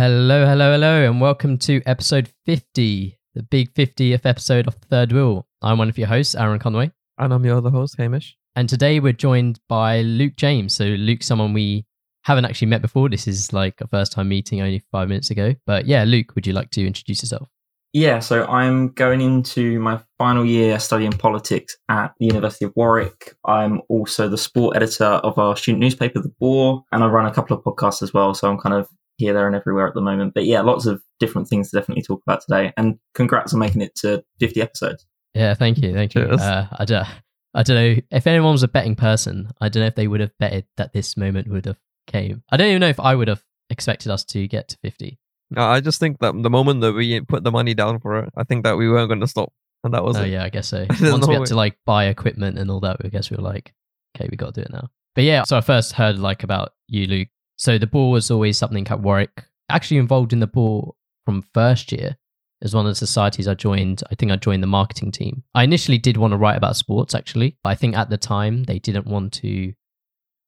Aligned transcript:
Hello, 0.00 0.46
hello, 0.46 0.72
hello, 0.72 1.04
and 1.04 1.20
welcome 1.20 1.58
to 1.58 1.82
episode 1.84 2.30
50, 2.46 3.18
the 3.34 3.42
big 3.42 3.70
50th 3.74 4.24
episode 4.24 4.66
of 4.66 4.76
Third 4.76 5.12
Wheel. 5.12 5.46
I'm 5.60 5.76
one 5.76 5.90
of 5.90 5.98
your 5.98 6.08
hosts, 6.08 6.34
Aaron 6.34 6.58
Conway, 6.58 6.90
And 7.18 7.34
I'm 7.34 7.44
your 7.44 7.58
other 7.58 7.68
host, 7.68 7.96
Hamish. 7.98 8.34
and 8.56 8.66
today 8.66 8.98
we're 8.98 9.12
joined 9.12 9.60
by 9.68 10.00
Luke 10.00 10.36
James. 10.36 10.74
So, 10.74 10.84
Luke's 10.84 11.26
someone 11.26 11.52
we 11.52 11.84
haven't 12.22 12.46
actually 12.46 12.68
met 12.68 12.80
before. 12.80 13.10
This 13.10 13.28
is 13.28 13.52
like 13.52 13.78
a 13.82 13.88
first 13.88 14.12
time 14.12 14.30
meeting 14.30 14.62
only 14.62 14.82
five 14.90 15.08
minutes 15.08 15.30
ago. 15.30 15.54
But 15.66 15.84
yeah, 15.84 16.04
Luke, 16.04 16.34
would 16.34 16.46
you 16.46 16.54
like 16.54 16.70
to 16.70 16.86
introduce 16.86 17.22
yourself? 17.22 17.50
Yeah, 17.92 18.20
so 18.20 18.46
I'm 18.46 18.92
going 18.92 19.20
into 19.20 19.80
my 19.80 20.00
final 20.16 20.46
year 20.46 20.78
studying 20.78 21.12
politics 21.12 21.76
at 21.90 22.14
the 22.18 22.24
University 22.24 22.64
of 22.64 22.72
Warwick. 22.74 23.34
I'm 23.44 23.82
also 23.90 24.30
the 24.30 24.38
sport 24.38 24.76
editor 24.76 25.04
of 25.04 25.36
our 25.36 25.56
student 25.58 25.80
newspaper, 25.80 26.20
The 26.22 26.32
Boar, 26.40 26.84
and 26.90 27.04
I 27.04 27.08
run 27.08 27.26
a 27.26 27.34
couple 27.34 27.54
of 27.54 27.62
podcasts 27.64 28.00
as 28.02 28.14
well. 28.14 28.32
So 28.32 28.48
I'm 28.48 28.58
kind 28.58 28.74
of 28.76 28.88
here, 29.20 29.32
there, 29.32 29.46
and 29.46 29.54
everywhere 29.54 29.86
at 29.86 29.94
the 29.94 30.00
moment. 30.00 30.34
But 30.34 30.44
yeah, 30.46 30.60
lots 30.62 30.86
of 30.86 31.02
different 31.20 31.48
things 31.48 31.70
to 31.70 31.78
definitely 31.78 32.02
talk 32.02 32.20
about 32.26 32.40
today. 32.40 32.72
And 32.76 32.98
congrats 33.14 33.54
on 33.54 33.60
making 33.60 33.82
it 33.82 33.94
to 33.96 34.24
50 34.40 34.60
episodes. 34.62 35.06
Yeah, 35.34 35.54
thank 35.54 35.78
you, 35.78 35.92
thank 35.92 36.14
you. 36.14 36.22
Uh, 36.22 36.66
I 36.72 36.84
don't, 36.84 37.06
I 37.54 37.62
don't 37.62 37.76
know 37.76 38.02
if 38.10 38.26
anyone 38.26 38.52
was 38.52 38.62
a 38.64 38.68
betting 38.68 38.96
person. 38.96 39.50
I 39.60 39.68
don't 39.68 39.82
know 39.82 39.86
if 39.86 39.94
they 39.94 40.08
would 40.08 40.20
have 40.20 40.36
betted 40.38 40.66
that 40.76 40.92
this 40.92 41.16
moment 41.16 41.48
would 41.48 41.66
have 41.66 41.78
came. 42.08 42.42
I 42.50 42.56
don't 42.56 42.68
even 42.68 42.80
know 42.80 42.88
if 42.88 42.98
I 42.98 43.14
would 43.14 43.28
have 43.28 43.42
expected 43.70 44.10
us 44.10 44.24
to 44.24 44.48
get 44.48 44.68
to 44.68 44.78
50. 44.82 45.18
No, 45.52 45.62
I 45.62 45.80
just 45.80 46.00
think 46.00 46.18
that 46.20 46.32
the 46.42 46.50
moment 46.50 46.80
that 46.80 46.92
we 46.94 47.20
put 47.20 47.44
the 47.44 47.50
money 47.50 47.74
down 47.74 48.00
for 48.00 48.18
it, 48.20 48.30
I 48.36 48.44
think 48.44 48.64
that 48.64 48.76
we 48.76 48.88
weren't 48.88 49.08
going 49.08 49.20
to 49.20 49.26
stop. 49.26 49.52
And 49.82 49.94
that 49.94 50.04
was 50.04 50.16
Oh 50.16 50.22
it. 50.22 50.30
yeah, 50.30 50.44
I 50.44 50.48
guess 50.48 50.68
so. 50.68 50.84
There's 51.00 51.12
Once 51.12 51.26
we 51.26 51.34
no 51.34 51.40
had 51.40 51.48
to 51.48 51.56
like 51.56 51.76
buy 51.86 52.06
equipment 52.06 52.58
and 52.58 52.70
all 52.70 52.80
that, 52.80 52.98
I 53.04 53.08
guess 53.08 53.30
we 53.30 53.36
were 53.36 53.42
like, 53.42 53.72
okay, 54.16 54.28
we 54.30 54.36
got 54.36 54.54
to 54.54 54.60
do 54.60 54.64
it 54.64 54.72
now. 54.72 54.88
But 55.14 55.24
yeah, 55.24 55.44
so 55.44 55.56
I 55.56 55.60
first 55.60 55.92
heard 55.92 56.18
like 56.18 56.42
about 56.42 56.72
you, 56.86 57.06
Luke. 57.06 57.28
So 57.60 57.76
the 57.76 57.86
Boar 57.86 58.10
was 58.10 58.30
always 58.30 58.56
something 58.56 58.88
at 58.88 59.00
Warwick. 59.00 59.44
Actually 59.68 59.98
involved 59.98 60.32
in 60.32 60.40
the 60.40 60.46
Boar 60.46 60.94
from 61.26 61.42
first 61.52 61.92
year. 61.92 62.16
As 62.62 62.74
one 62.74 62.86
of 62.86 62.90
the 62.90 62.94
societies 62.94 63.46
I 63.46 63.52
joined, 63.52 64.02
I 64.10 64.14
think 64.14 64.32
I 64.32 64.36
joined 64.36 64.62
the 64.62 64.66
marketing 64.66 65.12
team. 65.12 65.44
I 65.54 65.64
initially 65.64 65.98
did 65.98 66.16
want 66.16 66.32
to 66.32 66.38
write 66.38 66.56
about 66.56 66.76
sports, 66.76 67.14
actually. 67.14 67.58
I 67.62 67.74
think 67.74 67.96
at 67.96 68.08
the 68.08 68.16
time 68.16 68.64
they 68.64 68.78
didn't 68.78 69.06
want 69.06 69.34
to. 69.34 69.74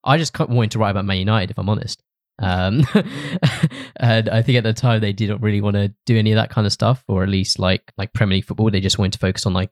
I 0.04 0.16
just 0.16 0.38
wanted 0.38 0.70
to 0.70 0.78
write 0.78 0.90
about 0.90 1.04
Man 1.04 1.18
United, 1.18 1.50
if 1.50 1.58
I'm 1.58 1.68
honest. 1.68 2.02
Um, 2.38 2.86
and 3.96 4.30
I 4.30 4.40
think 4.40 4.56
at 4.56 4.64
the 4.64 4.72
time 4.72 5.02
they 5.02 5.12
didn't 5.12 5.42
really 5.42 5.60
want 5.60 5.76
to 5.76 5.94
do 6.06 6.18
any 6.18 6.32
of 6.32 6.36
that 6.36 6.48
kind 6.48 6.66
of 6.66 6.72
stuff, 6.72 7.04
or 7.08 7.22
at 7.22 7.28
least 7.28 7.58
like 7.58 7.92
like 7.98 8.14
Premier 8.14 8.36
League 8.36 8.46
football. 8.46 8.70
They 8.70 8.80
just 8.80 8.98
wanted 8.98 9.12
to 9.12 9.18
focus 9.18 9.44
on 9.44 9.52
like 9.52 9.70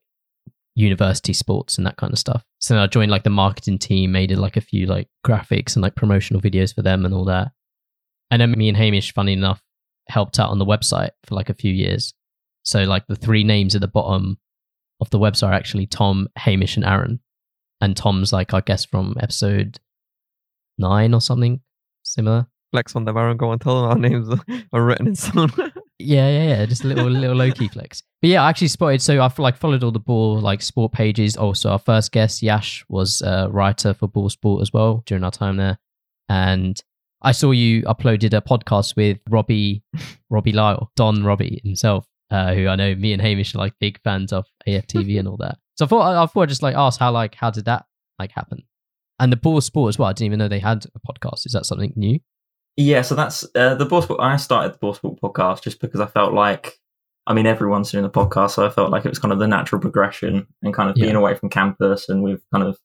university 0.75 1.33
sports 1.33 1.77
and 1.77 1.87
that 1.87 1.97
kind 1.97 2.13
of 2.13 2.19
stuff. 2.19 2.45
So 2.59 2.75
then 2.75 2.83
I 2.83 2.87
joined 2.87 3.11
like 3.11 3.25
the 3.25 3.31
marketing 3.31 3.79
team, 3.79 4.13
made 4.13 4.31
like 4.37 4.57
a 4.57 4.61
few 4.61 4.87
like 4.87 5.09
graphics 5.27 5.75
and 5.75 5.83
like 5.83 5.95
promotional 5.95 6.41
videos 6.41 6.75
for 6.75 6.83
them 6.83 7.05
and 7.05 7.15
all 7.15 7.25
that. 7.27 7.53
And 8.31 8.41
then 8.41 8.53
me 8.53 8.69
and 8.69 8.77
Hamish, 8.77 9.13
funny 9.13 9.33
enough, 9.33 9.61
helped 10.09 10.39
out 10.39 10.51
on 10.51 10.59
the 10.59 10.67
website 10.67 11.11
for 11.25 11.35
like 11.35 11.51
a 11.51 11.55
few 11.55 11.73
years. 11.73 12.15
So 12.63 12.85
like 12.85 13.07
the 13.07 13.17
three 13.17 13.45
names 13.45 13.75
at 13.75 13.81
the 13.81 13.89
bottom 13.89 14.39
of 15.01 15.11
the 15.11 15.19
website 15.19 15.49
are 15.49 15.53
actually 15.53 15.87
Tom, 15.87 16.29
Hamish, 16.37 16.77
and 16.77 16.85
Aaron. 16.85 17.21
And 17.81 17.97
Tom's 17.97 18.33
like 18.33 18.53
our 18.53 18.61
guest 18.61 18.91
from 18.91 19.17
episode 19.21 19.81
nine 20.79 21.15
or 21.15 21.21
something 21.21 21.61
similar. 22.03 22.47
Flex 22.73 22.95
on 22.95 23.05
them, 23.05 23.17
Aaron. 23.17 23.37
Go 23.37 23.53
and 23.53 23.61
tell 23.61 23.81
them 23.81 23.91
our 23.91 23.99
names 23.99 24.29
are 24.73 24.85
written 24.85 25.09
in 25.09 25.17
stone. 25.17 25.51
Yeah, 25.99 26.29
yeah, 26.29 26.49
yeah. 26.49 26.67
Just 26.67 26.85
a 26.85 26.87
little 26.87 27.09
little 27.09 27.37
low 27.37 27.51
key 27.51 27.69
flex. 27.69 28.03
But 28.21 28.29
yeah, 28.29 28.43
I 28.43 28.51
actually 28.51 28.69
spotted. 28.69 29.01
So 29.01 29.21
I've 29.23 29.39
like 29.39 29.57
followed 29.57 29.83
all 29.83 29.91
the 29.91 29.99
Boar 29.99 30.41
like 30.41 30.61
sport 30.61 30.93
pages. 30.93 31.37
Also, 31.37 31.71
our 31.71 31.79
first 31.79 32.13
guest 32.13 32.43
Yash 32.43 32.85
was 32.89 33.23
a 33.23 33.49
writer 33.51 33.95
for 33.95 34.09
Boar 34.09 34.31
Sport 34.31 34.63
as 34.63 34.73
well 34.73 35.03
during 35.07 35.25
our 35.25 35.31
time 35.31 35.57
there, 35.57 35.79
and 36.29 36.81
I 37.23 37.33
saw 37.33 37.51
you 37.51 37.83
uploaded 37.83 38.37
a 38.37 38.43
podcast 38.43 38.97
with 38.97 39.19
Robbie 39.29 39.83
Robbie 40.31 40.53
Lyle, 40.53 40.91
Don 40.97 41.25
Robbie 41.25 41.61
himself, 41.65 42.07
uh, 42.31 42.55
who 42.55 42.69
I 42.69 42.77
know 42.77 42.95
me 42.95 43.13
and 43.13 43.23
Hamish 43.23 43.55
are 43.55 43.59
like 43.59 43.75
big 43.81 44.01
fans 44.03 44.33
of 44.33 44.47
AFTV 44.69 45.19
and 45.19 45.29
all 45.29 45.39
that. 45.39 45.59
So 45.77 45.87
I 45.87 45.89
thought 45.89 46.03
I, 46.03 46.23
I 46.23 46.27
thought 46.27 46.43
I'd 46.43 46.49
just 46.51 46.63
like 46.63 46.77
ask 46.77 47.01
how 47.01 47.13
like 47.13 47.35
how 47.35 47.51
did 47.51 47.65
that 47.65 47.87
like 48.19 48.33
happen? 48.33 48.63
And 49.19 49.31
the 49.31 49.37
Boar 49.37 49.63
Sport 49.63 49.91
as 49.91 49.99
well. 49.99 50.09
I 50.09 50.13
didn't 50.13 50.27
even 50.27 50.39
know 50.39 50.49
they 50.49 50.59
had 50.59 50.87
a 50.95 51.01
podcast. 51.01 51.47
Is 51.47 51.53
that 51.53 51.67
something 51.67 51.93
new? 51.97 52.21
Yeah, 52.77 53.03
so 53.03 53.15
that's 53.15 53.45
uh, 53.55 53.75
the 53.75 53.85
Boar 53.85 54.03
Sport. 54.03 54.21
I 54.21 54.37
started 54.37 54.75
the 54.75 54.79
Boar 54.79 54.95
Sport 54.95 55.21
podcast 55.23 55.63
just 55.63 55.81
because 55.81 56.01
I 56.01 56.07
felt 56.07 56.33
like, 56.33 56.80
I 57.31 57.33
mean, 57.33 57.47
everyone's 57.47 57.93
doing 57.93 58.03
the 58.03 58.11
podcast, 58.11 58.51
so 58.51 58.67
I 58.67 58.71
felt 58.71 58.91
like 58.91 59.05
it 59.05 59.09
was 59.09 59.21
kind 59.21 59.33
of 59.33 59.39
the 59.39 59.47
natural 59.47 59.81
progression 59.81 60.47
and 60.63 60.75
kind 60.75 60.91
of 60.91 60.97
being 60.97 61.13
Yeah. 61.13 61.19
away 61.19 61.35
from 61.37 61.49
campus 61.49 62.09
and 62.09 62.23
with 62.25 62.43
kind 62.53 62.65
of 62.67 62.77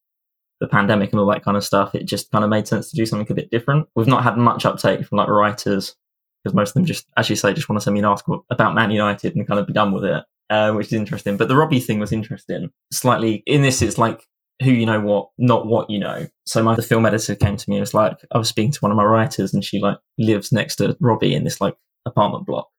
the 0.62 0.68
pandemic 0.68 1.12
and 1.12 1.20
all 1.20 1.26
that 1.28 1.44
kind 1.44 1.58
of 1.58 1.64
stuff. 1.64 1.96
It 1.96 2.04
just 2.06 2.32
kind 2.32 2.44
of 2.44 2.50
made 2.52 2.68
sense 2.68 2.90
to 2.92 2.96
do 2.96 3.06
something 3.08 3.28
a 3.30 3.34
bit 3.34 3.50
different. 3.50 3.88
We've 3.96 4.08
not 4.08 4.24
had 4.24 4.38
much 4.38 4.66
uptake 4.66 5.04
from 5.06 5.18
like 5.18 5.28
writers 5.30 5.96
because 6.44 6.54
most 6.56 6.70
of 6.70 6.74
them 6.76 6.86
just, 6.86 7.08
as 7.18 7.28
you 7.30 7.36
say, 7.36 7.54
just 7.54 7.68
want 7.68 7.80
to 7.80 7.84
send 7.84 7.96
me 7.96 8.00
an 8.02 8.06
article 8.06 8.46
about 8.52 8.76
Man 8.76 8.92
United 8.92 9.36
and 9.36 9.48
kind 9.48 9.60
of 9.60 9.66
be 9.66 9.74
done 9.74 9.92
with 9.92 10.06
it, 10.06 10.24
uh, 10.52 10.72
which 10.74 10.88
is 10.88 10.94
interesting. 10.94 11.38
But 11.38 11.48
the 11.48 11.56
Robbie 11.58 11.80
thing 11.80 12.00
was 12.00 12.12
interesting. 12.12 12.70
Slightly 12.94 13.42
in 13.48 13.64
this, 13.64 13.82
it's 13.82 13.98
like 13.98 14.28
who 14.64 14.70
you 14.72 14.86
know 14.86 15.02
what, 15.02 15.30
not 15.40 15.66
what 15.66 15.90
you 15.90 15.98
know. 16.00 16.28
So 16.46 16.62
my 16.64 16.76
the 16.76 16.84
film 16.84 17.06
editor 17.08 17.34
came 17.36 17.58
to 17.58 17.70
me 17.70 17.78
and 17.78 17.82
was 17.82 17.96
like, 17.96 18.18
I 18.32 18.38
was 18.38 18.48
speaking 18.48 18.72
to 18.74 18.80
one 18.80 18.92
of 18.92 18.96
my 18.98 19.04
writers 19.04 19.54
and 19.56 19.66
she 19.66 19.80
like 19.80 19.98
lives 20.20 20.52
next 20.52 20.76
to 20.78 20.96
Robbie 21.02 21.34
in 21.36 21.44
this 21.46 21.60
like 21.60 21.76
apartment 22.06 22.46
block. 22.46 22.70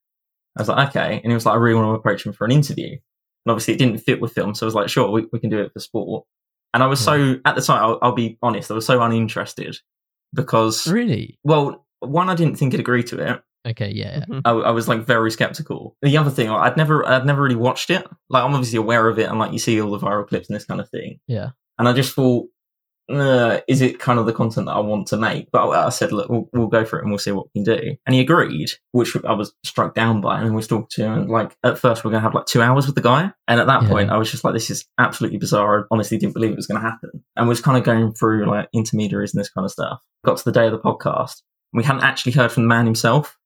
I 0.56 0.62
was 0.62 0.68
like, 0.68 0.88
okay. 0.88 1.20
And 1.22 1.30
he 1.30 1.34
was 1.34 1.46
like, 1.46 1.54
I 1.54 1.58
really 1.58 1.74
want 1.74 1.86
to 1.86 1.98
approach 1.98 2.24
him 2.24 2.32
for 2.32 2.44
an 2.44 2.52
interview. 2.52 2.90
And 2.90 3.50
obviously 3.50 3.74
it 3.74 3.78
didn't 3.78 3.98
fit 3.98 4.20
with 4.20 4.32
film. 4.32 4.54
So 4.54 4.66
I 4.66 4.68
was 4.68 4.74
like, 4.74 4.88
sure, 4.88 5.10
we, 5.10 5.26
we 5.32 5.38
can 5.38 5.50
do 5.50 5.60
it 5.60 5.72
for 5.72 5.80
sport. 5.80 6.24
And 6.74 6.82
I 6.82 6.86
was 6.86 7.00
so, 7.00 7.34
hmm. 7.34 7.40
at 7.44 7.54
the 7.54 7.62
time, 7.62 7.82
I'll, 7.82 7.98
I'll 8.02 8.12
be 8.12 8.38
honest, 8.42 8.70
I 8.70 8.74
was 8.74 8.86
so 8.86 9.00
uninterested 9.00 9.76
because, 10.34 10.86
Really? 10.86 11.38
well, 11.44 11.86
one, 12.00 12.28
I 12.28 12.34
didn't 12.34 12.56
think 12.56 12.72
he'd 12.72 12.80
agree 12.80 13.02
to 13.04 13.18
it. 13.18 13.42
Okay, 13.66 13.90
yeah. 13.90 14.18
yeah. 14.18 14.24
Mm-hmm. 14.26 14.40
I, 14.44 14.50
I 14.50 14.70
was 14.70 14.86
like 14.86 15.00
very 15.00 15.30
skeptical. 15.30 15.96
The 16.02 16.16
other 16.16 16.30
thing, 16.30 16.50
I'd 16.50 16.76
never, 16.76 17.06
I'd 17.06 17.26
never 17.26 17.42
really 17.42 17.56
watched 17.56 17.90
it. 17.90 18.06
Like 18.28 18.44
I'm 18.44 18.54
obviously 18.54 18.78
aware 18.78 19.08
of 19.08 19.18
it, 19.18 19.28
and 19.28 19.38
like 19.38 19.52
you 19.52 19.58
see 19.58 19.80
all 19.80 19.90
the 19.90 19.98
viral 19.98 20.26
clips 20.26 20.48
and 20.48 20.56
this 20.56 20.64
kind 20.64 20.80
of 20.80 20.88
thing. 20.90 21.18
Yeah. 21.26 21.50
And 21.78 21.88
I 21.88 21.92
just 21.92 22.14
thought, 22.14 22.46
uh, 23.08 23.60
is 23.68 23.80
it 23.80 23.98
kind 24.00 24.18
of 24.18 24.26
the 24.26 24.32
content 24.32 24.66
that 24.66 24.72
I 24.72 24.80
want 24.80 25.06
to 25.08 25.16
make? 25.16 25.50
But 25.52 25.68
I, 25.68 25.88
said, 25.90 26.12
look, 26.12 26.28
we'll, 26.28 26.48
we'll 26.52 26.66
go 26.66 26.84
for 26.84 26.98
it 26.98 27.02
and 27.02 27.10
we'll 27.10 27.18
see 27.18 27.30
what 27.32 27.46
we 27.54 27.62
can 27.62 27.76
do. 27.76 27.96
And 28.04 28.14
he 28.14 28.20
agreed, 28.20 28.70
which 28.92 29.16
I 29.24 29.32
was 29.32 29.52
struck 29.64 29.94
down 29.94 30.20
by. 30.20 30.38
And 30.38 30.46
then 30.46 30.54
we 30.54 30.62
talking 30.62 30.86
to 30.90 31.04
him, 31.04 31.12
and 31.12 31.30
like 31.30 31.56
at 31.62 31.78
first 31.78 32.02
we 32.04 32.08
are 32.08 32.12
going 32.12 32.20
to 32.20 32.26
have 32.26 32.34
like 32.34 32.46
two 32.46 32.62
hours 32.62 32.86
with 32.86 32.94
the 32.96 33.00
guy. 33.02 33.30
And 33.46 33.60
at 33.60 33.66
that 33.68 33.82
Yeah. 33.82 33.88
point, 33.88 34.10
I 34.10 34.16
was 34.18 34.30
just 34.30 34.42
like, 34.44 34.54
this 34.54 34.70
is 34.70 34.84
absolutely 34.98 35.38
bizarre. 35.38 35.80
I 35.80 35.84
honestly 35.90 36.18
didn't 36.18 36.34
believe 36.34 36.50
it 36.50 36.56
was 36.56 36.66
going 36.66 36.80
to 36.80 36.88
happen. 36.88 37.10
And 37.36 37.48
was 37.48 37.60
kind 37.60 37.78
of 37.78 37.84
going 37.84 38.12
through 38.14 38.46
like 38.46 38.68
intermediaries 38.72 39.34
and 39.34 39.40
this 39.40 39.50
kind 39.50 39.64
of 39.64 39.70
stuff. 39.70 40.00
Got 40.24 40.38
to 40.38 40.44
the 40.44 40.52
day 40.52 40.66
of 40.66 40.72
the 40.72 40.78
podcast. 40.78 41.42
We 41.72 41.84
hadn't 41.84 42.02
actually 42.02 42.32
heard 42.32 42.50
from 42.50 42.64
the 42.64 42.68
man 42.68 42.86
himself. 42.86 43.36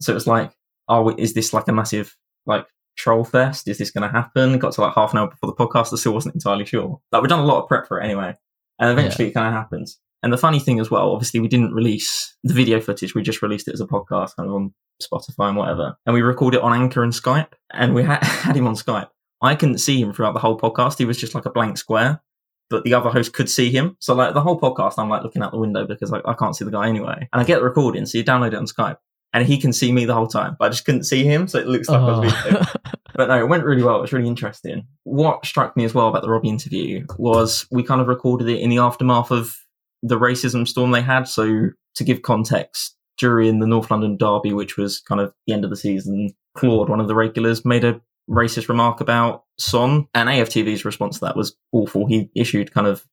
So 0.00 0.12
it 0.12 0.14
was 0.14 0.26
like, 0.26 0.52
oh, 0.88 1.10
is 1.18 1.34
this 1.34 1.52
like 1.52 1.68
a 1.68 1.72
massive 1.72 2.16
like 2.46 2.66
troll 2.96 3.24
fest? 3.24 3.68
Is 3.68 3.78
this 3.78 3.90
going 3.90 4.08
to 4.10 4.12
happen? 4.16 4.58
Got 4.58 4.72
to 4.72 4.80
like 4.80 4.94
half 4.94 5.12
an 5.12 5.18
hour 5.18 5.28
before 5.28 5.48
the 5.48 5.54
podcast. 5.66 5.92
I 5.92 5.96
still 5.96 6.14
wasn't 6.14 6.34
entirely 6.36 6.64
sure. 6.64 7.00
Like 7.12 7.20
we've 7.22 7.28
done 7.28 7.40
a 7.40 7.44
lot 7.46 7.62
of 7.62 7.68
prep 7.68 7.86
for 7.86 8.00
it 8.00 8.04
anyway, 8.04 8.34
and 8.80 8.90
eventually 8.90 9.28
it 9.28 9.32
kind 9.32 9.46
of 9.46 9.52
happens. 9.52 10.00
And 10.22 10.32
the 10.32 10.38
funny 10.38 10.58
thing 10.58 10.80
as 10.80 10.90
well, 10.90 11.12
obviously 11.12 11.40
we 11.40 11.48
didn't 11.48 11.72
release 11.72 12.36
the 12.42 12.52
video 12.52 12.80
footage. 12.80 13.14
We 13.14 13.22
just 13.22 13.42
released 13.42 13.68
it 13.68 13.74
as 13.74 13.80
a 13.80 13.86
podcast, 13.86 14.36
kind 14.36 14.48
of 14.48 14.54
on 14.54 14.74
Spotify 15.02 15.48
and 15.48 15.56
whatever. 15.56 15.96
And 16.04 16.14
we 16.14 16.22
recorded 16.22 16.58
it 16.58 16.62
on 16.62 16.74
Anchor 16.74 17.02
and 17.02 17.12
Skype, 17.12 17.52
and 17.72 17.94
we 17.94 18.02
had, 18.02 18.22
had 18.22 18.56
him 18.56 18.66
on 18.66 18.74
Skype. 18.74 19.08
I 19.42 19.54
couldn't 19.54 19.78
see 19.78 20.00
him 20.00 20.12
throughout 20.12 20.34
the 20.34 20.40
whole 20.40 20.58
podcast. 20.58 20.98
He 20.98 21.04
was 21.04 21.16
just 21.16 21.34
like 21.34 21.46
a 21.46 21.50
blank 21.50 21.78
square. 21.78 22.22
But 22.68 22.84
the 22.84 22.94
other 22.94 23.10
host 23.10 23.32
could 23.32 23.50
see 23.50 23.68
him. 23.72 23.96
So 23.98 24.14
like 24.14 24.32
the 24.32 24.40
whole 24.40 24.60
podcast, 24.60 24.94
I'm 24.96 25.08
like 25.08 25.24
looking 25.24 25.42
out 25.42 25.50
the 25.50 25.58
window 25.58 25.86
because 25.86 26.12
I 26.12 26.34
can't 26.34 26.54
see 26.54 26.64
the 26.64 26.70
guy 26.70 26.88
anyway. 26.88 27.28
And 27.32 27.40
I 27.40 27.44
get 27.44 27.58
the 27.58 27.64
recording, 27.64 28.06
so 28.06 28.16
you 28.16 28.22
download 28.22 28.48
it 28.48 28.54
on 28.54 28.66
Skype 28.66 28.98
and 29.32 29.46
he 29.46 29.58
can 29.58 29.72
see 29.72 29.92
me 29.92 30.04
the 30.04 30.14
whole 30.14 30.26
time, 30.26 30.56
but 30.58 30.66
I 30.66 30.68
just 30.70 30.84
couldn't 30.84 31.04
see 31.04 31.24
him, 31.24 31.46
so 31.48 31.58
it 31.58 31.66
looks 31.66 31.88
like 31.88 32.00
I 32.00 32.04
was 32.18 32.32
Oh. 32.34 32.42
video. 32.50 32.64
But 33.12 33.28
no, 33.28 33.38
it 33.38 33.48
went 33.48 33.64
really 33.64 33.82
well. 33.82 33.96
It 33.98 34.00
was 34.02 34.12
really 34.12 34.28
interesting. 34.28 34.86
What 35.02 35.44
struck 35.44 35.76
me 35.76 35.84
as 35.84 35.92
well 35.92 36.08
about 36.08 36.22
the 36.22 36.30
Robbie 36.30 36.48
interview 36.48 37.04
was 37.18 37.66
we 37.70 37.82
kind 37.82 38.00
of 38.00 38.06
recorded 38.06 38.48
it 38.48 38.60
in 38.60 38.70
the 38.70 38.78
aftermath 38.78 39.30
of 39.30 39.54
the 40.02 40.18
racism 40.18 40.66
storm 40.66 40.92
they 40.92 41.02
had. 41.02 41.24
So 41.28 41.70
to 41.96 42.04
give 42.04 42.22
context, 42.22 42.96
during 43.18 43.58
the 43.58 43.66
North 43.66 43.90
London 43.90 44.16
derby, 44.16 44.54
which 44.54 44.78
was 44.78 45.00
kind 45.00 45.20
of 45.20 45.34
the 45.46 45.52
end 45.52 45.64
of 45.64 45.70
the 45.70 45.76
season, 45.76 46.30
Claude, 46.56 46.88
one 46.88 47.00
of 47.00 47.08
the 47.08 47.14
regulars, 47.14 47.64
made 47.64 47.84
a 47.84 48.00
racist 48.30 48.68
remark 48.68 49.00
about 49.02 49.42
Son, 49.58 50.06
and 50.14 50.28
AFTV's 50.30 50.84
response 50.86 51.18
to 51.18 51.26
that 51.26 51.36
was 51.36 51.54
awful. 51.72 52.06
He 52.06 52.30
issued 52.34 52.72
kind 52.72 52.86
of 52.86 53.04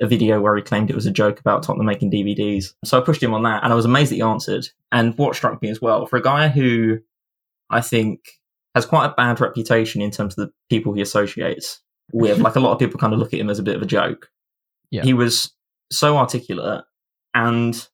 a 0.00 0.06
video 0.06 0.40
where 0.40 0.56
he 0.56 0.62
claimed 0.62 0.90
it 0.90 0.96
was 0.96 1.06
a 1.06 1.10
joke 1.10 1.40
about 1.40 1.62
Tottenham 1.62 1.86
making 1.86 2.10
DVDs. 2.10 2.72
So 2.84 2.98
I 2.98 3.04
pushed 3.04 3.22
him 3.22 3.34
on 3.34 3.42
that, 3.42 3.62
and 3.62 3.72
I 3.72 3.76
was 3.76 3.84
amazed 3.84 4.10
that 4.10 4.16
he 4.16 4.22
answered. 4.22 4.66
And 4.92 5.16
what 5.18 5.36
struck 5.36 5.60
me 5.60 5.68
as 5.70 5.80
well, 5.80 6.06
for 6.06 6.16
a 6.16 6.22
guy 6.22 6.48
who 6.48 6.98
I 7.68 7.80
think 7.80 8.20
has 8.74 8.86
quite 8.86 9.06
a 9.06 9.14
bad 9.14 9.40
reputation 9.40 10.00
in 10.00 10.10
terms 10.10 10.38
of 10.38 10.46
the 10.46 10.52
people 10.68 10.92
he 10.92 11.02
associates 11.02 11.82
with, 12.12 12.38
like 12.40 12.56
a 12.56 12.60
lot 12.60 12.72
of 12.72 12.78
people 12.78 12.98
kind 12.98 13.12
of 13.12 13.18
look 13.18 13.34
at 13.34 13.40
him 13.40 13.50
as 13.50 13.58
a 13.58 13.64
bit 13.64 13.76
of 13.76 13.82
a 13.82 13.86
joke. 13.86 14.30
Yeah. 14.90 15.02
He 15.02 15.12
was 15.12 15.52
so 15.92 16.16
articulate, 16.16 16.84
and 17.34 17.88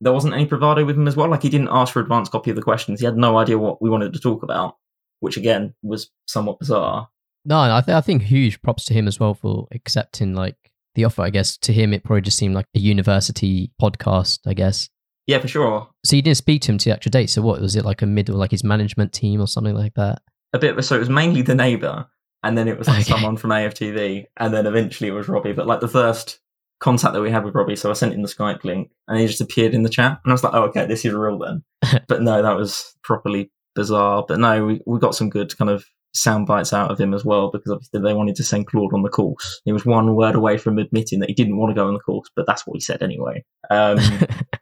there 0.00 0.12
wasn't 0.12 0.34
any 0.34 0.44
bravado 0.44 0.84
with 0.84 0.96
him 0.96 1.08
as 1.08 1.16
well. 1.16 1.28
Like 1.28 1.42
he 1.42 1.48
didn't 1.48 1.68
ask 1.70 1.92
for 1.92 2.00
advance 2.00 2.28
copy 2.28 2.50
of 2.50 2.56
the 2.56 2.62
questions. 2.62 3.00
He 3.00 3.06
had 3.06 3.16
no 3.16 3.36
idea 3.38 3.58
what 3.58 3.82
we 3.82 3.90
wanted 3.90 4.12
to 4.12 4.20
talk 4.20 4.42
about, 4.42 4.76
which 5.20 5.36
again 5.36 5.74
was 5.82 6.10
somewhat 6.26 6.58
bizarre. 6.58 7.08
No, 7.44 7.58
I, 7.58 7.80
th- 7.80 7.96
I 7.96 8.00
think 8.00 8.22
huge 8.22 8.62
props 8.62 8.84
to 8.86 8.94
him 8.94 9.08
as 9.08 9.18
well 9.18 9.34
for 9.34 9.66
accepting 9.72 10.34
like 10.34 10.71
the 10.94 11.04
offer. 11.04 11.22
I 11.22 11.30
guess 11.30 11.56
to 11.58 11.72
him, 11.72 11.92
it 11.92 12.04
probably 12.04 12.22
just 12.22 12.38
seemed 12.38 12.54
like 12.54 12.66
a 12.74 12.78
university 12.80 13.70
podcast. 13.80 14.38
I 14.46 14.54
guess 14.54 14.88
Yeah, 15.26 15.38
for 15.38 15.48
sure. 15.48 15.88
So 16.04 16.16
you 16.16 16.22
didn't 16.22 16.36
speak 16.38 16.62
to 16.62 16.72
him 16.72 16.78
to 16.78 16.84
the 16.90 16.94
actual 16.94 17.10
date. 17.10 17.30
So 17.30 17.42
what 17.42 17.60
was 17.60 17.76
it 17.76 17.84
like 17.84 18.02
a 18.02 18.06
middle, 18.06 18.36
like 18.36 18.50
his 18.50 18.64
management 18.64 19.12
team 19.12 19.40
or 19.40 19.46
something 19.46 19.74
like 19.74 19.94
that? 19.94 20.22
A 20.52 20.58
bit. 20.58 20.82
So 20.84 20.96
it 20.96 21.00
was 21.00 21.08
mainly 21.10 21.42
the 21.42 21.54
neighbour, 21.54 22.06
and 22.42 22.58
then 22.58 22.68
it 22.68 22.78
was 22.78 22.88
like 22.88 23.00
Okay. 23.00 23.12
someone 23.12 23.36
from 23.36 23.50
AFTV, 23.50 24.24
and 24.36 24.52
then 24.52 24.66
eventually 24.66 25.08
it 25.08 25.12
was 25.14 25.28
Robbie. 25.28 25.52
But 25.52 25.66
like 25.66 25.80
the 25.80 25.88
first 25.88 26.38
contact 26.80 27.14
that 27.14 27.22
we 27.22 27.30
had 27.30 27.44
with 27.44 27.54
Robbie, 27.54 27.76
so 27.76 27.88
I 27.90 27.94
sent 27.94 28.12
him 28.12 28.22
the 28.22 28.28
Skype 28.28 28.64
link, 28.64 28.90
and 29.08 29.18
he 29.18 29.26
just 29.26 29.40
appeared 29.40 29.72
in 29.74 29.82
the 29.84 29.88
chat, 29.88 30.20
and 30.24 30.30
I 30.30 30.34
was 30.34 30.42
like, 30.44 30.52
oh, 30.54 30.64
okay, 30.64 30.84
this 30.86 31.04
is 31.04 31.12
real 31.14 31.38
then. 31.38 31.62
but 32.08 32.20
no, 32.22 32.42
that 32.42 32.56
was 32.56 32.94
properly 33.02 33.50
bizarre. 33.74 34.24
But 34.26 34.40
no, 34.40 34.66
we 34.66 34.80
we 34.86 34.98
got 34.98 35.14
some 35.14 35.30
good 35.30 35.56
kind 35.56 35.70
of 35.70 35.84
sound 36.14 36.46
bites 36.46 36.72
out 36.72 36.90
of 36.90 37.00
him 37.00 37.14
as 37.14 37.24
well 37.24 37.50
because 37.50 37.70
obviously 37.70 38.00
they 38.00 38.14
wanted 38.14 38.36
to 38.36 38.44
send 38.44 38.66
Claude 38.66 38.92
on 38.94 39.02
the 39.02 39.08
course. 39.08 39.60
He 39.64 39.72
was 39.72 39.86
one 39.86 40.14
word 40.14 40.34
away 40.34 40.58
from 40.58 40.78
admitting 40.78 41.20
that 41.20 41.28
he 41.28 41.34
didn't 41.34 41.56
want 41.56 41.70
to 41.70 41.74
go 41.74 41.86
on 41.86 41.94
the 41.94 42.00
course, 42.00 42.28
but 42.36 42.46
that's 42.46 42.66
what 42.66 42.74
he 42.74 42.80
said 42.80 43.02
anyway. 43.02 43.44
Um, 43.70 43.98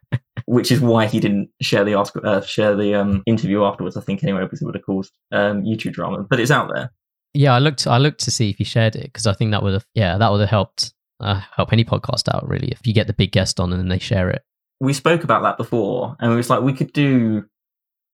which 0.45 0.71
is 0.71 0.81
why 0.81 1.05
he 1.05 1.19
didn't 1.19 1.49
share 1.61 1.83
the 1.83 1.93
article, 1.93 2.21
uh, 2.25 2.41
share 2.41 2.75
the 2.75 2.95
um, 2.95 3.23
interview 3.25 3.63
afterwards. 3.63 3.97
I 3.97 4.01
think 4.01 4.23
anyway 4.23 4.43
because 4.43 4.61
it 4.61 4.65
would 4.65 4.75
have 4.75 4.85
caused 4.85 5.11
um, 5.31 5.63
YouTube 5.63 5.93
drama. 5.93 6.25
But 6.29 6.39
it's 6.39 6.51
out 6.51 6.69
there. 6.73 6.91
yeah, 7.33 7.53
I 7.53 7.59
looked. 7.59 7.87
I 7.87 7.97
looked 7.97 8.21
to 8.25 8.31
see 8.31 8.49
if 8.49 8.57
he 8.57 8.63
shared 8.63 8.95
it 8.95 9.03
because 9.03 9.27
I 9.27 9.33
think 9.33 9.51
that 9.51 9.63
would 9.63 9.73
have. 9.73 9.85
Yeah, 9.93 10.17
that 10.17 10.31
would 10.31 10.41
have 10.41 10.49
helped. 10.49 10.93
Uh, 11.19 11.39
help 11.55 11.71
any 11.71 11.85
podcast 11.85 12.33
out 12.33 12.49
really 12.49 12.69
if 12.69 12.79
you 12.87 12.95
get 12.95 13.05
the 13.05 13.13
big 13.13 13.31
guest 13.31 13.59
on 13.59 13.71
and 13.71 13.79
then 13.79 13.89
they 13.89 13.99
share 13.99 14.31
it. 14.31 14.41
We 14.79 14.91
spoke 14.91 15.23
about 15.23 15.43
that 15.43 15.55
before, 15.55 16.15
and 16.19 16.33
it 16.33 16.35
was 16.35 16.49
like 16.49 16.63
we 16.63 16.73
could 16.73 16.93
do 16.93 17.45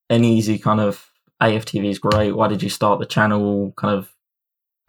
an 0.10 0.26
easy 0.26 0.60
kind 0.60 0.82
of 0.82 1.10
AFTV 1.42 1.90
is 1.90 2.00
great. 2.00 2.36
Why 2.36 2.48
did 2.48 2.64
you 2.64 2.70
start 2.70 3.00
the 3.00 3.06
channel? 3.06 3.74
Kind 3.78 3.98
of, 3.98 4.12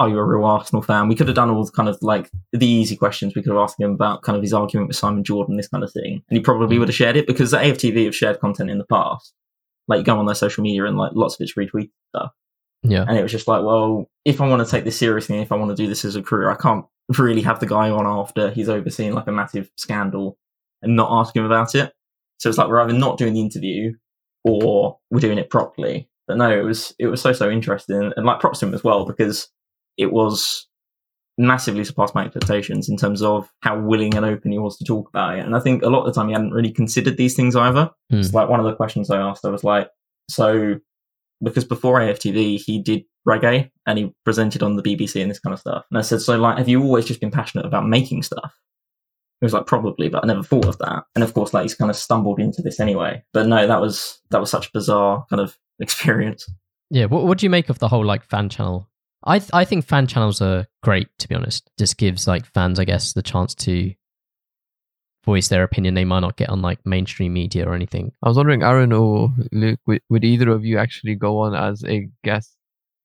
are 0.00 0.08
you 0.08 0.18
a 0.18 0.24
real 0.24 0.44
Arsenal 0.44 0.82
fan? 0.82 1.08
We 1.08 1.14
could 1.14 1.28
have 1.28 1.36
done 1.36 1.50
all 1.50 1.64
the 1.64 1.72
kind 1.72 1.88
of 1.88 1.98
like 2.02 2.30
the 2.52 2.66
easy 2.66 2.96
questions. 2.96 3.34
We 3.34 3.42
could 3.42 3.52
have 3.52 3.60
asked 3.60 3.80
him 3.80 3.92
about 3.92 4.22
kind 4.22 4.36
of 4.36 4.42
his 4.42 4.52
argument 4.52 4.88
with 4.88 4.96
Simon 4.96 5.24
Jordan, 5.24 5.56
this 5.56 5.68
kind 5.68 5.84
of 5.84 5.92
thing, 5.92 6.22
and 6.28 6.36
he 6.36 6.40
probably 6.40 6.78
would 6.78 6.88
have 6.88 6.94
shared 6.94 7.16
it 7.16 7.26
because 7.26 7.52
AFTV 7.52 8.04
have 8.06 8.16
shared 8.16 8.40
content 8.40 8.70
in 8.70 8.78
the 8.78 8.86
past. 8.86 9.34
Like 9.88 9.98
you 9.98 10.04
go 10.04 10.18
on 10.18 10.26
their 10.26 10.34
social 10.34 10.62
media 10.62 10.84
and 10.84 10.96
like 10.96 11.12
lots 11.14 11.34
of 11.34 11.40
it's 11.40 11.54
retweeted 11.54 11.90
stuff. 12.14 12.32
Yeah, 12.82 13.04
And 13.08 13.18
it 13.18 13.22
was 13.22 13.32
just 13.32 13.48
like, 13.48 13.64
well, 13.64 14.08
if 14.24 14.40
I 14.40 14.48
want 14.48 14.64
to 14.64 14.70
take 14.70 14.84
this 14.84 14.96
seriously, 14.96 15.38
if 15.38 15.50
I 15.50 15.56
want 15.56 15.70
to 15.70 15.82
do 15.82 15.88
this 15.88 16.04
as 16.04 16.14
a 16.14 16.22
career, 16.22 16.50
I 16.50 16.54
can't 16.54 16.84
really 17.18 17.42
have 17.42 17.58
the 17.58 17.66
guy 17.66 17.90
on 17.90 18.06
after 18.06 18.50
he's 18.50 18.68
overseen 18.68 19.14
like 19.14 19.26
a 19.26 19.32
massive 19.32 19.70
scandal 19.76 20.38
and 20.82 20.94
not 20.94 21.08
ask 21.10 21.34
him 21.34 21.44
about 21.44 21.74
it. 21.74 21.92
So 22.38 22.48
it's 22.48 22.58
like 22.58 22.68
we're 22.68 22.80
either 22.80 22.92
not 22.92 23.18
doing 23.18 23.34
the 23.34 23.40
interview 23.40 23.94
or 24.44 24.98
we're 25.10 25.20
doing 25.20 25.38
it 25.38 25.50
properly. 25.50 26.08
But 26.28 26.36
no, 26.36 26.50
it 26.50 26.62
was 26.62 26.94
it 26.98 27.06
was 27.06 27.20
so 27.20 27.32
so 27.32 27.50
interesting 27.50 28.12
and 28.14 28.26
like 28.26 28.40
props 28.40 28.60
to 28.60 28.66
him 28.66 28.74
as 28.74 28.84
well 28.84 29.06
because 29.06 29.48
it 29.96 30.12
was 30.12 30.68
massively 31.38 31.84
surpassed 31.84 32.14
my 32.14 32.24
expectations 32.24 32.88
in 32.88 32.96
terms 32.96 33.22
of 33.22 33.48
how 33.60 33.78
willing 33.78 34.14
and 34.16 34.26
open 34.26 34.52
he 34.52 34.58
was 34.58 34.76
to 34.76 34.84
talk 34.84 35.08
about 35.08 35.38
it. 35.38 35.46
And 35.46 35.54
I 35.54 35.60
think 35.60 35.82
a 35.82 35.88
lot 35.88 36.00
of 36.00 36.06
the 36.06 36.12
time 36.12 36.28
he 36.28 36.34
hadn't 36.34 36.52
really 36.52 36.72
considered 36.72 37.16
these 37.16 37.34
things 37.34 37.56
either. 37.56 37.90
Hmm. 38.10 38.18
It's 38.18 38.34
like 38.34 38.48
one 38.48 38.60
of 38.60 38.66
the 38.66 38.74
questions 38.74 39.10
I 39.10 39.20
asked, 39.20 39.44
I 39.44 39.50
was 39.50 39.64
like, 39.64 39.88
so 40.28 40.76
because 41.42 41.64
before 41.64 42.00
AFTV 42.00 42.60
he 42.60 42.82
did 42.82 43.04
reggae 43.26 43.70
and 43.86 43.98
he 43.98 44.12
presented 44.24 44.62
on 44.62 44.76
the 44.76 44.82
BBC 44.82 45.22
and 45.22 45.30
this 45.30 45.38
kind 45.38 45.54
of 45.54 45.60
stuff. 45.60 45.84
And 45.90 45.98
I 45.98 46.02
said, 46.02 46.20
so 46.20 46.36
like, 46.36 46.58
have 46.58 46.68
you 46.68 46.82
always 46.82 47.06
just 47.06 47.20
been 47.20 47.30
passionate 47.30 47.66
about 47.66 47.86
making 47.86 48.24
stuff? 48.24 48.54
He 49.40 49.44
was 49.44 49.52
like, 49.52 49.66
probably, 49.66 50.08
but 50.08 50.24
I 50.24 50.26
never 50.26 50.42
thought 50.42 50.66
of 50.66 50.78
that. 50.78 51.04
And 51.14 51.22
of 51.22 51.32
course, 51.32 51.54
like 51.54 51.62
he's 51.62 51.74
kind 51.74 51.90
of 51.90 51.96
stumbled 51.96 52.40
into 52.40 52.60
this 52.60 52.80
anyway. 52.80 53.22
But 53.32 53.46
no, 53.46 53.68
that 53.68 53.80
was 53.80 54.20
that 54.30 54.40
was 54.40 54.50
such 54.50 54.66
a 54.66 54.70
bizarre 54.72 55.24
kind 55.30 55.40
of 55.40 55.56
experience. 55.80 56.50
yeah. 56.90 57.06
What 57.06 57.24
What 57.24 57.38
do 57.38 57.46
you 57.46 57.50
make 57.50 57.68
of 57.68 57.78
the 57.78 57.88
whole 57.88 58.04
like 58.04 58.24
fan 58.24 58.48
channel? 58.48 58.88
I 59.24 59.38
th- 59.40 59.50
I 59.52 59.64
think 59.64 59.84
fan 59.84 60.06
channels 60.06 60.40
are 60.40 60.66
great 60.82 61.08
to 61.18 61.28
be 61.28 61.34
honest. 61.34 61.70
Just 61.78 61.98
gives 61.98 62.26
like 62.26 62.46
fans, 62.46 62.78
I 62.78 62.84
guess, 62.84 63.12
the 63.12 63.22
chance 63.22 63.54
to 63.56 63.92
voice 65.24 65.48
their 65.48 65.62
opinion 65.64 65.94
they 65.94 66.04
might 66.04 66.20
not 66.20 66.36
get 66.36 66.48
on 66.48 66.62
like 66.62 66.78
mainstream 66.86 67.32
media 67.34 67.68
or 67.68 67.74
anything. 67.74 68.12
I 68.22 68.28
was 68.28 68.36
wondering, 68.36 68.62
Aaron 68.62 68.92
or 68.92 69.30
Luke, 69.52 69.80
would, 69.86 70.00
would 70.08 70.24
either 70.24 70.48
of 70.50 70.64
you 70.64 70.78
actually 70.78 71.16
go 71.16 71.40
on 71.40 71.54
as 71.54 71.84
a 71.84 72.08
guest 72.24 72.54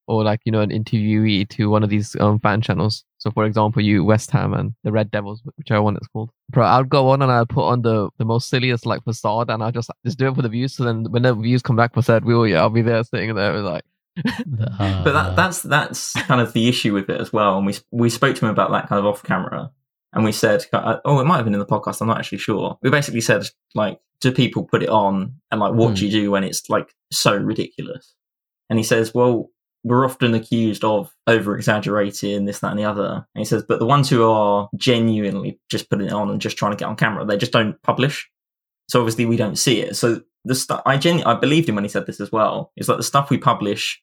or 0.08 0.24
like, 0.24 0.40
you 0.46 0.52
know, 0.52 0.62
an 0.62 0.70
interviewee 0.70 1.50
to 1.50 1.70
one 1.70 1.84
of 1.84 1.90
these 1.90 2.16
um, 2.22 2.40
fan 2.40 2.62
channels? 2.62 3.04
So, 3.24 3.32
for 3.32 3.46
example, 3.46 3.82
you 3.82 4.04
West 4.04 4.32
Ham 4.32 4.54
and 4.54 4.74
the 4.84 4.92
Red 4.92 5.10
Devils, 5.10 5.42
whichever 5.58 5.82
one 5.82 5.96
it's 5.96 6.08
called. 6.08 6.30
Bro, 6.50 6.66
I'd 6.66 6.90
go 6.90 7.08
on 7.08 7.22
and 7.22 7.32
I'd 7.32 7.48
put 7.48 7.66
on 7.66 7.82
the, 7.82 8.10
the 8.18 8.26
most 8.26 8.50
silliest 8.50 8.86
like 8.86 9.02
facade 9.06 9.50
and 9.50 9.64
I 9.64 9.72
just 9.72 9.90
just 10.06 10.20
do 10.20 10.28
it 10.28 10.36
for 10.36 10.42
the 10.42 10.50
views. 10.50 10.76
So 10.76 10.84
then 10.84 11.06
when 11.10 11.22
the 11.22 11.34
views 11.34 11.62
come 11.62 11.78
back 11.78 11.94
for 11.94 12.02
said 12.02 12.26
wheel, 12.26 12.46
yeah, 12.46 12.60
I'll 12.60 12.70
be 12.70 12.82
there 12.82 13.02
sitting 13.06 13.34
there 13.34 13.54
with 13.54 13.64
like, 13.64 13.86
But 14.26 15.14
that 15.14 15.36
that's 15.38 15.62
that's 15.62 16.12
kind 16.24 16.42
of 16.42 16.52
the 16.52 16.68
issue 16.68 16.94
with 16.94 17.10
it 17.10 17.22
as 17.22 17.32
well. 17.32 17.58
And 17.58 17.66
we 17.66 17.78
we 17.92 18.10
spoke 18.10 18.36
to 18.36 18.46
him 18.46 18.52
about 18.52 18.72
that 18.72 18.90
kind 18.90 19.00
of 19.00 19.06
off 19.06 19.24
camera, 19.24 19.72
and 20.12 20.26
we 20.26 20.34
said, 20.34 20.66
uh, 20.74 20.98
oh, 21.06 21.22
it 21.22 21.24
might 21.24 21.38
have 21.38 21.46
been 21.46 21.54
in 21.54 21.62
the 21.62 21.66
podcast. 21.66 22.02
I'm 22.02 22.10
not 22.10 22.18
actually 22.18 22.40
sure. 22.40 22.78
We 22.82 22.90
basically 22.90 23.22
said 23.22 23.46
like, 23.74 24.02
do 24.20 24.34
people 24.34 24.66
put 24.66 24.84
it 24.84 24.90
on, 24.90 25.36
and 25.50 25.62
like, 25.62 25.76
what 25.76 25.96
do 25.96 26.06
you 26.06 26.12
do 26.12 26.30
when 26.30 26.44
it's 26.44 26.70
like 26.70 26.94
so 27.10 27.38
ridiculous? 27.38 28.16
And 28.70 28.78
he 28.78 28.84
says, 28.84 29.14
well, 29.14 29.50
we're 29.84 30.06
often 30.06 30.34
accused 30.34 30.84
of 30.84 31.14
over 31.28 31.56
exaggerating 31.56 32.46
this, 32.46 32.60
that, 32.60 32.72
and 32.72 32.80
the 32.80 32.86
other. 32.86 33.26
And 33.36 33.42
he 33.42 33.46
says, 33.46 33.64
but 33.68 33.80
the 33.80 33.86
ones 33.86 34.10
who 34.10 34.30
are 34.30 34.70
genuinely 34.78 35.60
just 35.70 35.90
putting 35.90 36.08
it 36.08 36.14
on 36.14 36.30
and 36.30 36.40
just 36.40 36.58
trying 36.58 36.72
to 36.72 36.78
get 36.78 36.88
on 36.88 36.96
camera, 36.96 37.26
they 37.26 37.38
just 37.38 37.52
don't 37.52 37.82
publish. 37.84 38.30
So 38.90 39.00
obviously 39.00 39.26
we 39.26 39.38
don't 39.38 39.58
see 39.58 39.82
it. 39.82 39.96
So 39.96 40.22
the 40.46 40.56
stuff 40.56 40.82
I 40.86 40.98
genu- 40.98 41.26
I 41.26 41.36
believed 41.36 41.70
him 41.70 41.76
when 41.76 41.84
he 41.84 41.90
said 41.90 42.06
this 42.06 42.20
as 42.20 42.32
well. 42.32 42.72
Is 42.76 42.90
like 42.90 42.98
the 42.98 43.04
stuff 43.04 43.30
we 43.30 43.38
publish 43.38 44.02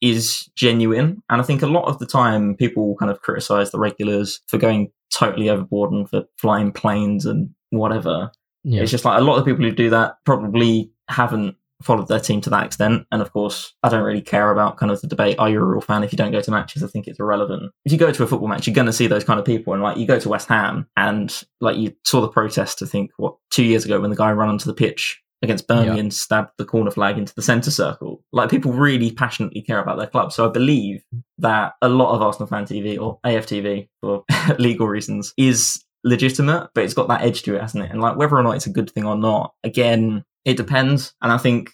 is 0.00 0.48
genuine, 0.56 1.22
and 1.28 1.40
I 1.40 1.44
think 1.44 1.62
a 1.62 1.66
lot 1.66 1.84
of 1.84 1.98
the 1.98 2.06
time 2.06 2.54
people 2.56 2.96
kind 2.96 3.10
of 3.10 3.20
criticize 3.20 3.70
the 3.70 3.78
regulars 3.78 4.40
for 4.46 4.56
going 4.56 4.90
totally 5.12 5.50
overboard 5.50 5.92
and 5.92 6.08
for 6.08 6.24
flying 6.38 6.72
planes 6.72 7.26
and 7.26 7.50
whatever. 7.70 8.30
yeah. 8.64 8.82
It's 8.82 8.90
just 8.90 9.04
like 9.04 9.18
a 9.18 9.24
lot 9.24 9.36
of 9.36 9.44
the 9.44 9.50
people 9.50 9.64
who 9.64 9.72
do 9.74 9.90
that 9.90 10.14
probably 10.24 10.92
haven't 11.08 11.56
followed 11.82 12.08
their 12.08 12.20
team 12.20 12.40
to 12.42 12.50
that 12.50 12.66
extent. 12.66 13.06
And 13.10 13.22
of 13.22 13.32
course, 13.32 13.74
I 13.82 13.88
don't 13.88 14.02
really 14.04 14.20
care 14.20 14.50
about 14.50 14.76
kind 14.76 14.92
of 14.92 15.00
the 15.00 15.06
debate. 15.06 15.38
Are 15.38 15.48
you 15.48 15.60
a 15.60 15.64
real 15.64 15.80
fan 15.80 16.02
if 16.04 16.12
you 16.12 16.16
don't 16.16 16.32
go 16.32 16.40
to 16.40 16.50
matches? 16.50 16.82
I 16.82 16.86
think 16.88 17.06
it's 17.08 17.18
irrelevant. 17.20 17.72
If 17.84 17.92
you 17.92 17.98
go 17.98 18.12
to 18.12 18.22
a 18.22 18.26
football 18.26 18.48
match, 18.48 18.66
you're 18.66 18.74
going 18.74 18.86
to 18.86 18.92
see 18.92 19.06
those 19.06 19.24
kind 19.24 19.38
of 19.40 19.46
people. 19.46 19.72
And 19.72 19.82
like 19.82 19.96
you 19.96 20.06
go 20.06 20.18
to 20.20 20.28
West 20.28 20.48
Ham 20.48 20.86
and 20.96 21.42
like 21.60 21.76
you 21.76 21.94
saw 22.04 22.20
the 22.20 22.28
protest, 22.28 22.82
I 22.82 22.86
think, 22.86 23.10
what, 23.16 23.36
two 23.50 23.64
years 23.64 23.84
ago 23.84 24.00
when 24.00 24.10
the 24.10 24.16
guy 24.16 24.30
ran 24.30 24.48
onto 24.48 24.66
the 24.66 24.74
pitch 24.74 25.20
against 25.42 25.66
Burnley 25.66 25.86
Yeah. 25.86 25.96
and 25.96 26.12
stabbed 26.12 26.50
the 26.58 26.66
corner 26.66 26.90
flag 26.90 27.16
into 27.16 27.34
the 27.34 27.40
centre 27.40 27.70
circle. 27.70 28.22
Like 28.30 28.50
people 28.50 28.72
really 28.74 29.10
passionately 29.10 29.62
care 29.62 29.78
about 29.80 29.96
their 29.96 30.06
club. 30.06 30.32
So 30.32 30.46
I 30.46 30.52
believe 30.52 31.02
that 31.38 31.72
a 31.80 31.88
lot 31.88 32.14
of 32.14 32.20
Arsenal 32.20 32.46
fan 32.46 32.66
TV 32.66 33.00
or 33.00 33.18
AFTV 33.24 33.88
for 34.02 34.24
legal 34.58 34.86
reasons 34.86 35.32
is 35.38 35.82
legitimate, 36.04 36.68
but 36.74 36.84
it's 36.84 36.94
got 36.94 37.08
that 37.08 37.22
edge 37.22 37.42
to 37.42 37.54
it, 37.54 37.60
hasn't 37.60 37.84
it? 37.84 37.90
And 37.90 38.00
like 38.00 38.16
whether 38.16 38.36
or 38.36 38.42
not 38.42 38.56
it's 38.56 38.66
a 38.66 38.70
good 38.72 38.90
thing 38.90 39.04
or 39.06 39.16
not, 39.16 39.54
again, 39.64 40.24
it 40.44 40.56
depends. 40.56 41.14
And 41.22 41.30
I 41.32 41.38
think 41.38 41.70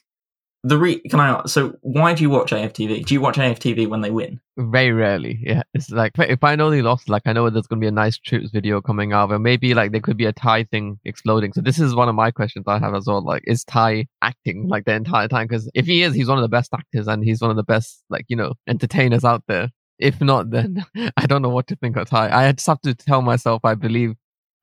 the 0.64 0.78
re 0.78 0.98
can 1.08 1.20
I 1.20 1.42
so 1.46 1.74
why 1.82 2.12
do 2.14 2.22
you 2.22 2.30
watch 2.30 2.50
AFTV? 2.50 3.04
Do 3.06 3.14
you 3.14 3.20
watch 3.20 3.36
AFTV 3.36 3.88
when 3.88 4.00
they 4.00 4.10
win? 4.10 4.40
Very 4.56 4.90
rarely, 4.90 5.38
yeah. 5.40 5.62
It's 5.74 5.90
like 5.90 6.12
if- 6.18 6.30
if 6.30 6.42
I 6.42 6.56
know 6.56 6.70
they 6.70 6.82
lost, 6.82 7.08
like 7.08 7.22
I 7.26 7.32
know 7.32 7.48
there's 7.50 7.68
gonna 7.68 7.80
be 7.80 7.86
a 7.86 7.92
nice 7.92 8.18
Troopz 8.18 8.52
video 8.52 8.80
coming 8.80 9.12
out, 9.12 9.30
or 9.30 9.38
maybe 9.38 9.74
like 9.74 9.92
there 9.92 10.00
could 10.00 10.16
be 10.16 10.24
a 10.24 10.32
Ty 10.32 10.64
thing 10.64 10.98
exploding. 11.04 11.52
So 11.52 11.60
this 11.60 11.78
is 11.78 11.94
one 11.94 12.08
of 12.08 12.14
my 12.16 12.30
questions 12.32 12.64
I 12.66 12.78
have 12.80 12.94
as 12.94 13.06
well. 13.06 13.22
Like, 13.24 13.44
is 13.46 13.62
Ty 13.64 14.06
acting 14.22 14.66
like 14.66 14.86
the 14.86 14.94
entire 14.94 15.28
time? 15.28 15.46
Because 15.46 15.70
if 15.74 15.86
he 15.86 16.02
is, 16.02 16.14
he's 16.14 16.26
one 16.28 16.38
of 16.38 16.42
the 16.42 16.48
best 16.48 16.74
actors 16.74 17.06
and 17.06 17.22
he's 17.22 17.40
one 17.40 17.50
of 17.50 17.56
the 17.56 17.62
best, 17.62 18.02
like 18.10 18.24
you 18.28 18.36
know, 18.36 18.54
entertainers 18.66 19.24
out 19.24 19.44
there. 19.46 19.70
If 20.00 20.20
not, 20.20 20.50
then 20.50 20.84
I 21.16 21.26
don't 21.26 21.42
know 21.42 21.50
what 21.50 21.68
to 21.68 21.76
think 21.76 21.96
of 21.96 22.08
Ty. 22.10 22.30
I 22.36 22.50
just 22.52 22.66
have 22.66 22.80
to 22.80 22.94
tell 22.94 23.22
myself 23.22 23.64
I 23.64 23.74
believe 23.74 24.14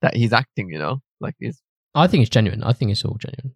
that 0.02 0.14
he's 0.16 0.34
acting. 0.34 0.68
You 0.70 0.80
know, 0.80 0.98
like 1.20 1.36
he's 1.38 1.62
I 1.94 2.08
think 2.08 2.22
it's 2.22 2.30
genuine. 2.30 2.62
I 2.62 2.72
think 2.74 2.90
it's 2.90 3.04
all 3.06 3.16
genuine. 3.18 3.54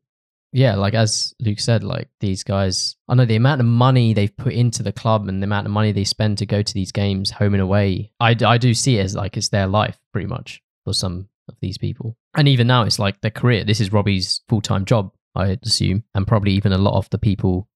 Yeah, 0.52 0.76
like 0.76 0.94
as 0.94 1.34
Luke 1.40 1.60
said, 1.60 1.84
like 1.84 2.08
these 2.20 2.42
guys, 2.42 2.96
I 3.06 3.14
know 3.14 3.26
the 3.26 3.36
amount 3.36 3.60
of 3.60 3.66
money 3.66 4.14
they've 4.14 4.34
put 4.34 4.54
into 4.54 4.82
the 4.82 4.92
club 4.92 5.28
and 5.28 5.42
the 5.42 5.46
amount 5.46 5.66
of 5.66 5.72
money 5.72 5.92
they 5.92 6.04
spend 6.04 6.38
to 6.38 6.46
go 6.46 6.62
to 6.62 6.74
these 6.74 6.90
games 6.90 7.30
home 7.30 7.54
and 7.54 7.62
away. 7.62 8.12
I, 8.18 8.34
I 8.44 8.56
do 8.56 8.72
see 8.72 8.98
it 8.98 9.04
as 9.04 9.14
like 9.14 9.36
it's 9.36 9.48
their 9.50 9.66
life 9.66 9.98
pretty 10.12 10.26
much 10.26 10.62
for 10.84 10.94
some 10.94 11.28
of 11.48 11.56
these 11.60 11.76
people. 11.76 12.16
And 12.34 12.48
even 12.48 12.66
now, 12.66 12.84
it's 12.84 12.98
like 12.98 13.20
their 13.20 13.30
career. 13.30 13.64
This 13.64 13.80
is 13.80 13.92
Robbie's 13.92 14.40
full 14.48 14.62
time 14.62 14.84
job, 14.84 15.12
I 15.34 15.58
assume, 15.62 16.04
and 16.14 16.26
probably 16.26 16.52
even 16.52 16.72
a 16.72 16.78
lot 16.78 16.96
of 16.96 17.10
the 17.10 17.18
people 17.18 17.68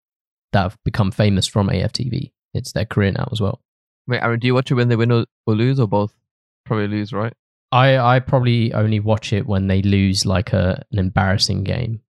that 0.53 0.63
have 0.63 0.79
become 0.85 1.11
famous 1.11 1.47
from 1.47 1.69
AFTV. 1.69 2.33
It's 2.55 2.73
their 2.73 2.85
career 2.85 3.13
now 3.13 3.29
as 3.33 3.41
well. 3.41 3.61
wait. 4.07 4.23
Aaron, 4.23 4.41
do 4.41 4.47
you 4.47 4.55
watch 4.55 4.71
it 4.71 4.75
when 4.75 4.89
they 4.89 4.97
win 4.97 5.13
or, 5.13 5.27
or 5.47 5.55
lose 5.55 5.81
or 5.81 5.89
both? 5.89 6.15
Probably 6.65 6.89
lose, 6.89 7.13
right? 7.13 7.33
I, 7.71 7.99
I 7.99 8.21
probably 8.21 8.73
only 8.75 9.01
watch 9.01 9.33
it 9.33 9.47
when 9.47 9.67
they 9.67 9.81
lose 9.81 10.27
like 10.27 10.53
a, 10.53 10.85
an 10.93 10.99
embarrassing 10.99 11.65
game. 11.65 12.01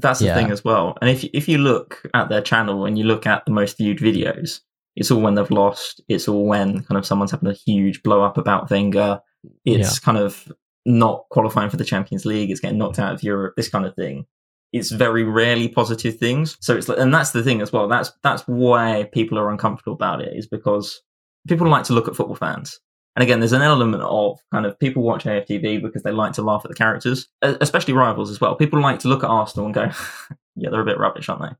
That's 0.00 0.20
the 0.20 0.26
Yeah. 0.26 0.34
thing 0.36 0.50
as 0.50 0.64
well. 0.64 0.96
And 1.00 1.10
if 1.10 1.24
if 1.32 1.48
you 1.48 1.58
look 1.58 2.02
at 2.14 2.28
their 2.28 2.40
channel 2.40 2.84
and 2.86 2.96
you 2.98 3.04
look 3.04 3.26
at 3.26 3.44
the 3.44 3.52
most 3.52 3.76
viewed 3.78 3.98
videos, 3.98 4.60
it's 4.96 5.10
all 5.10 5.20
when 5.20 5.34
they've 5.34 5.50
lost. 5.50 6.00
It's 6.08 6.28
all 6.28 6.46
when 6.46 6.82
kind 6.84 6.98
of 6.98 7.04
someone's 7.06 7.32
having 7.32 7.48
a 7.48 7.52
huge 7.52 8.02
blow 8.02 8.22
up 8.22 8.38
about 8.38 8.70
Wenger. 8.70 9.20
It's 9.64 9.98
kind 9.98 10.18
of 10.18 10.50
not 10.86 11.24
qualifying 11.30 11.70
for 11.70 11.76
the 11.76 11.84
Champions 11.84 12.24
League. 12.24 12.50
It's 12.50 12.60
getting 12.60 12.78
knocked 12.78 12.98
out 12.98 13.14
of 13.14 13.22
Europe. 13.22 13.54
This 13.56 13.68
kind 13.68 13.84
of 13.86 13.94
thing. 13.94 14.26
It's 14.72 14.90
very 14.90 15.24
rarely 15.24 15.68
positive 15.68 16.18
things. 16.18 16.56
So 16.60 16.76
it's 16.76 16.88
like, 16.88 16.98
and 16.98 17.12
that's 17.12 17.30
the 17.30 17.42
thing 17.42 17.62
as 17.62 17.72
well. 17.72 17.88
That's 17.88 18.12
that's 18.22 18.42
why 18.46 19.08
people 19.12 19.38
are 19.38 19.50
uncomfortable 19.50 19.94
about 19.94 20.20
it. 20.20 20.36
Is 20.36 20.46
because 20.46 21.00
people 21.48 21.68
like 21.68 21.84
to 21.84 21.92
look 21.92 22.08
at 22.08 22.16
football 22.16 22.36
fans 22.36 22.78
And 23.18 23.24
again, 23.24 23.40
there's 23.40 23.52
an 23.52 23.62
element 23.62 24.04
of 24.04 24.38
kind 24.52 24.64
of 24.64 24.78
people 24.78 25.02
watch 25.02 25.24
AFTV 25.24 25.82
because 25.82 26.04
they 26.04 26.12
like 26.12 26.34
to 26.34 26.42
laugh 26.42 26.64
at 26.64 26.68
the 26.68 26.76
characters, 26.76 27.26
especially 27.42 27.92
rivals 27.92 28.30
as 28.30 28.40
well. 28.40 28.54
People 28.54 28.80
like 28.80 29.00
to 29.00 29.08
look 29.08 29.24
at 29.24 29.28
Arsenal 29.28 29.66
and 29.66 29.74
go, 29.74 29.90
yeah, 30.54 30.70
they're 30.70 30.82
a 30.82 30.84
bit 30.84 31.00
rubbish, 31.00 31.28
aren't 31.28 31.42
they? 31.42 31.56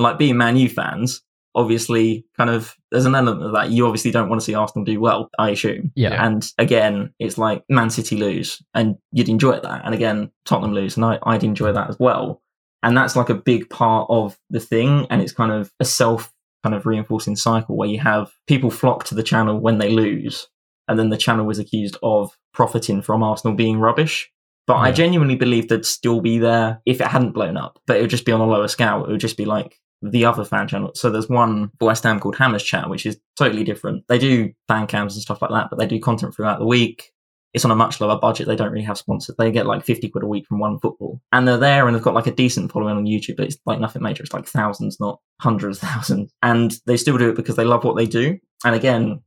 Like 0.00 0.18
being 0.18 0.36
Man 0.36 0.56
U 0.56 0.68
fans, 0.68 1.22
obviously, 1.56 2.24
kind 2.36 2.48
of, 2.48 2.76
there's 2.92 3.06
an 3.06 3.16
element 3.16 3.44
of 3.44 3.52
that. 3.54 3.70
You 3.70 3.86
obviously 3.86 4.12
don't 4.12 4.28
want 4.28 4.40
to 4.40 4.44
see 4.44 4.54
Arsenal 4.54 4.84
do 4.84 5.00
well, 5.00 5.28
I 5.36 5.50
assume. 5.50 5.90
Yeah. 5.96 6.24
And 6.24 6.48
again, 6.58 7.12
it's 7.18 7.36
like 7.36 7.64
Man 7.68 7.90
City 7.90 8.14
lose 8.14 8.62
and 8.72 8.94
you'd 9.10 9.28
enjoy 9.28 9.58
that. 9.58 9.84
And 9.84 9.92
again, 9.92 10.30
Tottenham 10.44 10.74
lose 10.74 10.94
and 10.94 11.04
I, 11.04 11.18
I'd 11.24 11.42
enjoy 11.42 11.72
that 11.72 11.90
as 11.90 11.98
well. 11.98 12.40
And 12.84 12.96
that's 12.96 13.16
like 13.16 13.30
a 13.30 13.34
big 13.34 13.68
part 13.68 14.06
of 14.10 14.38
the 14.48 14.60
thing. 14.60 15.08
And 15.10 15.20
it's 15.20 15.32
kind 15.32 15.50
of 15.50 15.72
a 15.80 15.84
self 15.84 16.32
kind 16.62 16.72
of 16.72 16.86
reinforcing 16.86 17.34
cycle 17.34 17.76
where 17.76 17.88
you 17.88 17.98
have 17.98 18.30
people 18.46 18.70
flock 18.70 19.02
to 19.06 19.16
the 19.16 19.24
channel 19.24 19.58
when 19.58 19.78
they 19.78 19.90
lose. 19.90 20.46
And 20.90 20.98
then 20.98 21.10
the 21.10 21.16
channel 21.16 21.46
was 21.46 21.60
accused 21.60 21.96
of 22.02 22.36
profiting 22.52 23.00
from 23.00 23.22
Arsenal 23.22 23.56
being 23.56 23.78
rubbish. 23.78 24.30
But 24.66 24.76
I 24.76 24.92
genuinely 24.92 25.36
believe 25.36 25.68
they'd 25.68 25.84
still 25.84 26.20
be 26.20 26.38
there 26.38 26.82
if 26.84 27.00
it 27.00 27.06
hadn't 27.06 27.32
blown 27.32 27.56
up. 27.56 27.78
But 27.86 27.96
it 27.96 28.02
would 28.02 28.10
just 28.10 28.24
be 28.24 28.32
on 28.32 28.40
a 28.40 28.46
lower 28.46 28.68
scale. 28.68 29.04
It 29.04 29.10
would 29.10 29.20
just 29.20 29.36
be 29.36 29.44
like 29.44 29.80
the 30.02 30.24
other 30.24 30.44
fan 30.44 30.68
channel. 30.68 30.90
So 30.94 31.10
there's 31.10 31.28
one 31.28 31.70
West 31.80 32.04
Ham 32.04 32.20
called 32.20 32.36
Hammers 32.36 32.62
Chat, 32.62 32.90
which 32.90 33.06
is 33.06 33.18
totally 33.36 33.64
different. 33.64 34.04
They 34.08 34.18
do 34.18 34.52
fan 34.68 34.86
cams 34.86 35.14
and 35.14 35.22
stuff 35.22 35.42
like 35.42 35.50
that, 35.50 35.68
but 35.70 35.78
they 35.78 35.86
do 35.86 36.00
content 36.00 36.34
throughout 36.34 36.58
the 36.58 36.66
week. 36.66 37.12
It's 37.52 37.64
on 37.64 37.70
a 37.72 37.76
much 37.76 38.00
lower 38.00 38.18
budget. 38.18 38.46
They 38.46 38.54
don't 38.56 38.70
really 38.70 38.84
have 38.84 38.98
sponsors. 38.98 39.34
They 39.36 39.50
get 39.50 39.66
like 39.66 39.84
50 39.84 40.08
quid 40.08 40.22
a 40.22 40.26
week 40.26 40.46
from 40.46 40.60
one 40.60 40.78
football. 40.78 41.20
And 41.32 41.46
they're 41.46 41.58
there 41.58 41.86
and 41.86 41.96
they've 41.96 42.02
got 42.02 42.14
like 42.14 42.28
a 42.28 42.34
decent 42.34 42.70
following 42.70 42.96
on 42.96 43.06
YouTube, 43.06 43.36
but 43.36 43.46
it's 43.46 43.58
like 43.66 43.80
nothing 43.80 44.02
major. 44.02 44.22
It's 44.22 44.32
like 44.32 44.46
thousands, 44.46 45.00
not 45.00 45.20
hundreds 45.40 45.82
of 45.82 45.88
thousands. 45.88 46.32
And 46.42 46.72
they 46.86 46.96
still 46.96 47.18
do 47.18 47.28
it 47.28 47.36
because 47.36 47.56
they 47.56 47.64
love 47.64 47.82
what 47.82 47.96
they 47.96 48.06
do. 48.06 48.38
And 48.64 48.76
again, 48.76 49.22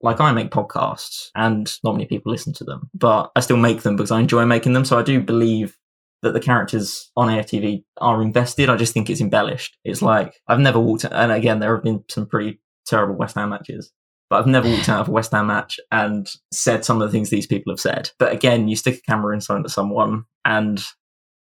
like 0.00 0.20
I 0.20 0.32
make 0.32 0.50
podcasts 0.50 1.28
and 1.34 1.70
not 1.82 1.92
many 1.92 2.06
people 2.06 2.30
listen 2.30 2.52
to 2.54 2.64
them, 2.64 2.90
but 2.94 3.30
I 3.34 3.40
still 3.40 3.56
make 3.56 3.82
them 3.82 3.96
because 3.96 4.10
I 4.10 4.20
enjoy 4.20 4.44
making 4.46 4.72
them. 4.72 4.84
So 4.84 4.98
I 4.98 5.02
do 5.02 5.20
believe 5.20 5.76
that 6.22 6.32
the 6.32 6.40
characters 6.40 7.10
on 7.16 7.28
AFTV 7.28 7.84
are 7.98 8.22
invested. 8.22 8.68
I 8.68 8.76
just 8.76 8.92
think 8.92 9.08
it's 9.10 9.20
embellished. 9.20 9.76
It's 9.84 10.02
like 10.02 10.34
I've 10.46 10.60
never 10.60 10.80
walked, 10.80 11.04
and 11.04 11.32
again, 11.32 11.60
there 11.60 11.74
have 11.74 11.84
been 11.84 12.04
some 12.08 12.26
pretty 12.26 12.60
terrible 12.86 13.16
West 13.16 13.36
Ham 13.36 13.50
matches, 13.50 13.92
but 14.30 14.40
I've 14.40 14.46
never 14.46 14.68
walked 14.68 14.88
out 14.88 15.00
of 15.02 15.08
a 15.08 15.12
West 15.12 15.32
Ham 15.32 15.46
match 15.46 15.78
and 15.90 16.28
said 16.52 16.84
some 16.84 17.00
of 17.00 17.08
the 17.08 17.12
things 17.12 17.30
these 17.30 17.46
people 17.46 17.72
have 17.72 17.80
said. 17.80 18.10
But 18.18 18.32
again, 18.32 18.68
you 18.68 18.76
stick 18.76 18.98
a 18.98 19.10
camera 19.10 19.34
in 19.34 19.40
front 19.40 19.64
of 19.64 19.72
someone 19.72 20.24
and 20.44 20.84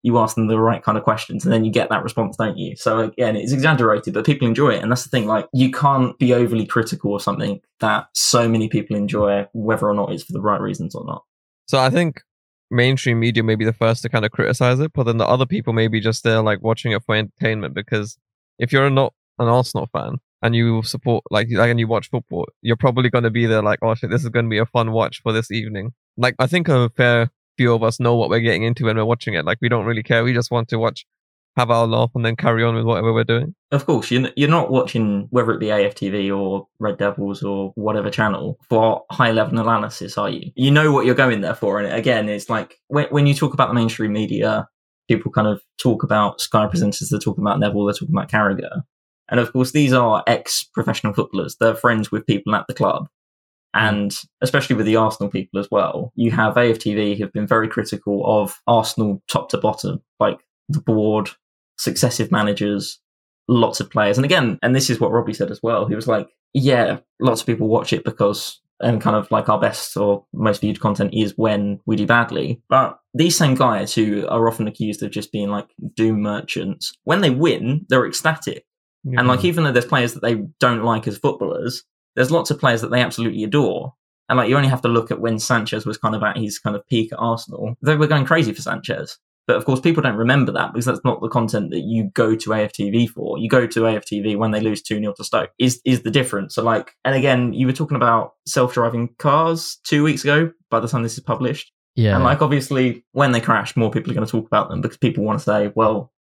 you 0.03 0.17
ask 0.19 0.35
them 0.35 0.47
the 0.47 0.59
right 0.59 0.83
kind 0.83 0.97
of 0.97 1.03
questions 1.03 1.43
and 1.43 1.53
then 1.53 1.63
you 1.63 1.71
get 1.71 1.89
that 1.89 2.03
response, 2.03 2.35
don't 2.35 2.57
you? 2.57 2.75
So 2.75 2.99
again, 2.99 3.35
it's 3.35 3.53
exaggerated, 3.53 4.13
but 4.13 4.25
people 4.25 4.47
enjoy 4.47 4.75
it. 4.75 4.83
And 4.83 4.91
that's 4.91 5.03
the 5.03 5.09
thing, 5.09 5.25
like 5.25 5.47
you 5.53 5.71
can't 5.71 6.17
be 6.19 6.33
overly 6.33 6.65
critical 6.65 7.15
of 7.15 7.21
something 7.21 7.61
that 7.79 8.07
so 8.13 8.47
many 8.47 8.67
people 8.67 8.95
enjoy, 8.95 9.47
whether 9.53 9.87
or 9.87 9.93
not 9.93 10.11
it's 10.11 10.23
for 10.23 10.33
the 10.33 10.41
right 10.41 10.59
reasons 10.59 10.93
or 10.93 11.05
not. 11.05 11.23
So 11.67 11.79
I 11.79 11.89
think 11.89 12.21
mainstream 12.69 13.19
media 13.19 13.43
may 13.43 13.55
be 13.55 13.65
the 13.65 13.73
first 13.73 14.01
to 14.01 14.09
kind 14.09 14.25
of 14.25 14.31
criticize 14.31 14.79
it, 14.81 14.91
but 14.93 15.03
then 15.03 15.17
the 15.17 15.27
other 15.27 15.45
people 15.45 15.71
may 15.71 15.87
be 15.87 16.01
just 16.01 16.23
there 16.23 16.41
like 16.41 16.61
watching 16.61 16.91
it 16.91 17.03
for 17.05 17.15
entertainment. 17.15 17.73
Because 17.73 18.17
if 18.59 18.73
you're 18.73 18.89
not 18.89 19.13
an 19.39 19.47
Arsenal 19.47 19.87
fan 19.93 20.17
and 20.41 20.53
you 20.53 20.83
support 20.83 21.23
like 21.31 21.47
like 21.49 21.69
and 21.69 21.79
you 21.79 21.87
watch 21.87 22.09
football, 22.09 22.45
you're 22.61 22.75
probably 22.75 23.09
going 23.09 23.23
to 23.23 23.31
be 23.31 23.45
there 23.45 23.63
like, 23.63 23.79
oh 23.81 23.95
shit, 23.95 24.09
this 24.09 24.23
is 24.23 24.29
going 24.29 24.45
to 24.45 24.49
be 24.49 24.57
a 24.57 24.65
fun 24.65 24.91
watch 24.91 25.21
for 25.21 25.31
this 25.31 25.49
evening. 25.49 25.93
Like 26.17 26.35
I 26.39 26.47
think 26.47 26.67
a 26.67 26.89
fair 26.89 27.31
few 27.57 27.73
of 27.73 27.83
us 27.83 27.99
know 27.99 28.15
what 28.15 28.29
we're 28.29 28.39
getting 28.39 28.63
into 28.63 28.85
when 28.85 28.97
we're 28.97 29.05
watching 29.05 29.33
it. 29.33 29.45
Like 29.45 29.59
we 29.61 29.69
don't 29.69 29.85
really 29.85 30.03
care. 30.03 30.23
We 30.23 30.33
just 30.33 30.51
want 30.51 30.69
to 30.69 30.77
watch, 30.77 31.05
have 31.55 31.69
our 31.69 31.87
laugh, 31.87 32.11
and 32.15 32.25
then 32.25 32.35
carry 32.35 32.63
on 32.63 32.75
with 32.75 32.85
whatever 32.85 33.13
we're 33.13 33.23
doing. 33.23 33.55
Of 33.71 33.85
course, 33.85 34.11
you're, 34.11 34.29
you're 34.35 34.49
not 34.49 34.71
watching 34.71 35.27
whether 35.29 35.51
it 35.51 35.59
be 35.59 35.67
AFTV 35.67 36.35
or 36.35 36.67
Red 36.79 36.97
Devils 36.97 37.43
or 37.43 37.71
whatever 37.75 38.09
channel 38.09 38.57
for 38.69 39.03
high 39.11 39.31
level 39.31 39.59
analysis, 39.59 40.17
are 40.17 40.29
you? 40.29 40.51
You 40.55 40.71
know 40.71 40.91
what 40.91 41.05
you're 41.05 41.15
going 41.15 41.41
there 41.41 41.55
for. 41.55 41.79
And 41.79 41.93
again, 41.93 42.29
it's 42.29 42.49
like 42.49 42.79
when, 42.87 43.07
when 43.07 43.27
you 43.27 43.33
talk 43.33 43.53
about 43.53 43.69
the 43.69 43.75
mainstream 43.75 44.13
media, 44.13 44.67
people 45.07 45.31
kind 45.31 45.47
of 45.47 45.61
talk 45.77 46.03
about 46.03 46.41
Sky 46.41 46.65
presenters, 46.67 47.09
they're 47.09 47.19
talking 47.19 47.43
about 47.43 47.59
Neville, 47.59 47.85
they're 47.85 47.93
talking 47.93 48.15
about 48.15 48.31
Carragher. 48.31 48.81
And 49.29 49.39
of 49.39 49.51
course, 49.53 49.71
these 49.71 49.93
are 49.93 50.23
ex 50.27 50.63
professional 50.73 51.13
footballers. 51.13 51.55
They're 51.59 51.75
friends 51.75 52.11
with 52.11 52.27
people 52.27 52.55
at 52.55 52.65
the 52.67 52.73
club. 52.73 53.07
And 53.73 54.11
mm. 54.11 54.25
especially 54.41 54.75
with 54.75 54.85
the 54.85 54.95
Arsenal 54.95 55.29
people 55.29 55.59
as 55.59 55.67
well, 55.71 56.11
you 56.15 56.31
have 56.31 56.55
AFTV 56.55 57.17
who've 57.17 57.33
been 57.33 57.47
very 57.47 57.67
critical 57.67 58.23
of 58.25 58.61
Arsenal 58.67 59.21
top 59.27 59.49
to 59.49 59.57
bottom, 59.57 60.01
like 60.19 60.39
the 60.69 60.81
board, 60.81 61.29
successive 61.77 62.31
managers, 62.31 62.99
lots 63.47 63.79
of 63.79 63.89
players. 63.89 64.17
And 64.17 64.25
again, 64.25 64.59
and 64.61 64.75
this 64.75 64.89
is 64.89 64.99
what 64.99 65.11
Robbie 65.11 65.33
said 65.33 65.51
as 65.51 65.61
well. 65.61 65.85
He 65.85 65.95
was 65.95 66.07
like, 66.07 66.29
yeah, 66.53 66.99
lots 67.19 67.41
of 67.41 67.47
people 67.47 67.67
watch 67.67 67.93
it 67.93 68.03
because, 68.03 68.61
and 68.79 69.01
kind 69.01 69.15
of 69.15 69.29
like 69.31 69.49
our 69.49 69.59
best 69.59 69.95
or 69.97 70.25
most 70.33 70.61
viewed 70.61 70.79
content 70.79 71.13
is 71.13 71.37
when 71.37 71.79
we 71.85 71.95
do 71.95 72.05
badly. 72.05 72.61
But 72.69 72.99
these 73.13 73.37
same 73.37 73.55
guys 73.55 73.93
who 73.93 74.27
are 74.27 74.47
often 74.47 74.67
accused 74.67 75.03
of 75.03 75.11
just 75.11 75.31
being 75.31 75.49
like 75.49 75.67
doom 75.95 76.21
merchants, 76.21 76.93
when 77.03 77.21
they 77.21 77.29
win, 77.29 77.85
they're 77.89 78.05
ecstatic. 78.05 78.65
And 79.05 79.27
like, 79.27 79.41
mm. 79.41 79.45
even 79.45 79.63
though 79.65 79.73
there's 79.73 79.85
players 79.85 80.13
that 80.13 80.21
they 80.21 80.35
don't 80.61 80.83
like 80.83 81.07
as 81.07 81.17
footballers, 81.17 81.83
there's 82.15 82.31
lots 82.31 82.51
of 82.51 82.59
players 82.59 82.81
that 82.81 82.91
they 82.91 83.01
absolutely 83.01 83.43
adore. 83.43 83.93
And 84.29 84.37
like, 84.37 84.49
you 84.49 84.55
only 84.55 84.69
have 84.69 84.81
to 84.81 84.87
look 84.87 85.11
at 85.11 85.19
when 85.19 85.39
Sanchez 85.39 85.85
was 85.85 85.97
kind 85.97 86.15
of 86.15 86.23
at 86.23 86.37
his 86.37 86.59
kind 86.59 86.75
of 86.75 86.87
peak 86.87 87.11
at 87.11 87.19
Arsenal. 87.19 87.75
They 87.81 87.95
were 87.95 88.07
going 88.07 88.25
crazy 88.25 88.53
for 88.53 88.61
Sanchez. 88.61 89.17
But 89.45 89.57
of 89.57 89.65
course, 89.65 89.81
people 89.81 90.01
don't 90.01 90.15
remember 90.15 90.53
that 90.53 90.71
because 90.71 90.85
that's 90.85 91.03
not 91.03 91.21
the 91.21 91.27
content 91.27 91.71
that 91.71 91.81
you 91.81 92.09
go 92.13 92.35
to 92.35 92.49
AFTV 92.51 93.09
for. 93.09 93.37
You 93.37 93.49
go 93.49 93.67
to 93.67 93.81
AFTV 93.81 94.37
when 94.37 94.51
they 94.51 94.61
lose 94.61 94.81
2 94.81 94.99
0 94.99 95.13
to 95.17 95.23
Stoke, 95.23 95.51
is, 95.59 95.81
is 95.83 96.03
the 96.03 96.11
difference. 96.11 96.55
So, 96.55 96.63
like, 96.63 96.93
and 97.03 97.13
again, 97.13 97.51
you 97.51 97.67
were 97.67 97.73
talking 97.73 97.97
about 97.97 98.35
self 98.45 98.73
driving 98.73 99.09
cars 99.19 99.79
two 99.83 100.03
weeks 100.03 100.23
ago 100.23 100.51
by 100.69 100.79
the 100.79 100.87
time 100.87 101.03
this 101.03 101.17
is 101.17 101.23
published. 101.23 101.73
Yeah. 101.95 102.15
And 102.15 102.23
like, 102.23 102.41
obviously, 102.41 103.05
when 103.11 103.33
they 103.33 103.41
crash, 103.41 103.75
more 103.75 103.91
people 103.91 104.11
are 104.11 104.15
going 104.15 104.25
to 104.25 104.31
talk 104.31 104.47
about 104.47 104.69
them 104.69 104.79
because 104.79 104.97
people 104.97 105.25
want 105.25 105.39
to 105.39 105.43
say, 105.43 105.73
well, 105.75 106.12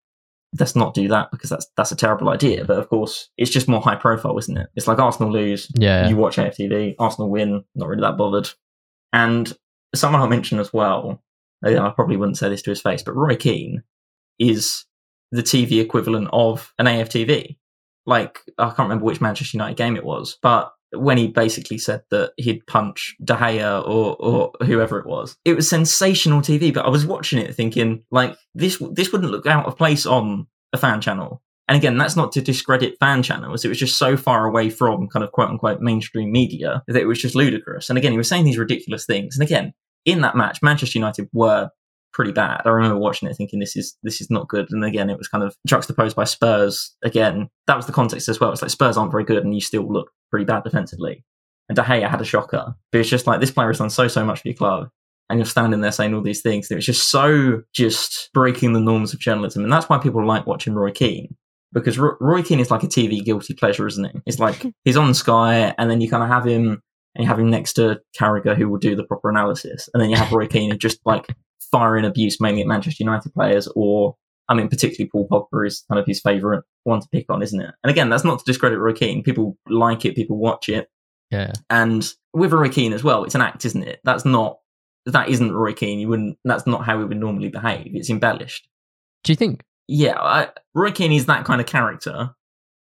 let's 0.59 0.77
not 0.77 0.95
do 0.95 1.09
that 1.09 1.31
because 1.31 1.51
that's 1.51 1.67
that's 1.77 1.93
a 1.93 1.97
terrible 1.97 2.29
idea. 2.29 2.65
But 2.65 2.79
of 2.79 2.89
course, 2.89 3.31
it's 3.37 3.51
just 3.51 3.69
more 3.69 3.81
high 3.81 3.97
profile, 3.97 4.39
isn't 4.39 4.57
it? 4.57 4.69
It's 4.75 4.87
like 4.87 4.99
Arsenal 4.99 5.33
lose, 5.33 5.71
yeah. 5.75 6.09
you 6.09 6.17
watch 6.17 6.37
AFTV, 6.37 6.97
Arsenal 6.99 7.31
win, 7.31 7.65
not 7.75 7.89
really 7.89 8.03
that 8.03 8.17
bothered. 8.17 8.51
And 9.13 9.53
someone 9.95 10.21
I'll 10.21 10.29
mention 10.29 10.59
as 10.59 10.73
well, 10.73 11.23
uh, 11.65 11.79
I 11.79 11.91
probably 11.91 12.17
wouldn't 12.17 12.39
say 12.39 12.49
this 12.49 12.63
to 12.63 12.71
his 12.71 12.81
face, 12.81 13.03
but 13.03 13.17
Roy 13.17 13.37
Keane 13.37 13.83
is 14.39 14.85
the 15.31 15.43
TV 15.43 15.81
equivalent 15.81 16.29
of 16.33 16.73
an 16.79 16.87
AFTV. 16.87 17.57
Like, 18.05 18.41
I 18.59 18.67
can't 18.67 18.81
remember 18.81 19.05
which 19.05 19.21
Manchester 19.21 19.57
United 19.57 19.77
game 19.77 19.97
it 19.97 20.05
was, 20.05 20.39
but 20.43 20.73
when 20.95 21.19
he 21.19 21.29
basically 21.29 21.79
said 21.79 22.03
that 22.11 22.33
he'd 22.37 22.67
punch 22.67 23.15
De 23.25 23.35
Gea 23.35 23.83
or, 23.87 24.17
or 24.19 24.53
whoever 24.65 24.99
it 24.99 25.07
was, 25.07 25.37
it 25.45 25.55
was 25.55 25.69
sensational 25.69 26.41
TV. 26.41 26.73
But 26.73 26.87
I 26.87 26.91
was 26.91 27.07
watching 27.07 27.39
it 27.39 27.55
thinking, 27.55 28.05
like, 28.11 28.37
this, 28.55 28.83
this 28.93 29.13
wouldn't 29.13 29.31
look 29.31 29.47
out 29.47 29.67
of 29.67 29.77
place 29.77 30.07
on 30.07 30.47
a 30.73 30.79
fan 30.79 31.01
channel. 31.01 31.43
And 31.69 31.77
again, 31.77 31.97
that's 31.97 32.17
not 32.17 32.33
to 32.33 32.43
discredit 32.43 32.97
fan 32.99 33.23
channels. 33.23 33.65
It 33.65 33.69
was 33.69 33.79
just 33.79 33.99
so 33.99 34.17
far 34.17 34.47
away 34.47 34.69
from 34.69 35.09
kind 35.09 35.25
of 35.25 35.33
quote 35.33 35.49
unquote 35.49 35.81
mainstream 35.81 36.33
media 36.33 36.83
that 36.87 37.01
it 37.01 37.07
was 37.07 37.21
just 37.21 37.35
ludicrous. 37.35 37.89
And 37.89 37.99
again, 37.99 38.13
he 38.13 38.19
was 38.19 38.29
saying 38.29 38.45
these 38.45 38.59
ridiculous 38.59 39.07
things. 39.07 39.37
And 39.37 39.43
again, 39.43 39.73
in 40.05 40.21
that 40.23 40.37
match, 40.37 40.61
Manchester 40.61 40.99
United 40.99 41.29
were 41.33 41.71
pretty 42.13 42.33
bad. 42.33 42.63
I 42.65 42.71
remember 42.71 42.99
watching 42.99 43.29
it 43.29 43.35
thinking 43.35 43.61
this 43.61 43.77
is 43.77 43.97
this 44.03 44.21
is 44.21 44.29
not 44.29 44.49
good. 44.49 44.67
And 44.71 44.85
again, 44.85 45.09
it 45.09 45.19
was 45.19 45.29
kind 45.29 45.45
of 45.45 45.57
juxtaposed 45.67 46.17
by 46.17 46.25
Spurs. 46.25 46.95
Again, 47.03 47.49
that 47.67 47.77
was 47.77 47.87
the 47.87 47.93
context 47.93 48.29
as 48.29 48.39
well. 48.39 48.53
It's 48.53 48.61
like 48.61 48.71
Spurs 48.71 48.97
aren't 48.97 49.13
very 49.13 49.25
good 49.25 49.45
and 49.45 49.55
you 49.55 49.61
still 49.61 49.91
look 49.91 50.11
pretty 50.33 50.47
bad 50.47 50.65
defensively. 50.65 51.25
And 51.69 51.77
De 51.77 51.83
Gea 51.83 52.09
had 52.09 52.21
a 52.21 52.25
shocker. 52.25 52.75
But 52.91 53.01
it's 53.01 53.11
just 53.11 53.27
like 53.27 53.41
this 53.41 53.51
player 53.51 53.69
has 53.69 53.79
done 53.79 53.91
so 53.91 54.09
so 54.09 54.25
much 54.25 54.41
for 54.41 54.49
your 54.49 54.57
club. 54.57 54.89
And 55.31 55.39
you're 55.39 55.47
standing 55.47 55.81
there 55.81 55.93
saying 55.93 56.15
all 56.15 56.23
these 56.23 56.43
things. 56.43 56.69
And 56.69 56.77
it 56.77 56.79
was 56.79 56.87
just 56.87 57.09
so 57.09 57.63
just 57.73 58.31
breaking 58.35 58.73
the 58.73 58.81
norms 58.81 59.15
of 59.15 59.21
journalism. 59.21 59.63
And 59.63 59.73
that's 59.73 59.89
why 59.89 59.99
people 59.99 60.27
like 60.27 60.47
watching 60.47 60.75
Roy 60.75 60.91
Keane. 60.91 61.37
Because 61.73 61.99
Ro- 61.99 62.17
Roy 62.21 62.43
Keane 62.43 62.61
is 62.61 62.71
like 62.71 62.83
a 62.83 62.89
TV 62.89 63.25
guilty 63.25 63.55
pleasure, 63.55 63.87
isn't 63.87 64.05
it? 64.05 64.17
It's 64.27 64.39
like 64.39 64.67
he's 64.85 64.97
on 64.97 65.15
Sky 65.15 65.75
and 65.79 65.91
then 65.91 66.01
you 66.01 66.11
kind 66.11 66.23
of 66.23 66.29
have 66.29 66.45
him 66.45 66.83
and 67.15 67.25
you 67.25 67.29
have 67.29 67.39
him 67.39 67.51
next 67.51 67.75
to 67.75 68.01
Carragher 68.19 68.57
who 68.57 68.69
will 68.69 68.79
do 68.79 68.97
the 68.97 69.05
proper 69.05 69.31
analysis. 69.31 69.89
And 69.95 70.03
then 70.03 70.11
you 70.11 70.17
have 70.17 70.33
Roy 70.33 70.47
Keane 70.49 70.77
just 70.79 70.99
like 71.05 71.27
firing 71.71 72.05
abuse 72.05 72.41
mainly 72.41 72.63
at 72.63 72.67
Manchester 72.67 73.03
United 73.03 73.33
players 73.33 73.69
or 73.75 74.17
I 74.49 74.55
mean 74.55 74.69
particularly 74.69 75.09
Paul 75.11 75.29
Pogba 75.29 75.67
is 75.67 75.85
kind 75.91 75.99
of 75.99 76.07
his 76.07 76.21
favourite 76.21 76.63
one 76.85 77.01
to 77.01 77.09
pick 77.13 77.27
on, 77.31 77.43
isn't 77.43 77.61
it? 77.61 77.71
And 77.85 77.91
again, 77.91 78.09
that's 78.11 78.25
not 78.25 78.39
to 78.39 78.45
discredit 78.45 78.79
Roy 78.79 78.93
Keane. 78.93 79.23
People 79.23 79.57
like 79.69 80.05
it, 80.05 80.15
people 80.17 80.37
watch 80.39 80.69
it. 80.69 80.89
yeah. 81.31 81.53
And 81.71 82.09
with 82.35 82.53
Roy 82.53 82.69
Keane 82.69 82.93
as 82.93 83.05
well, 83.05 83.25
it's 83.25 83.35
an 83.35 83.41
act, 83.41 83.65
isn't 83.65 83.83
it? 83.83 84.01
That's 84.05 84.25
not 84.25 84.59
that 85.07 85.29
isn't 85.29 85.53
Roy 85.53 85.73
Keane. 85.73 85.99
You 85.99 86.09
wouldn't 86.09 86.39
that's 86.45 86.67
not 86.67 86.85
how 86.85 86.99
he 86.99 87.05
would 87.05 87.17
normally 87.17 87.49
behave. 87.49 87.91
It's 87.95 88.11
embellished. 88.11 88.69
Do 89.25 89.33
you 89.33 89.37
think? 89.37 89.63
Yeah, 89.89 90.19
I, 90.19 90.49
Roy 90.75 90.91
Keane 90.93 91.13
is 91.13 91.27
that 91.27 91.45
kind 91.45 91.61
of 91.61 91.67
character. 91.67 92.31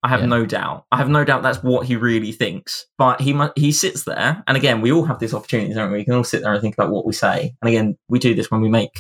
I 0.02 0.08
have 0.08 0.20
Yeah. 0.20 0.26
no 0.26 0.44
doubt. 0.46 0.84
I 0.92 0.98
have 0.98 1.08
no 1.08 1.24
doubt 1.24 1.42
that's 1.42 1.62
what 1.62 1.86
he 1.86 1.96
really 1.96 2.30
thinks. 2.32 2.86
But 2.98 3.20
he 3.20 3.32
mu- 3.32 3.50
he 3.56 3.72
sits 3.72 4.04
there, 4.04 4.42
and 4.46 4.56
again, 4.56 4.80
we 4.80 4.92
all 4.92 5.04
have 5.04 5.18
this 5.18 5.32
opportunity, 5.34 5.72
don't 5.74 5.90
we? 5.90 5.98
We 5.98 6.04
can 6.04 6.14
all 6.14 6.24
sit 6.24 6.42
there 6.42 6.52
and 6.52 6.60
think 6.60 6.74
about 6.74 6.90
what 6.90 7.06
we 7.06 7.12
say. 7.14 7.54
And 7.62 7.68
again, 7.68 7.96
we 8.08 8.18
do 8.18 8.34
this 8.34 8.50
when 8.50 8.60
we 8.60 8.68
make, 8.68 8.90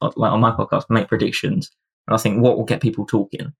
like 0.00 0.32
on 0.32 0.40
my 0.40 0.52
podcast, 0.52 0.84
we 0.88 0.94
make 0.94 1.08
predictions, 1.08 1.70
and 2.06 2.14
I 2.14 2.18
think 2.18 2.42
what 2.42 2.56
will 2.56 2.64
get 2.64 2.80
people 2.82 3.06
talking. 3.06 3.52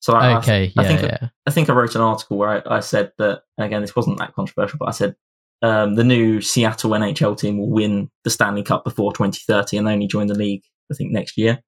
So 0.00 0.14
I, 0.14 0.32
I- 0.32 0.38
Okay. 0.38 0.72
I 0.76 0.82
yeah. 0.82 0.88
think 0.88 1.02
yeah. 1.02 1.28
I 1.46 1.50
think 1.50 1.68
I 1.70 1.72
wrote 1.74 1.94
an 1.94 2.00
article 2.00 2.36
where 2.38 2.48
I, 2.68 2.76
I 2.76 2.80
said 2.80 3.12
that, 3.18 3.42
again, 3.58 3.80
this 3.82 3.94
wasn't 3.96 4.18
that 4.18 4.34
controversial, 4.34 4.78
but 4.78 4.88
I 4.88 4.92
said 4.92 5.14
um, 5.62 5.94
the 5.94 6.02
new 6.04 6.40
Seattle 6.40 6.90
NHL 6.90 7.38
team 7.38 7.58
will 7.58 7.70
win 7.70 8.10
the 8.24 8.30
Stanley 8.30 8.64
Cup 8.64 8.82
before 8.84 9.12
2030 9.12 9.76
and 9.76 9.86
they 9.86 9.92
only 9.92 10.08
join 10.08 10.26
the 10.26 10.34
league, 10.34 10.64
I 10.90 10.94
think, 10.96 11.12
next 11.12 11.38
year. 11.38 11.62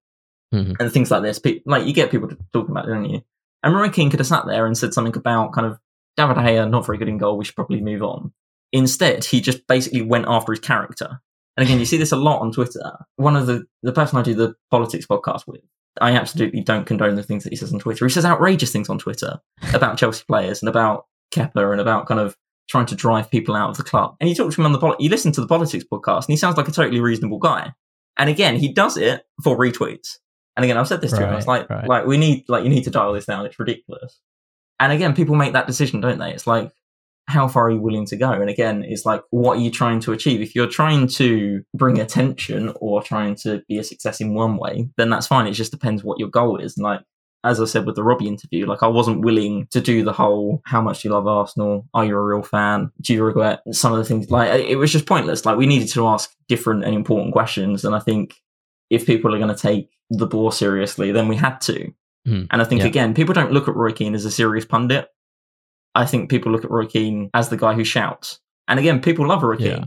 Mhm. 0.53 0.77
And 0.81 0.93
things 0.93 1.11
like 1.13 1.23
this. 1.23 1.39
Pe- 1.39 1.61
Like, 1.65 1.87
you 1.87 1.93
get 1.93 2.11
people 2.11 2.29
talking 2.53 2.71
about 2.73 2.87
it, 2.89 2.93
don't 2.93 3.09
you? 3.09 3.23
And 3.63 3.75
Roy 3.75 3.89
Keane 3.89 4.11
could 4.11 4.21
have 4.21 4.27
sat 4.27 4.47
there 4.47 4.67
and 4.67 4.77
said 4.77 4.93
something 4.95 5.17
about 5.17 5.53
kind 5.53 5.67
of 5.67 5.79
David 6.17 6.37
Haya, 6.37 6.67
not 6.67 6.85
very 6.87 6.99
good 6.99 7.09
in 7.09 7.19
goal, 7.19 7.37
we 7.39 7.45
should 7.45 7.55
probably 7.57 7.81
move 7.81 8.03
on. 8.03 8.33
Instead, 8.73 9.25
he 9.25 9.41
just 9.41 9.67
basically 9.69 10.03
went 10.03 10.27
after 10.29 10.53
his 10.53 10.61
character. 10.61 11.21
And 11.57 11.65
again, 11.67 11.79
you 11.79 11.85
see 11.87 11.97
this 11.97 12.11
a 12.13 12.17
lot 12.17 12.41
on 12.41 12.51
Twitter. 12.53 13.07
One 13.17 13.37
of 13.37 13.47
the, 13.47 13.65
the 13.85 13.93
person 13.93 14.19
I 14.19 14.23
do 14.23 14.35
the 14.35 14.55
politics 14.73 15.07
podcast 15.07 15.47
with, 15.47 15.61
I 16.01 16.13
absolutely 16.13 16.61
don't 16.61 16.87
condone 16.87 17.15
the 17.15 17.23
things 17.23 17.45
that 17.45 17.53
he 17.53 17.57
says 17.57 17.73
on 17.73 17.79
Twitter. 17.79 18.05
He 18.05 18.11
says 18.11 18.25
outrageous 18.25 18.73
things 18.73 18.89
on 18.89 18.99
Twitter 18.99 19.41
about 19.73 19.97
Chelsea 19.97 20.25
players 20.27 20.61
and 20.61 20.69
about 20.69 21.07
Kepa 21.33 21.71
and 21.73 21.81
about 21.81 22.07
kind 22.07 22.21
of 22.21 22.37
trying 22.69 22.87
to 22.87 22.95
drive 22.95 23.31
people 23.31 23.55
out 23.55 23.71
of 23.71 23.77
the 23.77 23.85
club. 23.85 24.17
And 24.21 24.29
you 24.29 24.35
talk 24.35 24.53
to 24.53 24.61
him 24.61 24.67
on 24.67 24.73
the 24.73 24.79
poli- 24.79 24.97
you 24.99 25.09
listen 25.09 25.33
to 25.33 25.41
the 25.41 25.47
politics 25.47 25.85
podcast, 25.91 26.27
and 26.27 26.33
he 26.33 26.37
sounds 26.37 26.57
like 26.57 26.69
a 26.69 26.73
totally 26.73 27.01
reasonable 27.01 27.39
guy. 27.39 27.73
And 28.17 28.31
again, 28.31 28.57
he 28.57 28.73
does 28.73 28.97
it 28.97 29.25
for 29.43 29.57
retweets. 29.57 30.19
And 30.57 30.65
again, 30.65 30.77
I've 30.77 30.89
said 30.89 31.01
this 31.01 31.13
to 31.13 31.23
him. 31.23 31.31
I 31.31 31.35
was 31.35 31.49
like, 31.49 31.69
right. 31.69 31.89
like 31.89 32.07
we 32.07 32.17
need, 32.17 32.45
like 32.49 32.63
you 32.63 32.71
need 32.71 32.85
to 32.85 32.91
dial 32.91 33.13
this 33.13 33.27
down. 33.27 33.45
It's 33.45 33.59
ridiculous. 33.59 34.21
And 34.79 34.93
again, 34.93 35.15
people 35.15 35.35
make 35.35 35.53
that 35.53 35.67
decision, 35.67 36.01
don't 36.01 36.19
they? 36.19 36.33
It's 36.33 36.47
like, 36.47 36.71
how 37.27 37.49
far 37.49 37.67
are 37.67 37.71
you 37.71 37.81
willing 37.81 38.07
to 38.07 38.17
go? 38.17 38.31
And 38.33 38.51
again, 38.51 38.85
it's 38.87 39.07
like, 39.07 39.23
what 39.31 39.57
are 39.59 39.61
you 39.61 39.71
trying 39.71 40.01
to 40.01 40.13
achieve? 40.13 40.41
If 40.43 40.55
you're 40.55 40.67
trying 40.67 41.07
to 41.09 41.63
bring 41.75 41.99
attention 41.99 42.73
or 42.81 43.03
trying 43.03 43.35
to 43.37 43.63
be 43.69 43.79
a 43.79 43.85
success 43.85 44.21
in 44.21 44.35
one 44.35 44.57
way, 44.59 44.89
then 44.97 45.11
that's 45.11 45.27
fine. 45.27 45.47
It 45.47 45.53
just 45.53 45.73
depends 45.73 46.05
what 46.05 46.19
your 46.19 46.29
goal 46.29 46.59
is. 46.59 46.77
And 46.77 46.85
like, 46.85 47.01
as 47.43 47.61
I 47.61 47.67
said 47.67 47.85
with 47.87 47.95
the 47.95 48.03
Robbie 48.03 48.29
interview, 48.29 48.67
like 48.67 48.83
I 48.83 48.87
wasn't 48.89 49.25
willing 49.25 49.69
to 49.71 49.81
do 49.81 50.03
the 50.03 50.13
whole 50.13 50.63
how 50.65 50.81
much 50.81 51.03
do 51.03 51.09
you 51.09 51.15
love 51.15 51.27
Arsenal? 51.27 51.87
Are 51.93 52.05
you 52.05 52.17
a 52.17 52.23
real 52.23 52.43
fan? 52.43 52.91
Do 53.03 53.13
you 53.13 53.23
regret 53.23 53.61
some 53.73 53.93
of 53.93 53.99
the 53.99 54.05
things? 54.05 54.31
Like 54.31 54.51
it 54.65 54.77
was 54.77 54.93
just 54.93 55.07
pointless. 55.07 55.45
Like 55.45 55.59
we 55.59 55.67
needed 55.67 55.89
to 55.89 56.07
ask 56.07 56.31
different 56.49 56.85
and 56.85 56.95
important 56.95 57.33
questions. 57.33 57.85
And 57.85 57.95
I 57.95 57.99
think 58.01 58.35
if 58.91 59.07
people 59.07 59.35
are 59.35 59.39
going 59.39 59.55
to 59.55 59.61
take 59.61 59.89
the 60.11 60.27
Boar 60.27 60.53
seriously, 60.53 61.13
then 61.13 61.29
we 61.29 61.37
had 61.37 61.61
to. 61.63 61.93
Hmm. 62.27 62.45
And 62.51 62.63
I 62.63 62.65
think 62.65 62.81
Yeah. 62.81 62.87
again, 62.89 63.15
people 63.15 63.35
don't 63.35 63.53
look 63.53 63.69
at 63.69 63.77
Roy 63.77 63.93
Keane 63.93 64.15
as 64.15 64.25
a 64.25 64.31
serious 64.31 64.65
pundit. 64.65 65.09
I 65.95 66.07
think 66.07 66.31
people 66.31 66.51
look 66.53 66.65
at 66.65 66.71
Roy 66.71 66.87
Keane 66.87 67.31
as 67.35 67.49
the 67.49 67.57
guy 67.57 67.75
who 67.75 67.85
shouts. 67.85 68.41
And 68.69 68.79
again, 68.81 69.01
people 69.01 69.27
love 69.29 69.43
Roy 69.43 69.57
Keane. 69.57 69.67
Yeah. 69.67 69.85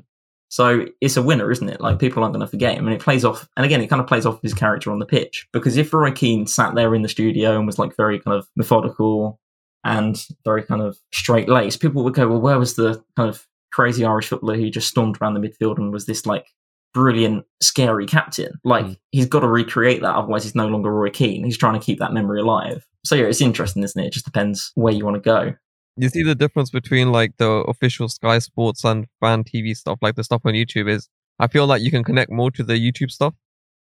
So 0.50 0.86
it's 1.02 1.18
a 1.18 1.22
winner, 1.22 1.52
isn't 1.52 1.68
it? 1.68 1.82
Like 1.82 2.00
people 2.00 2.24
aren't 2.24 2.34
going 2.34 2.46
to 2.46 2.50
forget 2.50 2.78
him, 2.78 2.86
and 2.88 2.96
it 2.96 3.02
plays 3.02 3.26
off. 3.26 3.50
And 3.58 3.66
again, 3.66 3.82
it 3.82 3.88
kind 3.88 4.00
of 4.02 4.08
plays 4.08 4.26
off 4.26 4.42
his 4.42 4.54
character 4.54 4.92
on 4.92 5.00
the 5.00 5.06
pitch 5.06 5.46
because 5.52 5.76
if 5.76 5.94
Roy 5.94 6.12
Keane 6.12 6.48
sat 6.48 6.74
there 6.76 6.96
in 6.96 7.02
the 7.02 7.10
studio 7.10 7.58
and 7.58 7.66
was 7.66 7.78
like 7.78 7.96
very 7.98 8.20
kind 8.20 8.38
of 8.38 8.48
methodical 8.56 9.40
and 9.84 10.26
very 10.46 10.64
kind 10.64 10.82
of 10.82 10.98
straight 11.12 11.50
laced, 11.50 11.82
people 11.82 12.04
would 12.04 12.14
go, 12.14 12.28
"Well, 12.30 12.40
where 12.40 12.58
was 12.60 12.76
the 12.76 13.04
kind 13.18 13.28
of 13.30 13.46
crazy 13.74 14.06
Irish 14.06 14.28
footballer 14.30 14.56
who 14.56 14.70
just 14.70 14.88
stormed 14.88 15.18
around 15.22 15.34
the 15.34 15.42
midfield 15.42 15.78
and 15.78 15.92
was 15.92 16.06
this 16.06 16.26
like 16.26 16.46
brilliant, 16.94 17.44
scary 17.62 18.06
captain?" 18.06 18.54
Like 18.64 18.86
Mm. 18.86 18.98
he's 19.12 19.26
got 19.26 19.42
to 19.42 19.48
recreate 19.50 20.02
that, 20.02 20.16
otherwise 20.16 20.46
he's 20.46 20.56
no 20.56 20.68
longer 20.68 20.94
Roy 20.94 21.10
Keane. 21.10 21.44
He's 21.44 21.58
trying 21.58 21.78
to 21.78 21.86
keep 21.86 22.00
that 22.00 22.14
memory 22.14 22.40
alive. 22.40 22.86
So 23.06 23.16
yeah, 23.16 23.26
it's 23.26 23.42
interesting, 23.42 23.84
isn't 23.84 24.02
it? 24.02 24.08
It 24.08 24.14
just 24.14 24.26
depends 24.26 24.72
where 24.76 24.94
you 24.94 25.04
want 25.04 25.16
to 25.16 25.22
go. 25.22 25.54
You 25.98 26.10
see 26.10 26.24
the 26.24 26.36
difference 26.36 26.70
between 26.70 27.12
like 27.12 27.38
the 27.38 27.50
official 27.50 28.08
Sky 28.08 28.40
Sports 28.40 28.84
and 28.84 29.08
fan 29.20 29.44
TV 29.44 29.76
stuff, 29.76 29.98
like 30.02 30.16
the 30.16 30.24
stuff 30.24 30.42
on 30.46 30.54
YouTube 30.54 30.90
is 30.90 31.10
I 31.40 31.48
feel 31.48 31.66
like 31.68 31.82
you 31.82 31.92
can 31.92 32.04
connect 32.04 32.32
more 32.32 32.52
to 32.52 32.64
the 32.64 32.74
YouTube 32.74 33.12
stuff 33.12 33.34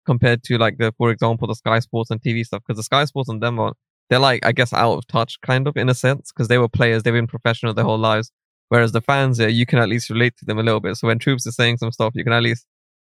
compared 0.05 0.43
to 0.45 0.59
like 0.59 0.79
the, 0.79 0.93
for 0.99 1.11
example, 1.11 1.49
the 1.49 1.55
Sky 1.55 1.81
Sports 1.81 2.11
and 2.11 2.21
TV 2.21 2.45
stuff. 2.45 2.63
Because 2.67 2.79
the 2.79 2.85
Sky 2.85 3.05
Sports 3.05 3.29
and 3.29 3.43
them 3.43 3.59
are, 3.59 3.75
they're 4.09 4.19
like, 4.19 4.45
I 4.47 4.53
guess, 4.53 4.73
out 4.73 4.97
of 4.97 5.07
touch 5.09 5.41
kind 5.43 5.67
of 5.67 5.77
in 5.77 5.89
a 5.89 5.95
sense 5.95 6.33
because 6.33 6.49
they 6.49 6.59
were 6.59 6.69
players, 6.69 7.03
they've 7.03 7.13
been 7.13 7.27
professional 7.27 7.75
their 7.75 7.85
whole 7.85 7.99
lives. 7.99 8.31
Whereas 8.69 8.93
the 8.93 9.01
fans, 9.01 9.39
yeah, 9.39 9.47
you 9.47 9.67
can 9.67 9.79
at 9.79 9.89
least 9.89 10.11
relate 10.11 10.37
to 10.39 10.45
them 10.45 10.59
a 10.59 10.63
little 10.63 10.81
bit. 10.81 10.97
So 10.97 11.07
when 11.07 11.19
Troopz 11.19 11.47
is 11.47 11.55
saying 11.55 11.79
some 11.79 11.93
stuff, 11.93 12.13
you 12.15 12.25
can 12.25 12.33
at 12.33 12.43
least, 12.43 12.67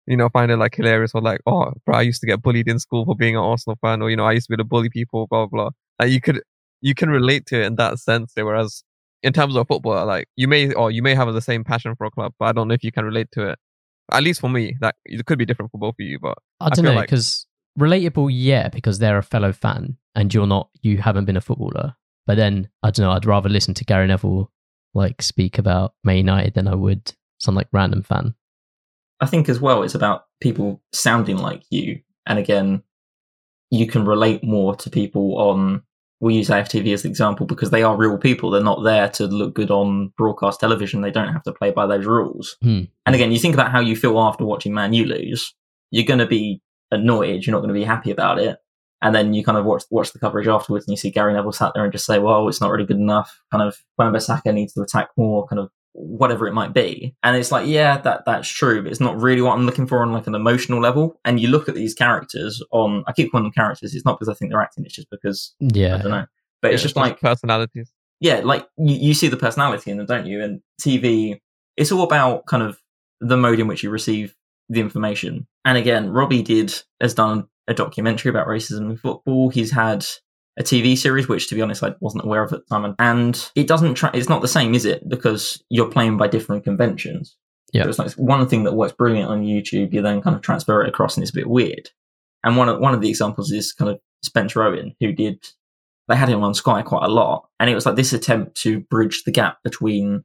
you 0.05 0.15
know, 0.15 0.29
find 0.29 0.51
it 0.51 0.57
like 0.57 0.75
hilarious 0.75 1.11
or 1.15 1.21
like, 1.21 1.41
oh, 1.47 1.73
bro, 1.85 1.95
I 1.95 2.01
used 2.01 2.21
to 2.21 2.27
get 2.27 2.41
bullied 2.41 2.67
in 2.67 2.79
school 2.79 3.05
for 3.05 3.15
being 3.15 3.35
an 3.35 3.43
Arsenal 3.43 3.77
fan, 3.81 4.01
or 4.01 4.09
you 4.11 4.15
know, 4.15 4.25
I 4.25 4.33
used 4.33 4.47
to 4.47 4.51
be 4.53 4.61
the 4.61 4.63
bully 4.63 4.89
people, 4.89 5.27
blah 5.27 5.47
blah. 5.47 5.71
Like 5.99 6.11
you 6.11 6.21
could, 6.21 6.41
you 6.81 6.93
can 6.95 7.09
relate 7.09 7.45
to 7.47 7.61
it 7.61 7.65
in 7.65 7.75
that 7.75 7.99
sense. 7.99 8.33
Eh, 8.37 8.41
whereas 8.41 8.83
in 9.23 9.33
terms 9.33 9.55
of 9.55 9.67
football, 9.67 9.97
uh, 9.97 10.05
like 10.05 10.27
you 10.35 10.47
may 10.47 10.73
or 10.73 10.91
you 10.91 11.01
may 11.01 11.13
have 11.15 11.31
the 11.33 11.41
same 11.41 11.63
passion 11.63 11.95
for 11.95 12.05
a 12.05 12.11
club, 12.11 12.33
but 12.39 12.45
I 12.45 12.51
don't 12.51 12.67
know 12.67 12.73
if 12.73 12.83
you 12.83 12.91
can 12.91 13.05
relate 13.05 13.29
to 13.33 13.49
it. 13.49 13.59
At 14.11 14.23
least 14.23 14.41
for 14.41 14.49
me, 14.49 14.75
that 14.81 14.95
it 15.05 15.25
could 15.25 15.37
be 15.37 15.45
different 15.45 15.71
for 15.71 15.77
both 15.77 15.95
of 15.99 16.05
you, 16.05 16.19
but 16.19 16.37
I 16.59 16.65
I 16.65 16.69
don't 16.69 16.75
feel 16.77 16.91
know 16.91 16.95
like- 16.99 17.07
because 17.07 17.45
relatable, 17.77 18.29
yeah, 18.31 18.69
because 18.69 18.99
they're 18.99 19.17
a 19.17 19.23
fellow 19.23 19.51
fan 19.53 19.97
and 20.15 20.33
you're 20.33 20.47
not, 20.47 20.69
you 20.81 20.97
haven't 20.97 21.25
been 21.25 21.37
a 21.37 21.41
footballer. 21.41 21.95
But 22.25 22.35
then 22.35 22.69
I 22.83 22.91
don't 22.91 23.05
know. 23.05 23.11
I'd 23.11 23.25
rather 23.25 23.49
listen 23.49 23.73
to 23.75 23.85
Gary 23.85 24.07
Neville 24.07 24.51
like 24.93 25.21
speak 25.21 25.57
about 25.57 25.93
Man 26.03 26.17
United 26.17 26.53
than 26.55 26.67
I 26.67 26.75
would 26.75 27.13
some 27.39 27.55
like 27.55 27.67
random 27.71 28.03
fan. 28.03 28.33
I 29.21 29.25
think 29.25 29.49
as 29.49 29.59
well, 29.59 29.83
it's 29.83 29.95
about 29.95 30.25
people 30.41 30.81
sounding 30.93 31.37
like 31.37 31.63
you. 31.69 32.01
And 32.25 32.39
again, 32.39 32.83
you 33.69 33.85
can 33.87 34.05
relate 34.05 34.43
more 34.43 34.75
to 34.77 34.89
people 34.89 35.37
on, 35.37 35.83
we 36.19 36.35
use 36.35 36.49
AFTV 36.49 36.93
as 36.93 37.05
an 37.05 37.11
example 37.11 37.45
because 37.45 37.69
they 37.69 37.83
are 37.83 37.95
real 37.95 38.17
people. 38.17 38.49
They're 38.49 38.61
not 38.61 38.83
there 38.83 39.07
to 39.09 39.27
look 39.27 39.53
good 39.53 39.71
on 39.71 40.11
broadcast 40.17 40.59
television. 40.59 41.01
They 41.01 41.11
don't 41.11 41.31
have 41.31 41.43
to 41.43 41.53
play 41.53 41.71
by 41.71 41.85
those 41.85 42.05
rules. 42.05 42.57
Hmm. 42.61 42.83
And 43.05 43.15
again, 43.15 43.31
you 43.31 43.39
think 43.39 43.53
about 43.53 43.71
how 43.71 43.79
you 43.79 43.95
feel 43.95 44.19
after 44.19 44.45
watching 44.45 44.73
Man 44.73 44.93
U 44.93 45.05
lose. 45.05 45.53
You're 45.91 46.05
going 46.05 46.19
to 46.19 46.27
be 46.27 46.61
annoyed. 46.91 47.45
You're 47.45 47.53
not 47.53 47.59
going 47.59 47.73
to 47.73 47.79
be 47.79 47.85
happy 47.85 48.11
about 48.11 48.39
it. 48.39 48.57
And 49.01 49.15
then 49.15 49.33
you 49.33 49.45
kind 49.45 49.57
of 49.57 49.63
watch 49.63 49.83
watch 49.91 50.11
the 50.11 50.19
coverage 50.19 50.47
afterwards, 50.47 50.85
and 50.85 50.91
you 50.91 50.97
see 50.97 51.09
Gary 51.09 51.33
Neville 51.33 51.53
sat 51.53 51.71
there 51.73 51.85
and 51.85 51.93
just 51.93 52.05
say, 52.05 52.19
"Well, 52.19 52.49
it's 52.49 52.59
not 52.59 52.69
really 52.69 52.85
good 52.85 52.97
enough." 52.97 53.41
Kind 53.49 53.63
of, 53.63 53.77
Wan-Bissaka 53.97 54.53
needs 54.53 54.73
to 54.73 54.81
attack 54.81 55.07
more. 55.15 55.47
Kind 55.47 55.61
of, 55.61 55.69
whatever 55.99 56.47
it 56.47 56.53
might 56.53 56.73
be. 56.73 57.13
And 57.23 57.35
it's 57.35 57.51
like, 57.51 57.67
yeah, 57.67 57.97
that 57.99 58.23
that's 58.25 58.47
true, 58.47 58.81
but 58.81 58.91
it's 58.91 59.01
not 59.01 59.19
really 59.21 59.41
what 59.41 59.53
I'm 59.53 59.65
looking 59.65 59.85
for 59.85 60.01
on 60.01 60.13
like 60.13 60.27
an 60.27 60.35
emotional 60.35 60.79
level. 60.79 61.19
And 61.25 61.39
you 61.39 61.49
look 61.49 61.67
at 61.67 61.75
these 61.75 61.93
characters 61.93 62.63
on, 62.71 63.03
I 63.05 63.11
keep 63.11 63.31
calling 63.31 63.43
them 63.43 63.51
characters. 63.51 63.93
It's 63.93 64.05
not 64.05 64.17
because 64.17 64.29
I 64.29 64.33
think 64.33 64.51
they're 64.51 64.61
acting. 64.61 64.85
It's 64.85 64.95
just 64.95 65.09
because 65.09 65.53
Yeah 65.59 65.95
I 65.95 65.97
don't 65.97 66.11
know. 66.11 66.25
But 66.61 66.73
it's 66.73 66.81
yeah, 66.81 66.85
just 66.85 66.95
like 66.95 67.19
personalities. 67.19 67.91
yeah, 68.19 68.41
like 68.43 68.67
you, 68.77 68.95
you 68.95 69.13
see 69.13 69.27
the 69.27 69.37
personality 69.37 69.91
in 69.91 69.97
them, 69.97 70.05
don't 70.05 70.25
you? 70.25 70.41
And 70.41 70.61
TV, 70.81 71.39
it's 71.77 71.91
all 71.91 72.03
about 72.03 72.45
kind 72.45 72.63
of 72.63 72.79
the 73.21 73.37
mode 73.37 73.59
in 73.59 73.67
which 73.67 73.83
you 73.83 73.89
receive 73.89 74.35
the 74.69 74.79
information. 74.79 75.47
And 75.65 75.77
again, 75.77 76.09
Robbie 76.09 76.43
did 76.43 76.73
has 77.01 77.13
done 77.13 77.47
a 77.67 77.73
documentary 77.73 78.29
about 78.29 78.47
racism 78.47 78.89
in 78.89 78.97
football. 78.97 79.49
He's 79.49 79.71
had 79.71 80.05
a 80.59 80.63
TV 80.63 80.97
series, 80.97 81.27
which 81.27 81.47
to 81.47 81.55
be 81.55 81.61
honest, 81.61 81.83
I 81.83 81.95
wasn't 82.01 82.25
aware 82.25 82.43
of 82.43 82.51
at 82.51 82.67
the 82.67 82.75
time. 82.75 82.95
And 82.99 83.49
it 83.55 83.67
doesn't 83.67 83.95
try, 83.95 84.11
it's 84.13 84.29
not 84.29 84.41
the 84.41 84.47
same, 84.47 84.75
is 84.75 84.85
it? 84.85 85.07
Because 85.07 85.63
you're 85.69 85.89
playing 85.89 86.17
by 86.17 86.27
different 86.27 86.63
conventions. 86.63 87.37
Yeah. 87.71 87.83
So 87.83 87.89
it's 87.89 87.99
like 87.99 88.11
one 88.13 88.47
thing 88.47 88.63
that 88.63 88.73
works 88.73 88.93
brilliant 88.93 89.29
on 89.29 89.43
YouTube, 89.43 89.93
you 89.93 90.01
then 90.01 90.21
kind 90.21 90.35
of 90.35 90.41
transfer 90.41 90.83
it 90.83 90.89
across 90.89 91.15
and 91.15 91.23
it's 91.23 91.31
a 91.31 91.35
bit 91.35 91.49
weird. 91.49 91.89
And 92.43 92.57
one 92.57 92.67
of, 92.67 92.79
one 92.79 92.93
of 92.93 93.01
the 93.01 93.09
examples 93.09 93.51
is 93.51 93.71
kind 93.71 93.89
of 93.89 93.99
Spencer 94.23 94.63
Owen, 94.63 94.95
who 94.99 95.13
did 95.13 95.47
they 96.09 96.15
had 96.15 96.27
him 96.27 96.43
on 96.43 96.55
Sky 96.55 96.81
quite 96.81 97.05
a 97.05 97.11
lot. 97.11 97.47
And 97.59 97.69
it 97.69 97.75
was 97.75 97.85
like 97.85 97.95
this 97.95 98.13
attempt 98.13 98.59
to 98.63 98.79
bridge 98.79 99.23
the 99.23 99.31
gap 99.31 99.59
between 99.63 100.23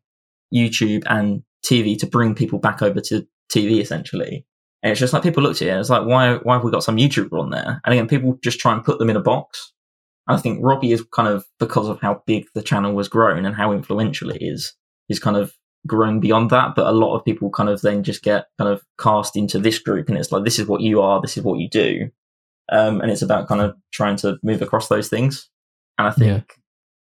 YouTube 0.53 1.05
and 1.07 1.43
TV 1.65 1.99
to 1.99 2.07
bring 2.07 2.35
people 2.35 2.59
back 2.59 2.81
over 2.83 3.01
to 3.01 3.27
TV 3.53 3.81
essentially. 3.81 4.47
And 4.83 4.91
it's 4.91 5.01
just 5.01 5.13
like 5.13 5.23
people 5.23 5.43
looked 5.43 5.63
at 5.63 5.69
it 5.69 5.71
and 5.71 5.81
it's 5.81 5.91
like, 5.91 6.07
why, 6.07 6.37
why 6.37 6.55
have 6.55 6.65
we 6.65 6.71
got 6.71 6.83
some 6.83 6.97
YouTuber 6.97 7.39
on 7.39 7.51
there? 7.51 7.83
And 7.85 7.93
again, 7.93 8.09
people 8.09 8.39
just 8.43 8.59
try 8.59 8.73
and 8.73 8.83
put 8.83 8.99
them 8.99 9.11
in 9.11 9.17
a 9.17 9.21
box. 9.21 9.74
I 10.27 10.37
think 10.39 10.61
Robbie 10.63 10.93
is 10.93 11.05
kind 11.15 11.29
of, 11.29 11.45
because 11.59 11.89
of 11.89 12.01
how 12.01 12.23
big 12.27 12.47
the 12.55 12.63
channel 12.63 12.95
was 12.95 13.09
grown 13.09 13.45
and 13.45 13.55
how 13.55 13.73
influential 13.73 14.31
it 14.31 14.39
is, 14.41 14.75
is 15.09 15.19
kind 15.19 15.37
of 15.37 15.53
grown 15.87 16.21
beyond 16.21 16.51
that. 16.51 16.75
But 16.75 16.87
a 16.87 16.93
lot 16.93 17.17
of 17.17 17.25
people 17.25 17.51
kind 17.51 17.69
of 17.69 17.83
then 17.83 18.03
just 18.03 18.23
get 18.23 18.47
kind 18.59 18.71
of 18.71 18.83
cast 18.99 19.37
into 19.37 19.59
this 19.59 19.79
group 19.79 20.09
and 20.09 20.17
it's 20.17 20.33
like, 20.33 20.45
this 20.45 20.59
is 20.59 20.67
what 20.67 20.81
you 20.81 21.01
are, 21.03 21.21
this 21.21 21.37
is 21.37 21.43
what 21.43 21.59
you 21.59 21.69
do. 21.69 22.11
Um, 22.73 23.01
and 23.03 23.11
it's 23.11 23.23
about 23.23 23.49
kind 23.49 23.61
of 23.61 23.77
trying 23.93 24.17
to 24.17 24.39
move 24.43 24.63
across 24.63 24.89
those 24.89 25.09
things. 25.09 25.51
And 25.99 26.09
I 26.09 26.11
think 26.11 26.55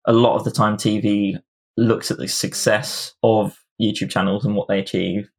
a 0.05 0.13
lot 0.13 0.35
of 0.35 0.43
the 0.43 0.51
time 0.51 0.77
TV 0.77 1.37
looks 1.77 2.11
at 2.11 2.17
the 2.17 2.27
success 2.27 3.13
of 3.23 3.57
YouTube 3.81 4.09
channels 4.09 4.45
and 4.45 4.55
what 4.55 4.67
they 4.67 4.79
achieve, 4.79 5.29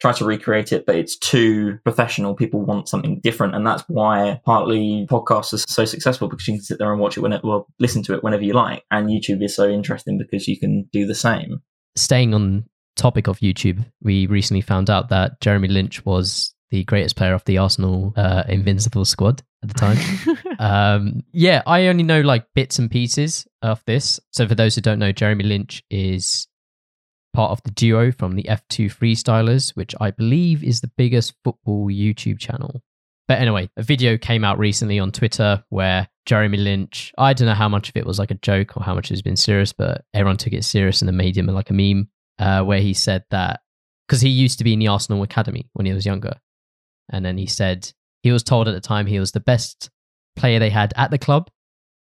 try 0.00 0.12
to 0.12 0.24
recreate 0.24 0.72
it, 0.72 0.86
but 0.86 0.96
it's 0.96 1.16
too 1.16 1.78
professional. 1.84 2.34
People 2.34 2.60
want 2.60 2.88
something 2.88 3.20
different. 3.20 3.54
And 3.54 3.66
that's 3.66 3.82
why 3.88 4.40
partly 4.44 5.06
podcasts 5.10 5.52
are 5.52 5.58
so 5.58 5.84
successful 5.84 6.28
because 6.28 6.46
you 6.46 6.54
can 6.54 6.62
sit 6.62 6.78
there 6.78 6.92
and 6.92 7.00
watch 7.00 7.16
it 7.16 7.20
when 7.20 7.32
it, 7.32 7.42
well, 7.42 7.66
listen 7.78 8.02
to 8.04 8.14
it 8.14 8.22
whenever 8.22 8.44
you 8.44 8.52
like. 8.52 8.84
And 8.90 9.08
YouTube 9.08 9.42
is 9.42 9.54
so 9.54 9.68
interesting 9.68 10.18
because 10.18 10.46
you 10.46 10.58
can 10.58 10.88
do 10.92 11.06
the 11.06 11.14
same. 11.14 11.62
Staying 11.96 12.32
on 12.32 12.66
topic 12.96 13.26
of 13.26 13.38
YouTube, 13.38 13.84
we 14.02 14.26
recently 14.26 14.60
found 14.60 14.88
out 14.88 15.08
that 15.08 15.40
Jeremy 15.40 15.68
Lynch 15.68 16.04
was 16.04 16.54
the 16.70 16.84
greatest 16.84 17.16
player 17.16 17.32
of 17.32 17.44
the 17.44 17.58
Arsenal 17.58 18.12
uh, 18.16 18.44
Invincible 18.48 19.04
squad 19.04 19.42
at 19.62 19.68
the 19.68 19.74
time. 19.74 19.98
um, 20.58 21.22
yeah, 21.32 21.62
I 21.66 21.86
only 21.86 22.02
know 22.02 22.20
like 22.20 22.46
bits 22.54 22.78
and 22.78 22.90
pieces 22.90 23.46
of 23.62 23.82
this. 23.86 24.20
So 24.32 24.46
for 24.46 24.54
those 24.54 24.74
who 24.74 24.80
don't 24.80 24.98
know, 24.98 25.12
Jeremy 25.12 25.44
Lynch 25.44 25.82
is 25.90 26.46
part 27.38 27.52
of 27.52 27.62
the 27.62 27.70
duo 27.70 28.10
from 28.10 28.34
the 28.34 28.42
F2 28.42 28.92
Freestylers, 28.92 29.76
which 29.76 29.94
I 30.00 30.10
believe 30.10 30.64
is 30.64 30.80
the 30.80 30.90
biggest 30.98 31.34
football 31.44 31.86
YouTube 31.86 32.40
channel. 32.40 32.82
But 33.28 33.38
anyway, 33.38 33.70
a 33.76 33.82
video 33.84 34.18
came 34.18 34.42
out 34.42 34.58
recently 34.58 34.98
on 34.98 35.12
Twitter 35.12 35.62
where 35.68 36.08
Jeremy 36.26 36.58
Lynch, 36.58 37.12
I 37.16 37.34
don't 37.34 37.46
know 37.46 37.54
how 37.54 37.68
much 37.68 37.90
of 37.90 37.96
it 37.96 38.04
was 38.04 38.18
like 38.18 38.32
a 38.32 38.40
joke 38.42 38.76
or 38.76 38.82
how 38.82 38.92
much 38.92 39.10
has 39.10 39.22
been 39.22 39.36
serious, 39.36 39.72
but 39.72 40.04
everyone 40.12 40.36
took 40.36 40.52
it 40.52 40.64
serious 40.64 41.00
and 41.00 41.08
then 41.08 41.16
made 41.16 41.38
him 41.38 41.46
like 41.46 41.70
a 41.70 41.74
meme, 41.74 42.08
uh, 42.40 42.64
where 42.64 42.80
he 42.80 42.92
said 42.92 43.22
that 43.30 43.60
because 44.08 44.20
he 44.20 44.30
used 44.30 44.58
to 44.58 44.64
be 44.64 44.72
in 44.72 44.80
the 44.80 44.88
Arsenal 44.88 45.22
academy 45.22 45.70
when 45.74 45.86
he 45.86 45.92
was 45.92 46.04
younger, 46.04 46.34
and 47.08 47.24
then 47.24 47.38
he 47.38 47.46
said 47.46 47.88
he 48.24 48.32
was 48.32 48.42
told 48.42 48.66
at 48.66 48.74
the 48.74 48.80
time 48.80 49.06
he 49.06 49.20
was 49.20 49.30
the 49.30 49.38
best 49.38 49.90
player 50.34 50.58
they 50.58 50.70
had 50.70 50.92
at 50.96 51.12
the 51.12 51.18
club 51.18 51.50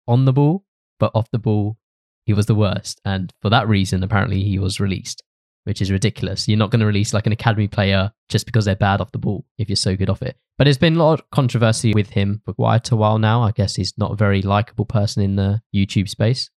on 0.06 0.26
the 0.26 0.32
ball, 0.32 0.64
but 1.00 1.10
off 1.12 1.28
the 1.32 1.40
ball 1.40 1.76
he 2.24 2.32
was 2.32 2.46
the 2.46 2.54
worst, 2.54 3.00
and 3.04 3.32
for 3.42 3.50
that 3.50 3.68
reason, 3.68 4.02
apparently 4.02 4.42
he 4.42 4.58
was 4.58 4.80
released, 4.80 5.22
which 5.64 5.82
is 5.82 5.90
ridiculous. 5.90 6.48
You're 6.48 6.58
not 6.58 6.70
going 6.70 6.80
to 6.80 6.86
release 6.86 7.12
like 7.12 7.26
an 7.26 7.32
academy 7.32 7.68
player 7.68 8.12
just 8.28 8.46
because 8.46 8.64
they're 8.64 8.76
bad 8.76 9.00
off 9.00 9.12
the 9.12 9.18
ball 9.18 9.44
if 9.58 9.68
you're 9.68 9.76
so 9.76 9.96
good 9.96 10.10
off 10.10 10.22
it. 10.22 10.36
But 10.56 10.64
there's 10.64 10.78
been 10.78 10.96
a 10.96 11.04
lot 11.04 11.20
of 11.20 11.30
controversy 11.30 11.92
with 11.94 12.10
him 12.10 12.40
for 12.44 12.54
quite 12.54 12.90
a 12.90 12.96
while 12.96 13.18
now. 13.18 13.42
I 13.42 13.50
guess 13.50 13.74
he's 13.74 13.92
not 13.98 14.12
a 14.12 14.16
very 14.16 14.40
likable 14.40 14.84
person 14.86 15.22
in 15.22 15.36
the 15.36 15.60
YouTube 15.74 16.08
space. 16.08 16.50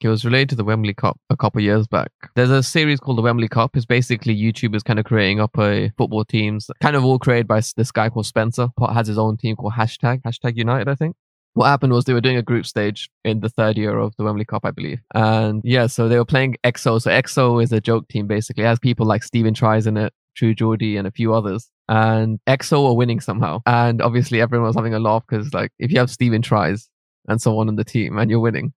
It 0.00 0.08
was 0.08 0.24
related 0.24 0.48
to 0.50 0.54
the 0.56 0.64
Wembley 0.64 0.94
Cup 0.94 1.20
a 1.30 1.36
couple 1.36 1.60
of 1.60 1.64
years 1.64 1.86
back. 1.86 2.10
There's 2.34 2.50
a 2.50 2.62
series 2.62 2.98
called 2.98 3.18
the 3.18 3.22
Wembley 3.22 3.46
Cup. 3.46 3.76
It's 3.76 3.86
basically 3.86 4.36
YouTubers 4.36 4.82
kind 4.82 4.98
of 4.98 5.04
creating 5.04 5.38
up 5.38 5.56
a 5.58 5.92
football 5.96 6.24
teams, 6.24 6.68
kind 6.80 6.96
of 6.96 7.04
all 7.04 7.20
created 7.20 7.46
by 7.46 7.62
this 7.76 7.92
guy 7.92 8.08
called 8.08 8.26
Spencer. 8.26 8.68
Pot 8.76 8.94
has 8.94 9.06
his 9.06 9.18
own 9.18 9.36
team 9.36 9.54
called 9.54 9.74
Hashtag, 9.74 10.22
Hashtag 10.22 10.56
United, 10.56 10.88
I 10.88 10.96
think. 10.96 11.14
What 11.54 11.66
happened 11.66 11.92
was 11.92 12.04
they 12.04 12.14
were 12.14 12.20
doing 12.20 12.36
a 12.36 12.42
group 12.42 12.64
stage 12.64 13.10
in 13.24 13.40
the 13.40 13.48
third 13.48 13.76
year 13.76 13.98
of 13.98 14.14
the 14.16 14.24
Wembley 14.24 14.44
Cup, 14.44 14.64
I 14.64 14.70
believe. 14.70 15.00
And 15.14 15.60
yeah, 15.64 15.86
so 15.86 16.08
they 16.08 16.16
were 16.16 16.24
playing 16.24 16.56
EXO. 16.64 17.00
So 17.00 17.10
EXO 17.10 17.62
is 17.62 17.72
a 17.72 17.80
joke 17.80 18.08
team 18.08 18.26
basically. 18.26 18.64
It 18.64 18.68
has 18.68 18.78
people 18.78 19.06
like 19.06 19.22
Stephen 19.22 19.52
Tries 19.52 19.86
in 19.86 19.96
it, 19.96 20.12
True 20.34 20.54
Geordie, 20.54 20.96
and 20.96 21.06
a 21.06 21.10
few 21.10 21.34
others. 21.34 21.68
And 21.88 22.38
EXO 22.46 22.84
were 22.84 22.94
winning 22.94 23.20
somehow. 23.20 23.60
And 23.66 24.00
obviously 24.00 24.40
everyone 24.40 24.66
was 24.66 24.76
having 24.76 24.94
a 24.94 24.98
laugh 24.98 25.24
because 25.28 25.52
like 25.52 25.72
if 25.78 25.92
you 25.92 25.98
have 25.98 26.10
Stephen 26.10 26.40
Tries 26.40 26.88
and 27.28 27.40
someone 27.40 27.68
on 27.68 27.76
the 27.76 27.84
team 27.84 28.18
and 28.18 28.30
you're 28.30 28.40
winning, 28.40 28.72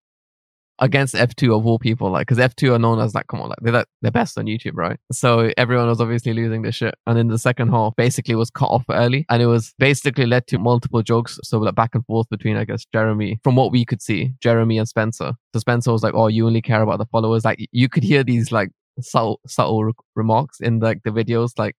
against 0.79 1.15
F2 1.15 1.57
of 1.57 1.65
all 1.65 1.79
people, 1.79 2.11
like, 2.11 2.27
because 2.27 2.37
F2 2.37 2.75
are 2.75 2.79
known 2.79 2.99
as 2.99 3.15
like, 3.15 3.27
come 3.27 3.41
on, 3.41 3.49
like, 3.49 3.59
they're 3.61 3.85
they're 4.01 4.11
best 4.11 4.37
on 4.37 4.45
YouTube, 4.45 4.73
right? 4.75 4.99
So 5.11 5.51
everyone 5.57 5.87
was 5.87 6.01
obviously 6.01 6.33
losing 6.33 6.61
their 6.61 6.71
shit. 6.71 6.95
And 7.07 7.17
in 7.17 7.27
the 7.27 7.39
second 7.39 7.69
half, 7.69 7.95
basically 7.95 8.35
was 8.35 8.49
cut 8.49 8.67
off 8.67 8.83
early 8.89 9.25
and 9.29 9.41
it 9.41 9.47
was 9.47 9.73
basically 9.79 10.25
led 10.25 10.47
to 10.47 10.59
multiple 10.59 11.01
jokes. 11.01 11.39
So 11.43 11.59
like 11.59 11.75
back 11.75 11.95
and 11.95 12.05
forth 12.05 12.27
between, 12.29 12.57
I 12.57 12.65
guess, 12.65 12.85
Jeremy, 12.91 13.39
from 13.43 13.55
what 13.55 13.71
we 13.71 13.85
could 13.85 14.01
see, 14.01 14.33
Jeremy 14.41 14.77
and 14.77 14.87
Spencer. 14.87 15.33
So 15.53 15.59
Spencer 15.59 15.91
was 15.91 16.03
like, 16.03 16.13
oh, 16.13 16.27
you 16.27 16.45
only 16.45 16.61
care 16.61 16.81
about 16.81 16.99
the 16.99 17.05
followers. 17.05 17.45
Like 17.45 17.65
you 17.71 17.89
could 17.89 18.03
hear 18.03 18.23
these 18.23 18.51
like 18.51 18.69
subtle, 19.01 19.39
subtle 19.47 19.83
re- 19.83 19.93
remarks 20.15 20.59
in 20.59 20.79
like 20.79 21.03
the 21.03 21.11
videos, 21.11 21.51
like, 21.57 21.75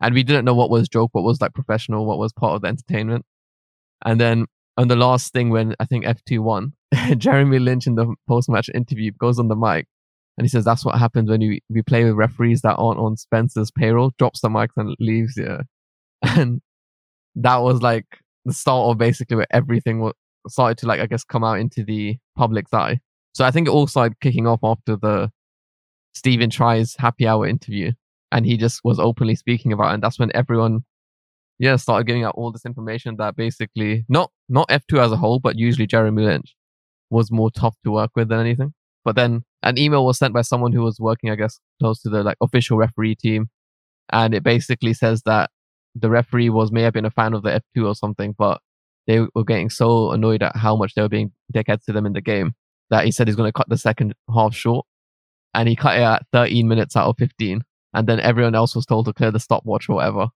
and 0.00 0.14
we 0.14 0.22
didn't 0.22 0.44
know 0.44 0.54
what 0.54 0.70
was 0.70 0.88
joke, 0.88 1.10
what 1.12 1.24
was 1.24 1.40
like 1.40 1.54
professional, 1.54 2.04
what 2.04 2.18
was 2.18 2.32
part 2.32 2.54
of 2.54 2.62
the 2.62 2.68
entertainment. 2.68 3.24
And 4.04 4.20
then 4.20 4.46
on 4.76 4.88
the 4.88 4.96
last 4.96 5.32
thing 5.32 5.50
when 5.50 5.74
I 5.78 5.84
think 5.84 6.04
F2 6.04 6.40
won, 6.40 6.72
Jeremy 7.18 7.58
Lynch 7.58 7.86
in 7.86 7.94
the 7.94 8.14
post 8.28 8.48
match 8.48 8.68
interview 8.74 9.12
goes 9.12 9.38
on 9.38 9.48
the 9.48 9.56
mic 9.56 9.86
and 10.36 10.44
he 10.44 10.48
says 10.48 10.64
that's 10.64 10.84
what 10.84 10.98
happens 10.98 11.30
when 11.30 11.40
you 11.40 11.60
we 11.68 11.82
play 11.82 12.04
with 12.04 12.14
referees 12.14 12.62
that 12.62 12.74
aren't 12.76 12.98
on 12.98 13.16
Spencer's 13.16 13.70
payroll, 13.70 14.12
drops 14.18 14.40
the 14.40 14.50
mic 14.50 14.70
and 14.76 14.94
leaves. 14.98 15.34
Yeah. 15.36 15.62
And 16.36 16.62
that 17.34 17.58
was 17.58 17.82
like 17.82 18.06
the 18.44 18.52
start 18.52 18.90
of 18.90 18.98
basically 18.98 19.36
where 19.36 19.46
everything 19.50 20.00
was 20.00 20.14
started 20.48 20.78
to 20.78 20.86
like 20.86 21.00
I 21.00 21.06
guess 21.06 21.24
come 21.24 21.44
out 21.44 21.58
into 21.58 21.84
the 21.84 22.16
public's 22.36 22.72
eye. 22.72 23.00
So 23.34 23.44
I 23.44 23.50
think 23.50 23.68
it 23.68 23.72
all 23.72 23.86
started 23.86 24.18
kicking 24.20 24.46
off 24.46 24.60
after 24.62 24.96
the 24.96 25.30
Stephen 26.14 26.50
tries 26.50 26.96
happy 26.98 27.26
hour 27.26 27.46
interview 27.46 27.92
and 28.32 28.46
he 28.46 28.56
just 28.56 28.80
was 28.84 28.98
openly 28.98 29.34
speaking 29.34 29.72
about 29.72 29.90
it. 29.90 29.94
And 29.94 30.02
that's 30.02 30.18
when 30.18 30.30
everyone 30.34 30.84
yeah, 31.58 31.76
started 31.76 32.06
giving 32.06 32.24
out 32.24 32.34
all 32.36 32.50
this 32.50 32.66
information 32.66 33.16
that 33.16 33.36
basically 33.36 34.04
not 34.08 34.30
not 34.48 34.68
F2 34.68 34.98
as 34.98 35.12
a 35.12 35.16
whole, 35.16 35.38
but 35.38 35.56
usually 35.56 35.86
Jeremy 35.86 36.24
Lynch 36.24 36.54
was 37.10 37.30
more 37.30 37.50
tough 37.50 37.76
to 37.84 37.90
work 37.90 38.10
with 38.16 38.28
than 38.28 38.40
anything. 38.40 38.74
But 39.04 39.16
then 39.16 39.42
an 39.62 39.78
email 39.78 40.04
was 40.04 40.18
sent 40.18 40.34
by 40.34 40.42
someone 40.42 40.72
who 40.72 40.82
was 40.82 40.98
working, 40.98 41.30
I 41.30 41.36
guess, 41.36 41.60
close 41.80 42.00
to 42.02 42.10
the 42.10 42.22
like 42.22 42.36
official 42.40 42.76
referee 42.76 43.16
team, 43.16 43.48
and 44.12 44.34
it 44.34 44.42
basically 44.42 44.94
says 44.94 45.22
that 45.26 45.50
the 45.94 46.10
referee 46.10 46.50
was 46.50 46.72
may 46.72 46.82
have 46.82 46.92
been 46.92 47.04
a 47.04 47.10
fan 47.10 47.34
of 47.34 47.42
the 47.42 47.62
F2 47.76 47.86
or 47.86 47.94
something, 47.94 48.34
but 48.36 48.60
they 49.06 49.20
were 49.34 49.44
getting 49.44 49.70
so 49.70 50.10
annoyed 50.12 50.42
at 50.42 50.56
how 50.56 50.74
much 50.76 50.94
they 50.94 51.02
were 51.02 51.08
being 51.08 51.32
dickheads 51.54 51.84
to 51.84 51.92
them 51.92 52.06
in 52.06 52.14
the 52.14 52.20
game 52.20 52.54
that 52.90 53.04
he 53.04 53.12
said 53.12 53.28
he's 53.28 53.36
going 53.36 53.48
to 53.48 53.52
cut 53.52 53.68
the 53.68 53.78
second 53.78 54.14
half 54.34 54.54
short, 54.54 54.86
and 55.54 55.68
he 55.68 55.76
cut 55.76 55.96
it 55.96 56.02
at 56.02 56.26
13 56.32 56.66
minutes 56.66 56.96
out 56.96 57.08
of 57.08 57.16
15, 57.18 57.62
and 57.92 58.06
then 58.08 58.20
everyone 58.20 58.54
else 58.54 58.74
was 58.74 58.86
told 58.86 59.06
to 59.06 59.12
clear 59.12 59.30
the 59.30 59.40
stopwatch 59.40 59.88
or 59.88 59.96
whatever. 59.96 60.28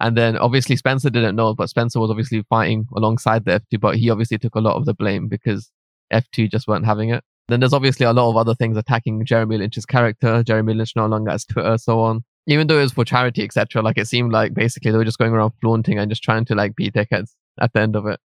And 0.00 0.16
then 0.16 0.36
obviously 0.36 0.76
Spencer 0.76 1.10
didn't 1.10 1.36
know, 1.36 1.54
but 1.54 1.70
Spencer 1.70 2.00
was 2.00 2.10
obviously 2.10 2.44
fighting 2.50 2.86
alongside 2.94 3.44
the 3.44 3.60
F2, 3.60 3.80
but 3.80 3.96
he 3.96 4.10
obviously 4.10 4.38
took 4.38 4.54
a 4.54 4.60
lot 4.60 4.76
of 4.76 4.84
the 4.84 4.94
blame 4.94 5.28
because 5.28 5.70
F2 6.12 6.50
just 6.50 6.68
weren't 6.68 6.84
having 6.84 7.10
it. 7.10 7.24
Then 7.48 7.60
there's 7.60 7.72
obviously 7.72 8.04
a 8.04 8.12
lot 8.12 8.28
of 8.28 8.36
other 8.36 8.54
things 8.54 8.76
attacking 8.76 9.24
Jeremy 9.24 9.58
Lynch's 9.58 9.86
character. 9.86 10.42
Jeremy 10.42 10.74
Lynch 10.74 10.94
no 10.96 11.06
longer 11.06 11.30
has 11.30 11.44
Twitter, 11.44 11.78
so 11.78 12.00
on. 12.00 12.24
Even 12.48 12.66
though 12.66 12.78
it 12.78 12.82
was 12.82 12.92
for 12.92 13.04
charity, 13.04 13.42
etc., 13.42 13.82
like 13.82 13.98
it 13.98 14.06
seemed 14.06 14.32
like 14.32 14.52
basically 14.52 14.90
they 14.90 14.98
were 14.98 15.04
just 15.04 15.18
going 15.18 15.32
around 15.32 15.52
flaunting 15.60 15.98
and 15.98 16.10
just 16.10 16.22
trying 16.22 16.44
to 16.46 16.54
like 16.54 16.76
be 16.76 16.90
dickheads 16.90 17.30
at 17.60 17.72
the 17.72 17.80
end 17.80 17.96
of 17.96 18.06
it. 18.06 18.20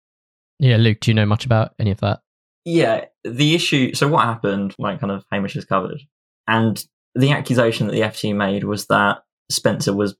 Yeah, 0.58 0.76
Luke, 0.76 1.00
do 1.00 1.10
you 1.10 1.14
know 1.14 1.26
much 1.26 1.44
about 1.44 1.74
any 1.78 1.90
of 1.90 2.00
that? 2.00 2.20
Yeah, 2.64 3.06
the 3.24 3.54
issue. 3.54 3.94
So 3.94 4.08
what 4.08 4.24
happened? 4.24 4.74
Like, 4.78 5.00
kind 5.00 5.12
of 5.12 5.24
Hamish 5.30 5.54
has 5.54 5.64
covered, 5.64 6.00
and 6.46 6.82
the 7.14 7.32
accusation 7.32 7.86
that 7.86 7.92
the 7.92 8.00
F2 8.00 8.34
made 8.34 8.64
was 8.64 8.86
that 8.86 9.18
Spencer 9.50 9.94
was 9.94 10.16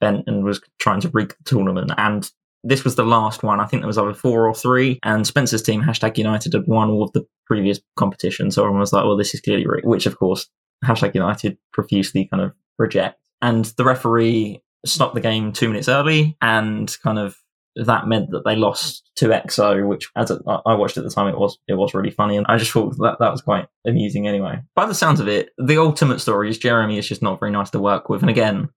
and 0.00 0.44
was 0.44 0.60
trying 0.78 1.00
to 1.00 1.10
rig 1.10 1.30
the 1.36 1.44
tournament, 1.44 1.92
and 1.96 2.30
this 2.62 2.84
was 2.84 2.94
the 2.94 3.04
last 3.04 3.42
one. 3.42 3.60
I 3.60 3.66
think 3.66 3.82
there 3.82 3.88
was 3.88 3.98
either 3.98 4.14
four 4.14 4.46
or 4.46 4.54
three, 4.54 4.98
and 5.02 5.26
Spencer's 5.26 5.62
team, 5.62 5.82
hashtag 5.82 6.18
United, 6.18 6.52
had 6.52 6.66
won 6.66 6.90
all 6.90 7.02
of 7.02 7.12
the 7.12 7.26
previous 7.46 7.80
competition. 7.96 8.50
So 8.50 8.62
everyone 8.62 8.80
was 8.80 8.92
like, 8.92 9.04
well, 9.04 9.16
this 9.16 9.34
is 9.34 9.40
clearly 9.40 9.66
rigged, 9.66 9.86
which 9.86 10.06
of 10.06 10.18
course, 10.18 10.48
hashtag 10.84 11.14
United 11.14 11.58
profusely 11.72 12.26
kind 12.26 12.42
of 12.42 12.52
reject. 12.78 13.18
And 13.42 13.64
the 13.76 13.84
referee 13.84 14.62
stopped 14.84 15.14
the 15.14 15.20
game 15.20 15.52
two 15.52 15.68
minutes 15.68 15.88
early, 15.88 16.36
and 16.40 16.94
kind 17.02 17.18
of 17.18 17.36
that 17.76 18.08
meant 18.08 18.30
that 18.32 18.44
they 18.44 18.56
lost 18.56 19.08
to 19.16 19.28
EXO, 19.28 19.86
which 19.86 20.10
as 20.16 20.30
I 20.30 20.74
watched 20.74 20.98
at 20.98 21.04
the 21.04 21.10
time, 21.10 21.28
it 21.28 21.38
was 21.38 21.58
it 21.68 21.74
was 21.74 21.94
really 21.94 22.10
funny, 22.10 22.36
and 22.36 22.46
I 22.48 22.58
just 22.58 22.72
thought 22.72 22.96
that 22.98 23.16
that 23.20 23.30
was 23.30 23.42
quite 23.42 23.68
amusing 23.86 24.28
anyway. 24.28 24.60
By 24.74 24.86
the 24.86 24.94
sounds 24.94 25.20
of 25.20 25.28
it, 25.28 25.50
the 25.56 25.78
ultimate 25.78 26.20
story 26.20 26.50
is 26.50 26.58
Jeremy 26.58 26.98
is 26.98 27.08
just 27.08 27.22
not 27.22 27.40
very 27.40 27.52
nice 27.52 27.70
to 27.70 27.78
work 27.78 28.08
with, 28.08 28.22
and 28.22 28.30
again, 28.30 28.68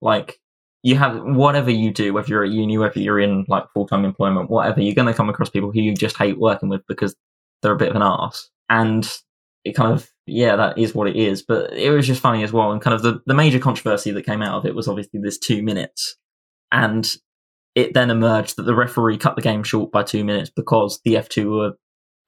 like 0.00 0.38
you 0.82 0.96
have 0.96 1.20
whatever 1.22 1.70
you 1.70 1.92
do, 1.92 2.12
whether 2.12 2.28
you're 2.28 2.44
at 2.44 2.50
uni, 2.50 2.76
whether 2.76 2.98
you're 2.98 3.20
in 3.20 3.44
like 3.48 3.64
full 3.72 3.86
time 3.86 4.04
employment, 4.04 4.50
whatever, 4.50 4.80
you're 4.80 4.94
going 4.94 5.06
to 5.06 5.14
come 5.14 5.28
across 5.28 5.50
people 5.50 5.70
who 5.70 5.80
you 5.80 5.94
just 5.94 6.16
hate 6.16 6.38
working 6.38 6.68
with 6.68 6.82
because 6.88 7.14
they're 7.62 7.72
a 7.72 7.78
bit 7.78 7.90
of 7.90 7.96
an 7.96 8.02
ass. 8.02 8.50
And 8.68 9.08
it 9.64 9.76
kind 9.76 9.92
of, 9.92 10.10
yeah, 10.26 10.56
that 10.56 10.78
is 10.78 10.94
what 10.94 11.08
it 11.08 11.16
is. 11.16 11.42
But 11.42 11.72
it 11.72 11.90
was 11.90 12.06
just 12.06 12.20
funny 12.20 12.42
as 12.42 12.52
well. 12.52 12.72
And 12.72 12.82
kind 12.82 12.94
of 12.94 13.02
the, 13.02 13.20
the 13.26 13.34
major 13.34 13.60
controversy 13.60 14.10
that 14.10 14.26
came 14.26 14.42
out 14.42 14.58
of 14.58 14.66
it 14.66 14.74
was 14.74 14.88
obviously 14.88 15.20
this 15.20 15.38
two 15.38 15.62
minutes. 15.62 16.16
And 16.72 17.08
it 17.74 17.94
then 17.94 18.10
emerged 18.10 18.56
that 18.56 18.64
the 18.64 18.74
referee 18.74 19.18
cut 19.18 19.36
the 19.36 19.42
game 19.42 19.62
short 19.62 19.92
by 19.92 20.02
two 20.02 20.24
minutes 20.24 20.50
because 20.50 21.00
the 21.04 21.14
F2 21.14 21.50
were 21.50 21.72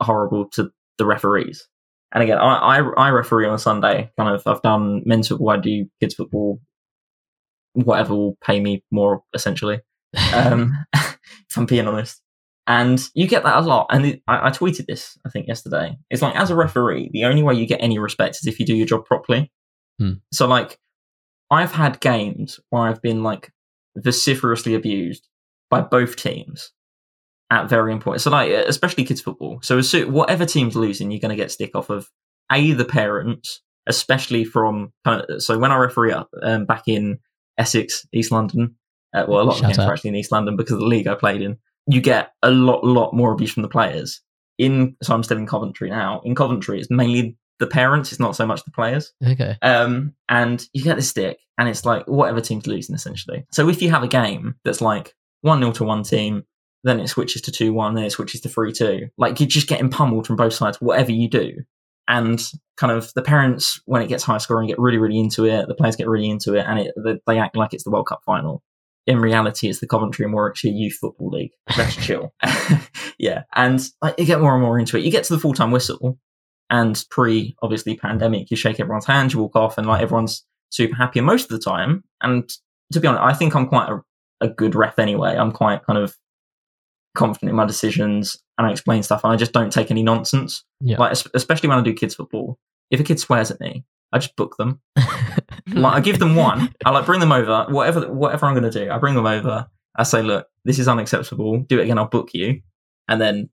horrible 0.00 0.48
to 0.52 0.70
the 0.98 1.06
referees. 1.06 1.66
And 2.12 2.22
again, 2.22 2.38
I, 2.38 2.78
I, 2.78 2.78
I 2.78 3.08
referee 3.08 3.48
on 3.48 3.54
a 3.54 3.58
Sunday. 3.58 4.12
Kind 4.16 4.32
of, 4.32 4.46
I've 4.46 4.62
done 4.62 5.02
men's 5.04 5.28
football, 5.28 5.50
I 5.50 5.56
do 5.56 5.86
kids 6.00 6.14
football, 6.14 6.60
whatever 7.74 8.14
will 8.14 8.36
pay 8.42 8.60
me 8.60 8.82
more, 8.90 9.22
essentially. 9.34 9.80
Um, 10.32 10.72
if 10.94 11.56
I'm 11.56 11.66
being 11.66 11.86
honest. 11.86 12.20
And 12.66 13.00
you 13.14 13.28
get 13.28 13.42
that 13.42 13.58
a 13.58 13.60
lot. 13.60 13.88
And 13.90 14.06
it, 14.06 14.22
I, 14.26 14.48
I, 14.48 14.50
tweeted 14.50 14.86
this, 14.86 15.18
I 15.26 15.28
think, 15.28 15.48
yesterday. 15.48 15.98
It's 16.08 16.22
like, 16.22 16.34
as 16.34 16.50
a 16.50 16.56
referee, 16.56 17.10
the 17.12 17.24
only 17.24 17.42
way 17.42 17.54
you 17.54 17.66
get 17.66 17.82
any 17.82 17.98
respect 17.98 18.36
is 18.36 18.46
if 18.46 18.58
you 18.58 18.64
do 18.64 18.74
your 18.74 18.86
job 18.86 19.04
properly. 19.04 19.52
Hmm. 19.98 20.14
So, 20.32 20.46
like, 20.46 20.78
I've 21.50 21.72
had 21.72 22.00
games 22.00 22.58
where 22.70 22.82
I've 22.82 23.02
been, 23.02 23.22
like, 23.22 23.52
vociferously 23.96 24.74
abused 24.74 25.28
by 25.68 25.82
both 25.82 26.16
teams 26.16 26.72
at 27.50 27.68
varying 27.68 28.00
points. 28.00 28.24
So, 28.24 28.30
like, 28.30 28.50
especially 28.50 29.04
kids' 29.04 29.20
football. 29.20 29.58
So, 29.62 29.82
so 29.82 30.06
whatever 30.06 30.46
team's 30.46 30.74
losing, 30.74 31.10
you're 31.10 31.20
going 31.20 31.36
to 31.36 31.42
get 31.42 31.52
stick 31.52 31.72
off 31.74 31.90
of 31.90 32.08
A, 32.50 32.72
the 32.72 32.86
parents, 32.86 33.60
especially 33.86 34.44
from 34.44 34.92
kind 35.04 35.22
of. 35.28 35.42
So, 35.42 35.58
when 35.58 35.70
I 35.70 35.76
referee 35.76 36.14
um, 36.42 36.64
back 36.64 36.84
in 36.86 37.18
Essex, 37.58 38.06
East 38.12 38.30
London. 38.30 38.76
Uh, 39.12 39.24
well, 39.28 39.42
a 39.42 39.44
lot 39.44 39.56
Shout 39.56 39.70
of 39.70 39.76
games 39.76 39.78
are 39.78 39.92
actually 39.92 40.08
in 40.08 40.16
East 40.16 40.32
London 40.32 40.56
because 40.56 40.72
of 40.72 40.80
the 40.80 40.86
league 40.86 41.06
I 41.06 41.14
played 41.14 41.40
in. 41.40 41.58
You 41.86 42.00
get 42.00 42.32
a 42.42 42.50
lot, 42.50 42.84
lot 42.84 43.14
more 43.14 43.32
abuse 43.32 43.52
from 43.52 43.62
the 43.62 43.68
players. 43.68 44.20
In 44.58 44.96
so 45.02 45.14
I'm 45.14 45.22
still 45.22 45.38
in 45.38 45.46
Coventry 45.46 45.90
now. 45.90 46.20
In 46.24 46.34
Coventry, 46.34 46.80
it's 46.80 46.90
mainly 46.90 47.36
the 47.58 47.66
parents. 47.66 48.12
It's 48.12 48.20
not 48.20 48.36
so 48.36 48.46
much 48.46 48.64
the 48.64 48.70
players. 48.70 49.12
Okay. 49.26 49.56
Um, 49.62 50.14
and 50.28 50.66
you 50.72 50.82
get 50.82 50.96
the 50.96 51.02
stick, 51.02 51.38
and 51.58 51.68
it's 51.68 51.84
like 51.84 52.06
whatever 52.06 52.40
team's 52.40 52.66
losing 52.66 52.94
essentially. 52.94 53.44
So 53.52 53.68
if 53.68 53.82
you 53.82 53.90
have 53.90 54.02
a 54.02 54.08
game 54.08 54.54
that's 54.64 54.80
like 54.80 55.14
one 55.42 55.60
0 55.60 55.72
to 55.72 55.84
one 55.84 56.02
team, 56.02 56.44
then 56.84 57.00
it 57.00 57.08
switches 57.08 57.42
to 57.42 57.52
two 57.52 57.72
one, 57.72 57.94
then 57.94 58.04
it 58.04 58.10
switches 58.10 58.40
to 58.42 58.48
three 58.48 58.72
two. 58.72 59.08
Like 59.18 59.40
you're 59.40 59.48
just 59.48 59.68
getting 59.68 59.90
pummeled 59.90 60.26
from 60.26 60.36
both 60.36 60.54
sides. 60.54 60.80
Whatever 60.80 61.12
you 61.12 61.28
do, 61.28 61.62
and 62.08 62.42
kind 62.76 62.92
of 62.92 63.12
the 63.14 63.22
parents 63.22 63.80
when 63.86 64.02
it 64.02 64.08
gets 64.08 64.24
high 64.24 64.38
scoring 64.38 64.68
get 64.68 64.78
really 64.78 64.98
really 64.98 65.18
into 65.18 65.44
it. 65.44 65.68
The 65.68 65.74
players 65.74 65.96
get 65.96 66.08
really 66.08 66.28
into 66.28 66.54
it 66.54 66.66
and 66.66 66.80
it, 66.80 67.20
they 67.26 67.38
act 67.38 67.56
like 67.56 67.72
it's 67.72 67.84
the 67.84 67.90
world 67.90 68.06
cup 68.06 68.20
final. 68.24 68.62
In 69.06 69.20
reality 69.20 69.68
it's 69.68 69.80
the 69.80 69.86
coventry 69.86 70.24
and 70.24 70.32
warwickshire 70.34 70.72
youth 70.72 70.94
football 71.00 71.30
league. 71.30 71.52
Let's 71.76 71.96
chill. 72.04 72.34
Yeah 73.16 73.44
and 73.54 73.80
like, 74.02 74.18
you 74.18 74.24
get 74.26 74.40
more 74.40 74.54
and 74.54 74.62
more 74.62 74.78
into 74.78 74.96
it. 74.96 75.04
You 75.04 75.10
get 75.12 75.22
to 75.24 75.34
the 75.34 75.38
full-time 75.38 75.70
whistle 75.70 76.18
and 76.68 77.02
pre 77.10 77.54
obviously 77.62 77.96
pandemic 77.96 78.50
you 78.50 78.56
shake 78.56 78.80
everyone's 78.80 79.06
hand 79.06 79.32
you 79.32 79.40
walk 79.40 79.54
off 79.54 79.78
and 79.78 79.86
like 79.86 80.02
everyone's 80.02 80.44
super 80.74 80.96
happy. 80.96 81.20
And 81.20 81.26
most 81.26 81.44
of 81.44 81.50
the 81.50 81.58
time, 81.58 82.04
and 82.20 82.50
to 82.92 83.00
be 83.00 83.06
honest, 83.06 83.22
I 83.22 83.32
think 83.32 83.54
I'm 83.54 83.68
quite 83.68 83.88
a, 83.88 84.00
a 84.40 84.48
good 84.48 84.74
ref 84.74 84.98
anyway. 84.98 85.36
I'm 85.36 85.52
quite 85.52 85.84
kind 85.84 85.98
of 85.98 86.14
confident 87.14 87.50
in 87.50 87.56
my 87.56 87.64
decisions 87.64 88.42
and 88.58 88.66
I 88.66 88.70
explain 88.70 89.02
stuff 89.02 89.24
and 89.24 89.32
I 89.32 89.36
just 89.36 89.52
don't 89.52 89.72
take 89.72 89.90
any 89.90 90.02
nonsense. 90.02 90.64
Yeah. 90.80 90.98
Like, 90.98 91.16
especially 91.34 91.68
when 91.68 91.78
I 91.78 91.82
do 91.82 91.94
kids 91.94 92.14
football. 92.14 92.58
If 92.90 93.00
a 93.00 93.04
kid 93.04 93.18
swears 93.18 93.50
at 93.50 93.60
me, 93.60 93.84
I 94.12 94.18
just 94.18 94.36
book 94.36 94.56
them. 94.58 94.80
like, 95.68 95.94
I 95.94 96.00
give 96.00 96.18
them 96.18 96.36
one. 96.36 96.72
I 96.84 96.90
like 96.90 97.06
bring 97.06 97.20
them 97.20 97.32
over. 97.32 97.66
Whatever, 97.68 98.12
whatever 98.12 98.46
I'm 98.46 98.54
going 98.54 98.70
to 98.70 98.84
do, 98.84 98.90
I 98.90 98.98
bring 98.98 99.14
them 99.14 99.26
over. 99.26 99.66
I 99.96 100.02
say, 100.02 100.22
look, 100.22 100.46
this 100.64 100.78
is 100.78 100.88
unacceptable. 100.88 101.58
Do 101.60 101.80
it 101.80 101.84
again. 101.84 101.98
I'll 101.98 102.06
book 102.06 102.30
you. 102.32 102.60
And 103.08 103.20
then 103.20 103.50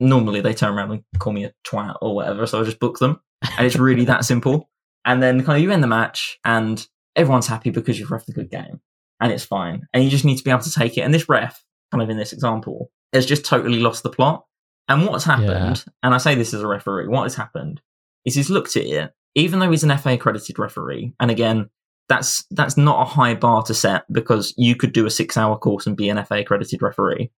normally 0.00 0.40
they 0.40 0.54
turn 0.54 0.74
around 0.74 0.90
and 0.90 1.02
call 1.18 1.32
me 1.32 1.44
a 1.44 1.52
twat 1.66 1.96
or 2.00 2.14
whatever. 2.14 2.46
So 2.46 2.60
I 2.60 2.64
just 2.64 2.80
book 2.80 2.98
them. 2.98 3.20
And 3.56 3.66
it's 3.66 3.76
really 3.76 4.04
that 4.06 4.24
simple. 4.24 4.70
And 5.04 5.22
then 5.22 5.44
kind 5.44 5.56
of 5.56 5.62
you 5.62 5.70
end 5.70 5.82
the 5.82 5.88
match 5.88 6.38
and 6.44 6.86
everyone's 7.16 7.46
happy 7.46 7.70
because 7.70 7.98
you've 7.98 8.08
refed 8.08 8.28
a 8.28 8.32
good 8.32 8.50
game 8.50 8.80
and 9.20 9.32
it's 9.32 9.44
fine. 9.44 9.86
And 9.92 10.04
you 10.04 10.10
just 10.10 10.24
need 10.24 10.36
to 10.36 10.44
be 10.44 10.50
able 10.50 10.62
to 10.62 10.72
take 10.72 10.96
it. 10.96 11.02
And 11.02 11.12
this 11.12 11.28
ref, 11.28 11.63
kind 11.90 12.02
of 12.02 12.10
in 12.10 12.16
this 12.16 12.32
example, 12.32 12.90
has 13.12 13.26
just 13.26 13.44
totally 13.44 13.80
lost 13.80 14.02
the 14.02 14.10
plot. 14.10 14.44
And 14.88 15.06
what's 15.06 15.24
happened, 15.24 15.84
and 16.02 16.14
I 16.14 16.18
say 16.18 16.34
this 16.34 16.52
as 16.52 16.60
a 16.60 16.66
referee, 16.66 17.08
what 17.08 17.22
has 17.22 17.34
happened 17.34 17.80
is 18.24 18.34
he's 18.34 18.50
looked 18.50 18.76
at 18.76 18.84
it, 18.84 19.12
even 19.34 19.58
though 19.58 19.70
he's 19.70 19.84
an 19.84 19.96
FA 19.96 20.12
accredited 20.12 20.58
referee, 20.58 21.14
and 21.18 21.30
again, 21.30 21.70
that's 22.08 22.44
that's 22.50 22.76
not 22.76 23.00
a 23.00 23.10
high 23.10 23.34
bar 23.34 23.62
to 23.62 23.72
set 23.72 24.04
because 24.12 24.52
you 24.58 24.76
could 24.76 24.92
do 24.92 25.06
a 25.06 25.10
six 25.10 25.36
hour 25.38 25.56
course 25.56 25.86
and 25.86 25.96
be 25.96 26.10
an 26.10 26.22
FA 26.24 26.40
accredited 26.40 26.82
referee. 26.82 27.30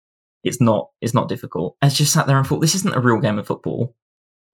It's 0.42 0.60
not 0.60 0.90
it's 1.00 1.14
not 1.14 1.28
difficult. 1.28 1.76
Has 1.82 1.96
just 1.96 2.12
sat 2.12 2.26
there 2.26 2.36
and 2.36 2.46
thought 2.46 2.60
this 2.60 2.74
isn't 2.74 2.96
a 2.96 3.00
real 3.00 3.20
game 3.20 3.38
of 3.38 3.46
football. 3.46 3.94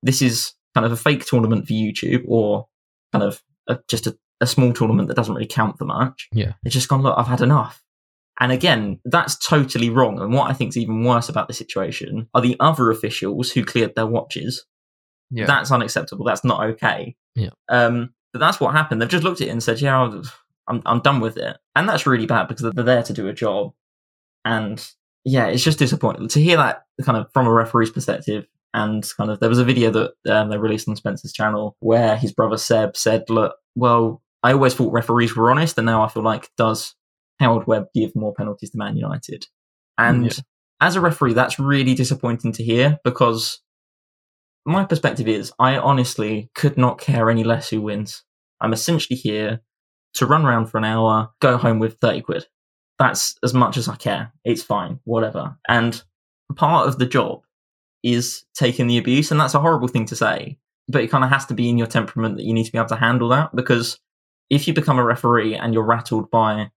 This 0.03 0.21
is 0.21 0.53
kind 0.75 0.85
of 0.85 0.91
a 0.91 0.97
fake 0.97 1.25
tournament 1.25 1.67
for 1.67 1.73
YouTube 1.73 2.23
or 2.27 2.67
kind 3.11 3.23
of 3.23 3.41
a, 3.67 3.79
just 3.87 4.07
a, 4.07 4.17
a 4.41 4.47
small 4.47 4.73
tournament 4.73 5.07
that 5.07 5.15
doesn't 5.15 5.33
really 5.33 5.47
count 5.47 5.77
for 5.77 5.85
much. 5.85 6.27
Yeah. 6.31 6.53
It's 6.63 6.73
just 6.73 6.89
gone, 6.89 7.01
look, 7.01 7.17
I've 7.17 7.27
had 7.27 7.41
enough. 7.41 7.82
And 8.39 8.51
again, 8.51 8.99
that's 9.05 9.37
totally 9.37 9.89
wrong. 9.89 10.19
And 10.19 10.33
what 10.33 10.49
I 10.49 10.53
think 10.53 10.69
is 10.69 10.77
even 10.77 11.03
worse 11.03 11.29
about 11.29 11.47
the 11.47 11.53
situation 11.53 12.27
are 12.33 12.41
the 12.41 12.57
other 12.59 12.89
officials 12.89 13.51
who 13.51 13.63
cleared 13.63 13.95
their 13.95 14.07
watches. 14.07 14.65
Yeah. 15.29 15.45
That's 15.45 15.71
unacceptable. 15.71 16.25
That's 16.25 16.43
not 16.43 16.63
okay. 16.71 17.15
Yeah. 17.35 17.49
Um, 17.69 18.13
but 18.31 18.39
that's 18.39 18.59
what 18.59 18.73
happened. 18.73 19.01
They've 19.01 19.09
just 19.09 19.23
looked 19.23 19.41
at 19.41 19.47
it 19.47 19.51
and 19.51 19.61
said, 19.61 19.81
yeah, 19.81 20.11
I'm, 20.67 20.81
I'm 20.85 20.99
done 21.01 21.19
with 21.19 21.37
it. 21.37 21.57
And 21.75 21.87
that's 21.87 22.07
really 22.07 22.25
bad 22.25 22.47
because 22.47 22.71
they're 22.73 22.83
there 22.83 23.03
to 23.03 23.13
do 23.13 23.27
a 23.27 23.33
job. 23.33 23.73
And 24.43 24.85
yeah, 25.23 25.45
it's 25.45 25.63
just 25.63 25.79
disappointing 25.79 26.27
to 26.29 26.41
hear 26.41 26.57
that 26.57 26.83
kind 27.03 27.17
of 27.17 27.31
from 27.33 27.47
a 27.47 27.51
referee's 27.51 27.91
perspective. 27.91 28.45
And 28.73 29.07
kind 29.15 29.29
of, 29.29 29.39
there 29.39 29.49
was 29.49 29.59
a 29.59 29.63
video 29.63 29.91
that 29.91 30.13
um, 30.27 30.49
they 30.49 30.57
released 30.57 30.89
on 30.89 30.95
Spencer's 30.95 31.33
channel 31.33 31.77
where 31.79 32.17
his 32.17 32.33
brother 32.33 32.57
Seb 32.57 32.97
said, 32.97 33.29
look, 33.29 33.55
well, 33.75 34.23
I 34.41 34.53
always 34.53 34.73
thought 34.73 34.91
referees 34.91 35.35
were 35.35 35.51
honest. 35.51 35.77
And 35.77 35.85
now 35.85 36.01
I 36.03 36.07
feel 36.07 36.23
like, 36.23 36.49
does 36.57 36.95
Howard 37.43 37.67
Webb 37.67 37.87
give 37.93 38.15
more 38.15 38.33
penalties 38.33 38.71
to 38.71 38.77
Man 38.77 38.95
United? 38.97 39.45
And 39.97 40.25
Yeah. 40.25 40.43
as 40.81 40.95
a 40.95 41.01
referee, 41.01 41.33
that's 41.33 41.59
really 41.59 41.93
disappointing 41.93 42.51
to 42.53 42.63
hear 42.63 42.99
because 43.03 43.61
my 44.65 44.85
perspective 44.85 45.27
is 45.27 45.51
I 45.59 45.77
honestly 45.77 46.49
could 46.55 46.77
not 46.77 46.97
care 46.97 47.29
any 47.29 47.43
less 47.43 47.69
who 47.69 47.81
wins. 47.81 48.23
I'm 48.61 48.73
essentially 48.73 49.17
here 49.17 49.61
to 50.15 50.25
run 50.25 50.45
around 50.45 50.67
for 50.67 50.77
an 50.77 50.85
hour, 50.85 51.31
go 51.41 51.57
home 51.57 51.79
with 51.79 51.97
30 51.99 52.21
quid. 52.21 52.47
That's 52.99 53.35
as 53.43 53.53
much 53.53 53.77
as 53.77 53.87
I 53.89 53.95
care. 53.95 54.31
It's 54.45 54.63
fine, 54.63 54.99
whatever. 55.03 55.57
And 55.67 56.01
part 56.55 56.87
of 56.87 56.99
the 56.99 57.05
job 57.05 57.41
is 58.03 58.45
taking 58.53 58.87
the 58.87 58.97
abuse, 58.97 59.31
and 59.31 59.39
that's 59.39 59.55
a 59.55 59.59
horrible 59.59 59.87
thing 59.87 60.05
to 60.05 60.15
say, 60.15 60.57
but 60.87 61.01
it 61.01 61.09
kind 61.09 61.23
of 61.23 61.29
has 61.29 61.45
to 61.47 61.53
be 61.53 61.69
in 61.69 61.77
your 61.77 61.87
temperament 61.87 62.37
that 62.37 62.43
you 62.43 62.53
need 62.53 62.65
to 62.65 62.71
be 62.71 62.77
able 62.77 62.89
to 62.89 62.95
handle 62.95 63.29
that 63.29 63.55
because 63.55 63.99
if 64.49 64.67
you 64.67 64.73
become 64.73 64.99
a 64.99 65.03
referee 65.03 65.55
and 65.55 65.73
you're 65.73 65.85
rattled 65.85 66.29
by 66.29 66.69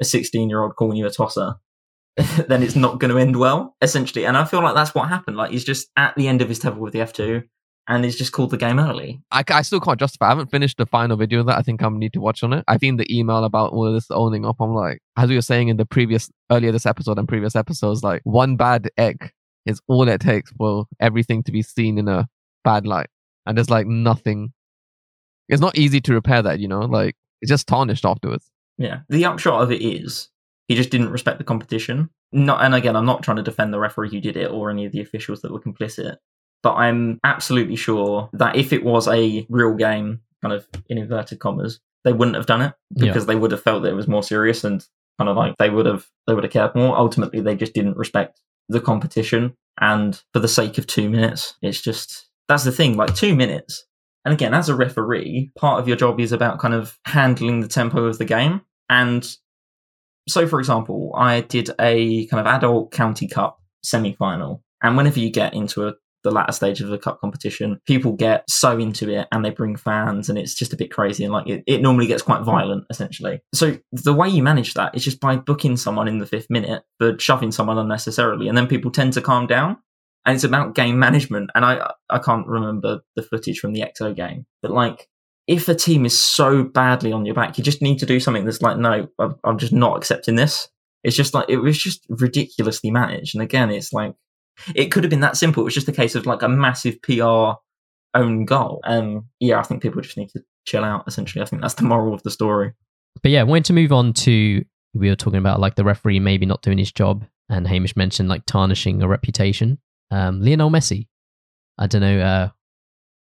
a 0.00 0.04
16 0.04 0.48
year 0.48 0.62
old 0.62 0.76
calling 0.76 0.96
you 0.96 1.06
a 1.06 1.10
tosser, 1.10 1.54
then 2.48 2.62
it's 2.62 2.76
not 2.76 2.98
going 2.98 3.10
to 3.10 3.18
end 3.18 3.36
well, 3.36 3.76
essentially. 3.80 4.26
And 4.26 4.36
I 4.36 4.44
feel 4.44 4.62
like 4.62 4.74
that's 4.74 4.94
what 4.94 5.08
happened. 5.08 5.36
Like 5.36 5.50
he's 5.50 5.64
just 5.64 5.88
at 5.96 6.14
the 6.16 6.28
end 6.28 6.42
of 6.42 6.48
his 6.48 6.58
tether 6.58 6.78
with 6.78 6.92
the 6.92 7.00
F2 7.00 7.44
and 7.88 8.04
he's 8.04 8.16
just 8.16 8.32
called 8.32 8.50
the 8.50 8.56
game 8.56 8.78
early. 8.78 9.22
I, 9.30 9.42
I 9.48 9.62
still 9.62 9.80
can't 9.80 9.98
justify. 9.98 10.26
I 10.26 10.30
haven't 10.30 10.50
finished 10.50 10.78
the 10.78 10.86
final 10.86 11.16
video 11.16 11.40
of 11.40 11.46
that 11.46 11.58
I 11.58 11.62
think 11.62 11.82
I 11.82 11.88
need 11.88 12.12
to 12.12 12.20
watch 12.20 12.42
on 12.42 12.52
it. 12.52 12.64
I 12.68 12.78
think 12.78 12.98
the 12.98 13.16
email 13.16 13.44
about 13.44 13.72
all 13.72 13.86
of 13.86 13.94
this 13.94 14.10
owning 14.10 14.44
up. 14.44 14.56
I'm 14.60 14.74
like, 14.74 15.00
as 15.16 15.28
we 15.28 15.36
were 15.36 15.42
saying 15.42 15.68
in 15.68 15.76
the 15.76 15.86
previous 15.86 16.30
earlier 16.50 16.70
this 16.70 16.86
episode 16.86 17.18
and 17.18 17.28
previous 17.28 17.56
episodes, 17.56 18.02
like 18.02 18.20
one 18.24 18.56
bad 18.56 18.90
egg 18.96 19.32
is 19.66 19.80
all 19.88 20.08
it 20.08 20.20
takes 20.20 20.52
for 20.52 20.86
everything 21.00 21.42
to 21.44 21.52
be 21.52 21.62
seen 21.62 21.98
in 21.98 22.08
a 22.08 22.28
bad 22.64 22.86
light. 22.86 23.08
And 23.46 23.56
there's 23.56 23.70
like 23.70 23.86
nothing. 23.86 24.52
It's 25.48 25.60
not 25.60 25.76
easy 25.76 26.00
to 26.02 26.14
repair 26.14 26.42
that, 26.42 26.60
you 26.60 26.68
know. 26.68 26.80
Like 26.80 27.16
it's 27.40 27.50
just 27.50 27.66
tarnished 27.66 28.04
afterwards. 28.04 28.51
Yeah. 28.78 29.00
The 29.08 29.24
upshot 29.24 29.62
of 29.62 29.70
it 29.72 29.82
is 29.82 30.28
he 30.68 30.74
just 30.74 30.90
didn't 30.90 31.10
respect 31.10 31.38
the 31.38 31.44
competition. 31.44 32.10
Not, 32.32 32.64
and 32.64 32.74
again, 32.74 32.96
I'm 32.96 33.04
not 33.06 33.22
trying 33.22 33.36
to 33.36 33.42
defend 33.42 33.72
the 33.74 33.78
referee 33.78 34.10
who 34.10 34.20
did 34.20 34.36
it 34.36 34.50
or 34.50 34.70
any 34.70 34.86
of 34.86 34.92
the 34.92 35.00
officials 35.00 35.42
that 35.42 35.52
were 35.52 35.60
complicit, 35.60 36.16
but 36.62 36.74
I'm 36.74 37.20
absolutely 37.24 37.76
sure 37.76 38.30
that 38.32 38.56
if 38.56 38.72
it 38.72 38.82
was 38.84 39.06
a 39.08 39.46
real 39.50 39.74
game, 39.74 40.20
kind 40.40 40.54
of 40.54 40.66
in 40.88 40.98
inverted 40.98 41.38
commas, 41.40 41.80
they 42.04 42.12
wouldn't 42.12 42.36
have 42.36 42.46
done 42.46 42.62
it 42.62 42.72
Yeah. 42.94 43.06
because 43.08 43.26
they 43.26 43.36
would 43.36 43.50
have 43.52 43.62
felt 43.62 43.82
that 43.82 43.90
it 43.90 43.94
was 43.96 44.08
more 44.08 44.22
serious 44.22 44.64
and 44.64 44.84
kind 45.18 45.28
of 45.28 45.36
like 45.36 45.56
they 45.58 45.68
would 45.70 45.86
have 45.86 46.06
they 46.26 46.34
would 46.34 46.42
have 46.44 46.52
cared 46.52 46.74
more. 46.74 46.96
Ultimately, 46.96 47.40
they 47.40 47.54
just 47.54 47.74
didn't 47.74 47.96
respect 47.98 48.40
the 48.68 48.80
competition, 48.80 49.54
and 49.80 50.20
for 50.32 50.40
the 50.40 50.48
sake 50.48 50.78
of 50.78 50.86
two 50.86 51.10
minutes, 51.10 51.54
it's 51.62 51.80
just 51.82 52.28
that's 52.48 52.64
the 52.64 52.72
thing. 52.72 52.96
Like 52.96 53.14
two 53.14 53.36
minutes, 53.36 53.84
and 54.24 54.32
again, 54.32 54.54
as 54.54 54.68
a 54.68 54.74
referee, 54.74 55.50
part 55.56 55.80
of 55.80 55.88
your 55.88 55.96
job 55.96 56.20
is 56.20 56.32
about 56.32 56.58
kind 56.58 56.74
of 56.74 56.98
handling 57.04 57.60
the 57.60 57.68
tempo 57.68 58.04
of 58.04 58.18
the 58.18 58.24
game. 58.24 58.62
And 58.88 59.28
so, 60.28 60.46
for 60.46 60.60
example, 60.60 61.12
I 61.16 61.40
did 61.40 61.70
a 61.80 62.26
kind 62.26 62.40
of 62.40 62.46
adult 62.46 62.92
county 62.92 63.26
cup 63.26 63.60
semi 63.82 64.14
final. 64.14 64.62
And 64.82 64.96
whenever 64.96 65.18
you 65.18 65.30
get 65.30 65.54
into 65.54 65.88
a, 65.88 65.94
the 66.22 66.30
latter 66.30 66.52
stage 66.52 66.80
of 66.80 66.88
the 66.88 66.98
cup 66.98 67.20
competition, 67.20 67.80
people 67.86 68.12
get 68.12 68.48
so 68.48 68.78
into 68.78 69.10
it 69.10 69.26
and 69.32 69.44
they 69.44 69.50
bring 69.50 69.76
fans 69.76 70.28
and 70.28 70.38
it's 70.38 70.54
just 70.54 70.72
a 70.72 70.76
bit 70.76 70.92
crazy. 70.92 71.24
And 71.24 71.32
like 71.32 71.48
it, 71.48 71.64
it 71.66 71.82
normally 71.82 72.06
gets 72.06 72.22
quite 72.22 72.42
violent, 72.42 72.84
essentially. 72.90 73.40
So 73.52 73.78
the 73.90 74.14
way 74.14 74.28
you 74.28 74.42
manage 74.42 74.74
that 74.74 74.94
is 74.94 75.02
just 75.02 75.18
by 75.18 75.36
booking 75.36 75.76
someone 75.76 76.06
in 76.06 76.18
the 76.18 76.26
fifth 76.26 76.50
minute 76.50 76.84
but 77.00 77.20
shoving 77.20 77.50
someone 77.50 77.78
unnecessarily. 77.78 78.46
And 78.46 78.56
then 78.56 78.68
people 78.68 78.92
tend 78.92 79.14
to 79.14 79.20
calm 79.20 79.48
down 79.48 79.78
and 80.24 80.34
it's 80.34 80.44
about 80.44 80.74
game 80.74 80.98
management. 80.98 81.50
And 81.54 81.64
I 81.64 81.92
I 82.10 82.18
can't 82.18 82.46
remember 82.46 83.00
the 83.16 83.22
footage 83.22 83.58
from 83.58 83.72
the 83.72 83.82
EXO 83.82 84.14
game, 84.14 84.46
but 84.62 84.70
like 84.70 85.08
if 85.46 85.68
a 85.68 85.74
team 85.74 86.06
is 86.06 86.18
so 86.18 86.62
badly 86.62 87.12
on 87.12 87.26
your 87.26 87.34
back, 87.34 87.58
you 87.58 87.64
just 87.64 87.82
need 87.82 87.98
to 87.98 88.06
do 88.06 88.20
something 88.20 88.44
that's 88.44 88.62
like, 88.62 88.78
no, 88.78 89.08
I'm, 89.42 89.58
just 89.58 89.72
not 89.72 89.96
accepting 89.96 90.36
this. 90.36 90.68
It's 91.02 91.16
just 91.16 91.34
like 91.34 91.46
it 91.48 91.56
was 91.56 91.76
just 91.76 92.06
ridiculously 92.08 92.90
managed. 92.92 93.34
And 93.34 93.42
again, 93.42 93.70
it's 93.70 93.92
like 93.92 94.14
it 94.74 94.92
could 94.92 95.02
have 95.02 95.10
been 95.10 95.20
that 95.20 95.36
simple. 95.36 95.62
It 95.62 95.64
was 95.64 95.74
just 95.74 95.88
a 95.88 95.92
case 95.92 96.14
of 96.14 96.26
like 96.26 96.42
a 96.42 96.48
massive 96.48 97.02
PR 97.02 97.54
own 98.14 98.44
goal. 98.44 98.80
Um, 98.84 99.28
yeah, 99.40 99.58
I 99.58 99.62
think 99.62 99.82
people 99.82 100.00
just 100.00 100.16
need 100.16 100.28
to 100.30 100.42
chill 100.64 100.84
out. 100.84 101.04
Essentially, 101.08 101.42
I 101.42 101.46
think 101.46 101.62
that's 101.62 101.74
the 101.74 101.84
moral 101.84 102.14
of 102.14 102.22
the 102.22 102.30
story. 102.30 102.72
But 103.20 103.32
yeah, 103.32 103.42
wanted 103.42 103.64
to 103.66 103.72
move 103.72 103.92
on 103.92 104.12
to 104.12 104.64
we 104.94 105.08
were 105.08 105.16
talking 105.16 105.38
about 105.38 105.58
like 105.58 105.74
the 105.74 105.84
referee 105.84 106.20
maybe 106.20 106.46
not 106.46 106.62
doing 106.62 106.78
his 106.78 106.92
job, 106.92 107.24
and 107.48 107.66
Hamish 107.66 107.96
mentioned 107.96 108.28
like 108.28 108.46
tarnishing 108.46 109.02
a 109.02 109.08
reputation. 109.08 109.78
Um, 110.12 110.42
Lionel 110.42 110.70
Messi. 110.70 111.08
I 111.78 111.86
don't 111.86 112.02
know 112.02 112.20
uh, 112.20 112.48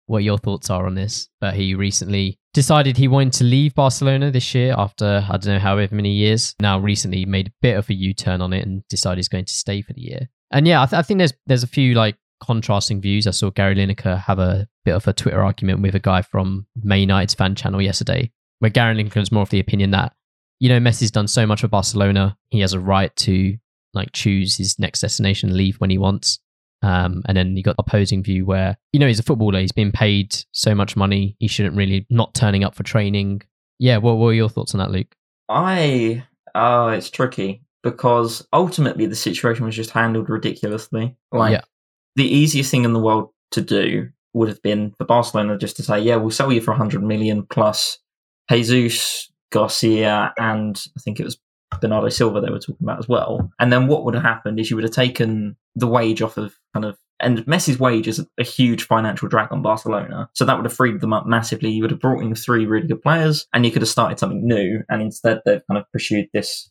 what 0.05 0.23
your 0.23 0.37
thoughts 0.37 0.69
are 0.69 0.85
on 0.85 0.93
this, 0.93 1.27
but 1.41 1.55
he 1.55 1.73
recently 1.73 2.39
decided 2.53 2.95
he 2.95 3.07
wanted 3.07 3.33
to 3.33 3.43
leave 3.43 3.73
Barcelona 3.73 4.29
this 4.29 4.53
year 4.53 4.75
after 4.77 5.25
I 5.27 5.37
don't 5.37 5.55
know 5.55 5.59
however 5.59 5.95
many 5.95 6.11
years. 6.11 6.55
Now 6.61 6.79
recently 6.79 7.25
made 7.25 7.47
a 7.47 7.53
bit 7.61 7.77
of 7.77 7.89
a 7.89 7.93
U 7.93 8.13
turn 8.13 8.39
on 8.39 8.53
it 8.53 8.65
and 8.65 8.87
decided 8.87 9.17
he's 9.17 9.27
going 9.27 9.45
to 9.45 9.53
stay 9.53 9.81
for 9.81 9.93
the 9.93 10.01
year. 10.01 10.29
And 10.51 10.67
yeah, 10.67 10.83
I, 10.83 10.85
th- 10.85 10.99
I 10.99 11.01
think 11.01 11.17
there's 11.17 11.33
there's 11.47 11.63
a 11.63 11.67
few 11.67 11.95
like 11.95 12.17
contrasting 12.39 13.01
views. 13.01 13.25
I 13.25 13.31
saw 13.31 13.49
Gary 13.49 13.75
Lineker 13.75 14.21
have 14.21 14.37
a 14.37 14.67
bit 14.83 14.93
of 14.93 15.07
a 15.07 15.13
Twitter 15.13 15.43
argument 15.43 15.81
with 15.81 15.95
a 15.95 15.99
guy 15.99 16.21
from 16.21 16.67
Man 16.83 16.99
United's 16.99 17.33
fan 17.33 17.55
channel 17.55 17.81
yesterday, 17.81 18.31
where 18.59 18.69
Gary 18.69 18.95
Lineker 18.95 19.21
is 19.21 19.31
more 19.31 19.43
of 19.43 19.49
the 19.49 19.59
opinion 19.59 19.89
that 19.91 20.13
you 20.59 20.69
know 20.69 20.79
Messi's 20.79 21.11
done 21.11 21.27
so 21.27 21.47
much 21.47 21.61
for 21.61 21.67
Barcelona, 21.67 22.37
he 22.49 22.59
has 22.59 22.73
a 22.73 22.79
right 22.79 23.13
to 23.17 23.57
like 23.93 24.11
choose 24.11 24.55
his 24.57 24.77
next 24.77 25.01
destination, 25.01 25.57
leave 25.57 25.77
when 25.77 25.89
he 25.89 25.97
wants. 25.97 26.39
Um, 26.81 27.23
and 27.27 27.35
then 27.35 27.57
you 27.57 27.63
got 27.63 27.75
opposing 27.79 28.21
view 28.21 28.45
where 28.45 28.77
you 28.93 28.99
know 28.99 29.07
he's 29.07 29.19
a 29.19 29.23
footballer, 29.23 29.59
he's 29.59 29.71
been 29.71 29.91
paid 29.91 30.35
so 30.51 30.75
much 30.75 30.95
money, 30.95 31.35
he 31.39 31.47
shouldn't 31.47 31.75
really 31.75 32.05
not 32.09 32.33
turning 32.33 32.63
up 32.63 32.75
for 32.75 32.83
training. 32.83 33.41
Yeah, 33.79 33.97
what, 33.97 34.17
what 34.17 34.25
were 34.25 34.33
your 34.33 34.49
thoughts 34.49 34.73
on 34.75 34.79
that, 34.79 34.91
Luke? 34.91 35.15
I 35.49 36.23
oh, 36.53 36.89
it's 36.89 37.09
tricky 37.09 37.61
because 37.83 38.47
ultimately 38.53 39.05
the 39.05 39.15
situation 39.15 39.65
was 39.65 39.75
just 39.75 39.91
handled 39.91 40.29
ridiculously. 40.29 41.15
Like 41.31 41.53
Yeah. 41.53 41.61
the 42.15 42.27
easiest 42.27 42.71
thing 42.71 42.85
in 42.85 42.93
the 42.93 42.99
world 42.99 43.29
to 43.51 43.61
do 43.61 44.09
would 44.33 44.49
have 44.49 44.61
been 44.61 44.91
for 44.97 45.05
Barcelona 45.05 45.57
just 45.57 45.77
to 45.77 45.83
say, 45.83 45.99
"Yeah, 45.99 46.17
we'll 46.17 46.31
sell 46.31 46.51
you 46.51 46.61
for 46.61 46.71
100 46.71 47.03
million 47.03 47.45
plus 47.45 47.99
Jesus 48.49 49.31
Garcia 49.51 50.33
and 50.37 50.81
I 50.97 51.01
think 51.01 51.19
it 51.19 51.23
was 51.23 51.37
Bernardo 51.81 52.09
Silva 52.09 52.41
they 52.41 52.49
were 52.49 52.59
talking 52.59 52.83
about 52.83 52.99
as 52.99 53.07
well." 53.07 53.51
And 53.59 53.71
then 53.71 53.87
what 53.87 54.05
would 54.05 54.13
have 54.13 54.23
happened 54.23 54.59
is 54.59 54.69
you 54.69 54.75
would 54.77 54.83
have 54.83 54.93
taken 54.93 55.55
the 55.75 55.87
wage 55.87 56.21
off 56.21 56.37
of 56.37 56.55
kind 56.73 56.85
of 56.85 56.97
And 57.21 57.45
Messi's 57.45 57.79
wage 57.79 58.07
is 58.07 58.25
a 58.37 58.43
huge 58.43 58.83
financial 58.83 59.29
drag 59.29 59.51
on 59.51 59.61
Barcelona. 59.61 60.29
So 60.33 60.43
that 60.43 60.57
would 60.57 60.65
have 60.65 60.73
freed 60.73 60.99
them 60.99 61.13
up 61.13 61.25
massively. 61.25 61.69
You 61.69 61.81
would 61.83 61.91
have 61.91 62.01
brought 62.01 62.21
in 62.21 62.35
three 62.35 62.65
really 62.65 62.87
good 62.87 63.01
players 63.01 63.47
and 63.53 63.65
you 63.65 63.71
could 63.71 63.81
have 63.81 63.89
started 63.89 64.19
something 64.19 64.45
new. 64.45 64.81
And 64.89 65.01
instead 65.01 65.41
they've 65.45 65.65
kind 65.67 65.77
of 65.77 65.89
pursued 65.93 66.27
this 66.33 66.69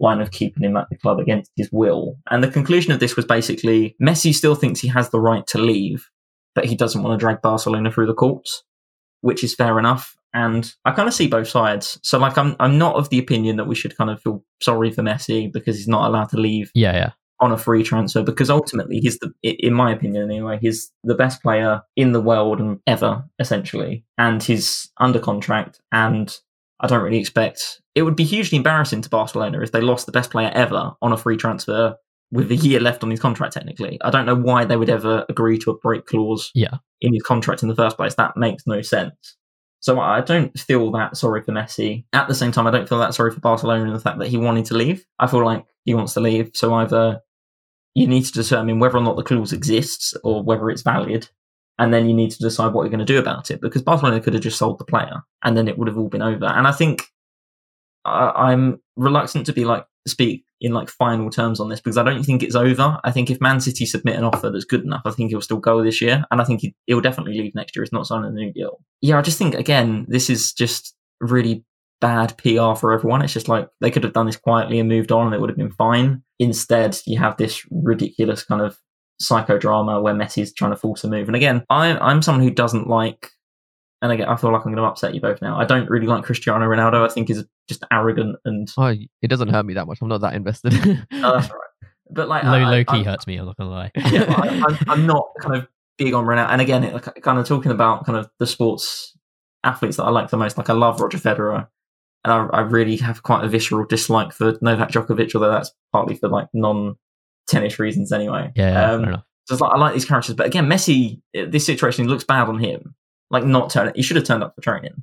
line 0.00 0.20
of 0.20 0.32
keeping 0.32 0.64
him 0.64 0.76
at 0.76 0.88
the 0.90 0.98
club 0.98 1.20
against 1.20 1.52
his 1.54 1.70
will. 1.70 2.16
And 2.28 2.42
the 2.42 2.50
conclusion 2.50 2.92
of 2.92 2.98
this 2.98 3.14
was 3.14 3.24
basically 3.24 3.94
Messi 4.02 4.34
still 4.34 4.56
thinks 4.56 4.80
he 4.80 4.88
has 4.88 5.10
the 5.10 5.20
right 5.20 5.46
to 5.46 5.58
leave, 5.58 6.10
but 6.56 6.64
he 6.64 6.74
doesn't 6.74 7.02
want 7.02 7.18
to 7.18 7.24
drag 7.24 7.40
Barcelona 7.40 7.92
through 7.92 8.06
the 8.06 8.14
courts, 8.14 8.64
which 9.20 9.44
is 9.44 9.54
fair 9.54 9.78
enough. 9.78 10.16
And 10.34 10.70
I 10.84 10.90
kind 10.90 11.08
of 11.08 11.14
see 11.14 11.28
both 11.28 11.48
sides. 11.48 11.98
So 12.02 12.18
like 12.18 12.36
I'm 12.36 12.56
I'm 12.60 12.76
not 12.76 12.96
of 12.96 13.08
the 13.08 13.18
opinion 13.18 13.56
that 13.56 13.66
we 13.68 13.74
should 13.76 13.96
kind 13.96 14.10
of 14.10 14.20
feel 14.20 14.44
sorry 14.60 14.90
for 14.90 15.02
Messi 15.02 15.50
because 15.52 15.76
he's 15.76 15.88
not 15.88 16.08
allowed 16.08 16.28
to 16.30 16.36
leave 16.36 16.70
Yeah, 16.74 16.92
yeah. 16.94 17.10
on 17.40 17.52
a 17.52 17.56
free 17.58 17.82
transfer 17.84 18.22
because 18.22 18.50
ultimately 18.50 18.98
he's 18.98 19.18
the 19.20 19.32
in 19.42 19.72
my 19.74 19.92
opinion 19.92 20.24
anyway 20.30 20.58
he's 20.60 20.90
the 21.04 21.14
best 21.14 21.40
player 21.42 21.82
in 21.96 22.12
the 22.12 22.20
world 22.20 22.58
and 22.60 22.80
ever 22.86 23.24
essentially 23.38 24.04
and 24.18 24.42
he's 24.42 24.90
under 24.98 25.18
contract 25.20 25.80
and 25.92 26.36
I 26.80 26.86
don't 26.88 27.02
really 27.02 27.18
expect 27.20 27.80
it 27.94 28.02
would 28.02 28.16
be 28.16 28.24
hugely 28.24 28.56
embarrassing 28.56 29.02
to 29.02 29.08
Barcelona 29.10 29.60
if 29.60 29.70
they 29.72 29.80
lost 29.80 30.06
the 30.06 30.12
best 30.12 30.30
player 30.30 30.50
ever 30.54 30.92
on 31.00 31.12
a 31.12 31.16
free 31.16 31.36
transfer 31.36 31.94
with 32.32 32.50
a 32.50 32.56
year 32.56 32.80
left 32.80 33.04
on 33.04 33.10
his 33.10 33.20
contract 33.20 33.52
technically 33.54 33.98
I 34.02 34.10
don't 34.10 34.26
know 34.26 34.34
why 34.36 34.64
they 34.64 34.76
would 34.76 34.90
ever 34.90 35.24
agree 35.28 35.58
to 35.58 35.70
a 35.70 35.78
break 35.78 36.06
clause 36.06 36.50
Yeah. 36.54 36.78
in 37.00 37.12
his 37.14 37.22
contract 37.22 37.62
in 37.62 37.68
the 37.68 37.76
first 37.76 37.96
place 37.96 38.14
that 38.16 38.36
makes 38.36 38.64
no 38.66 38.80
sense 38.82 39.36
so 39.84 40.00
I 40.00 40.22
don't 40.22 40.58
feel 40.58 40.90
that 40.92 41.14
sorry 41.14 41.42
for 41.42 41.52
Messi. 41.52 42.06
At 42.14 42.26
the 42.26 42.34
same 42.34 42.52
time, 42.52 42.66
I 42.66 42.70
don't 42.70 42.88
feel 42.88 43.00
that 43.00 43.12
sorry 43.12 43.32
for 43.32 43.40
Barcelona 43.40 43.84
and 43.84 43.94
the 43.94 44.00
fact 44.00 44.18
that 44.18 44.28
he 44.28 44.38
wanted 44.38 44.64
to 44.64 44.74
leave. 44.74 45.04
I 45.18 45.26
feel 45.26 45.44
like 45.44 45.66
he 45.84 45.92
wants 45.92 46.14
to 46.14 46.20
leave. 46.20 46.52
So 46.54 46.72
either 46.72 47.20
you 47.94 48.06
need 48.06 48.24
to 48.24 48.32
determine 48.32 48.78
whether 48.78 48.96
or 48.96 49.02
not 49.02 49.16
the 49.16 49.22
clause 49.22 49.52
exists 49.52 50.14
or 50.24 50.42
whether 50.42 50.70
it's 50.70 50.80
valid. 50.80 51.28
And 51.78 51.92
then 51.92 52.08
you 52.08 52.14
need 52.14 52.30
to 52.30 52.38
decide 52.38 52.72
what 52.72 52.84
you're 52.84 52.96
going 52.96 53.00
to 53.00 53.04
do 53.04 53.18
about 53.18 53.50
it 53.50 53.60
because 53.60 53.82
Barcelona 53.82 54.22
could 54.22 54.32
have 54.32 54.42
just 54.42 54.56
sold 54.56 54.78
the 54.78 54.86
player 54.86 55.22
and 55.42 55.54
then 55.54 55.68
it 55.68 55.76
would 55.76 55.88
have 55.88 55.98
all 55.98 56.08
been 56.08 56.22
over. 56.22 56.46
And 56.46 56.66
I 56.66 56.72
think 56.72 57.02
uh, 58.06 58.32
I'm 58.34 58.80
reluctant 58.96 59.44
to 59.46 59.52
be 59.52 59.66
like, 59.66 59.84
speak 60.08 60.46
in 60.64 60.72
like 60.72 60.88
final 60.88 61.28
terms 61.28 61.60
on 61.60 61.68
this 61.68 61.78
because 61.78 61.98
I 61.98 62.02
don't 62.02 62.22
think 62.22 62.42
it's 62.42 62.54
over. 62.54 62.98
I 63.04 63.10
think 63.10 63.30
if 63.30 63.40
Man 63.40 63.60
City 63.60 63.84
submit 63.84 64.16
an 64.16 64.24
offer 64.24 64.50
that's 64.50 64.64
good 64.64 64.82
enough, 64.82 65.02
I 65.04 65.10
think 65.10 65.30
he'll 65.30 65.42
still 65.42 65.58
go 65.58 65.84
this 65.84 66.00
year. 66.00 66.24
And 66.30 66.40
I 66.40 66.44
think 66.44 66.62
he, 66.62 66.74
he'll 66.86 67.02
definitely 67.02 67.38
leave 67.38 67.54
next 67.54 67.76
year. 67.76 67.82
It's 67.82 67.92
not 67.92 68.06
signing 68.06 68.30
a 68.30 68.32
new 68.32 68.50
deal. 68.50 68.80
Yeah, 69.02 69.18
I 69.18 69.22
just 69.22 69.36
think, 69.36 69.54
again, 69.54 70.06
this 70.08 70.30
is 70.30 70.54
just 70.54 70.96
really 71.20 71.66
bad 72.00 72.36
PR 72.38 72.74
for 72.74 72.92
everyone. 72.92 73.20
It's 73.20 73.34
just 73.34 73.46
like 73.46 73.68
they 73.82 73.90
could 73.90 74.04
have 74.04 74.14
done 74.14 74.24
this 74.24 74.38
quietly 74.38 74.80
and 74.80 74.88
moved 74.88 75.12
on 75.12 75.26
and 75.26 75.34
it 75.34 75.40
would 75.40 75.50
have 75.50 75.58
been 75.58 75.70
fine. 75.70 76.22
Instead, 76.38 76.98
you 77.06 77.18
have 77.18 77.36
this 77.36 77.62
ridiculous 77.70 78.42
kind 78.42 78.62
of 78.62 78.78
psychodrama 79.22 80.02
where 80.02 80.14
Messi's 80.14 80.54
trying 80.54 80.70
to 80.70 80.78
force 80.78 81.04
a 81.04 81.08
move. 81.08 81.28
And 81.28 81.36
again, 81.36 81.62
I, 81.68 81.98
I'm 81.98 82.22
someone 82.22 82.42
who 82.42 82.50
doesn't 82.50 82.88
like, 82.88 83.28
and 84.04 84.12
again, 84.12 84.28
I 84.28 84.36
feel 84.36 84.52
like 84.52 84.60
I'm 84.66 84.72
going 84.72 84.76
to 84.76 84.82
upset 84.84 85.14
you 85.14 85.20
both 85.20 85.40
now. 85.42 85.58
I 85.58 85.64
don't 85.64 85.88
really 85.88 86.06
like 86.06 86.22
Cristiano 86.24 86.66
Ronaldo. 86.66 87.04
I 87.04 87.12
think 87.12 87.28
he's 87.28 87.42
just 87.68 87.82
arrogant 87.90 88.36
and 88.44 88.68
Oh, 88.76 88.86
it 89.22 89.28
doesn't 89.28 89.48
hurt 89.48 89.64
me 89.64 89.74
that 89.74 89.86
much. 89.86 89.98
I'm 90.02 90.08
not 90.08 90.20
that 90.20 90.34
invested. 90.34 90.74
oh, 90.76 90.86
that's 91.10 91.50
all 91.50 91.56
right. 91.56 91.90
But 92.10 92.28
like, 92.28 92.44
low, 92.44 92.50
I, 92.52 92.70
low 92.70 92.84
key 92.84 93.00
I- 93.00 93.02
hurts 93.04 93.26
me. 93.26 93.36
I'm 93.38 93.46
not 93.46 93.56
gonna 93.56 93.70
lie. 93.70 93.90
yeah, 93.96 94.24
I, 94.28 94.62
I'm, 94.68 94.78
I'm 94.88 95.06
not 95.06 95.26
kind 95.40 95.56
of 95.56 95.66
big 95.96 96.12
on 96.12 96.26
Ronaldo. 96.26 96.50
And 96.50 96.60
again, 96.60 96.84
it, 96.84 96.92
like, 96.92 97.22
kind 97.22 97.38
of 97.38 97.46
talking 97.46 97.72
about 97.72 98.04
kind 98.04 98.18
of 98.18 98.28
the 98.38 98.46
sports 98.46 99.16
athletes 99.64 99.96
that 99.96 100.04
I 100.04 100.10
like 100.10 100.28
the 100.28 100.36
most. 100.36 100.58
Like 100.58 100.68
I 100.68 100.74
love 100.74 101.00
Roger 101.00 101.16
Federer, 101.18 101.66
and 102.24 102.32
I, 102.32 102.44
I 102.52 102.60
really 102.60 102.96
have 102.96 103.22
quite 103.22 103.42
a 103.42 103.48
visceral 103.48 103.86
dislike 103.86 104.32
for 104.34 104.58
Novak 104.60 104.90
Djokovic, 104.90 105.34
although 105.34 105.50
that's 105.50 105.72
partly 105.92 106.14
for 106.16 106.28
like 106.28 106.48
non-tennis 106.52 107.78
reasons 107.78 108.12
anyway. 108.12 108.52
yeah, 108.54 108.90
Um, 108.92 109.00
fair 109.00 109.08
enough. 109.10 109.24
so 109.48 109.56
like 109.56 109.72
I 109.72 109.78
like 109.78 109.94
these 109.94 110.04
characters, 110.04 110.34
but 110.34 110.46
again, 110.46 110.66
Messi, 110.66 111.20
this 111.32 111.64
situation 111.64 112.06
looks 112.08 112.24
bad 112.24 112.48
on 112.48 112.58
him. 112.58 112.94
Like 113.30 113.44
not 113.44 113.70
turn, 113.70 113.92
he 113.94 114.02
should 114.02 114.16
have 114.16 114.24
turned 114.24 114.42
up 114.42 114.54
for 114.54 114.60
training, 114.60 115.02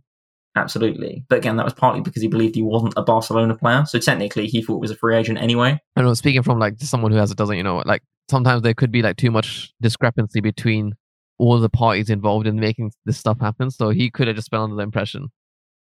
absolutely. 0.56 1.26
But 1.30 1.40
again, 1.40 1.58
that 1.58 1.66
was 1.66 1.74
partly 1.74 2.02
because 2.02 2.22
he 2.22 2.28
believed 2.28 2.56
he 2.56 2.62
wasn't 2.62 2.94
a 2.96 3.02
Barcelona 3.02 3.56
player. 3.56 3.86
So 3.86 4.00
technically, 4.00 4.48
he 4.48 4.62
thought 4.62 4.80
was 4.80 4.92
a 4.92 4.96
free 4.96 5.16
agent 5.16 5.40
anyway. 5.40 5.80
I 5.96 6.02
know, 6.02 6.14
speaking 6.14 6.44
from 6.44 6.60
like 6.60 6.80
someone 6.80 7.12
who 7.12 7.18
has 7.18 7.34
doesn't, 7.34 7.58
you 7.58 7.64
know, 7.64 7.82
like 7.86 8.04
sometimes 8.30 8.62
there 8.62 8.74
could 8.74 8.92
be 8.92 9.02
like 9.02 9.18
too 9.18 9.32
much 9.32 9.74
discrepancy 9.82 10.40
between 10.40 10.94
all 11.40 11.60
the 11.60 11.70
parties 11.70 12.10
involved 12.10 12.46
in 12.46 12.60
making 12.60 12.92
this 13.06 13.18
stuff 13.18 13.40
happen. 13.40 13.72
So 13.72 13.90
he 13.90 14.12
could 14.12 14.28
have 14.28 14.36
just 14.36 14.52
been 14.52 14.60
under 14.60 14.76
the 14.76 14.84
impression. 14.84 15.30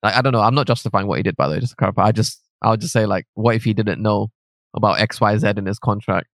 Like 0.02 0.14
I 0.14 0.22
don't 0.22 0.32
know, 0.32 0.40
I'm 0.40 0.54
not 0.54 0.66
justifying 0.66 1.06
what 1.06 1.18
he 1.18 1.22
did 1.22 1.36
by 1.36 1.48
the 1.48 1.54
way, 1.54 1.60
just 1.60 1.72
to 1.72 1.76
clarify. 1.76 2.06
I 2.06 2.12
just 2.12 2.40
I'll 2.62 2.76
just 2.76 2.92
say 2.92 3.06
like 3.06 3.26
what 3.34 3.54
if 3.54 3.64
he 3.64 3.74
didn't 3.74 4.02
know 4.02 4.30
about 4.74 4.98
XYZ 4.98 5.58
in 5.58 5.66
his 5.66 5.78
contract 5.78 6.28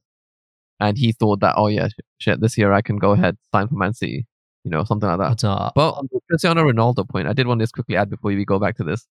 and 0.81 0.97
he 0.97 1.13
thought 1.13 1.41
that, 1.41 1.55
oh 1.57 1.67
yeah, 1.67 1.89
shit, 2.19 2.41
this 2.41 2.57
year 2.57 2.73
I 2.73 2.81
can 2.81 2.97
go 2.97 3.13
ahead, 3.13 3.37
sign 3.53 3.69
for 3.69 3.75
Man 3.75 3.93
City, 3.93 4.27
you 4.65 4.71
know, 4.71 4.85
something 4.85 5.09
like 5.09 5.19
that. 5.19 5.39
don't. 5.39 5.73
But 5.75 5.89
uh, 5.89 5.93
on 5.93 6.09
the 6.11 6.17
um 6.17 6.23
Cristiano 6.29 6.65
Ronaldo 6.65 7.09
point, 7.09 7.29
I 7.29 7.33
did 7.33 7.47
want 7.47 7.61
to 7.61 7.63
just 7.65 7.75
quickly 7.75 7.97
add 7.97 8.11
before 8.11 8.31
we 8.31 8.45
go 8.45 8.59
back 8.59 8.77
to 8.77 8.85
this. 8.85 9.07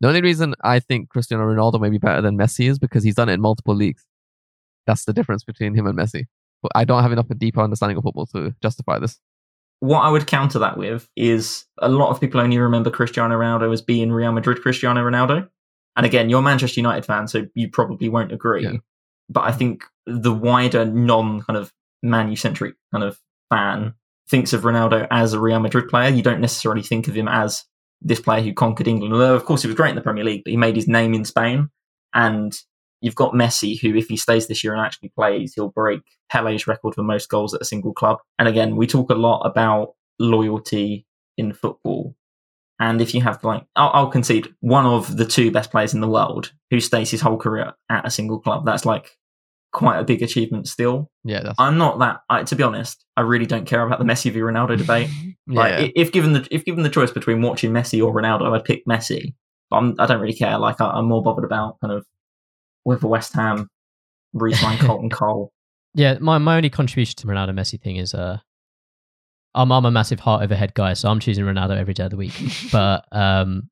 The 0.00 0.08
only 0.08 0.22
reason 0.22 0.54
I 0.62 0.80
think 0.80 1.10
Cristiano 1.10 1.44
Ronaldo 1.44 1.80
may 1.80 1.90
be 1.90 1.98
better 1.98 2.20
than 2.20 2.36
Messi 2.36 2.68
is 2.68 2.78
because 2.78 3.04
he's 3.04 3.14
done 3.14 3.28
it 3.28 3.34
in 3.34 3.40
multiple 3.40 3.74
leagues. 3.74 4.04
That's 4.86 5.04
the 5.04 5.12
difference 5.12 5.44
between 5.44 5.74
him 5.74 5.86
and 5.86 5.96
Messi. 5.96 6.26
But 6.62 6.72
I 6.74 6.84
don't 6.84 7.02
have 7.02 7.12
enough 7.12 7.26
of 7.26 7.32
a 7.32 7.34
deeper 7.34 7.60
understanding 7.60 7.96
of 7.96 8.04
football 8.04 8.26
to 8.26 8.54
justify 8.62 8.98
this. 8.98 9.20
What 9.80 10.00
I 10.00 10.10
would 10.10 10.26
counter 10.26 10.58
that 10.60 10.78
with 10.78 11.08
is 11.16 11.66
a 11.78 11.88
lot 11.88 12.10
of 12.10 12.20
people 12.20 12.40
only 12.40 12.58
remember 12.58 12.90
Cristiano 12.90 13.38
Ronaldo 13.38 13.72
as 13.72 13.82
being 13.82 14.10
Real 14.12 14.32
Madrid 14.32 14.62
Cristiano 14.62 15.02
Ronaldo. 15.02 15.48
And 15.96 16.06
again, 16.06 16.28
you're 16.28 16.40
a 16.40 16.42
Manchester 16.42 16.80
United 16.80 17.04
fan, 17.04 17.28
so 17.28 17.46
you 17.54 17.68
probably 17.70 18.08
won't 18.08 18.32
agree. 18.32 18.64
Yeah. 18.64 18.78
But 19.28 19.44
I 19.44 19.52
think 19.52 19.84
the 20.06 20.32
wider 20.32 20.84
non 20.84 21.42
kind 21.42 21.56
of 21.56 21.72
Man 22.02 22.34
centric 22.36 22.74
kind 22.92 23.04
of 23.04 23.18
fan 23.50 23.94
thinks 24.28 24.52
of 24.52 24.62
Ronaldo 24.62 25.06
as 25.10 25.32
a 25.32 25.40
Real 25.40 25.60
Madrid 25.60 25.88
player. 25.88 26.10
You 26.10 26.22
don't 26.22 26.40
necessarily 26.40 26.82
think 26.82 27.08
of 27.08 27.14
him 27.14 27.28
as 27.28 27.64
this 28.00 28.20
player 28.20 28.42
who 28.42 28.52
conquered 28.52 28.88
England. 28.88 29.12
Although, 29.12 29.34
of 29.34 29.44
course, 29.44 29.62
he 29.62 29.68
was 29.68 29.76
great 29.76 29.90
in 29.90 29.96
the 29.96 30.02
Premier 30.02 30.24
League, 30.24 30.42
but 30.44 30.50
he 30.50 30.56
made 30.56 30.76
his 30.76 30.88
name 30.88 31.14
in 31.14 31.24
Spain. 31.24 31.70
And 32.14 32.56
you've 33.00 33.14
got 33.14 33.32
Messi, 33.32 33.80
who, 33.80 33.94
if 33.94 34.08
he 34.08 34.16
stays 34.16 34.46
this 34.46 34.62
year 34.62 34.72
and 34.72 34.84
actually 34.84 35.10
plays, 35.10 35.54
he'll 35.54 35.68
break 35.68 36.00
Pele's 36.30 36.66
record 36.66 36.94
for 36.94 37.02
most 37.02 37.28
goals 37.28 37.54
at 37.54 37.62
a 37.62 37.66
single 37.66 37.92
club. 37.92 38.18
And 38.38 38.48
again, 38.48 38.76
we 38.76 38.86
talk 38.86 39.10
a 39.10 39.14
lot 39.14 39.42
about 39.42 39.94
loyalty 40.18 41.06
in 41.36 41.52
football. 41.52 42.14
And 42.80 43.00
if 43.00 43.14
you 43.14 43.22
have 43.22 43.42
like, 43.44 43.64
I'll, 43.76 43.90
I'll 43.92 44.10
concede 44.10 44.52
one 44.60 44.86
of 44.86 45.16
the 45.16 45.24
two 45.24 45.50
best 45.50 45.70
players 45.70 45.94
in 45.94 46.00
the 46.00 46.08
world 46.08 46.52
who 46.70 46.80
stays 46.80 47.10
his 47.10 47.20
whole 47.20 47.36
career 47.36 47.74
at 47.88 48.06
a 48.06 48.10
single 48.10 48.40
club, 48.40 48.64
that's 48.64 48.84
like 48.84 49.16
quite 49.74 49.98
a 49.98 50.04
big 50.04 50.22
achievement 50.22 50.66
still. 50.68 51.10
Yeah, 51.24 51.52
I'm 51.58 51.76
not 51.76 51.98
that, 51.98 52.20
I, 52.30 52.44
to 52.44 52.56
be 52.56 52.62
honest, 52.62 53.04
I 53.18 53.20
really 53.20 53.44
don't 53.44 53.66
care 53.66 53.86
about 53.86 53.98
the 53.98 54.06
Messi 54.06 54.30
v 54.32 54.38
Ronaldo 54.40 54.78
debate. 54.78 55.10
Like, 55.46 55.72
yeah. 55.72 55.78
i- 55.88 55.92
if 55.94 56.10
given 56.10 56.32
the 56.32 56.48
if 56.50 56.64
given 56.64 56.84
the 56.84 56.88
choice 56.88 57.10
between 57.10 57.42
watching 57.42 57.70
Messi 57.70 58.02
or 58.02 58.14
Ronaldo, 58.14 58.56
I'd 58.56 58.64
pick 58.64 58.86
Messi. 58.86 59.34
But 59.68 59.76
I'm, 59.76 59.94
I 59.98 60.06
don't 60.06 60.18
really 60.22 60.32
care. 60.34 60.56
Like, 60.56 60.80
I, 60.80 60.86
I'm 60.86 61.04
more 61.04 61.22
bothered 61.22 61.44
about 61.44 61.76
kind 61.82 61.92
of 61.92 62.06
whether 62.84 63.06
West 63.06 63.34
Ham 63.34 63.68
re-sign 64.32 64.78
Carlton 64.86 65.10
Cole. 65.10 65.52
Yeah, 65.94 66.16
my, 66.18 66.38
my 66.38 66.56
only 66.56 66.70
contribution 66.70 67.16
to 67.16 67.26
Ronaldo 67.26 67.50
Messi 67.50 67.78
thing 67.78 67.96
is 67.96 68.14
uh, 68.14 68.38
I'm 69.54 69.70
I'm 69.70 69.84
a 69.84 69.90
massive 69.90 70.20
heart 70.20 70.42
over 70.42 70.54
head 70.54 70.72
guy, 70.72 70.94
so 70.94 71.10
I'm 71.10 71.20
choosing 71.20 71.44
Ronaldo 71.44 71.76
every 71.76 71.92
day 71.92 72.04
of 72.04 72.10
the 72.10 72.16
week. 72.16 72.32
but 72.72 73.04
um, 73.12 73.68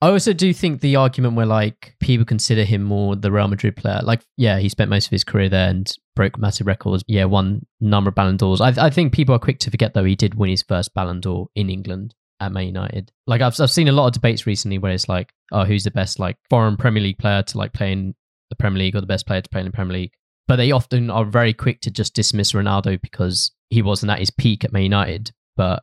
I 0.00 0.10
also 0.10 0.32
do 0.32 0.52
think 0.52 0.80
the 0.80 0.96
argument 0.96 1.34
where 1.34 1.46
like 1.46 1.96
people 1.98 2.24
consider 2.24 2.62
him 2.62 2.84
more 2.84 3.16
the 3.16 3.32
Real 3.32 3.48
Madrid 3.48 3.74
player, 3.76 4.00
like 4.02 4.22
yeah, 4.36 4.58
he 4.58 4.68
spent 4.68 4.90
most 4.90 5.06
of 5.06 5.10
his 5.10 5.24
career 5.24 5.48
there 5.48 5.68
and 5.68 5.92
broke 6.14 6.38
massive 6.38 6.68
records. 6.68 7.02
Yeah, 7.08 7.24
won 7.24 7.66
number 7.80 8.08
of 8.08 8.14
Ballon 8.14 8.36
d'Ors. 8.36 8.60
I 8.60 8.68
I 8.86 8.90
think 8.90 9.12
people 9.12 9.34
are 9.34 9.40
quick 9.40 9.58
to 9.60 9.70
forget 9.70 9.94
though 9.94 10.04
he 10.04 10.14
did 10.14 10.34
win 10.34 10.50
his 10.50 10.62
first 10.62 10.94
Ballon 10.94 11.20
d'Or 11.20 11.48
in 11.56 11.68
England 11.68 12.14
at 12.40 12.52
Man 12.52 12.66
United. 12.66 13.10
Like 13.26 13.40
I've 13.40 13.60
I've 13.60 13.70
seen 13.70 13.88
a 13.88 13.92
lot 13.92 14.06
of 14.06 14.12
debates 14.12 14.46
recently 14.46 14.78
where 14.78 14.92
it's 14.92 15.08
like, 15.08 15.32
oh, 15.50 15.64
who's 15.64 15.84
the 15.84 15.90
best 15.90 16.20
like 16.20 16.36
foreign 16.48 16.76
Premier 16.76 17.02
League 17.02 17.18
player 17.18 17.42
to 17.42 17.58
like 17.58 17.72
play 17.72 17.90
in 17.92 18.14
the 18.50 18.56
Premier 18.56 18.78
League 18.78 18.94
or 18.94 19.00
the 19.00 19.06
best 19.06 19.26
player 19.26 19.40
to 19.40 19.48
play 19.48 19.60
in 19.60 19.66
the 19.66 19.72
Premier 19.72 19.94
League. 19.94 20.12
But 20.46 20.56
they 20.56 20.70
often 20.70 21.10
are 21.10 21.24
very 21.24 21.52
quick 21.52 21.80
to 21.82 21.90
just 21.90 22.14
dismiss 22.14 22.52
Ronaldo 22.52 23.00
because 23.00 23.52
he 23.68 23.82
wasn't 23.82 24.12
at 24.12 24.20
his 24.20 24.30
peak 24.30 24.64
at 24.64 24.72
Man 24.72 24.82
United. 24.82 25.32
But 25.56 25.82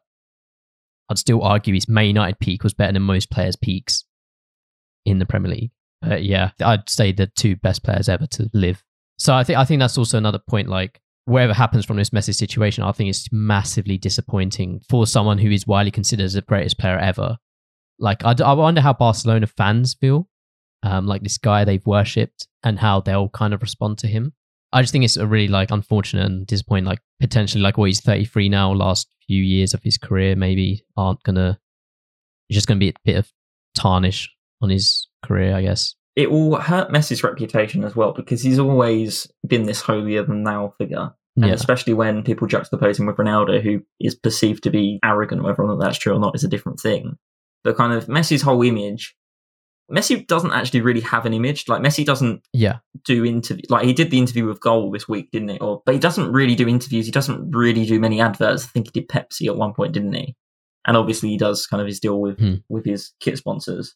I'd 1.09 1.17
still 1.17 1.43
argue 1.43 1.73
his 1.73 1.87
Man 1.87 2.07
United 2.07 2.39
peak 2.39 2.63
was 2.63 2.73
better 2.73 2.93
than 2.93 3.03
most 3.03 3.29
players' 3.29 3.55
peaks 3.55 4.05
in 5.05 5.19
the 5.19 5.25
Premier 5.25 5.51
League. 5.51 5.71
But 6.01 6.23
yeah, 6.23 6.51
I'd 6.61 6.89
say 6.89 7.11
the 7.11 7.27
two 7.27 7.55
best 7.55 7.83
players 7.83 8.09
ever 8.09 8.27
to 8.27 8.49
live. 8.53 8.83
So 9.17 9.33
I 9.33 9.43
think 9.43 9.57
I 9.57 9.65
think 9.65 9.79
that's 9.79 9.97
also 9.97 10.17
another 10.17 10.39
point. 10.39 10.67
Like 10.67 10.99
whatever 11.25 11.53
happens 11.53 11.85
from 11.85 11.97
this 11.97 12.09
Messi 12.11 12.33
situation, 12.33 12.83
I 12.83 12.91
think 12.91 13.09
it's 13.09 13.29
massively 13.31 13.97
disappointing 13.97 14.81
for 14.89 15.07
someone 15.07 15.37
who 15.37 15.51
is 15.51 15.67
widely 15.67 15.91
considered 15.91 16.25
as 16.25 16.33
the 16.33 16.41
greatest 16.41 16.77
player 16.77 16.97
ever. 16.97 17.37
Like 17.99 18.23
I, 18.25 18.35
I 18.43 18.53
wonder 18.53 18.81
how 18.81 18.93
Barcelona 18.93 19.47
fans 19.47 19.93
feel, 19.93 20.27
um, 20.83 21.05
like 21.05 21.23
this 21.23 21.37
guy 21.37 21.63
they've 21.63 21.85
worshipped, 21.85 22.47
and 22.63 22.79
how 22.79 22.99
they'll 23.01 23.29
kind 23.29 23.53
of 23.53 23.61
respond 23.61 23.97
to 23.99 24.07
him. 24.07 24.33
I 24.73 24.81
just 24.81 24.91
think 24.91 25.05
it's 25.05 25.17
a 25.17 25.25
really 25.25 25.47
like 25.47 25.71
unfortunate 25.71 26.25
and 26.25 26.45
disappointing. 26.45 26.85
Like 26.85 26.99
potentially, 27.19 27.61
like 27.61 27.77
well, 27.77 27.85
he's 27.85 28.01
33 28.01 28.49
now. 28.49 28.73
Last 28.73 29.07
few 29.27 29.41
years 29.43 29.73
of 29.73 29.81
his 29.83 29.97
career 29.97 30.35
maybe 30.35 30.85
aren't 30.97 31.23
gonna. 31.23 31.59
It's 32.49 32.55
just 32.55 32.67
gonna 32.67 32.79
be 32.79 32.89
a 32.89 32.93
bit 33.03 33.17
of 33.17 33.31
tarnish 33.75 34.29
on 34.61 34.69
his 34.69 35.07
career, 35.23 35.55
I 35.55 35.61
guess. 35.61 35.95
It 36.15 36.31
will 36.31 36.55
hurt 36.57 36.91
Messi's 36.91 37.23
reputation 37.23 37.83
as 37.83 37.95
well 37.95 38.13
because 38.13 38.41
he's 38.41 38.59
always 38.59 39.27
been 39.45 39.63
this 39.63 39.81
holier 39.81 40.23
than 40.23 40.43
thou 40.43 40.73
figure. 40.77 41.13
And 41.35 41.47
Yeah. 41.47 41.51
especially 41.53 41.93
when 41.93 42.23
people 42.23 42.47
juxtapose 42.47 42.97
him 42.97 43.07
with 43.07 43.17
Ronaldo, 43.17 43.61
who 43.61 43.81
is 43.99 44.15
perceived 44.15 44.63
to 44.63 44.69
be 44.69 44.99
arrogant, 45.03 45.43
whether 45.43 45.61
or 45.61 45.67
not 45.67 45.79
that's 45.79 45.97
true 45.97 46.13
or 46.15 46.19
not 46.19 46.35
is 46.35 46.45
a 46.45 46.47
different 46.47 46.79
thing. 46.79 47.17
But 47.65 47.75
kind 47.75 47.91
of 47.91 48.05
Messi's 48.05 48.43
whole 48.43 48.61
image, 48.63 49.13
Messi 49.91 50.25
doesn't 50.25 50.51
actually 50.51 50.81
really 50.81 51.01
have 51.01 51.25
an 51.25 51.33
image. 51.33 51.67
Like 51.67 51.81
Messi 51.81 52.03
doesn't 52.05 52.41
Yeah. 52.53 52.79
do 53.03 53.23
interview 53.23 53.63
like 53.69 53.85
he 53.85 53.93
did 53.93 54.09
the 54.11 54.17
interview 54.17 54.45
with 54.47 54.59
Goal 54.59 54.89
this 54.91 55.07
week, 55.07 55.29
didn't 55.31 55.49
he? 55.49 55.59
Or 55.59 55.81
but 55.85 55.93
he 55.93 55.99
doesn't 55.99 56.31
really 56.31 56.55
do 56.55 56.67
interviews. 56.67 57.05
He 57.05 57.11
doesn't 57.11 57.51
really 57.55 57.85
do 57.85 57.99
many 57.99 58.19
adverts. 58.19 58.65
I 58.65 58.67
think 58.69 58.87
he 58.91 58.99
did 58.99 59.09
Pepsi 59.09 59.47
at 59.47 59.55
one 59.57 59.73
point, 59.73 59.93
didn't 59.93 60.13
he? 60.13 60.35
And 60.87 60.97
obviously 60.97 61.29
he 61.29 61.37
does 61.37 61.67
kind 61.67 61.81
of 61.81 61.87
his 61.87 61.99
deal 61.99 62.19
with 62.19 62.39
Hmm. 62.39 62.55
with 62.69 62.85
his 62.85 63.13
kit 63.19 63.37
sponsors. 63.37 63.95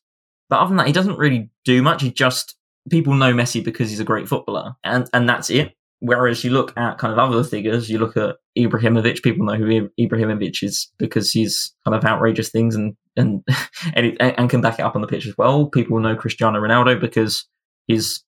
But 0.50 0.60
other 0.60 0.70
than 0.70 0.78
that, 0.78 0.88
he 0.88 0.94
doesn't 0.94 1.18
really 1.18 1.50
do 1.66 1.82
much. 1.82 2.02
He 2.02 2.12
just 2.12 2.56
people 2.90 3.14
know 3.14 3.34
Messi 3.34 3.64
because 3.64 3.90
he's 3.90 4.00
a 4.00 4.04
great 4.06 4.28
footballer, 4.28 4.76
and 4.84 5.08
and 5.14 5.28
that's 5.28 5.50
it. 5.50 5.74
Whereas 6.02 6.44
you 6.44 6.52
look 6.52 6.74
at 6.78 6.98
kind 6.98 7.12
of 7.12 7.20
other 7.20 7.44
figures, 7.44 7.90
you 7.90 8.00
look 8.00 8.16
at 8.16 8.38
Ibrahimovic. 8.58 9.22
People 9.22 9.46
know 9.46 9.56
who 9.56 9.90
Ibrahimovic 10.00 10.64
is 10.64 10.92
because 10.98 11.32
he's 11.32 11.74
kind 11.86 11.96
of 11.96 12.06
outrageous 12.06 12.50
things 12.50 12.76
and 12.76 12.96
and 13.18 13.44
and, 13.94 14.06
it, 14.06 14.18
and 14.20 14.50
can 14.50 14.62
back 14.62 14.80
it 14.80 14.84
up 14.84 14.96
on 14.96 15.02
the 15.02 15.08
pitch 15.08 15.28
as 15.28 15.38
well. 15.38 15.68
People 15.68 16.00
know 16.00 16.16
Cristiano 16.16 16.60
Ronaldo 16.60 17.00
because 17.00 17.46
he's 17.88 18.24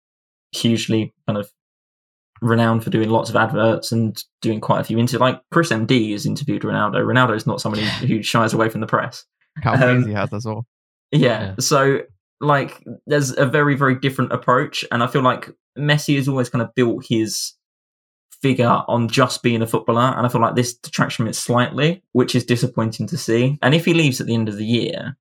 hugely 0.51 1.13
kind 1.27 1.37
of 1.37 1.49
renowned 2.41 2.83
for 2.83 2.89
doing 2.89 3.09
lots 3.09 3.29
of 3.29 3.35
adverts 3.35 3.91
and 3.91 4.21
doing 4.41 4.59
quite 4.59 4.81
a 4.81 4.83
few 4.83 4.97
interviews. 4.97 5.21
like 5.21 5.41
Chris 5.51 5.69
MD 5.69 6.11
has 6.11 6.25
interviewed 6.25 6.63
Ronaldo. 6.63 6.95
Ronaldo 7.05 7.35
is 7.35 7.47
not 7.47 7.61
somebody 7.61 7.83
who 7.83 8.21
shies 8.23 8.53
away 8.53 8.67
from 8.67 8.81
the 8.81 8.87
press. 8.87 9.25
Cowboys 9.61 10.03
Um, 10.03 10.07
he 10.07 10.13
has 10.13 10.33
as 10.33 10.45
well. 10.45 10.65
Yeah. 11.11 11.19
Yeah. 11.19 11.55
So 11.59 12.01
like 12.41 12.83
there's 13.05 13.37
a 13.37 13.45
very, 13.45 13.75
very 13.75 13.95
different 13.95 14.33
approach. 14.33 14.83
And 14.91 15.03
I 15.03 15.07
feel 15.07 15.21
like 15.21 15.49
Messi 15.77 16.15
has 16.15 16.27
always 16.27 16.49
kind 16.49 16.61
of 16.63 16.73
built 16.75 17.05
his 17.07 17.53
figure 18.41 18.83
on 18.87 19.07
just 19.07 19.43
being 19.43 19.61
a 19.61 19.67
footballer. 19.67 20.13
And 20.17 20.25
I 20.25 20.29
feel 20.29 20.41
like 20.41 20.55
this 20.55 20.73
detracts 20.73 21.15
from 21.15 21.27
it 21.27 21.35
slightly, 21.35 22.03
which 22.13 22.35
is 22.35 22.43
disappointing 22.45 23.07
to 23.07 23.17
see. 23.17 23.57
And 23.61 23.73
if 23.75 23.85
he 23.85 23.93
leaves 23.93 24.19
at 24.19 24.27
the 24.27 24.33
end 24.33 24.49
of 24.49 24.57
the 24.57 24.65
year, 24.65 25.17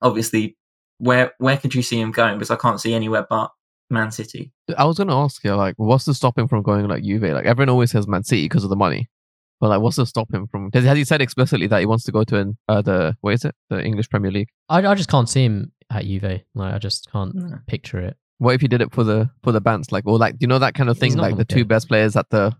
obviously 0.00 0.56
where 0.98 1.32
where 1.38 1.56
could 1.56 1.74
you 1.74 1.82
see 1.82 2.00
him 2.00 2.12
going? 2.12 2.34
Because 2.38 2.50
I 2.50 2.56
can't 2.56 2.80
see 2.80 2.94
anywhere 2.94 3.26
but 3.28 3.50
Man 3.90 4.10
City. 4.10 4.52
I 4.76 4.84
was 4.84 4.98
gonna 4.98 5.16
ask 5.22 5.42
you, 5.44 5.54
like, 5.54 5.74
what's 5.76 6.04
to 6.06 6.14
stop 6.14 6.38
him 6.38 6.48
from 6.48 6.62
going 6.62 6.86
like 6.88 7.02
Juve? 7.02 7.22
Like 7.22 7.44
everyone 7.46 7.70
always 7.70 7.90
says 7.90 8.06
Man 8.06 8.22
City 8.24 8.44
because 8.44 8.64
of 8.64 8.70
the 8.70 8.76
money, 8.76 9.08
but 9.60 9.68
like, 9.68 9.80
what's 9.80 9.96
to 9.96 10.06
stop 10.06 10.32
him 10.32 10.46
from? 10.46 10.70
Does, 10.70 10.84
has 10.84 10.96
he 10.96 11.04
said 11.04 11.20
explicitly 11.20 11.66
that 11.68 11.80
he 11.80 11.86
wants 11.86 12.04
to 12.04 12.12
go 12.12 12.24
to 12.24 12.38
an, 12.38 12.56
uh, 12.68 12.82
the 12.82 13.16
what 13.20 13.34
is 13.34 13.44
it, 13.44 13.54
the 13.68 13.82
English 13.84 14.08
Premier 14.10 14.30
League? 14.30 14.48
I, 14.68 14.86
I 14.86 14.94
just 14.94 15.10
can't 15.10 15.28
see 15.28 15.44
him 15.44 15.72
at 15.90 16.04
Juve. 16.04 16.40
Like 16.54 16.74
I 16.74 16.78
just 16.78 17.10
can't 17.10 17.34
No. 17.34 17.58
picture 17.66 17.98
it. 17.98 18.16
What 18.42 18.54
if 18.56 18.60
he 18.60 18.66
did 18.68 18.80
it 18.82 18.92
for 18.92 19.04
the 19.04 19.30
for 19.44 19.52
the 19.52 19.60
bands, 19.60 19.92
like, 19.92 20.04
or 20.06 20.18
like, 20.18 20.34
do 20.34 20.38
you 20.44 20.48
know 20.48 20.58
that 20.58 20.74
kind 20.74 20.88
of 20.90 20.98
thing, 20.98 21.16
like 21.16 21.36
the 21.36 21.44
two 21.44 21.60
get- 21.60 21.68
best 21.68 21.88
players 21.88 22.16
at 22.16 22.28
the 22.30 22.52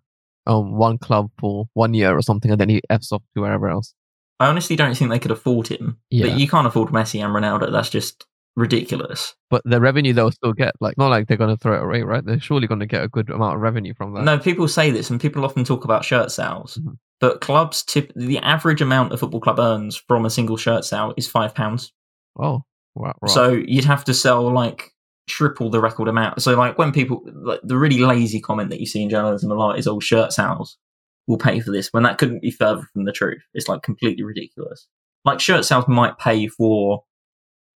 um 0.47 0.77
one 0.77 0.97
club 0.99 1.31
for 1.39 1.67
one 1.75 1.93
year 1.95 2.17
or 2.17 2.23
something, 2.23 2.51
and 2.53 2.61
then 2.61 2.69
he 2.69 2.81
f's 2.89 3.11
off 3.13 3.23
to 3.35 3.43
wherever 3.43 3.69
else. 3.69 3.95
I 4.39 4.47
honestly 4.47 4.77
don't 4.77 4.97
think 4.97 5.11
they 5.11 5.19
could 5.19 5.31
afford 5.31 5.69
him. 5.69 5.99
Yeah. 6.11 6.27
But 6.29 6.39
you 6.39 6.49
can't 6.49 6.67
afford 6.67 6.91
Messi 6.91 7.25
and 7.25 7.35
Ronaldo. 7.35 7.71
That's 7.73 7.91
just 7.91 8.27
ridiculous. 8.57 9.35
But 9.51 9.63
the 9.65 9.81
revenue 9.81 10.13
they'll 10.13 10.31
still 10.31 10.53
get, 10.53 10.75
like, 10.81 10.99
not 10.99 11.09
like 11.09 11.27
they're 11.27 11.37
gonna 11.37 11.57
throw 11.57 11.77
it 11.81 11.85
away, 11.85 12.03
right? 12.03 12.25
They're 12.25 12.41
surely 12.41 12.67
gonna 12.69 12.87
get 12.87 13.03
a 13.03 13.09
good 13.09 13.31
amount 13.31 13.57
of 13.57 13.61
revenue 13.61 13.95
from 13.95 14.15
that. 14.15 14.25
No, 14.25 14.39
people 14.39 14.69
say 14.69 14.91
this, 14.91 15.11
and 15.11 15.21
people 15.21 15.45
often 15.45 15.65
talk 15.65 15.85
about 15.85 16.05
shirt 16.05 16.31
sales. 16.31 16.79
Mhm. 16.81 16.97
But 17.21 17.41
clubs 17.41 17.83
tip 17.83 18.13
the 18.17 18.39
average 18.39 18.81
amount 18.81 19.13
a 19.13 19.17
football 19.17 19.41
club 19.41 19.59
earns 19.59 19.97
from 19.97 20.25
a 20.25 20.31
single 20.31 20.57
shirt 20.57 20.85
sale 20.85 21.13
is 21.17 21.29
five 21.29 21.55
pounds. 21.55 21.93
Oh, 22.39 22.63
wow. 22.95 23.15
Right. 23.21 23.31
So 23.31 23.53
you'd 23.53 23.85
have 23.85 24.05
to 24.05 24.15
sell 24.15 24.49
like 24.53 24.92
triple 25.29 25.71
the 25.71 25.81
record 25.81 26.09
amount. 26.09 26.43
So 26.43 26.55
like 26.55 26.79
when 26.79 26.93
people 26.93 27.23
like 27.35 27.61
the 27.63 27.79
really 27.79 27.99
lazy 27.99 28.41
comment 28.41 28.71
that 28.71 28.81
you 28.81 28.87
see 28.87 29.03
in 29.03 29.11
journalism 29.11 29.51
a 29.51 29.55
lot 29.55 29.79
is 29.79 29.87
all 29.87 30.01
shirt 30.01 30.33
sales 30.33 30.79
will 31.27 31.39
pay 31.39 31.61
for 31.61 31.71
this 31.71 31.89
when 31.93 32.03
that 32.03 32.19
couldn't 32.19 32.43
be 32.43 32.51
further 32.51 32.83
from 32.93 33.05
the 33.05 33.13
truth. 33.13 33.43
It's 33.55 33.69
like 33.69 33.83
completely 33.83 34.25
ridiculous. 34.25 34.89
Like 35.25 35.41
shirt 35.41 35.65
sales 35.65 35.87
might 35.89 36.19
pay 36.19 36.49
for 36.49 37.05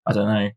I 0.06 0.12
don't 0.12 0.28
know, 0.28 0.50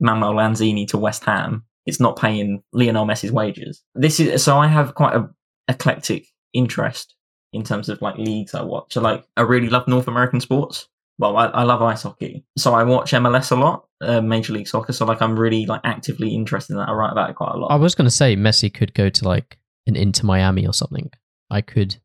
Manuel 0.00 0.34
Lanzini 0.34 0.86
to 0.88 0.98
West 0.98 1.24
Ham. 1.24 1.64
It's 1.86 2.00
not 2.00 2.18
paying 2.18 2.62
Lionel 2.72 3.06
Messi's 3.06 3.32
wages. 3.32 3.82
This 3.94 4.20
is 4.20 4.42
so 4.42 4.58
I 4.58 4.66
have 4.66 4.94
quite 4.94 5.14
a 5.14 5.28
eclectic 5.68 6.26
interest 6.52 7.14
in 7.52 7.62
terms 7.62 7.88
of 7.88 8.02
like 8.02 8.16
leagues 8.16 8.54
I 8.54 8.62
watch. 8.62 8.94
So 8.94 9.00
like 9.00 9.24
I 9.36 9.42
really 9.42 9.68
love 9.68 9.86
North 9.86 10.08
American 10.08 10.40
sports. 10.40 10.88
Well, 11.18 11.36
I, 11.36 11.46
I 11.46 11.62
love 11.62 11.80
ice 11.82 12.02
hockey, 12.02 12.44
so 12.58 12.74
I 12.74 12.82
watch 12.82 13.12
MLS 13.12 13.52
a 13.52 13.54
lot, 13.54 13.86
uh, 14.00 14.20
Major 14.20 14.52
League 14.52 14.66
Soccer. 14.68 14.92
So 14.92 15.04
like 15.04 15.22
I'm 15.22 15.38
really 15.38 15.64
like 15.64 15.80
actively 15.84 16.34
interested 16.34 16.72
in 16.72 16.78
that. 16.78 16.88
I 16.88 16.92
write 16.92 17.12
about 17.12 17.30
it 17.30 17.36
quite 17.36 17.52
a 17.54 17.56
lot. 17.56 17.68
I 17.68 17.76
was 17.76 17.94
gonna 17.94 18.10
say 18.10 18.36
Messi 18.36 18.72
could 18.72 18.94
go 18.94 19.08
to 19.08 19.28
like 19.28 19.58
an 19.86 19.96
Inter 19.96 20.26
Miami 20.26 20.66
or 20.66 20.72
something. 20.72 21.10
I 21.50 21.60
could 21.60 21.96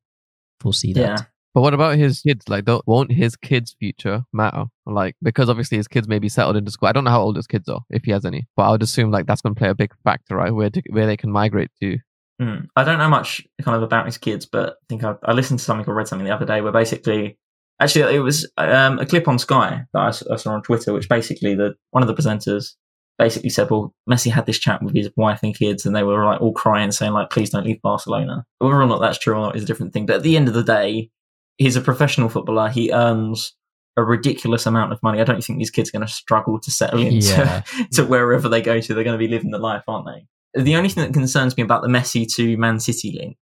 foresee 0.60 0.94
that. 0.94 1.00
yeah, 1.00 1.18
But 1.54 1.62
what 1.62 1.74
about 1.74 1.98
his 1.98 2.22
kids? 2.22 2.48
Like, 2.50 2.66
don't, 2.66 2.86
won't 2.88 3.12
his 3.12 3.36
kids' 3.36 3.76
future 3.80 4.26
matter? 4.34 4.66
Like, 4.86 5.16
because 5.24 5.50
obviously 5.50 5.78
his 5.78 5.88
kids 5.88 6.08
may 6.08 6.20
be 6.20 6.30
settled 6.30 6.58
into 6.58 6.72
school. 6.72 6.90
I 6.90 6.92
don't 6.92 7.04
know 7.04 7.12
how 7.12 7.22
old 7.22 7.36
his 7.36 7.48
kids 7.48 7.68
are, 7.70 7.82
if 7.90 8.04
he 8.04 8.12
has 8.12 8.26
any. 8.26 8.48
But 8.56 8.64
I 8.64 8.72
would 8.72 8.84
assume 8.84 9.12
like 9.12 9.26
that's 9.26 9.42
going 9.42 9.56
to 9.56 9.60
play 9.60 9.70
a 9.70 9.76
big 9.76 9.94
factor, 10.04 10.36
right? 10.36 10.54
Where 10.54 10.70
to, 10.70 10.82
where 10.90 11.08
they 11.08 11.18
can 11.18 11.32
migrate 11.32 11.72
to. 11.82 11.98
Mm. 12.42 12.68
I 12.76 12.84
don't 12.84 13.00
know 13.00 13.10
much 13.10 13.48
kind 13.62 13.76
of 13.76 13.84
about 13.84 14.06
his 14.06 14.18
kids, 14.18 14.46
but 14.46 14.70
I 14.70 14.86
think 14.88 15.04
I, 15.04 15.16
I 15.24 15.32
listened 15.32 15.60
to 15.60 15.66
something 15.66 15.90
or 15.90 15.96
read 15.96 16.08
something 16.08 16.26
the 16.26 16.36
other 16.36 16.46
day 16.46 16.62
where 16.62 16.72
basically, 16.72 17.39
actually, 17.80 18.16
it 18.16 18.20
was 18.20 18.50
um, 18.58 19.00
a 19.00 19.06
clip 19.06 19.28
on 19.28 19.40
Sky 19.40 19.84
that 19.94 20.24
I 20.32 20.36
saw 20.36 20.52
on 20.52 20.64
Twitter, 20.64 20.94
which 20.94 21.10
basically 21.10 21.56
the 21.56 21.76
one 21.92 22.04
of 22.04 22.08
the 22.08 22.16
presenters 22.16 22.76
basically 23.18 23.50
said, 23.50 23.70
"Well, 23.70 23.94
Messi 24.10 24.32
had 24.32 24.46
this 24.46 24.60
chat 24.60 24.82
with 24.82 24.96
his 24.96 25.10
wife 25.16 25.40
and 25.44 25.58
kids, 25.58 25.86
and 25.86 25.96
they 25.96 26.04
were 26.04 26.26
like 26.26 26.42
all 26.42 26.54
crying, 26.54 26.92
saying 26.92 27.14
like, 27.14 27.30
please 27.30 27.50
don't 27.50 27.66
leave 27.66 27.82
Barcelona." 27.82 28.46
Whether 28.60 28.82
or 28.82 28.86
not 28.88 29.02
that's 29.02 29.20
true 29.20 29.36
or 29.36 29.42
not 29.42 29.56
is 29.56 29.64
a 29.64 29.68
different 29.68 29.94
thing. 29.94 30.06
But 30.06 30.18
at 30.18 30.24
the 30.24 30.38
end 30.38 30.48
of 30.48 30.54
the 30.54 30.64
day, 30.64 31.10
he's 31.58 31.76
a 31.76 31.82
professional 31.82 32.30
footballer. 32.30 32.70
He 32.70 32.92
earns 32.92 33.54
a 33.98 34.04
ridiculous 34.04 34.66
amount 34.66 34.94
of 34.94 35.04
money. 35.04 35.20
I 35.20 35.26
don't 35.26 35.44
think 35.44 35.60
these 35.60 35.72
kids 35.72 35.90
are 35.90 35.98
going 35.98 36.08
to 36.08 36.14
struggle 36.14 36.60
to 36.60 36.72
settle 36.72 37.02
into 37.02 37.28
Yeah. 37.28 37.64
to 37.94 38.06
wherever 38.06 38.48
they 38.48 38.62
go 38.62 38.80
to. 38.80 38.94
They're 38.94 39.04
going 39.04 39.20
to 39.20 39.26
be 39.26 39.28
living 39.28 39.52
the 39.52 39.60
life, 39.60 39.84
aren't 39.88 40.08
they? 40.08 40.62
The 40.62 40.76
only 40.76 40.90
thing 40.90 41.04
that 41.04 41.14
concerns 41.14 41.56
me 41.58 41.64
about 41.64 41.82
the 41.82 41.90
Messi 41.90 42.26
to 42.36 42.58
Man 42.58 42.80
City 42.80 43.18
link 43.20 43.38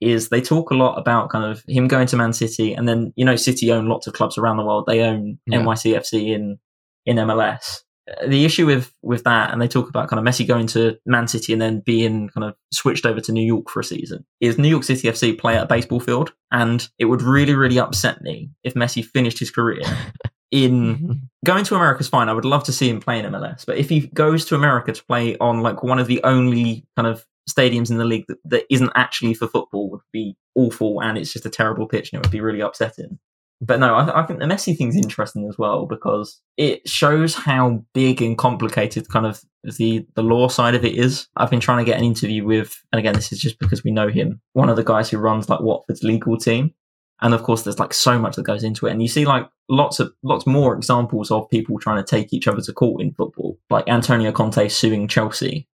is 0.00 0.28
they 0.28 0.40
talk 0.40 0.70
a 0.70 0.74
lot 0.74 0.96
about 0.98 1.30
kind 1.30 1.44
of 1.44 1.62
him 1.68 1.88
going 1.88 2.06
to 2.08 2.16
Man 2.16 2.32
City, 2.32 2.72
and 2.74 2.88
then 2.88 3.12
you 3.16 3.24
know 3.24 3.36
City 3.36 3.72
own 3.72 3.86
lots 3.88 4.06
of 4.06 4.12
clubs 4.14 4.36
around 4.38 4.56
the 4.58 4.64
world. 4.64 4.84
They 4.86 5.00
own 5.02 5.38
Yeah. 5.46 5.60
NYCFC 5.60 6.34
in 6.34 6.58
in 7.06 7.16
MLS. 7.16 7.82
Uh, 8.10 8.26
The 8.28 8.44
issue 8.44 8.66
with 8.66 8.92
with 9.02 9.24
that, 9.24 9.52
and 9.52 9.60
they 9.62 9.68
talk 9.68 9.88
about 9.88 10.08
kind 10.08 10.18
of 10.20 10.24
Messi 10.34 10.46
going 10.46 10.66
to 10.68 10.96
Man 11.06 11.26
City 11.28 11.52
and 11.52 11.62
then 11.62 11.80
being 11.84 12.28
kind 12.28 12.44
of 12.44 12.54
switched 12.72 13.06
over 13.06 13.20
to 13.20 13.32
New 13.32 13.44
York 13.44 13.70
for 13.70 13.80
a 13.80 13.84
season, 13.84 14.24
is 14.40 14.58
New 14.58 14.68
York 14.68 14.84
City 14.84 15.08
FC 15.08 15.38
play 15.38 15.56
at 15.56 15.62
a 15.64 15.66
baseball 15.66 16.00
field, 16.00 16.32
and 16.52 16.88
it 16.98 17.06
would 17.06 17.22
really 17.22 17.54
really 17.54 17.78
upset 17.78 18.20
me 18.22 18.50
if 18.64 18.74
Messi 18.74 19.04
finished 19.04 19.38
his 19.38 19.50
career 19.50 19.80
in 20.52 21.28
going 21.44 21.64
to 21.64 21.74
America's 21.74 22.08
fine. 22.08 22.28
I 22.28 22.32
would 22.32 22.44
love 22.44 22.64
to 22.64 22.72
see 22.72 22.88
him 22.88 23.00
play 23.00 23.18
in 23.18 23.26
MLS, 23.26 23.64
but 23.66 23.78
if 23.78 23.88
he 23.88 24.00
goes 24.08 24.44
to 24.46 24.54
America 24.54 24.92
to 24.92 25.04
play 25.04 25.36
on 25.38 25.60
like 25.60 25.82
one 25.82 25.98
of 25.98 26.06
the 26.06 26.22
only 26.22 26.86
kind 26.96 27.08
of 27.08 27.24
stadiums 27.48 27.90
in 27.90 27.98
the 27.98 28.04
league 28.04 28.24
that, 28.28 28.38
that 28.44 28.64
isn't 28.70 28.92
actually 28.94 29.34
for 29.34 29.48
football, 29.48 29.90
would 29.90 30.00
be 30.12 30.36
awful, 30.54 31.00
and 31.02 31.18
it's 31.18 31.32
just 31.32 31.46
a 31.46 31.50
terrible 31.50 31.86
pitch, 31.86 32.12
and 32.12 32.18
it 32.18 32.26
would 32.26 32.32
be 32.32 32.40
really 32.40 32.60
upsetting. 32.60 33.18
But 33.60 33.80
no, 33.80 33.94
I, 33.94 34.22
I 34.22 34.26
think 34.26 34.38
the 34.38 34.44
Messi 34.44 34.76
thing's 34.76 34.96
interesting 34.96 35.48
as 35.48 35.56
well 35.56 35.86
because 35.86 36.42
it 36.58 36.86
shows 36.86 37.34
how 37.34 37.82
big 37.94 38.20
and 38.20 38.36
complicated 38.36 39.08
kind 39.08 39.24
of 39.24 39.40
the 39.78 40.06
the 40.14 40.22
law 40.22 40.48
side 40.48 40.74
of 40.74 40.84
it 40.84 40.94
is. 40.94 41.28
I've 41.36 41.50
been 41.50 41.60
trying 41.60 41.84
to 41.84 41.90
get 41.90 41.98
an 41.98 42.04
interview 42.04 42.44
with, 42.44 42.76
and 42.92 42.98
again, 42.98 43.14
this 43.14 43.32
is 43.32 43.40
just 43.40 43.58
because 43.58 43.82
we 43.82 43.90
know 43.90 44.08
him, 44.08 44.40
one 44.52 44.68
of 44.68 44.76
the 44.76 44.84
guys 44.84 45.08
who 45.08 45.18
runs 45.18 45.48
like 45.48 45.60
Watford's 45.60 46.02
legal 46.02 46.36
team, 46.36 46.74
and 47.22 47.34
of 47.34 47.42
course 47.42 47.62
there's 47.62 47.78
like 47.78 47.94
so 47.94 48.18
much 48.18 48.36
that 48.36 48.44
goes 48.44 48.62
into 48.62 48.86
it 48.86 48.92
and 48.92 49.02
you 49.02 49.08
see 49.08 49.24
like 49.24 49.48
lots 49.68 50.00
of 50.00 50.12
lots 50.22 50.46
more 50.46 50.74
examples 50.74 51.30
of 51.30 51.48
people 51.50 51.78
trying 51.78 52.02
to 52.02 52.08
take 52.08 52.32
each 52.32 52.46
other 52.46 52.60
to 52.60 52.72
court 52.72 53.00
in 53.00 53.12
football 53.12 53.58
like 53.70 53.88
antonio 53.88 54.32
conte 54.32 54.68
suing 54.68 55.08
chelsea 55.08 55.68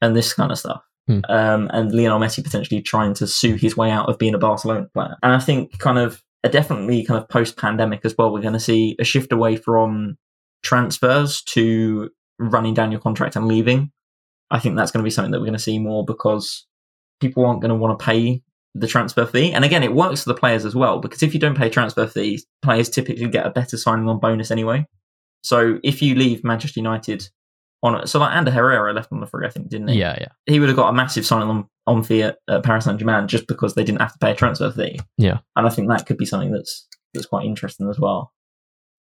and 0.00 0.16
this 0.16 0.32
kind 0.32 0.50
of 0.50 0.58
stuff 0.58 0.82
Hmm. 1.08 1.20
um, 1.28 1.70
and 1.72 1.90
lionel 1.92 2.20
messi 2.20 2.44
potentially 2.44 2.82
trying 2.82 3.14
to 3.14 3.26
sue 3.26 3.54
his 3.54 3.76
way 3.76 3.90
out 3.90 4.08
of 4.08 4.18
being 4.18 4.34
a 4.34 4.38
barcelona 4.38 4.86
player 4.92 5.16
and 5.22 5.32
i 5.32 5.38
think 5.38 5.78
kind 5.78 5.98
of 5.98 6.22
uh, 6.44 6.48
definitely 6.48 7.04
kind 7.04 7.20
of 7.20 7.28
post 7.28 7.56
pandemic 7.56 8.02
as 8.04 8.14
well 8.16 8.32
we're 8.32 8.42
going 8.42 8.52
to 8.52 8.60
see 8.60 8.94
a 9.00 9.04
shift 9.04 9.32
away 9.32 9.56
from 9.56 10.16
transfers 10.62 11.42
to 11.42 12.10
running 12.38 12.74
down 12.74 12.92
your 12.92 13.00
contract 13.00 13.36
and 13.36 13.48
leaving 13.48 13.90
i 14.50 14.58
think 14.58 14.76
that's 14.76 14.90
going 14.90 15.02
to 15.02 15.04
be 15.04 15.10
something 15.10 15.32
that 15.32 15.40
we're 15.40 15.46
going 15.46 15.52
to 15.54 15.58
see 15.58 15.78
more 15.78 16.04
because 16.04 16.66
people 17.20 17.44
aren't 17.44 17.60
going 17.60 17.70
to 17.70 17.74
want 17.74 17.98
to 17.98 18.04
pay 18.04 18.42
the 18.74 18.86
transfer 18.86 19.26
fee. 19.26 19.52
And 19.52 19.64
again, 19.64 19.82
it 19.82 19.94
works 19.94 20.22
for 20.22 20.30
the 20.32 20.38
players 20.38 20.64
as 20.64 20.74
well 20.74 21.00
because 21.00 21.22
if 21.22 21.34
you 21.34 21.40
don't 21.40 21.56
pay 21.56 21.68
transfer 21.68 22.06
fees, 22.06 22.46
players 22.62 22.88
typically 22.88 23.28
get 23.28 23.46
a 23.46 23.50
better 23.50 23.76
signing 23.76 24.08
on 24.08 24.18
bonus 24.18 24.50
anyway. 24.50 24.86
So 25.42 25.78
if 25.82 26.02
you 26.02 26.14
leave 26.14 26.44
Manchester 26.44 26.80
United 26.80 27.28
on 27.82 28.00
it, 28.00 28.08
so 28.08 28.18
like 28.18 28.34
Ander 28.34 28.50
Herrera 28.50 28.92
left 28.92 29.12
on 29.12 29.20
the 29.20 29.26
free, 29.26 29.46
I 29.46 29.50
think, 29.50 29.68
didn't 29.68 29.88
he? 29.88 29.98
Yeah, 29.98 30.16
yeah. 30.20 30.28
He 30.46 30.58
would 30.60 30.68
have 30.68 30.76
got 30.76 30.88
a 30.88 30.92
massive 30.92 31.24
signing 31.24 31.48
on, 31.48 31.68
on 31.86 32.02
fee 32.02 32.22
at, 32.22 32.38
at 32.48 32.64
Paris 32.64 32.84
Saint 32.84 32.98
Germain 32.98 33.28
just 33.28 33.46
because 33.46 33.74
they 33.74 33.84
didn't 33.84 34.00
have 34.00 34.12
to 34.12 34.18
pay 34.18 34.32
a 34.32 34.34
transfer 34.34 34.70
fee. 34.70 34.98
Yeah. 35.16 35.38
And 35.56 35.66
I 35.66 35.70
think 35.70 35.88
that 35.88 36.06
could 36.06 36.18
be 36.18 36.26
something 36.26 36.52
that's 36.52 36.86
that's 37.14 37.26
quite 37.26 37.46
interesting 37.46 37.88
as 37.88 37.98
well. 37.98 38.32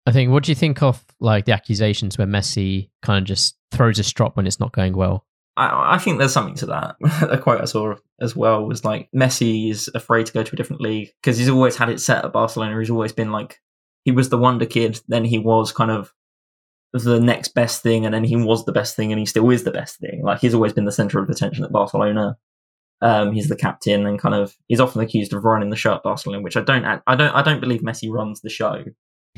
I 0.06 0.12
think. 0.12 0.32
What 0.32 0.44
do 0.44 0.52
you 0.52 0.56
think 0.56 0.84
of 0.84 1.04
like 1.20 1.46
the 1.46 1.54
accusations 1.54 2.18
where 2.18 2.28
Messi 2.28 2.90
kind 3.02 3.24
of 3.24 3.26
just 3.26 3.58
throws 3.72 3.98
a 4.00 4.04
strop 4.04 4.38
when 4.38 4.46
it's 4.46 4.60
not 4.60 4.72
going 4.72 4.96
well? 4.96 5.26
I, 5.58 5.96
I 5.96 5.98
think 5.98 6.20
there's 6.20 6.34
something 6.34 6.56
to 6.56 6.66
that. 6.68 6.96
a 7.30 7.38
quote 7.38 7.62
I 7.62 7.66
saw 7.66 7.96
as 8.20 8.36
well 8.36 8.66
was 8.66 8.84
like 8.84 9.10
Messi 9.16 9.72
is 9.72 9.90
afraid 9.96 10.26
to 10.28 10.34
go 10.34 10.44
to 10.44 10.54
a 10.54 10.56
different 10.56 10.82
league 10.82 11.10
because 11.22 11.38
he's 11.38 11.50
always 11.50 11.78
had 11.78 11.90
it 11.90 12.00
set 12.00 12.26
at 12.26 12.34
Barcelona. 12.34 12.78
He's 12.80 12.90
always 12.90 13.14
been 13.14 13.32
like 13.32 13.60
he 14.04 14.12
was 14.12 14.30
the 14.30 14.38
wonder 14.38 14.66
kid, 14.66 15.02
then 15.08 15.26
he 15.26 15.40
was 15.40 15.72
kind 15.72 15.92
of 15.92 16.14
the 17.04 17.20
next 17.20 17.50
best 17.50 17.84
thing, 17.84 18.06
and 18.06 18.14
then 18.14 18.24
he 18.24 18.36
was 18.36 18.66
the 18.66 18.72
best 18.72 18.96
thing, 18.96 19.12
and 19.12 19.20
he 19.20 19.26
still 19.26 19.50
is 19.50 19.64
the 19.64 19.72
best 19.72 20.00
thing. 20.00 20.22
Like 20.24 20.40
he's 20.40 20.54
always 20.54 20.74
been 20.74 20.86
the 20.86 20.92
center 20.92 21.20
of 21.22 21.30
attention 21.30 21.64
at 21.66 21.72
Barcelona. 21.72 22.38
Um, 23.02 23.34
he's 23.34 23.50
the 23.50 23.56
captain, 23.58 24.06
and 24.06 24.18
kind 24.20 24.34
of 24.36 24.56
he's 24.68 24.80
often 24.80 25.02
accused 25.02 25.34
of 25.34 25.44
running 25.44 25.70
the 25.70 25.76
show 25.76 25.94
at 25.94 26.04
Barcelona, 26.04 26.42
which 26.42 26.56
I 26.58 26.62
don't, 26.62 26.86
I 26.86 27.16
don't, 27.16 27.36
I 27.36 27.42
don't 27.42 27.60
believe 27.60 27.82
Messi 27.82 28.10
runs 28.10 28.42
the 28.42 28.50
show 28.50 28.84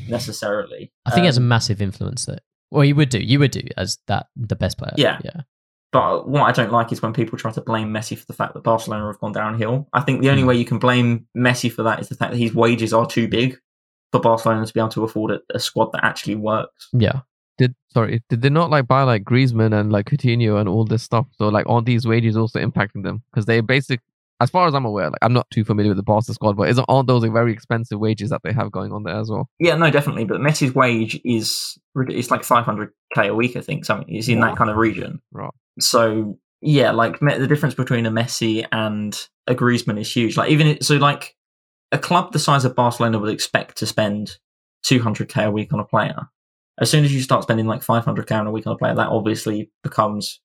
necessarily. 0.08 0.92
I 1.06 1.10
think 1.10 1.22
he 1.22 1.26
has 1.26 1.36
a 1.38 1.40
Um, 1.40 1.48
massive 1.48 1.82
influence 1.82 2.26
there. 2.26 2.38
Well, 2.70 2.84
you 2.84 2.94
would 2.96 3.08
do. 3.08 3.18
You 3.18 3.38
would 3.40 3.50
do 3.50 3.62
as 3.76 3.98
that 4.06 4.26
the 4.36 4.56
best 4.56 4.78
player. 4.78 4.92
Yeah. 4.96 5.18
Yeah. 5.24 5.42
But 5.90 6.28
what 6.28 6.42
I 6.42 6.52
don't 6.52 6.70
like 6.70 6.92
is 6.92 7.00
when 7.00 7.14
people 7.14 7.38
try 7.38 7.50
to 7.50 7.62
blame 7.62 7.88
Messi 7.88 8.16
for 8.16 8.26
the 8.26 8.34
fact 8.34 8.52
that 8.54 8.62
Barcelona 8.62 9.06
have 9.06 9.18
gone 9.20 9.32
downhill. 9.32 9.88
I 9.94 10.02
think 10.02 10.20
the 10.20 10.28
only 10.28 10.42
Mm. 10.42 10.46
way 10.48 10.56
you 10.56 10.66
can 10.66 10.78
blame 10.78 11.26
Messi 11.36 11.72
for 11.72 11.82
that 11.84 11.98
is 12.00 12.10
the 12.10 12.14
fact 12.14 12.32
that 12.32 12.38
his 12.38 12.54
wages 12.54 12.92
are 12.92 13.06
too 13.06 13.26
big 13.26 13.56
for 14.12 14.20
Barcelona 14.20 14.66
to 14.66 14.72
be 14.74 14.80
able 14.80 14.90
to 14.90 15.04
afford 15.04 15.30
a, 15.30 15.40
a 15.54 15.58
squad 15.58 15.90
that 15.92 16.04
actually 16.04 16.34
works. 16.34 16.88
Yeah. 16.92 17.20
Did 17.58 17.74
sorry, 17.92 18.22
did 18.28 18.42
they 18.42 18.50
not 18.50 18.70
like 18.70 18.86
buy 18.86 19.02
like 19.02 19.24
Griezmann 19.24 19.78
and 19.78 19.92
like 19.92 20.06
Coutinho 20.06 20.60
and 20.60 20.68
all 20.68 20.84
this 20.84 21.02
stuff? 21.02 21.26
So 21.36 21.48
like 21.48 21.66
all 21.66 21.82
these 21.82 22.06
wages 22.06 22.36
also 22.36 22.60
impacting 22.60 23.02
them 23.02 23.22
because 23.30 23.46
they 23.46 23.60
basic, 23.60 24.00
as 24.40 24.48
far 24.48 24.68
as 24.68 24.74
I'm 24.74 24.84
aware, 24.84 25.10
like 25.10 25.18
I'm 25.22 25.32
not 25.32 25.50
too 25.50 25.64
familiar 25.64 25.90
with 25.90 25.96
the 25.96 26.04
Barca 26.04 26.32
squad, 26.32 26.56
but 26.56 26.68
isn't 26.68 26.84
all 26.84 27.02
those 27.02 27.22
like, 27.22 27.32
very 27.32 27.52
expensive 27.52 27.98
wages 27.98 28.30
that 28.30 28.42
they 28.44 28.52
have 28.52 28.70
going 28.70 28.92
on 28.92 29.02
there 29.02 29.16
as 29.16 29.28
well? 29.28 29.50
Yeah, 29.58 29.74
no, 29.74 29.90
definitely. 29.90 30.24
But 30.24 30.40
Messi's 30.40 30.74
wage 30.74 31.20
is 31.24 31.76
it's 31.96 32.30
like 32.30 32.42
500k 32.42 33.28
a 33.28 33.34
week, 33.34 33.56
I 33.56 33.60
think. 33.60 33.84
Something 33.84 34.14
it's 34.14 34.28
in 34.28 34.38
Wow. 34.38 34.46
that 34.50 34.56
kind 34.56 34.70
of 34.70 34.76
region. 34.76 35.20
Right. 35.32 35.50
So 35.80 36.38
yeah, 36.60 36.92
like 36.92 37.18
the 37.18 37.46
difference 37.48 37.74
between 37.74 38.06
a 38.06 38.10
Messi 38.10 38.66
and 38.70 39.18
a 39.48 39.54
Griezmann 39.54 40.00
is 40.00 40.12
huge. 40.12 40.36
Like 40.36 40.50
even 40.50 40.80
so, 40.80 40.94
like 40.96 41.34
a 41.90 41.98
club 41.98 42.32
the 42.32 42.38
size 42.38 42.64
of 42.64 42.76
Barcelona 42.76 43.18
would 43.18 43.32
expect 43.32 43.78
to 43.78 43.86
spend 43.86 44.36
200k 44.86 45.46
a 45.46 45.50
week 45.50 45.72
on 45.72 45.80
a 45.80 45.84
player. 45.84 46.28
As 46.80 46.90
soon 46.90 47.04
as 47.04 47.12
you 47.12 47.20
start 47.20 47.42
spending 47.42 47.66
like 47.66 47.84
500k 47.84 48.38
on 48.38 48.46
a 48.46 48.50
week 48.50 48.66
on 48.66 48.74
a 48.74 48.78
player, 48.78 48.94
that 48.94 49.08
obviously 49.08 49.70
becomes 49.82 50.40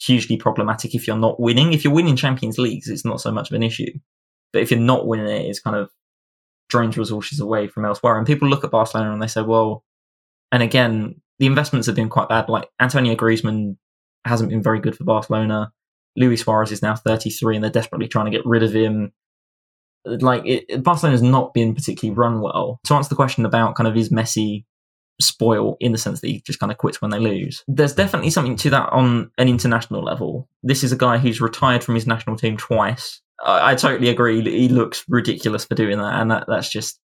hugely 0.00 0.36
problematic 0.36 0.94
if 0.94 1.06
you're 1.06 1.16
not 1.16 1.40
winning. 1.40 1.72
If 1.72 1.84
you're 1.84 1.92
winning 1.92 2.16
Champions 2.16 2.58
Leagues, 2.58 2.88
it's 2.88 3.04
not 3.04 3.20
so 3.20 3.30
much 3.30 3.50
of 3.50 3.54
an 3.54 3.62
issue. 3.62 3.92
But 4.52 4.62
if 4.62 4.70
you're 4.70 4.80
not 4.80 5.06
winning 5.06 5.28
it, 5.28 5.46
it's 5.46 5.60
kind 5.60 5.76
of 5.76 5.90
drains 6.68 6.96
resources 6.96 7.40
away 7.40 7.68
from 7.68 7.84
elsewhere. 7.84 8.16
And 8.16 8.26
people 8.26 8.48
look 8.48 8.64
at 8.64 8.70
Barcelona 8.70 9.12
and 9.12 9.22
they 9.22 9.26
say, 9.26 9.42
well, 9.42 9.84
and 10.50 10.62
again, 10.62 11.20
the 11.38 11.46
investments 11.46 11.86
have 11.86 11.96
been 11.96 12.08
quite 12.08 12.28
bad. 12.28 12.48
Like 12.48 12.68
Antonio 12.80 13.14
Griezmann 13.14 13.76
hasn't 14.24 14.50
been 14.50 14.62
very 14.62 14.80
good 14.80 14.96
for 14.96 15.04
Barcelona. 15.04 15.72
Luis 16.16 16.42
Suarez 16.42 16.72
is 16.72 16.82
now 16.82 16.96
33 16.96 17.56
and 17.56 17.64
they're 17.64 17.70
desperately 17.70 18.08
trying 18.08 18.24
to 18.26 18.36
get 18.36 18.46
rid 18.46 18.62
of 18.62 18.72
him. 18.72 19.12
Like 20.04 20.42
it, 20.46 20.82
Barcelona 20.82 21.12
has 21.12 21.22
not 21.22 21.52
been 21.52 21.74
particularly 21.74 22.16
run 22.16 22.40
well. 22.40 22.80
To 22.86 22.94
answer 22.94 23.08
the 23.08 23.16
question 23.16 23.44
about 23.44 23.74
kind 23.74 23.88
of 23.88 23.96
is 23.96 24.10
Messi 24.10 24.64
spoil 25.20 25.76
in 25.80 25.92
the 25.92 25.98
sense 25.98 26.20
that 26.20 26.28
he 26.28 26.40
just 26.46 26.58
kind 26.58 26.70
of 26.72 26.78
quits 26.78 27.00
when 27.00 27.10
they 27.10 27.18
lose. 27.18 27.64
There's 27.68 27.94
definitely 27.94 28.30
something 28.30 28.56
to 28.56 28.70
that 28.70 28.90
on 28.92 29.30
an 29.38 29.48
international 29.48 30.02
level. 30.02 30.48
This 30.62 30.84
is 30.84 30.92
a 30.92 30.96
guy 30.96 31.18
who's 31.18 31.40
retired 31.40 31.82
from 31.82 31.94
his 31.94 32.06
national 32.06 32.36
team 32.36 32.56
twice. 32.56 33.20
I, 33.44 33.72
I 33.72 33.74
totally 33.74 34.08
agree. 34.10 34.42
He 34.42 34.68
looks 34.68 35.04
ridiculous 35.08 35.64
for 35.64 35.74
doing 35.74 35.98
that, 35.98 36.20
and 36.20 36.30
that, 36.30 36.44
that's 36.48 36.70
just 36.70 36.98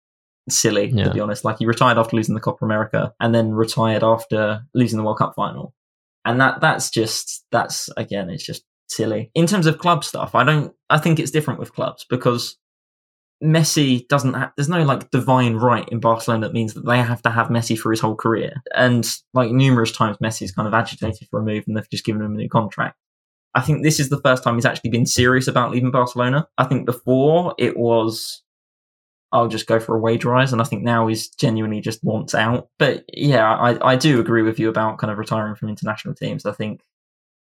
silly 0.49 0.91
Yeah. 0.93 1.05
to 1.05 1.13
be 1.13 1.19
honest. 1.19 1.43
Like 1.45 1.59
he 1.59 1.65
retired 1.65 1.97
after 1.97 2.15
losing 2.15 2.35
the 2.35 2.41
Copa 2.41 2.65
America, 2.65 3.13
and 3.19 3.33
then 3.33 3.51
retired 3.51 4.03
after 4.03 4.61
losing 4.73 4.97
the 4.97 5.03
World 5.03 5.17
Cup 5.19 5.33
final, 5.35 5.73
and 6.25 6.39
that 6.41 6.61
that's 6.61 6.89
just 6.89 7.45
that's 7.51 7.89
again, 7.97 8.29
it's 8.29 8.45
just 8.45 8.63
silly. 8.89 9.31
In 9.35 9.45
terms 9.47 9.65
of 9.67 9.77
club 9.77 10.03
stuff, 10.03 10.35
I 10.35 10.43
don't. 10.43 10.73
I 10.89 10.97
think 10.97 11.19
it's 11.19 11.31
different 11.31 11.59
with 11.59 11.73
clubs 11.73 12.05
because 12.09 12.57
Messi 13.43 14.07
doesn't 14.07 14.33
have, 14.33 14.51
there's 14.57 14.69
no 14.69 14.83
like 14.83 15.11
divine 15.11 15.55
right 15.55 15.87
in 15.89 15.99
Barcelona 15.99 16.47
that 16.47 16.53
means 16.53 16.73
that 16.73 16.85
they 16.85 16.97
have 16.97 17.21
to 17.21 17.29
have 17.29 17.47
Messi 17.47 17.77
for 17.77 17.91
his 17.91 17.99
whole 17.99 18.15
career. 18.15 18.53
And 18.75 19.07
like 19.33 19.51
numerous 19.51 19.91
times 19.91 20.17
Messi's 20.17 20.51
kind 20.51 20.67
of 20.67 20.73
agitated 20.73 21.27
for 21.29 21.39
a 21.39 21.43
move 21.43 21.63
and 21.67 21.75
they've 21.75 21.89
just 21.89 22.05
given 22.05 22.21
him 22.21 22.33
a 22.33 22.37
new 22.37 22.49
contract. 22.49 22.97
I 23.55 23.61
think 23.61 23.83
this 23.83 23.99
is 23.99 24.09
the 24.09 24.21
first 24.21 24.43
time 24.43 24.55
he's 24.55 24.65
actually 24.65 24.91
been 24.91 25.05
serious 25.05 25.47
about 25.47 25.71
leaving 25.71 25.91
Barcelona. 25.91 26.47
I 26.57 26.65
think 26.65 26.85
before 26.85 27.55
it 27.57 27.77
was, 27.77 28.43
I'll 29.31 29.47
just 29.47 29.67
go 29.67 29.79
for 29.79 29.95
a 29.95 29.99
wage 29.99 30.25
rise. 30.25 30.51
And 30.51 30.61
I 30.61 30.65
think 30.65 30.83
now 30.83 31.07
he's 31.07 31.29
genuinely 31.29 31.81
just 31.81 32.03
wants 32.03 32.35
out. 32.35 32.67
But 32.77 33.05
yeah, 33.13 33.51
I, 33.55 33.93
I 33.93 33.95
do 33.95 34.19
agree 34.19 34.41
with 34.41 34.59
you 34.59 34.69
about 34.69 34.97
kind 34.97 35.11
of 35.11 35.17
retiring 35.17 35.55
from 35.55 35.69
international 35.69 36.13
teams. 36.13 36.45
I 36.45 36.51
think 36.51 36.81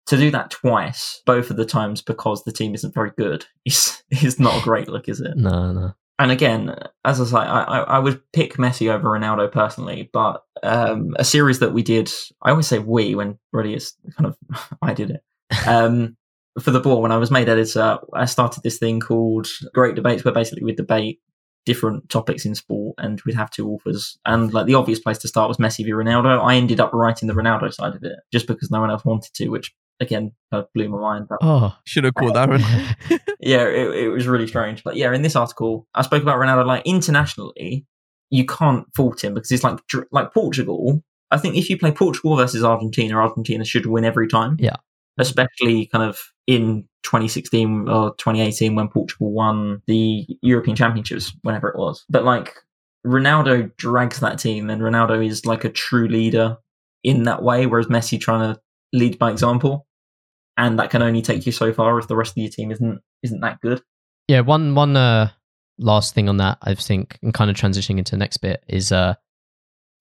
to 0.06 0.16
do 0.16 0.30
that 0.30 0.50
twice, 0.50 1.20
both 1.26 1.50
of 1.50 1.56
the 1.56 1.64
times 1.64 2.00
because 2.00 2.44
the 2.44 2.52
team 2.52 2.74
isn't 2.74 2.94
very 2.94 3.10
good, 3.16 3.46
is 3.64 4.02
is 4.10 4.40
not 4.40 4.60
a 4.60 4.64
great 4.64 4.88
look, 4.88 5.08
is 5.08 5.20
it? 5.20 5.36
No, 5.36 5.72
no. 5.72 5.92
And 6.18 6.30
again, 6.30 6.74
as 7.04 7.20
I 7.20 7.24
say, 7.24 7.46
I, 7.46 7.62
I, 7.62 7.78
I 7.80 7.98
would 7.98 8.22
pick 8.32 8.54
Messi 8.54 8.90
over 8.90 9.10
Ronaldo 9.10 9.52
personally, 9.52 10.08
but 10.14 10.42
um, 10.62 11.14
a 11.18 11.24
series 11.24 11.58
that 11.58 11.74
we 11.74 11.82
did, 11.82 12.10
I 12.40 12.50
always 12.50 12.66
say 12.66 12.78
we 12.78 13.14
when 13.14 13.38
really 13.52 13.74
it's 13.74 13.94
kind 14.16 14.26
of 14.26 14.38
I 14.82 14.94
did 14.94 15.10
it. 15.10 15.22
Um, 15.66 16.16
for 16.60 16.70
the 16.70 16.80
ball, 16.80 17.02
when 17.02 17.12
I 17.12 17.18
was 17.18 17.30
made 17.30 17.48
editor, 17.48 17.98
I 18.14 18.24
started 18.24 18.62
this 18.62 18.78
thing 18.78 18.98
called 18.98 19.46
Great 19.74 19.94
Debates, 19.94 20.24
where 20.24 20.32
basically 20.32 20.64
we 20.64 20.74
debate 20.74 21.20
different 21.66 22.08
topics 22.08 22.46
in 22.46 22.54
sport, 22.54 22.94
and 22.98 23.20
we'd 23.26 23.34
have 23.34 23.50
two 23.50 23.68
authors. 23.68 24.18
And 24.24 24.54
like 24.54 24.66
the 24.66 24.74
obvious 24.74 24.98
place 24.98 25.18
to 25.18 25.28
start 25.28 25.48
was 25.48 25.58
Messi 25.58 25.84
v 25.84 25.90
Ronaldo. 25.90 26.40
I 26.42 26.56
ended 26.56 26.80
up 26.80 26.92
writing 26.94 27.28
the 27.28 27.34
Ronaldo 27.34 27.72
side 27.74 27.94
of 27.94 28.02
it 28.02 28.14
just 28.32 28.46
because 28.46 28.70
no 28.70 28.80
one 28.80 28.90
else 28.90 29.04
wanted 29.04 29.34
to, 29.34 29.48
which 29.48 29.74
again 30.00 30.32
kind 30.50 30.62
of 30.64 30.72
blew 30.74 30.88
my 30.88 30.98
mind. 31.00 31.26
But 31.28 31.38
Oh. 31.42 31.74
Should 31.84 32.04
have 32.04 32.14
called 32.14 32.36
Aaron. 32.36 32.60
yeah, 33.40 33.64
it, 33.66 33.94
it 33.94 34.08
was 34.08 34.26
really 34.26 34.46
strange. 34.46 34.82
But 34.84 34.96
yeah, 34.96 35.12
in 35.12 35.22
this 35.22 35.36
article, 35.36 35.86
I 35.94 36.02
spoke 36.02 36.22
about 36.22 36.38
Ronaldo. 36.38 36.66
Like 36.66 36.82
internationally, 36.86 37.86
you 38.30 38.44
can't 38.44 38.86
fault 38.94 39.22
him 39.24 39.34
because 39.34 39.50
it's 39.50 39.64
like 39.64 39.78
like 40.12 40.32
Portugal. 40.32 41.02
I 41.30 41.38
think 41.38 41.56
if 41.56 41.68
you 41.70 41.78
play 41.78 41.90
Portugal 41.92 42.36
versus 42.36 42.62
Argentina, 42.64 43.16
Argentina 43.16 43.64
should 43.64 43.86
win 43.86 44.04
every 44.04 44.28
time. 44.28 44.56
Yeah. 44.60 44.76
especially 45.18 45.86
kind 45.86 46.04
of 46.04 46.20
in 46.46 46.86
2016 47.04 47.88
or 47.88 48.10
2018 48.16 48.74
when 48.74 48.88
Portugal 48.88 49.32
won 49.32 49.80
the 49.86 50.26
European 50.42 50.76
Championships, 50.76 51.32
whenever 51.42 51.68
it 51.68 51.78
was. 51.78 52.04
But 52.08 52.24
like 52.24 52.54
Ronaldo 53.06 53.74
drags 53.76 54.20
that 54.20 54.38
team, 54.38 54.68
and 54.70 54.82
Ronaldo 54.82 55.24
is 55.26 55.46
like 55.46 55.64
a 55.64 55.70
true 55.70 56.06
leader 56.08 56.58
in 57.02 57.22
that 57.24 57.42
way, 57.42 57.66
whereas 57.66 57.86
Messi 57.86 58.20
trying 58.20 58.52
to 58.54 58.60
lead 58.96 59.18
by 59.18 59.30
example, 59.30 59.86
and 60.56 60.78
that 60.78 60.90
can 60.90 61.02
only 61.02 61.22
take 61.22 61.46
you 61.46 61.52
so 61.52 61.72
far 61.72 61.98
if 61.98 62.08
the 62.08 62.16
rest 62.16 62.32
of 62.32 62.38
your 62.38 62.50
team 62.50 62.70
isn't 62.70 63.00
isn't 63.22 63.40
that 63.40 63.60
good. 63.60 63.82
Yeah, 64.28 64.40
one 64.40 64.74
one 64.74 64.96
uh 64.96 65.30
last 65.78 66.14
thing 66.14 66.28
on 66.28 66.38
that 66.38 66.58
I 66.62 66.74
think 66.74 67.18
and 67.22 67.34
kind 67.34 67.50
of 67.50 67.56
transitioning 67.56 67.98
into 67.98 68.12
the 68.12 68.16
next 68.16 68.38
bit 68.38 68.64
is 68.66 68.92
uh 68.92 69.14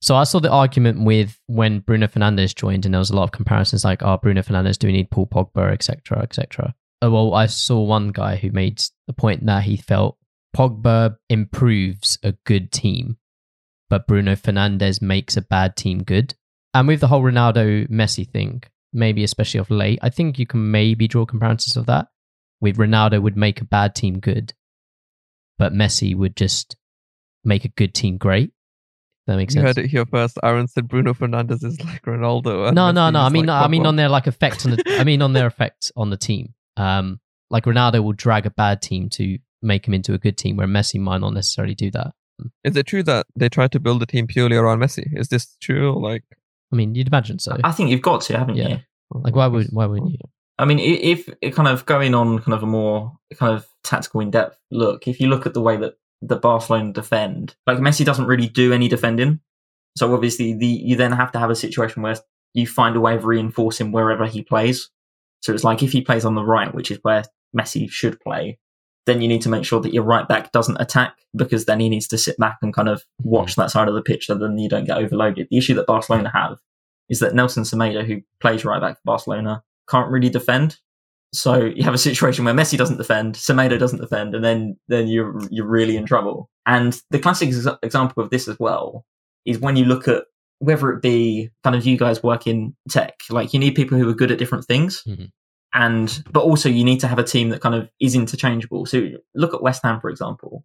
so 0.01 0.15
I 0.15 0.23
saw 0.23 0.39
the 0.39 0.51
argument 0.51 1.03
with 1.03 1.37
when 1.47 1.79
Bruno 1.79 2.07
Fernandes 2.07 2.55
joined 2.55 2.85
and 2.85 2.93
there 2.93 2.99
was 2.99 3.09
a 3.09 3.15
lot 3.15 3.23
of 3.23 3.31
comparisons 3.31 3.83
like 3.83 4.01
oh 4.01 4.17
Bruno 4.17 4.41
Fernandes 4.41 4.77
do 4.77 4.87
we 4.87 4.93
need 4.93 5.11
Paul 5.11 5.27
Pogba 5.27 5.71
etc 5.71 6.21
etc. 6.21 6.73
Uh, 7.03 7.11
well 7.11 7.33
I 7.33 7.47
saw 7.47 7.81
one 7.81 8.09
guy 8.09 8.37
who 8.37 8.51
made 8.51 8.81
the 9.07 9.13
point 9.13 9.45
that 9.45 9.63
he 9.63 9.75
felt 9.75 10.17
Pogba 10.55 11.17
improves 11.29 12.17
a 12.23 12.33
good 12.45 12.71
team 12.71 13.17
but 13.89 14.07
Bruno 14.07 14.35
Fernandes 14.35 15.01
makes 15.01 15.37
a 15.37 15.41
bad 15.41 15.75
team 15.75 16.03
good. 16.03 16.33
And 16.73 16.87
with 16.87 16.99
the 16.99 17.07
whole 17.07 17.21
Ronaldo 17.21 17.87
Messi 17.89 18.29
thing, 18.29 18.63
maybe 18.95 19.23
especially 19.23 19.59
of 19.59 19.69
late, 19.69 19.99
I 20.01 20.09
think 20.09 20.39
you 20.39 20.47
can 20.47 20.71
maybe 20.71 21.07
draw 21.07 21.25
comparisons 21.25 21.77
of 21.77 21.85
that 21.85 22.07
with 22.61 22.77
Ronaldo 22.77 23.21
would 23.21 23.37
make 23.37 23.61
a 23.61 23.65
bad 23.65 23.93
team 23.93 24.19
good, 24.19 24.53
but 25.57 25.73
Messi 25.73 26.15
would 26.15 26.35
just 26.35 26.77
make 27.43 27.65
a 27.65 27.69
good 27.69 27.93
team 27.93 28.17
great. 28.17 28.51
That 29.27 29.37
makes 29.37 29.55
you 29.55 29.61
sense. 29.61 29.77
heard 29.77 29.85
it 29.85 29.89
here 29.89 30.05
first. 30.05 30.37
Aaron 30.43 30.67
said 30.67 30.87
Bruno 30.87 31.13
Fernandes 31.13 31.63
is 31.63 31.83
like 31.83 32.03
Ronaldo. 32.03 32.73
No, 32.73 32.91
no, 32.91 33.01
Messi 33.01 33.13
no. 33.13 33.19
I 33.21 33.29
mean, 33.29 33.45
like 33.47 33.65
I 33.65 33.67
mean 33.67 33.85
on 33.85 33.95
their 33.95 34.09
like 34.09 34.27
effect 34.27 34.65
on 34.65 34.71
the. 34.71 34.83
I 34.99 35.03
mean 35.03 35.21
on 35.21 35.33
their 35.33 35.47
effect 35.47 35.91
on 35.95 36.09
the 36.09 36.17
team. 36.17 36.53
Um, 36.77 37.19
like 37.49 37.65
Ronaldo 37.65 38.03
will 38.03 38.13
drag 38.13 38.45
a 38.45 38.51
bad 38.51 38.81
team 38.81 39.09
to 39.11 39.37
make 39.61 39.87
him 39.87 39.93
into 39.93 40.13
a 40.13 40.17
good 40.17 40.37
team, 40.37 40.57
where 40.57 40.67
Messi 40.67 40.99
might 40.99 41.21
not 41.21 41.33
necessarily 41.33 41.75
do 41.75 41.89
that. 41.91 42.13
Is 42.63 42.75
it 42.75 42.85
true 42.85 43.03
that 43.03 43.25
they 43.35 43.49
tried 43.49 43.71
to 43.71 43.79
build 43.79 44.03
a 44.03 44.05
team 44.05 44.27
purely 44.27 44.57
around 44.57 44.79
Messi? 44.79 45.07
Is 45.17 45.29
this 45.29 45.55
true? 45.61 45.99
Like, 46.01 46.23
I 46.75 46.77
mean, 46.77 46.93
you'd 46.93 47.07
imagine 47.07 47.39
so. 47.39 47.57
I 47.63 47.71
think 47.71 47.89
you've 47.89 48.01
got 48.01 48.21
to, 48.21 48.37
haven't 48.37 48.57
Yeah. 48.57 48.67
you? 48.67 48.77
Like, 49.13 49.35
why 49.35 49.47
would 49.47 49.67
why 49.71 49.85
wouldn't 49.85 50.11
you? 50.11 50.19
I 50.57 50.65
mean, 50.65 50.79
if 50.79 51.29
it 51.41 51.55
kind 51.55 51.67
of 51.67 51.85
going 51.85 52.13
on 52.13 52.39
kind 52.39 52.53
of 52.53 52.63
a 52.63 52.65
more 52.65 53.13
kind 53.35 53.53
of 53.53 53.65
tactical 53.83 54.19
in 54.21 54.31
depth 54.31 54.57
look, 54.71 55.07
if 55.07 55.19
you 55.21 55.27
look 55.27 55.45
at 55.45 55.53
the 55.53 55.61
way 55.61 55.77
that 55.77 55.93
the 56.21 56.35
Barcelona 56.35 56.91
defend, 56.91 57.55
like 57.67 57.77
Messi 57.77 58.03
doesn't 58.03 58.25
really 58.25 58.47
do 58.47 58.73
any 58.73 58.87
defending. 58.87 59.39
So 59.97 60.13
obviously, 60.13 60.53
the 60.53 60.67
you 60.67 60.97
then 60.97 61.13
have 61.13 61.31
to 61.33 61.39
have 61.39 61.49
a 61.49 61.55
situation 61.55 62.01
where 62.01 62.17
you 62.53 62.67
find 62.67 62.95
a 62.95 62.99
way 63.01 63.15
of 63.15 63.25
reinforcing 63.25 63.91
wherever 63.91 64.25
he 64.25 64.41
plays. 64.41 64.89
So 65.41 65.53
it's 65.53 65.63
like 65.63 65.81
if 65.83 65.91
he 65.93 66.01
plays 66.01 66.25
on 66.25 66.35
the 66.35 66.43
right, 66.43 66.73
which 66.73 66.91
is 66.91 66.99
where 67.03 67.23
Messi 67.57 67.89
should 67.89 68.19
play, 68.19 68.59
then 69.05 69.21
you 69.21 69.27
need 69.27 69.41
to 69.43 69.49
make 69.49 69.65
sure 69.65 69.79
that 69.81 69.93
your 69.93 70.03
right 70.03 70.27
back 70.27 70.51
doesn't 70.51 70.79
attack 70.81 71.15
because 71.35 71.65
then 71.65 71.79
he 71.79 71.89
needs 71.89 72.07
to 72.07 72.17
sit 72.17 72.37
back 72.37 72.57
and 72.61 72.73
kind 72.73 72.89
of 72.89 73.03
watch 73.23 73.55
that 73.55 73.71
side 73.71 73.87
of 73.87 73.93
the 73.93 74.01
pitch 74.01 74.25
so 74.27 74.35
then 74.35 74.57
you 74.57 74.67
don't 74.69 74.85
get 74.85 74.97
overloaded. 74.97 75.47
The 75.49 75.57
issue 75.57 75.73
that 75.75 75.85
Barcelona 75.87 76.31
have 76.33 76.57
is 77.09 77.19
that 77.19 77.35
Nelson 77.35 77.63
Semedo, 77.63 78.05
who 78.05 78.21
plays 78.39 78.65
right 78.65 78.81
back 78.81 78.95
for 78.95 79.01
Barcelona, 79.05 79.63
can't 79.87 80.09
really 80.09 80.29
defend. 80.29 80.77
So 81.33 81.65
you 81.65 81.83
have 81.83 81.93
a 81.93 81.97
situation 81.99 82.45
where 82.45 82.53
Messi 82.53 82.77
doesn't 82.77 82.97
defend, 82.97 83.35
Semedo 83.35 83.77
doesn't 83.77 83.99
defend, 84.01 84.33
and 84.33 84.43
then 84.43 84.77
then 84.87 85.07
you're 85.07 85.39
you're 85.51 85.67
really 85.67 85.97
in 85.97 86.05
trouble. 86.05 86.49
And 86.65 86.99
the 87.11 87.19
classic 87.19 87.49
ex- 87.49 87.67
example 87.83 88.23
of 88.23 88.29
this 88.29 88.47
as 88.47 88.57
well 88.59 89.05
is 89.45 89.59
when 89.59 89.75
you 89.75 89.85
look 89.85 90.07
at 90.07 90.23
whether 90.59 90.89
it 90.91 91.01
be 91.01 91.49
kind 91.63 91.75
of 91.75 91.85
you 91.85 91.97
guys 91.97 92.23
work 92.23 92.47
in 92.47 92.73
tech, 92.89 93.15
like 93.29 93.53
you 93.53 93.59
need 93.59 93.75
people 93.75 93.97
who 93.97 94.09
are 94.09 94.13
good 94.13 94.31
at 94.31 94.39
different 94.39 94.65
things. 94.65 95.03
Mhm. 95.05 95.29
And 95.75 96.23
but 96.31 96.43
also 96.43 96.69
you 96.69 96.85
need 96.85 97.01
to 97.01 97.07
have 97.07 97.19
a 97.19 97.23
team 97.23 97.49
that 97.49 97.61
kind 97.61 97.75
of 97.75 97.89
is 97.99 98.15
interchangeable. 98.15 98.85
So 98.85 99.09
look 99.35 99.53
at 99.53 99.61
West 99.61 99.83
Ham, 99.83 99.99
for 99.99 100.09
example. 100.09 100.63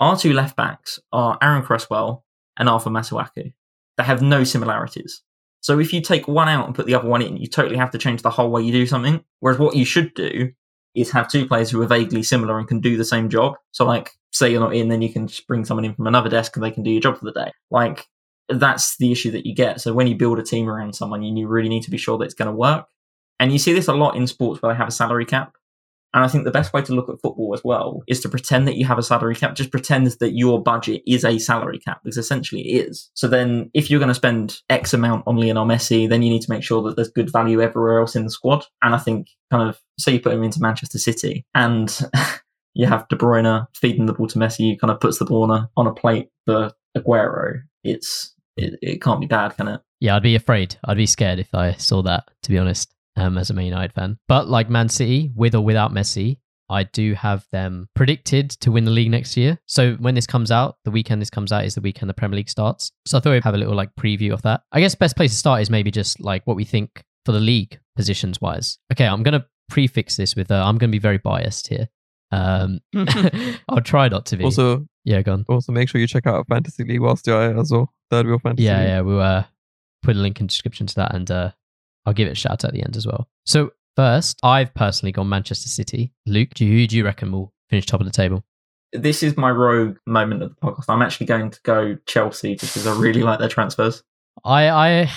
Our 0.00 0.16
two 0.16 0.32
left 0.32 0.56
backs 0.56 0.98
are 1.12 1.36
Aaron 1.42 1.62
Cresswell 1.62 2.24
and 2.56 2.68
Arthur 2.68 2.88
Masuaku. 2.88 3.52
They 3.98 4.04
have 4.04 4.22
no 4.22 4.44
similarities. 4.44 5.22
So 5.60 5.78
if 5.78 5.92
you 5.92 6.00
take 6.00 6.26
one 6.28 6.48
out 6.48 6.66
and 6.66 6.74
put 6.74 6.86
the 6.86 6.94
other 6.94 7.08
one 7.08 7.20
in, 7.20 7.36
you 7.36 7.46
totally 7.46 7.76
have 7.76 7.90
to 7.90 7.98
change 7.98 8.22
the 8.22 8.30
whole 8.30 8.50
way 8.50 8.62
you 8.62 8.72
do 8.72 8.86
something. 8.86 9.22
Whereas 9.40 9.58
what 9.58 9.76
you 9.76 9.84
should 9.84 10.14
do 10.14 10.52
is 10.94 11.10
have 11.10 11.28
two 11.28 11.46
players 11.46 11.70
who 11.70 11.82
are 11.82 11.86
vaguely 11.86 12.22
similar 12.22 12.58
and 12.58 12.66
can 12.66 12.80
do 12.80 12.96
the 12.96 13.04
same 13.04 13.28
job. 13.28 13.56
So 13.72 13.84
like, 13.84 14.12
say 14.32 14.50
you're 14.50 14.60
not 14.60 14.74
in, 14.74 14.88
then 14.88 15.02
you 15.02 15.12
can 15.12 15.26
just 15.26 15.46
bring 15.46 15.64
someone 15.64 15.84
in 15.84 15.94
from 15.94 16.06
another 16.06 16.30
desk 16.30 16.56
and 16.56 16.64
they 16.64 16.70
can 16.70 16.84
do 16.84 16.90
your 16.90 17.02
job 17.02 17.18
for 17.18 17.26
the 17.26 17.32
day. 17.32 17.52
Like, 17.70 18.06
that's 18.48 18.96
the 18.96 19.12
issue 19.12 19.32
that 19.32 19.44
you 19.44 19.54
get. 19.54 19.80
So 19.80 19.92
when 19.92 20.06
you 20.06 20.16
build 20.16 20.38
a 20.38 20.42
team 20.42 20.70
around 20.70 20.94
someone, 20.94 21.22
you 21.22 21.48
really 21.48 21.68
need 21.68 21.82
to 21.82 21.90
be 21.90 21.98
sure 21.98 22.16
that 22.16 22.24
it's 22.24 22.34
going 22.34 22.50
to 22.50 22.56
work. 22.56 22.86
And 23.40 23.52
you 23.52 23.58
see 23.58 23.72
this 23.72 23.88
a 23.88 23.94
lot 23.94 24.16
in 24.16 24.26
sports 24.26 24.62
where 24.62 24.72
they 24.72 24.78
have 24.78 24.88
a 24.88 24.92
salary 24.92 25.24
cap. 25.24 25.54
And 26.14 26.24
I 26.24 26.28
think 26.28 26.44
the 26.44 26.50
best 26.50 26.72
way 26.72 26.80
to 26.82 26.94
look 26.94 27.10
at 27.10 27.20
football 27.20 27.52
as 27.52 27.62
well 27.62 28.02
is 28.08 28.20
to 28.20 28.30
pretend 28.30 28.66
that 28.66 28.76
you 28.76 28.86
have 28.86 28.98
a 28.98 29.02
salary 29.02 29.34
cap. 29.34 29.54
Just 29.54 29.70
pretend 29.70 30.06
that 30.06 30.32
your 30.32 30.62
budget 30.62 31.02
is 31.06 31.24
a 31.24 31.38
salary 31.38 31.78
cap 31.78 32.00
because 32.02 32.16
essentially 32.16 32.62
it 32.62 32.88
is. 32.88 33.10
So 33.12 33.28
then 33.28 33.70
if 33.74 33.90
you're 33.90 34.00
going 34.00 34.08
to 34.08 34.14
spend 34.14 34.60
X 34.70 34.94
amount 34.94 35.24
on 35.26 35.36
Lionel 35.36 35.66
Messi, 35.66 36.08
then 36.08 36.22
you 36.22 36.30
need 36.30 36.42
to 36.42 36.50
make 36.50 36.62
sure 36.62 36.82
that 36.82 36.96
there's 36.96 37.10
good 37.10 37.30
value 37.30 37.60
everywhere 37.60 38.00
else 38.00 38.16
in 38.16 38.24
the 38.24 38.30
squad. 38.30 38.64
And 38.82 38.94
I 38.94 38.98
think 38.98 39.28
kind 39.50 39.68
of 39.68 39.78
say 39.98 40.12
you 40.12 40.20
put 40.20 40.32
him 40.32 40.42
into 40.42 40.62
Manchester 40.62 40.98
City 40.98 41.44
and 41.54 41.96
you 42.74 42.86
have 42.86 43.06
De 43.08 43.16
Bruyne 43.16 43.66
feeding 43.74 44.06
the 44.06 44.14
ball 44.14 44.28
to 44.28 44.38
Messi, 44.38 44.72
who 44.72 44.78
kind 44.78 44.90
of 44.90 45.00
puts 45.00 45.18
the 45.18 45.26
ball 45.26 45.42
on 45.42 45.50
a, 45.50 45.70
on 45.76 45.86
a 45.86 45.92
plate 45.92 46.30
for 46.46 46.72
Aguero. 46.96 47.60
It's, 47.84 48.34
it, 48.56 48.78
it 48.80 49.02
can't 49.02 49.20
be 49.20 49.26
bad, 49.26 49.56
can 49.56 49.68
it? 49.68 49.80
Yeah, 50.00 50.16
I'd 50.16 50.22
be 50.22 50.36
afraid. 50.36 50.76
I'd 50.84 50.96
be 50.96 51.06
scared 51.06 51.38
if 51.38 51.54
I 51.54 51.72
saw 51.72 52.02
that, 52.02 52.30
to 52.44 52.50
be 52.50 52.58
honest, 52.58 52.94
um, 53.18 53.38
as 53.38 53.50
a 53.50 53.54
Man 53.54 53.66
United 53.66 53.92
fan. 53.92 54.18
But 54.28 54.48
like 54.48 54.70
Man 54.70 54.88
City, 54.88 55.30
with 55.34 55.54
or 55.54 55.60
without 55.60 55.92
Messi, 55.92 56.38
I 56.70 56.82
do 56.84 57.14
have 57.14 57.46
them 57.50 57.88
predicted 57.94 58.50
to 58.50 58.70
win 58.70 58.84
the 58.84 58.90
league 58.90 59.10
next 59.10 59.36
year. 59.36 59.58
So 59.66 59.94
when 59.94 60.14
this 60.14 60.26
comes 60.26 60.50
out, 60.50 60.76
the 60.84 60.90
weekend 60.90 61.22
this 61.22 61.30
comes 61.30 61.50
out 61.50 61.64
is 61.64 61.74
the 61.74 61.80
weekend 61.80 62.10
the 62.10 62.14
Premier 62.14 62.36
League 62.36 62.50
starts. 62.50 62.92
So 63.06 63.16
I 63.16 63.20
thought 63.20 63.30
we'd 63.30 63.44
have 63.44 63.54
a 63.54 63.58
little 63.58 63.74
like 63.74 63.94
preview 63.98 64.32
of 64.32 64.42
that. 64.42 64.62
I 64.72 64.80
guess 64.80 64.94
best 64.94 65.16
place 65.16 65.30
to 65.30 65.36
start 65.36 65.62
is 65.62 65.70
maybe 65.70 65.90
just 65.90 66.20
like 66.20 66.46
what 66.46 66.56
we 66.56 66.64
think 66.64 67.02
for 67.24 67.32
the 67.32 67.40
league 67.40 67.78
positions 67.96 68.40
wise. 68.40 68.78
Okay, 68.92 69.06
I'm 69.06 69.22
gonna 69.22 69.46
prefix 69.68 70.16
this 70.16 70.36
with 70.36 70.50
uh, 70.50 70.62
I'm 70.64 70.78
gonna 70.78 70.92
be 70.92 70.98
very 70.98 71.18
biased 71.18 71.68
here. 71.68 71.88
Um, 72.30 72.80
I'll 73.68 73.80
try 73.82 74.08
not 74.08 74.26
to 74.26 74.36
be. 74.36 74.44
Also, 74.44 74.86
yeah, 75.04 75.22
go 75.22 75.32
on. 75.32 75.44
also 75.48 75.72
make 75.72 75.88
sure 75.88 76.00
you 76.00 76.06
check 76.06 76.26
out 76.26 76.34
our 76.34 76.44
fantasy 76.44 76.84
league 76.84 77.00
whilst 77.00 77.26
you're 77.26 77.50
it 77.50 77.58
as 77.58 77.72
well. 77.72 77.92
Third 78.10 78.26
wheel 78.26 78.38
fantasy. 78.38 78.64
Yeah, 78.64 78.78
League. 78.78 78.88
yeah, 78.88 79.00
we'll 79.00 79.20
uh, 79.20 79.44
put 80.02 80.16
a 80.16 80.18
link 80.18 80.40
in 80.40 80.46
the 80.46 80.50
description 80.50 80.86
to 80.86 80.94
that, 80.96 81.14
and 81.14 81.30
uh, 81.30 81.52
I'll 82.08 82.14
give 82.14 82.26
it 82.26 82.32
a 82.32 82.34
shout 82.34 82.52
out 82.52 82.64
at 82.64 82.72
the 82.72 82.82
end 82.82 82.96
as 82.96 83.06
well. 83.06 83.28
So 83.44 83.70
first, 83.94 84.40
I've 84.42 84.72
personally 84.72 85.12
gone 85.12 85.28
Manchester 85.28 85.68
City. 85.68 86.10
Luke, 86.24 86.54
do 86.54 86.64
you, 86.64 86.72
who 86.72 86.86
do 86.86 86.96
you 86.96 87.04
reckon 87.04 87.30
will 87.30 87.52
finish 87.68 87.84
top 87.84 88.00
of 88.00 88.06
the 88.06 88.12
table? 88.12 88.44
This 88.94 89.22
is 89.22 89.36
my 89.36 89.50
rogue 89.50 89.98
moment 90.06 90.42
of 90.42 90.48
the 90.48 90.56
podcast. 90.56 90.86
I'm 90.88 91.02
actually 91.02 91.26
going 91.26 91.50
to 91.50 91.60
go 91.64 91.98
Chelsea 92.06 92.56
just 92.56 92.72
because 92.72 92.86
I 92.86 92.98
really 92.98 93.22
like 93.22 93.40
their 93.40 93.50
transfers. 93.50 94.02
I, 94.42 94.70
I, 94.70 95.10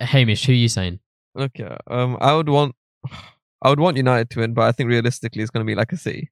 Hamish, 0.00 0.46
who 0.46 0.52
are 0.52 0.56
you 0.56 0.68
saying? 0.68 1.00
Okay. 1.38 1.76
Um, 1.86 2.16
I 2.18 2.32
would 2.32 2.48
want, 2.48 2.74
I 3.62 3.68
would 3.68 3.80
want 3.80 3.98
United 3.98 4.30
to 4.30 4.40
win, 4.40 4.54
but 4.54 4.62
I 4.62 4.72
think 4.72 4.88
realistically 4.88 5.42
it's 5.42 5.50
going 5.50 5.66
to 5.66 5.70
be 5.70 5.74
like 5.74 5.92
a 5.92 5.98
City. 5.98 6.30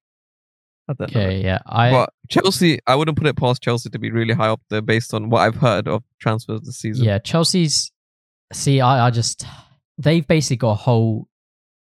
I 0.89 0.95
know. 0.99 1.05
Okay, 1.05 1.43
yeah, 1.43 1.59
I, 1.67 1.91
But 1.91 2.11
Chelsea, 2.29 2.79
I 2.87 2.95
wouldn't 2.95 3.19
put 3.19 3.27
it 3.27 3.37
past 3.37 3.63
Chelsea 3.63 3.91
to 3.91 3.99
be 3.99 4.11
really 4.11 4.35
high 4.35 4.49
up 4.49 4.61
there 4.71 4.83
based 4.83 5.13
on 5.13 5.31
what 5.31 5.41
I've 5.41 5.57
heard 5.57 5.89
of 5.89 6.03
transfers 6.21 6.61
this 6.63 6.79
season. 6.79 7.05
yeah, 7.05 7.19
Chelsea's. 7.19 7.91
See, 8.53 8.81
I, 8.81 9.07
I 9.07 9.11
just 9.11 9.47
they've 9.99 10.27
basically 10.27 10.57
got 10.57 10.73
a 10.73 10.75
whole 10.75 11.29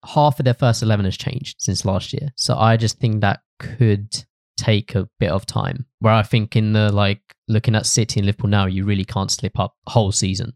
half 0.05 0.39
of 0.39 0.45
their 0.45 0.55
first 0.55 0.83
eleven 0.83 1.05
has 1.05 1.17
changed 1.17 1.57
since 1.59 1.85
last 1.85 2.13
year. 2.13 2.31
So 2.37 2.57
I 2.57 2.77
just 2.77 2.99
think 2.99 3.21
that 3.21 3.41
could 3.59 4.25
take 4.57 4.95
a 4.95 5.09
bit 5.19 5.31
of 5.31 5.47
time. 5.47 5.87
Where 6.01 6.13
I 6.13 6.23
think 6.23 6.57
in 6.57 6.73
the 6.73 6.93
like 6.93 7.21
looking 7.49 7.75
at 7.75 7.87
City 7.87 8.21
and 8.21 8.27
Liverpool 8.27 8.51
now, 8.51 8.67
you 8.67 8.85
really 8.85 9.05
can't 9.05 9.31
slip 9.31 9.59
up 9.59 9.75
a 9.87 9.91
whole 9.91 10.13
season. 10.13 10.55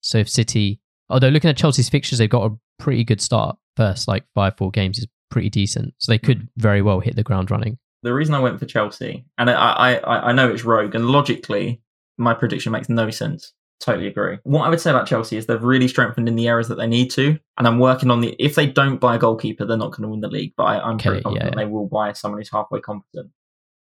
So 0.00 0.18
if 0.18 0.28
City, 0.28 0.80
although 1.08 1.28
looking 1.28 1.50
at 1.50 1.56
Chelsea's 1.56 1.88
fixtures, 1.88 2.18
they've 2.18 2.30
got 2.30 2.50
a 2.50 2.56
pretty 2.78 3.04
good 3.04 3.20
start. 3.20 3.56
First 3.76 4.08
like 4.08 4.24
five 4.34 4.56
four 4.56 4.70
games 4.70 4.98
is 4.98 5.06
pretty 5.30 5.50
decent. 5.50 5.94
So 5.98 6.12
they 6.12 6.18
could 6.18 6.38
hmm. 6.38 6.46
very 6.56 6.82
well 6.82 7.00
hit 7.00 7.16
the 7.16 7.22
ground 7.22 7.50
running. 7.50 7.78
The 8.02 8.14
reason 8.14 8.34
I 8.34 8.40
went 8.40 8.60
for 8.60 8.66
Chelsea, 8.66 9.24
and 9.36 9.50
I, 9.50 9.54
I 9.54 10.28
I 10.28 10.32
know 10.32 10.48
it's 10.48 10.64
rogue, 10.64 10.94
and 10.94 11.06
logically, 11.06 11.80
my 12.18 12.34
prediction 12.34 12.72
makes 12.72 12.88
no 12.88 13.10
sense. 13.10 13.52
Totally 13.80 14.06
agree. 14.06 14.38
What 14.44 14.62
I 14.62 14.70
would 14.70 14.80
say 14.80 14.90
about 14.90 15.06
Chelsea 15.06 15.36
is 15.36 15.46
they've 15.46 15.62
really 15.62 15.86
strengthened 15.86 16.28
in 16.28 16.36
the 16.36 16.48
areas 16.48 16.68
that 16.68 16.76
they 16.76 16.86
need 16.86 17.10
to, 17.12 17.38
and 17.58 17.66
I'm 17.66 17.78
working 17.78 18.10
on 18.10 18.20
the. 18.20 18.34
If 18.38 18.54
they 18.54 18.66
don't 18.66 18.98
buy 18.98 19.16
a 19.16 19.18
goalkeeper, 19.18 19.66
they're 19.66 19.76
not 19.76 19.90
going 19.90 20.02
to 20.02 20.08
win 20.08 20.20
the 20.20 20.28
league. 20.28 20.54
But 20.56 20.64
I, 20.64 20.80
I'm 20.80 20.94
Okay, 20.94 21.10
pretty 21.10 21.22
confident 21.22 21.54
yeah, 21.54 21.64
they 21.64 21.70
will 21.70 21.86
buy 21.86 22.12
someone 22.12 22.40
who's 22.40 22.50
halfway 22.50 22.80
competent. 22.80 23.30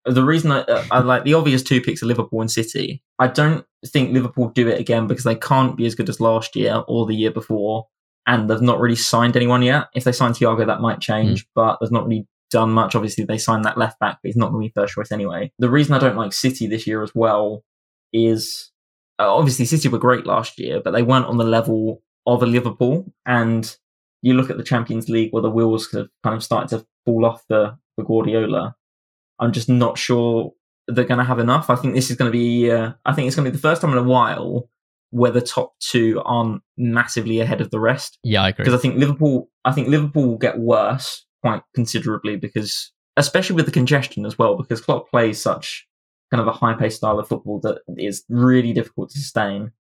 The 0.04 0.24
reason 0.24 0.52
I, 0.52 0.60
uh, 0.60 0.84
I 0.90 1.00
like 1.00 1.24
the 1.24 1.34
obvious 1.34 1.62
two 1.62 1.80
picks 1.80 2.02
are 2.02 2.06
Liverpool 2.06 2.40
and 2.40 2.50
City. 2.50 3.02
I 3.18 3.28
don't 3.28 3.64
think 3.86 4.12
Liverpool 4.12 4.48
do 4.50 4.68
it 4.68 4.80
again 4.80 5.06
because 5.06 5.24
they 5.24 5.34
can't 5.34 5.76
be 5.76 5.86
as 5.86 5.94
good 5.94 6.08
as 6.08 6.20
last 6.20 6.54
year 6.56 6.82
or 6.86 7.06
the 7.06 7.14
year 7.14 7.30
before, 7.30 7.86
and 8.26 8.50
they've 8.50 8.60
not 8.60 8.80
really 8.80 8.96
signed 8.96 9.36
anyone 9.36 9.62
yet. 9.62 9.86
If 9.94 10.04
they 10.04 10.12
sign 10.12 10.32
Thiago, 10.32 10.66
that 10.66 10.80
might 10.80 11.00
change, 11.00 11.46
but 11.54 11.78
they've 11.80 11.90
not 11.92 12.06
really 12.06 12.26
done 12.50 12.70
much. 12.70 12.94
Obviously, 12.94 13.24
they 13.24 13.38
signed 13.38 13.64
that 13.64 13.78
left 13.78 13.98
back, 14.00 14.18
but 14.22 14.28
he's 14.28 14.36
not 14.36 14.50
going 14.50 14.62
to 14.64 14.68
be 14.68 14.80
first 14.80 14.94
choice 14.94 15.12
anyway. 15.12 15.52
The 15.58 15.70
reason 15.70 15.94
I 15.94 15.98
don't 15.98 16.16
like 16.16 16.32
City 16.32 16.66
this 16.66 16.86
year 16.86 17.02
as 17.02 17.12
well 17.14 17.64
is 18.12 18.70
uh, 19.18 19.34
obviously 19.34 19.64
City 19.64 19.88
were 19.88 19.98
great 19.98 20.26
last 20.26 20.58
year, 20.58 20.80
but 20.82 20.92
they 20.92 21.02
weren't 21.02 21.26
on 21.26 21.38
the 21.38 21.44
level 21.44 22.02
of 22.26 22.42
a 22.42 22.46
Liverpool. 22.46 23.12
And 23.24 23.74
you 24.22 24.34
look 24.34 24.50
at 24.50 24.56
the 24.56 24.64
Champions 24.64 25.08
League 25.08 25.32
where 25.32 25.42
the 25.42 25.50
wheels 25.50 25.90
have 25.92 26.08
kind 26.22 26.34
of 26.36 26.42
started 26.42 26.76
to 26.76 26.86
fall 27.04 27.24
off 27.24 27.44
the, 27.48 27.76
the 27.96 28.04
Guardiola. 28.04 28.74
I'm 29.38 29.52
just 29.52 29.68
not 29.68 29.98
sure 29.98 30.52
they're 30.88 31.04
going 31.04 31.18
to 31.18 31.24
have 31.24 31.38
enough. 31.38 31.70
I 31.70 31.76
think 31.76 31.94
this 31.94 32.10
is 32.10 32.16
going 32.16 32.30
to 32.30 32.36
be, 32.36 32.70
uh, 32.70 32.92
I 33.04 33.12
think 33.12 33.26
it's 33.26 33.36
going 33.36 33.44
to 33.44 33.50
be 33.50 33.56
the 33.56 33.62
first 33.62 33.82
time 33.82 33.92
in 33.92 33.98
a 33.98 34.02
while 34.02 34.68
where 35.10 35.30
the 35.30 35.40
top 35.40 35.74
two 35.80 36.20
aren't 36.24 36.62
massively 36.76 37.40
ahead 37.40 37.60
of 37.60 37.70
the 37.70 37.80
rest 37.80 38.18
Yeah, 38.24 38.42
I 38.42 38.48
agree. 38.48 38.64
because 38.64 38.78
I 38.78 38.82
think 38.82 38.96
Liverpool, 38.96 39.48
I 39.64 39.72
think 39.72 39.88
Liverpool 39.88 40.26
will 40.26 40.38
get 40.38 40.58
worse 40.58 41.24
quite 41.42 41.62
considerably 41.74 42.36
because, 42.36 42.92
especially 43.16 43.56
with 43.56 43.66
the 43.66 43.72
congestion 43.72 44.26
as 44.26 44.36
well, 44.38 44.56
because 44.56 44.80
Klopp 44.80 45.08
plays 45.08 45.40
such 45.40 45.85
kind 46.30 46.40
of 46.40 46.48
a 46.48 46.52
high-paced 46.52 46.96
style 46.96 47.18
of 47.18 47.28
football 47.28 47.60
that 47.60 47.80
is 47.96 48.24
really 48.28 48.72
difficult 48.72 49.10
to 49.10 49.18
sustain. 49.18 49.72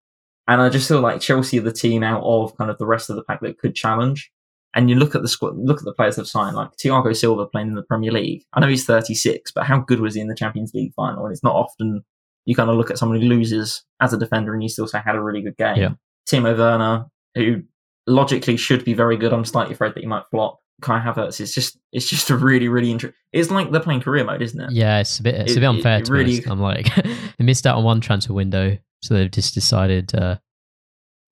And 0.48 0.60
I 0.60 0.68
just 0.68 0.88
feel 0.88 1.00
like 1.00 1.20
Chelsea 1.20 1.58
are 1.58 1.62
the 1.62 1.72
team 1.72 2.02
out 2.02 2.22
of 2.22 2.56
kind 2.56 2.70
of 2.70 2.78
the 2.78 2.86
rest 2.86 3.10
of 3.10 3.16
the 3.16 3.24
pack 3.24 3.40
that 3.40 3.58
could 3.58 3.74
challenge. 3.74 4.30
And 4.74 4.90
you 4.90 4.96
look 4.96 5.14
at 5.14 5.22
the 5.22 5.28
squad, 5.28 5.56
look 5.56 5.78
at 5.78 5.84
the 5.84 5.94
players 5.94 6.16
they've 6.16 6.26
signed, 6.26 6.54
like 6.54 6.76
Thiago 6.76 7.16
Silva 7.16 7.46
playing 7.46 7.68
in 7.68 7.74
the 7.74 7.82
Premier 7.82 8.12
League. 8.12 8.44
I 8.52 8.60
know 8.60 8.68
he's 8.68 8.84
36, 8.84 9.50
but 9.52 9.64
how 9.64 9.78
good 9.78 10.00
was 10.00 10.14
he 10.14 10.20
in 10.20 10.28
the 10.28 10.34
Champions 10.34 10.72
League 10.74 10.92
final? 10.94 11.24
And 11.24 11.32
it's 11.32 11.42
not 11.42 11.56
often 11.56 12.04
you 12.44 12.54
kind 12.54 12.70
of 12.70 12.76
look 12.76 12.90
at 12.90 12.98
someone 12.98 13.20
who 13.20 13.26
loses 13.26 13.84
as 14.00 14.12
a 14.12 14.18
defender 14.18 14.52
and 14.54 14.62
you 14.62 14.68
still 14.68 14.86
say 14.86 15.00
had 15.04 15.16
a 15.16 15.22
really 15.22 15.42
good 15.42 15.56
game. 15.56 15.76
Yeah. 15.76 15.90
Timo 16.30 16.56
Werner, 16.56 17.06
who 17.34 17.62
logically 18.06 18.56
should 18.56 18.84
be 18.84 18.94
very 18.94 19.16
good. 19.16 19.32
I'm 19.32 19.44
slightly 19.44 19.74
afraid 19.74 19.94
that 19.94 20.00
he 20.00 20.06
might 20.06 20.26
flop. 20.30 20.60
Kai 20.82 21.00
Havertz 21.00 21.40
is 21.40 21.54
just 21.54 21.78
it's 21.92 22.08
just 22.08 22.28
a 22.30 22.36
really 22.36 22.68
really 22.68 22.90
interesting. 22.90 23.16
It's 23.32 23.50
like 23.50 23.70
they're 23.70 23.80
playing 23.80 24.00
career 24.02 24.24
mode, 24.24 24.42
isn't 24.42 24.60
it? 24.60 24.72
Yeah, 24.72 25.00
it's 25.00 25.18
a 25.18 25.22
bit 25.22 25.34
it's 25.36 25.52
It- 25.52 25.58
a 25.58 25.60
bit 25.60 25.66
unfair 25.66 25.98
it 25.98 26.04
to 26.06 26.12
be 26.12 26.18
really- 26.18 26.32
honest. 26.44 26.50
I'm 26.50 26.60
like 26.60 26.94
they 27.38 27.44
missed 27.44 27.66
out 27.66 27.76
on 27.76 27.84
one 27.84 28.00
transfer 28.00 28.32
window, 28.34 28.76
so 29.02 29.14
they've 29.14 29.30
just 29.30 29.54
decided, 29.54 30.14
uh, 30.14 30.36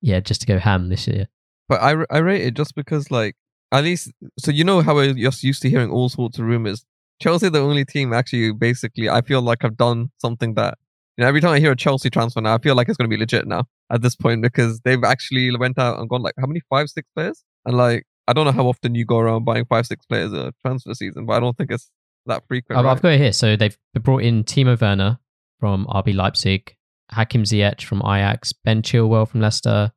yeah, 0.01 0.19
just 0.19 0.41
to 0.41 0.47
go 0.47 0.57
ham 0.59 0.89
this 0.89 1.07
year. 1.07 1.27
But 1.67 1.81
I, 1.81 1.95
I 2.11 2.19
rate 2.19 2.41
it 2.41 2.53
just 2.53 2.75
because, 2.75 3.09
like, 3.09 3.35
at 3.71 3.83
least, 3.83 4.11
so 4.37 4.51
you 4.51 4.63
know 4.63 4.81
how 4.81 4.93
we're 4.95 5.13
just 5.13 5.41
used 5.43 5.61
to 5.63 5.69
hearing 5.69 5.89
all 5.89 6.09
sorts 6.09 6.37
of 6.37 6.45
rumors. 6.45 6.85
Chelsea, 7.19 7.49
the 7.49 7.59
only 7.59 7.85
team 7.85 8.13
actually, 8.13 8.51
basically, 8.51 9.09
I 9.09 9.21
feel 9.21 9.41
like 9.41 9.63
I've 9.65 9.77
done 9.77 10.11
something 10.19 10.53
that, 10.55 10.77
you 11.17 11.23
know, 11.23 11.27
every 11.27 11.41
time 11.41 11.53
I 11.53 11.59
hear 11.59 11.71
a 11.71 11.75
Chelsea 11.75 12.09
transfer 12.11 12.39
now, 12.41 12.53
I 12.53 12.59
feel 12.59 12.75
like 12.75 12.87
it's 12.87 12.97
going 12.97 13.09
to 13.09 13.15
be 13.15 13.19
legit 13.19 13.47
now 13.47 13.63
at 13.91 14.01
this 14.03 14.15
point 14.15 14.43
because 14.43 14.79
they've 14.81 15.03
actually 15.03 15.55
went 15.57 15.79
out 15.79 15.97
and 15.99 16.07
gone 16.07 16.21
like, 16.21 16.35
how 16.39 16.45
many? 16.45 16.61
Five, 16.69 16.89
six 16.89 17.07
players? 17.15 17.43
And 17.65 17.75
like, 17.75 18.05
I 18.27 18.33
don't 18.33 18.45
know 18.45 18.51
how 18.51 18.67
often 18.67 18.95
you 18.95 19.05
go 19.05 19.19
around 19.19 19.45
buying 19.45 19.65
five, 19.65 19.85
six 19.85 20.05
players 20.05 20.33
a 20.33 20.53
transfer 20.65 20.93
season, 20.93 21.25
but 21.25 21.33
I 21.33 21.39
don't 21.39 21.55
think 21.55 21.71
it's 21.71 21.89
that 22.25 22.47
frequent. 22.47 22.79
I've, 22.79 22.85
right? 22.85 22.91
I've 22.91 23.01
got 23.01 23.13
it 23.13 23.19
here. 23.19 23.33
So 23.33 23.55
they've 23.55 23.77
brought 23.93 24.23
in 24.23 24.43
Timo 24.43 24.79
Werner 24.79 25.19
from 25.59 25.85
RB 25.85 26.15
Leipzig, 26.15 26.75
Hakim 27.11 27.43
Ziyech 27.43 27.83
from 27.83 28.01
Ajax, 28.01 28.51
Ben 28.53 28.81
Chilwell 28.81 29.27
from 29.27 29.41
Leicester, 29.41 29.91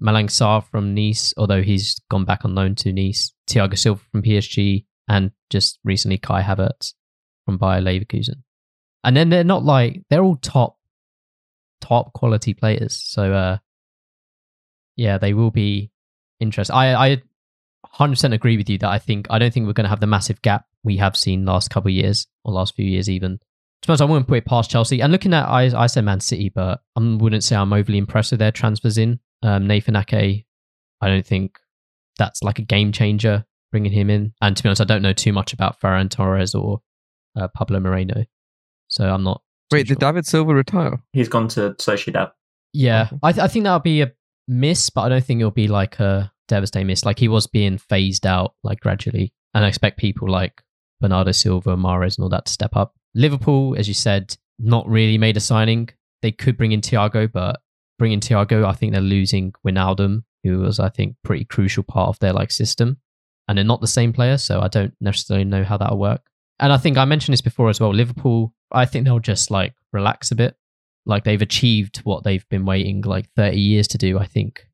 Malang 0.00 0.26
Sarr 0.26 0.64
from 0.64 0.94
Nice, 0.94 1.34
although 1.36 1.62
he's 1.62 2.00
gone 2.10 2.24
back 2.24 2.44
on 2.44 2.54
loan 2.54 2.74
to 2.76 2.92
Nice, 2.92 3.32
Thiago 3.48 3.78
Silva 3.78 4.02
from 4.10 4.22
PSG, 4.22 4.86
and 5.08 5.32
just 5.50 5.78
recently 5.84 6.18
Kai 6.18 6.42
Havertz 6.42 6.94
from 7.44 7.58
Bayer 7.58 7.80
Leverkusen. 7.80 8.42
And 9.02 9.16
then 9.16 9.28
they're 9.28 9.44
not 9.44 9.64
like 9.64 10.02
they're 10.08 10.22
all 10.22 10.36
top, 10.36 10.78
top 11.80 12.12
quality 12.14 12.54
players. 12.54 13.00
So 13.04 13.32
uh, 13.32 13.58
yeah, 14.96 15.18
they 15.18 15.34
will 15.34 15.50
be 15.50 15.90
interesting. 16.40 16.74
I 16.74 16.94
I 16.94 17.22
100% 17.98 18.32
agree 18.32 18.56
with 18.56 18.68
you 18.68 18.78
that 18.78 18.90
I 18.90 18.98
think 18.98 19.26
I 19.30 19.38
don't 19.38 19.52
think 19.52 19.66
we're 19.66 19.72
going 19.72 19.84
to 19.84 19.90
have 19.90 20.00
the 20.00 20.06
massive 20.06 20.42
gap 20.42 20.66
we 20.82 20.96
have 20.98 21.16
seen 21.16 21.44
last 21.44 21.70
couple 21.70 21.88
of 21.88 21.94
years 21.94 22.26
or 22.44 22.52
last 22.52 22.74
few 22.74 22.84
years 22.84 23.08
even. 23.08 23.38
To 23.38 23.88
be 23.88 23.92
honest, 23.92 24.02
I 24.02 24.06
wouldn't 24.06 24.28
put 24.28 24.38
it 24.38 24.46
past 24.46 24.70
Chelsea. 24.70 25.00
And 25.00 25.12
looking 25.12 25.34
at, 25.34 25.46
I, 25.46 25.70
I 25.82 25.86
said 25.86 26.04
Man 26.04 26.20
City, 26.20 26.48
but 26.48 26.80
I 26.96 27.00
wouldn't 27.00 27.44
say 27.44 27.54
I'm 27.54 27.72
overly 27.72 27.98
impressed 27.98 28.32
with 28.32 28.40
their 28.40 28.50
transfers 28.50 28.98
in. 28.98 29.20
Um, 29.42 29.66
Nathan 29.66 29.96
Ake, 29.96 30.46
I 31.00 31.08
don't 31.08 31.26
think 31.26 31.58
that's 32.18 32.42
like 32.42 32.58
a 32.58 32.62
game 32.62 32.92
changer 32.92 33.44
bringing 33.70 33.92
him 33.92 34.08
in. 34.10 34.32
And 34.40 34.56
to 34.56 34.62
be 34.62 34.68
honest, 34.68 34.80
I 34.80 34.84
don't 34.84 35.02
know 35.02 35.12
too 35.12 35.32
much 35.32 35.52
about 35.52 35.80
Ferran 35.80 36.10
Torres 36.10 36.54
or 36.54 36.80
uh, 37.36 37.48
Pablo 37.48 37.78
Moreno. 37.80 38.24
So 38.88 39.08
I'm 39.08 39.22
not. 39.22 39.42
too 39.70 39.76
Wait, 39.76 39.86
did 39.86 40.00
sure. 40.00 40.12
David 40.12 40.26
Silva 40.26 40.54
retire? 40.54 41.02
He's 41.12 41.28
gone 41.28 41.48
to 41.48 41.74
Sociedad. 41.74 42.32
Yeah, 42.72 43.10
I, 43.22 43.32
th- 43.32 43.44
I 43.44 43.48
think 43.48 43.64
that'll 43.64 43.80
be 43.80 44.02
a 44.02 44.12
miss, 44.48 44.90
but 44.90 45.02
I 45.02 45.08
don't 45.10 45.24
think 45.24 45.40
it'll 45.40 45.50
be 45.50 45.68
like 45.68 46.00
a 46.00 46.32
devastating 46.48 46.86
miss. 46.86 47.04
Like 47.04 47.18
he 47.18 47.28
was 47.28 47.46
being 47.46 47.78
phased 47.78 48.26
out 48.26 48.54
like 48.62 48.80
gradually, 48.80 49.32
and 49.54 49.64
I 49.64 49.68
expect 49.68 49.98
people 49.98 50.28
like 50.30 50.62
Bernardo 51.00 51.32
Silva, 51.32 51.76
Mahrez, 51.76 52.16
and 52.16 52.24
all 52.24 52.30
that 52.30 52.46
to 52.46 52.52
step 52.52 52.76
up. 52.76 52.94
Liverpool, 53.14 53.76
as 53.78 53.88
you 53.88 53.94
said, 53.94 54.36
not 54.58 54.88
really 54.88 55.18
made 55.18 55.36
a 55.36 55.40
signing. 55.40 55.88
They 56.22 56.32
could 56.32 56.56
bring 56.56 56.72
in 56.72 56.80
Thiago, 56.80 57.30
but 57.30 57.60
bringing 57.98 58.20
Thiago, 58.20 58.64
I 58.64 58.72
think 58.72 58.92
they're 58.92 59.00
losing 59.00 59.52
Wijnaldum, 59.66 60.24
who 60.42 60.60
was 60.60 60.80
I 60.80 60.88
think 60.88 61.16
pretty 61.22 61.44
crucial 61.44 61.82
part 61.82 62.08
of 62.08 62.18
their 62.18 62.32
like 62.32 62.50
system, 62.50 62.98
and 63.48 63.58
they're 63.58 63.64
not 63.64 63.80
the 63.80 63.86
same 63.86 64.12
player, 64.12 64.38
so 64.38 64.60
I 64.60 64.68
don't 64.68 64.94
necessarily 65.00 65.44
know 65.44 65.64
how 65.64 65.76
that'll 65.76 65.98
work. 65.98 66.22
And 66.60 66.72
I 66.72 66.76
think 66.76 66.96
I 66.96 67.04
mentioned 67.04 67.32
this 67.32 67.40
before 67.40 67.68
as 67.68 67.80
well. 67.80 67.92
Liverpool, 67.92 68.54
I 68.70 68.86
think 68.86 69.04
they'll 69.04 69.18
just 69.18 69.50
like 69.50 69.74
relax 69.92 70.30
a 70.30 70.36
bit 70.36 70.56
like 71.06 71.24
they've 71.24 71.42
achieved 71.42 71.98
what 71.98 72.24
they've 72.24 72.48
been 72.48 72.64
waiting 72.64 73.02
like 73.02 73.28
30 73.36 73.58
years 73.58 73.88
to 73.88 73.98
do 73.98 74.18
i 74.18 74.26
think 74.26 74.66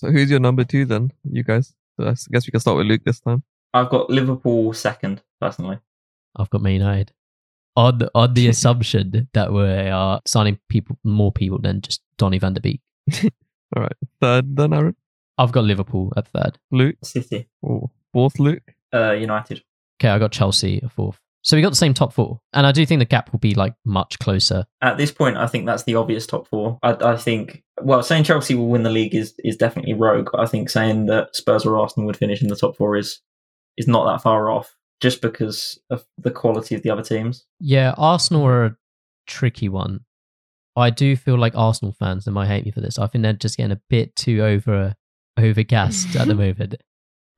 So 0.00 0.10
who's 0.10 0.30
your 0.30 0.40
number 0.40 0.64
two 0.64 0.86
then, 0.86 1.12
you 1.30 1.42
guys? 1.44 1.74
So 1.98 2.06
I 2.08 2.14
guess 2.32 2.46
we 2.46 2.50
can 2.52 2.60
start 2.60 2.78
with 2.78 2.86
Luke 2.86 3.02
this 3.04 3.20
time. 3.20 3.42
I've 3.74 3.90
got 3.90 4.08
Liverpool 4.08 4.72
second, 4.72 5.22
personally. 5.40 5.78
i've 6.36 6.48
got 6.50 6.62
Man 6.62 6.72
United 6.74 7.12
on 7.76 7.98
the, 7.98 8.10
on 8.14 8.32
the 8.38 8.48
assumption 8.48 9.28
that 9.34 9.52
we 9.52 9.62
are 9.62 10.20
signing 10.26 10.58
people 10.70 10.96
more 11.04 11.30
people 11.32 11.58
than 11.58 11.80
just 11.82 12.00
donny 12.16 12.38
van 12.38 12.54
der 12.54 12.60
beek 12.62 12.80
All 13.76 13.82
right. 13.82 13.92
Third 14.22 14.56
then, 14.56 14.72
Aaron? 14.72 14.96
i've 15.38 15.52
got 15.52 15.64
liverpool 15.64 16.12
at 16.16 16.28
third 16.28 16.58
Luke? 16.70 16.96
City. 17.04 17.48
Or 17.62 17.90
fourth, 18.12 18.38
Luke? 18.38 18.74
Uh, 18.94 19.12
United. 19.12 19.62
okay 19.98 20.08
i 20.08 20.18
got 20.18 20.32
chelsea 20.32 20.82
at 20.82 20.90
fourth 20.92 21.20
so 21.42 21.56
we 21.56 21.62
got 21.62 21.70
the 21.70 21.76
same 21.76 21.94
top 21.94 22.12
four 22.12 22.40
and 22.52 22.66
i 22.66 22.72
do 22.72 22.84
think 22.84 22.98
the 22.98 23.04
gap 23.04 23.32
will 23.32 23.38
be 23.38 23.54
like 23.54 23.74
much 23.84 24.18
closer 24.18 24.64
At 24.82 24.96
this 24.96 25.12
point, 25.12 25.36
I 25.36 25.46
think 25.46 25.66
that's 25.66 25.84
the 25.84 25.94
obvious 25.94 26.26
top 26.26 26.48
four. 26.48 26.78
I, 26.82 26.92
I 27.12 27.16
think, 27.16 27.62
well, 27.82 28.02
saying 28.02 28.24
Chelsea 28.24 28.54
will 28.54 28.68
win 28.68 28.82
the 28.82 28.90
league 28.90 29.14
is, 29.14 29.34
is 29.44 29.56
definitely 29.56 29.94
rogue. 29.94 30.30
But 30.32 30.40
I 30.40 30.46
think 30.46 30.70
saying 30.70 31.06
that 31.06 31.36
Spurs 31.36 31.66
or 31.66 31.78
Arsenal 31.78 32.06
would 32.06 32.16
finish 32.16 32.40
in 32.42 32.48
the 32.48 32.56
top 32.56 32.76
four 32.76 32.96
is 32.96 33.20
is 33.76 33.86
not 33.86 34.04
that 34.06 34.22
far 34.22 34.50
off, 34.50 34.76
just 35.00 35.20
because 35.20 35.78
of 35.90 36.04
the 36.18 36.30
quality 36.30 36.74
of 36.74 36.82
the 36.82 36.90
other 36.90 37.02
teams. 37.02 37.44
yeah 37.58 37.94
arsenal 37.96 38.44
are 38.44 38.64
a 38.64 38.76
tricky 39.26 39.68
one 39.68 40.00
i 40.76 40.90
do 40.90 41.16
feel 41.16 41.38
like 41.38 41.54
arsenal 41.56 41.92
fans 41.92 42.24
they 42.24 42.32
might 42.32 42.48
hate 42.48 42.64
me 42.64 42.70
for 42.70 42.80
this 42.80 42.98
i 42.98 43.06
think 43.06 43.22
they're 43.22 43.32
just 43.32 43.56
getting 43.56 43.72
a 43.72 43.80
bit 43.88 44.14
too 44.16 44.42
over 44.42 44.94
overgassed 45.38 46.16
at 46.18 46.26
the 46.28 46.34
moment 46.46 46.74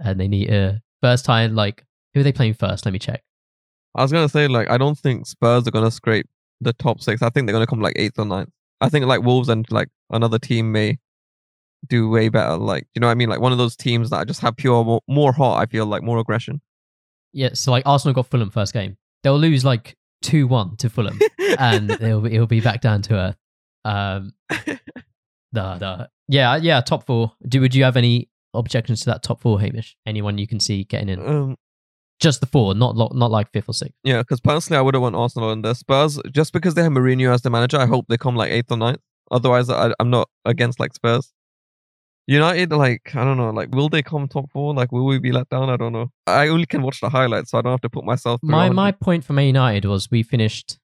and 0.00 0.18
they 0.18 0.28
need 0.28 0.50
a 0.50 0.80
first 1.03 1.24
time 1.24 1.55
like 1.55 1.84
who 2.14 2.20
are 2.20 2.24
they 2.24 2.32
playing 2.32 2.55
first 2.55 2.84
let 2.84 2.92
me 2.92 2.98
check 2.98 3.22
I 3.95 4.03
was 4.03 4.12
gonna 4.12 4.28
say 4.28 4.49
like 4.49 4.70
I 4.70 4.78
don't 4.78 4.99
think 4.99 5.26
Spurs 5.26 5.66
are 5.66 5.70
gonna 5.70 5.90
scrape 5.90 6.28
the 6.61 6.72
top 6.72 7.01
six. 7.01 7.22
I 7.22 7.30
think 7.30 7.47
they're 7.47 7.55
gonna 7.55 7.66
come 7.66 7.80
like 7.80 7.95
eighth 7.97 8.18
or 8.18 8.24
ninth. 8.24 8.51
I 8.80 8.88
think 8.88 9.07
like 9.07 9.22
Wolves 9.22 9.49
and 9.49 9.70
like 9.70 9.88
another 10.11 10.38
team 10.38 10.72
may 10.72 10.99
do 11.88 12.09
way 12.09 12.28
better. 12.28 12.57
Like 12.57 12.86
you 12.95 13.01
know 13.01 13.07
what 13.07 13.12
I 13.12 13.14
mean? 13.14 13.28
Like 13.28 13.40
one 13.40 13.53
of 13.53 13.59
those 13.59 13.76
teams 13.76 14.11
that 14.11 14.26
just 14.26 14.40
have 14.40 14.57
pure 14.57 14.84
more, 14.84 15.01
more 15.09 15.32
heart. 15.32 15.61
I 15.62 15.70
feel 15.70 15.86
like 15.86 16.03
more 16.03 16.18
aggression. 16.18 16.61
Yeah, 17.32 17.51
so 17.55 17.70
like 17.70 17.86
Arsenal 17.86 18.14
got 18.14 18.26
Fulham 18.26 18.51
first 18.51 18.72
game. 18.72 18.97
They'll 19.22 19.38
lose 19.38 19.64
like 19.64 19.97
two 20.22 20.47
one 20.47 20.76
to 20.76 20.88
Fulham, 20.88 21.18
and 21.59 21.90
it'll 21.90 22.20
be, 22.20 22.34
it'll 22.34 22.47
be 22.47 22.61
back 22.61 22.80
down 22.80 23.03
to 23.03 23.14
earth. 23.14 23.36
Um, 23.84 24.32
nah, 25.53 25.78
nah. 25.78 26.07
Yeah, 26.28 26.57
yeah. 26.57 26.80
Top 26.80 27.07
four. 27.07 27.32
Do 27.47 27.61
would 27.61 27.74
you 27.74 27.84
have 27.84 27.97
any 27.97 28.28
objections 28.55 29.01
to 29.01 29.07
that 29.07 29.22
top 29.22 29.40
four, 29.40 29.61
Hamish? 29.61 29.97
Anyone 30.07 30.38
you 30.38 30.47
can 30.47 30.61
see 30.61 30.84
getting 30.84 31.09
in? 31.09 31.26
um, 31.26 31.57
Just 32.23 32.41
the 32.41 32.47
four, 32.47 32.75
not 32.75 32.95
not 32.97 33.31
like 33.31 33.51
fifth 33.51 33.68
or 33.68 33.75
sixth. 33.75 33.99
yeah, 34.05 34.18
because 34.18 34.41
personally, 34.41 34.79
I 34.79 34.83
wouldn't 34.83 35.03
want 35.03 35.16
Arsenal 35.16 35.51
in 35.51 35.62
there. 35.62 35.75
Spurs, 35.75 36.20
just 36.31 36.53
because 36.53 36.75
they 36.75 36.83
have 36.85 36.93
Mourinho 36.93 37.35
as 37.35 37.43
the 37.43 37.51
manager, 37.51 37.79
I 37.79 37.87
hope 37.87 38.07
they 38.09 38.16
come 38.16 38.37
like 38.37 38.53
eighth 38.53 38.70
or 38.70 38.77
ninth. 38.77 39.01
Otherwise, 39.33 39.68
I, 39.68 39.93
I'm 39.99 40.11
not 40.11 40.29
against 40.45 40.79
like 40.79 40.95
Spurs. 40.95 41.33
United, 42.29 42.70
like 42.70 43.11
I 43.16 43.25
don't 43.25 43.37
know, 43.37 43.51
like 43.51 43.75
will 43.75 43.89
they 43.89 44.03
come 44.03 44.29
top 44.29 44.49
four? 44.53 44.73
Like 44.73 44.93
will 44.93 45.05
we 45.05 45.18
be 45.18 45.33
let 45.33 45.49
down? 45.49 45.68
I 45.68 45.77
don't 45.77 45.93
know. 45.93 46.12
I 46.29 46.47
only 46.47 46.66
can 46.66 46.83
watch 46.83 47.01
the 47.01 47.09
highlights, 47.09 47.51
so 47.51 47.59
I 47.59 47.62
don't 47.62 47.73
have 47.73 47.81
to 47.81 47.91
put 47.91 48.05
myself. 48.05 48.39
My 48.43 48.70
my 48.70 48.91
it. 48.91 49.01
point 49.01 49.25
for 49.25 49.33
Man 49.33 49.47
United 49.47 49.85
was 49.87 50.09
we 50.11 50.23
finished. 50.23 50.79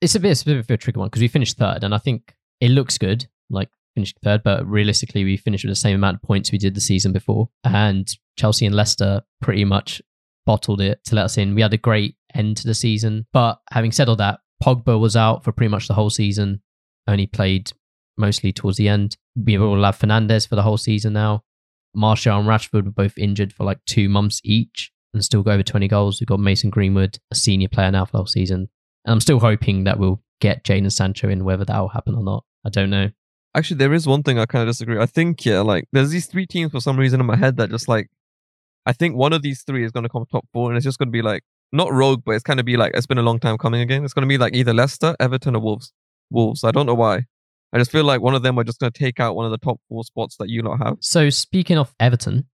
It's 0.00 0.14
a 0.14 0.20
bit, 0.20 0.30
it's 0.30 0.42
a 0.42 0.46
bit 0.46 0.56
of 0.56 0.70
a 0.70 0.76
tricky 0.78 0.98
one 0.98 1.08
because 1.08 1.20
we 1.20 1.28
finished 1.28 1.58
third, 1.58 1.84
and 1.84 1.94
I 1.94 1.98
think 1.98 2.34
it 2.60 2.70
looks 2.70 2.96
good, 2.96 3.26
like 3.50 3.68
finished 3.94 4.16
third, 4.24 4.42
but 4.42 4.66
realistically, 4.66 5.24
we 5.24 5.36
finished 5.36 5.64
with 5.64 5.72
the 5.72 5.76
same 5.76 5.96
amount 5.96 6.16
of 6.16 6.22
points 6.22 6.50
we 6.52 6.58
did 6.58 6.74
the 6.74 6.80
season 6.80 7.12
before, 7.12 7.50
and 7.64 8.08
Chelsea 8.36 8.64
and 8.64 8.74
Leicester 8.74 9.22
pretty 9.42 9.64
much 9.64 10.00
bottled 10.48 10.80
it 10.80 11.04
to 11.04 11.14
let 11.14 11.26
us 11.26 11.36
in. 11.36 11.54
We 11.54 11.60
had 11.60 11.74
a 11.74 11.76
great 11.76 12.16
end 12.34 12.56
to 12.56 12.66
the 12.66 12.72
season, 12.72 13.26
but 13.34 13.60
having 13.70 13.92
said 13.92 14.08
all 14.08 14.16
that, 14.16 14.40
Pogba 14.64 14.98
was 14.98 15.14
out 15.14 15.44
for 15.44 15.52
pretty 15.52 15.68
much 15.68 15.88
the 15.88 15.92
whole 15.92 16.08
season, 16.08 16.62
only 17.06 17.26
played 17.26 17.70
mostly 18.16 18.50
towards 18.50 18.78
the 18.78 18.88
end. 18.88 19.18
We 19.36 19.58
all 19.58 19.84
have 19.84 19.98
Fernandes 19.98 20.48
for 20.48 20.56
the 20.56 20.62
whole 20.62 20.78
season 20.78 21.12
now. 21.12 21.42
Martial 21.94 22.38
and 22.38 22.48
Rashford 22.48 22.86
were 22.86 22.90
both 22.90 23.18
injured 23.18 23.52
for 23.52 23.64
like 23.64 23.84
two 23.84 24.08
months 24.08 24.40
each 24.42 24.90
and 25.12 25.22
still 25.22 25.42
go 25.42 25.50
over 25.50 25.62
20 25.62 25.86
goals. 25.86 26.18
We've 26.18 26.26
got 26.26 26.40
Mason 26.40 26.70
Greenwood, 26.70 27.18
a 27.30 27.34
senior 27.34 27.68
player 27.68 27.90
now 27.90 28.06
for 28.06 28.12
the 28.12 28.18
whole 28.18 28.26
season. 28.26 28.70
And 29.04 29.12
I'm 29.12 29.20
still 29.20 29.40
hoping 29.40 29.84
that 29.84 29.98
we'll 29.98 30.22
get 30.40 30.64
Jadon 30.64 30.90
Sancho 30.90 31.28
in, 31.28 31.44
whether 31.44 31.66
that 31.66 31.78
will 31.78 31.88
happen 31.88 32.14
or 32.14 32.24
not. 32.24 32.44
I 32.64 32.70
don't 32.70 32.90
know. 32.90 33.10
Actually, 33.54 33.78
there 33.78 33.92
is 33.92 34.06
one 34.06 34.22
thing 34.22 34.38
I 34.38 34.46
kind 34.46 34.62
of 34.62 34.68
disagree. 34.68 34.98
I 34.98 35.06
think 35.06 35.44
yeah, 35.44 35.60
like 35.60 35.84
there's 35.92 36.10
these 36.10 36.26
three 36.26 36.46
teams 36.46 36.72
for 36.72 36.80
some 36.80 36.98
reason 36.98 37.20
in 37.20 37.26
my 37.26 37.36
head 37.36 37.58
that 37.58 37.68
just 37.68 37.86
like, 37.86 38.08
I 38.88 38.92
think 38.92 39.14
one 39.16 39.32
of 39.32 39.42
these 39.42 39.62
three 39.62 39.84
is 39.84 39.92
going 39.92 40.04
to 40.04 40.08
come 40.08 40.24
top 40.32 40.46
four, 40.52 40.70
and 40.70 40.76
it's 40.76 40.84
just 40.84 40.98
going 40.98 41.08
to 41.08 41.12
be 41.12 41.22
like 41.22 41.42
not 41.72 41.92
rogue, 41.92 42.22
but 42.24 42.32
it's 42.32 42.42
kind 42.42 42.58
of 42.58 42.66
be 42.66 42.76
like 42.76 42.92
it's 42.94 43.06
been 43.06 43.18
a 43.18 43.22
long 43.22 43.38
time 43.38 43.58
coming 43.58 43.82
again. 43.82 44.02
It's 44.04 44.14
going 44.14 44.22
to 44.26 44.28
be 44.28 44.38
like 44.38 44.54
either 44.54 44.72
Leicester, 44.72 45.14
Everton, 45.20 45.54
or 45.54 45.60
Wolves. 45.60 45.92
Wolves. 46.30 46.64
I 46.64 46.70
don't 46.70 46.86
know 46.86 46.94
why. 46.94 47.26
I 47.72 47.78
just 47.78 47.92
feel 47.92 48.04
like 48.04 48.22
one 48.22 48.34
of 48.34 48.42
them 48.42 48.58
are 48.58 48.64
just 48.64 48.80
going 48.80 48.90
to 48.90 48.98
take 48.98 49.20
out 49.20 49.36
one 49.36 49.44
of 49.44 49.50
the 49.50 49.58
top 49.58 49.78
four 49.90 50.02
spots 50.02 50.36
that 50.38 50.48
you 50.48 50.62
lot 50.62 50.78
have. 50.78 50.96
So 51.00 51.28
speaking 51.28 51.76
of 51.76 51.94
Everton, 52.00 52.46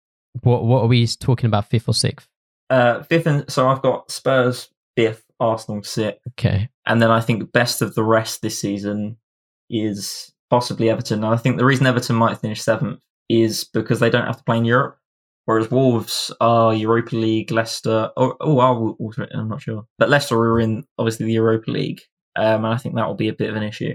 what 0.43 0.65
what 0.65 0.83
are 0.83 0.89
we 0.89 1.07
talking 1.07 1.47
about, 1.47 1.71
fifth 1.71 1.89
or 1.89 1.95
sixth? 1.95 2.29
Uh, 2.69 3.03
fifth 3.05 3.27
and 3.27 3.49
so 3.49 3.69
I've 3.69 3.83
got 3.83 4.11
Spurs 4.11 4.69
fifth, 4.97 5.25
Arsenal 5.39 5.83
sixth, 5.85 6.21
Okay. 6.33 6.69
and 6.87 7.01
then 7.01 7.11
I 7.11 7.21
think 7.21 7.53
best 7.53 7.81
of 7.83 7.95
the 7.95 8.03
rest 8.03 8.43
this 8.43 8.59
season 8.61 9.19
is 9.71 10.33
possibly 10.51 10.91
Everton. 10.91 11.23
And 11.25 11.33
I 11.33 11.37
think 11.37 11.59
the 11.59 11.65
reason 11.65 11.87
Everton 11.87 12.17
might 12.17 12.39
finish 12.39 12.61
seventh 12.63 13.01
is 13.29 13.65
because 13.65 14.01
they 14.01 14.11
don't 14.11 14.27
have 14.27 14.39
to 14.39 14.45
play 14.45 14.57
in 14.59 14.65
Europe, 14.65 14.99
whereas 15.45 15.71
Wolves 15.71 16.33
are 16.41 16.75
Europa 16.75 17.17
League, 17.17 17.51
Leicester. 17.51 18.11
Oh, 18.17 18.35
oh, 18.41 18.59
are 18.61 19.27
I'm 19.35 19.49
not 19.49 19.63
sure, 19.63 19.85
but 19.99 20.09
Leicester 20.09 20.37
are 20.39 20.61
in 20.61 20.85
obviously 20.99 21.27
the 21.27 21.33
Europa 21.33 21.71
League, 21.71 22.01
um, 22.37 22.65
and 22.65 22.75
I 22.75 22.77
think 22.77 22.95
that 22.97 23.07
will 23.07 23.15
be 23.15 23.29
a 23.29 23.35
bit 23.35 23.51
of 23.51 23.57
an 23.57 23.63
issue. 23.63 23.95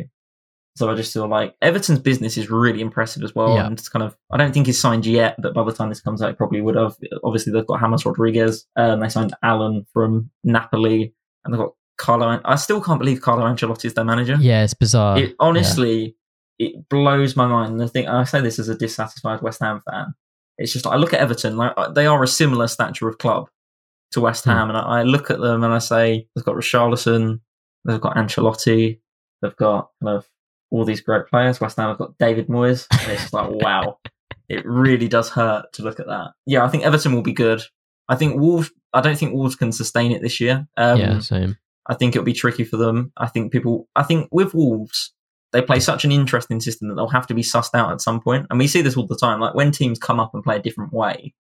So 0.75 0.89
I 0.89 0.95
just 0.95 1.11
feel 1.11 1.27
like 1.27 1.55
Everton's 1.61 1.99
business 1.99 2.37
is 2.37 2.49
really 2.49 2.79
impressive 2.79 3.23
as 3.23 3.35
well, 3.35 3.55
Yeah. 3.55 3.65
and 3.65 3.77
it's 3.77 3.89
kind 3.89 4.03
of 4.03 4.15
I 4.31 4.37
don't 4.37 4.53
think 4.53 4.67
he's 4.67 4.79
signed 4.79 5.05
yet, 5.05 5.35
but 5.41 5.53
by 5.53 5.63
the 5.63 5.73
time 5.73 5.89
this 5.89 5.99
comes 6.01 6.21
out, 6.21 6.29
he 6.29 6.35
probably 6.35 6.61
would 6.61 6.75
have. 6.75 6.95
Obviously, 7.23 7.51
they've 7.51 7.67
got 7.67 7.81
James 7.81 8.05
Rodriguez, 8.05 8.65
um, 8.77 8.99
they 9.01 9.09
signed 9.09 9.33
Allan 9.43 9.85
from 9.93 10.29
Napoli, 10.43 11.13
and 11.43 11.53
they've 11.53 11.59
got 11.59 11.73
Carlo. 11.97 12.39
I 12.45 12.55
still 12.55 12.81
can't 12.81 12.99
believe 12.99 13.19
Carlo 13.21 13.43
Ancelotti 13.45 13.85
is 13.85 13.93
their 13.93 14.05
manager. 14.05 14.37
Yeah, 14.39 14.63
it's 14.63 14.73
bizarre. 14.73 15.17
It 15.19 15.35
honestly, 15.39 16.15
it 16.59 16.87
blows 16.87 17.35
my 17.35 17.45
mind. 17.47 17.73
And 17.73 17.83
I 17.83 17.87
think 17.87 18.07
I 18.07 18.23
say 18.23 18.39
this 18.39 18.57
as 18.59 18.69
a 18.69 18.75
dissatisfied 18.75 19.41
West 19.41 19.59
Ham 19.61 19.81
fan. 19.89 20.13
It's 20.59 20.73
just 20.73 20.85
like, 20.85 20.93
I 20.93 20.97
look 20.97 21.13
at 21.13 21.19
Everton, 21.21 21.57
like 21.57 21.73
uh, 21.77 21.89
they 21.91 22.05
are 22.05 22.21
a 22.21 22.27
similar 22.27 22.67
stature 22.67 23.07
of 23.07 23.17
club 23.17 23.49
to 24.11 24.21
West 24.21 24.43
Hmm. 24.43 24.51
Ham, 24.51 24.69
and 24.69 24.77
I, 24.77 24.81
I 24.81 25.03
look 25.03 25.31
at 25.31 25.39
them 25.39 25.63
and 25.63 25.73
I 25.73 25.79
say 25.79 26.27
they've 26.35 26.45
got 26.45 26.55
Richarlison, 26.55 27.39
they've 27.85 28.01
got 28.01 28.15
Ancelotti, 28.15 28.99
they've 29.41 29.55
got 29.55 29.89
kind 30.03 30.17
of 30.17 30.27
all 30.71 30.85
these 30.85 31.01
great 31.01 31.25
players. 31.27 31.59
West 31.59 31.77
Ham 31.77 31.89
have 31.89 31.97
got 31.97 32.17
David 32.19 32.47
Moyes, 32.47 32.85
and 32.91 33.11
it's 33.11 33.21
just 33.23 33.33
like 33.33 33.49
wow, 33.49 33.97
it 34.49 34.65
really 34.65 35.07
does 35.07 35.29
hurt 35.29 35.71
to 35.73 35.81
look 35.83 35.99
at 35.99 36.07
that. 36.07 36.31
Yeah, 36.45 36.63
I 36.63 36.67
think 36.67 36.83
Everton 36.83 37.13
will 37.13 37.21
be 37.23 37.33
good. 37.33 37.61
I 38.07 38.15
think 38.15 38.39
Wolves. 38.39 38.71
I 38.93 39.01
don't 39.01 39.17
think 39.17 39.33
Wolves 39.33 39.55
can 39.55 39.71
sustain 39.71 40.11
it 40.11 40.21
this 40.21 40.39
year. 40.39 40.67
Um, 40.75 40.99
yeah, 40.99 41.19
same. 41.19 41.57
I 41.87 41.93
think 41.95 42.15
it'll 42.15 42.25
be 42.25 42.33
tricky 42.33 42.63
for 42.63 42.77
them. 42.77 43.11
I 43.17 43.27
think 43.27 43.51
people, 43.51 43.87
I 43.95 44.03
think 44.03 44.27
with 44.31 44.53
Wolves, 44.53 45.13
they 45.51 45.61
play 45.61 45.79
such 45.79 46.05
an 46.05 46.11
interesting 46.11 46.59
system 46.59 46.87
that 46.87 46.95
they'll 46.95 47.07
have 47.07 47.27
to 47.27 47.33
be 47.33 47.41
sussed 47.41 47.73
out 47.73 47.91
at 47.91 48.01
some 48.01 48.21
point. 48.21 48.45
And 48.49 48.59
we 48.59 48.67
see 48.67 48.81
this 48.81 48.95
all 48.95 49.07
the 49.07 49.15
time. 49.15 49.39
Like 49.39 49.55
when 49.55 49.71
teams 49.71 49.97
come 49.97 50.19
up 50.19 50.33
and 50.33 50.43
play 50.43 50.57
a 50.57 50.61
different 50.61 50.93
way, 50.93 51.33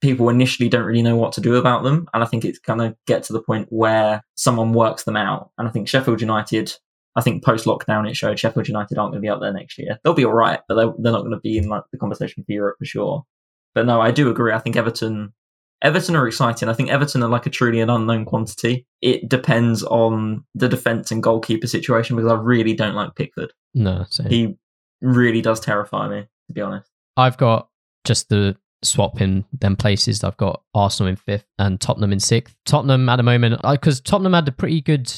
people 0.00 0.28
initially 0.28 0.68
don't 0.68 0.84
really 0.84 1.02
know 1.02 1.16
what 1.16 1.32
to 1.32 1.40
do 1.40 1.56
about 1.56 1.82
them. 1.82 2.06
And 2.14 2.22
I 2.22 2.26
think 2.26 2.44
it's 2.44 2.58
going 2.58 2.78
to 2.78 2.96
get 3.06 3.22
to 3.24 3.32
the 3.32 3.42
point 3.42 3.68
where 3.70 4.22
someone 4.36 4.72
works 4.72 5.04
them 5.04 5.16
out. 5.16 5.50
And 5.58 5.66
I 5.66 5.70
think 5.70 5.88
Sheffield 5.88 6.20
United, 6.20 6.72
I 7.16 7.20
think 7.20 7.44
post 7.44 7.66
lockdown, 7.66 8.08
it 8.08 8.16
showed 8.16 8.38
Sheffield 8.38 8.68
United 8.68 8.98
aren't 8.98 9.12
going 9.12 9.22
to 9.22 9.26
be 9.26 9.30
up 9.30 9.40
there 9.40 9.52
next 9.52 9.78
year. 9.78 9.98
They'll 10.04 10.14
be 10.14 10.24
all 10.24 10.34
right, 10.34 10.60
but 10.68 10.74
they're, 10.76 10.92
they're 10.98 11.12
not 11.12 11.22
going 11.22 11.32
to 11.32 11.40
be 11.40 11.58
in 11.58 11.68
like 11.68 11.84
the 11.90 11.98
conversation 11.98 12.44
for 12.44 12.52
Europe 12.52 12.76
for 12.78 12.84
sure. 12.84 13.24
But 13.74 13.86
no, 13.86 14.00
I 14.00 14.12
do 14.12 14.30
agree. 14.30 14.52
I 14.52 14.58
think 14.60 14.76
Everton 14.76 15.32
Everton 15.84 16.16
are 16.16 16.26
exciting. 16.26 16.68
I 16.68 16.72
think 16.72 16.90
Everton 16.90 17.22
are 17.22 17.28
like 17.28 17.46
a 17.46 17.50
truly 17.50 17.80
an 17.80 17.90
unknown 17.90 18.24
quantity. 18.24 18.86
It 19.02 19.28
depends 19.28 19.82
on 19.84 20.44
the 20.54 20.68
defence 20.68 21.10
and 21.10 21.22
goalkeeper 21.22 21.66
situation 21.66 22.16
because 22.16 22.32
I 22.32 22.36
really 22.36 22.72
don't 22.72 22.94
like 22.94 23.14
Pickford. 23.14 23.52
No, 23.74 24.06
same. 24.08 24.28
He 24.28 24.56
really 25.02 25.42
does 25.42 25.60
terrify 25.60 26.08
me, 26.08 26.22
to 26.22 26.52
be 26.52 26.62
honest. 26.62 26.90
I've 27.16 27.36
got 27.36 27.68
just 28.04 28.30
the 28.30 28.56
swap 28.82 29.20
in 29.20 29.44
them 29.52 29.76
places. 29.76 30.24
I've 30.24 30.36
got 30.38 30.62
Arsenal 30.74 31.10
in 31.10 31.16
fifth 31.16 31.46
and 31.58 31.80
Tottenham 31.80 32.12
in 32.12 32.20
sixth. 32.20 32.56
Tottenham 32.64 33.08
at 33.08 33.16
the 33.16 33.22
moment, 33.22 33.60
because 33.62 34.00
Tottenham 34.00 34.32
had 34.32 34.48
a 34.48 34.52
pretty 34.52 34.80
good 34.80 35.12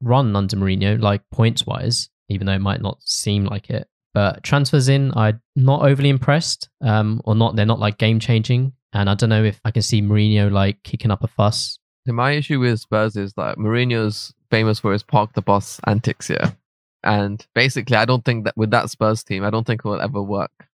run 0.00 0.34
under 0.36 0.56
Mourinho, 0.56 1.00
like 1.00 1.22
points 1.32 1.66
wise, 1.66 2.08
even 2.28 2.46
though 2.46 2.54
it 2.54 2.60
might 2.60 2.82
not 2.82 3.02
seem 3.02 3.44
like 3.44 3.68
it. 3.68 3.88
But 4.14 4.42
transfers 4.42 4.88
in, 4.88 5.12
I'm 5.16 5.40
not 5.56 5.82
overly 5.82 6.10
impressed, 6.10 6.68
um, 6.82 7.20
or 7.24 7.34
not. 7.34 7.56
They're 7.56 7.66
not 7.66 7.80
like 7.80 7.98
game 7.98 8.20
changing, 8.20 8.74
and 8.92 9.08
I 9.08 9.14
don't 9.14 9.30
know 9.30 9.44
if 9.44 9.60
I 9.64 9.70
can 9.70 9.82
see 9.82 10.02
Mourinho 10.02 10.50
like 10.50 10.82
kicking 10.82 11.10
up 11.10 11.24
a 11.24 11.28
fuss. 11.28 11.78
So 12.06 12.12
my 12.12 12.32
issue 12.32 12.60
with 12.60 12.80
Spurs 12.80 13.16
is 13.16 13.32
that 13.34 13.58
Mourinho's 13.58 14.34
famous 14.50 14.80
for 14.80 14.92
his 14.92 15.02
park 15.02 15.32
the 15.34 15.42
bus 15.42 15.80
antics 15.86 16.28
here. 16.28 16.56
And 17.04 17.44
basically, 17.54 17.96
I 17.96 18.04
don't 18.04 18.24
think 18.24 18.44
that 18.44 18.56
with 18.56 18.70
that 18.70 18.90
Spurs 18.90 19.24
team, 19.24 19.44
I 19.44 19.50
don't 19.50 19.66
think 19.66 19.82
it 19.84 19.88
will 19.88 20.00
ever 20.00 20.22
work. 20.22 20.68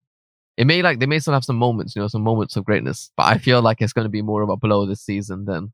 It 0.57 0.67
may 0.67 0.83
like 0.83 0.99
they 0.99 1.07
may 1.07 1.21
still 1.21 1.35
have 1.35 1.45
some 1.45 1.57
moments, 1.57 1.95
you 1.95 2.03
know, 2.03 2.09
some 2.09 2.23
moments 2.23 2.57
of 2.57 2.65
greatness, 2.65 3.13
but 3.17 3.27
I 3.27 3.39
feel 3.39 3.63
like 3.63 3.81
it's 3.81 3.93
going 3.93 4.05
to 4.07 4.11
be 4.11 4.23
more 4.23 4.43
of 4.43 4.51
a 4.51 4.57
blow 4.57 4.87
this 4.87 5.01
season 5.01 5.45
than 5.45 5.73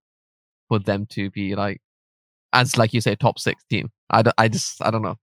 for 0.68 0.78
them 0.78 1.06
to 1.06 1.30
be 1.30 1.54
like, 1.54 1.80
as 2.52 2.76
like 2.76 2.92
you 2.92 3.00
say, 3.00 3.14
top 3.14 3.38
six 3.38 3.64
team. 3.70 3.90
I, 4.10 4.22
don't, 4.22 4.34
I 4.36 4.48
just 4.48 4.84
I 4.84 4.90
don't 4.90 5.02
know. 5.02 5.16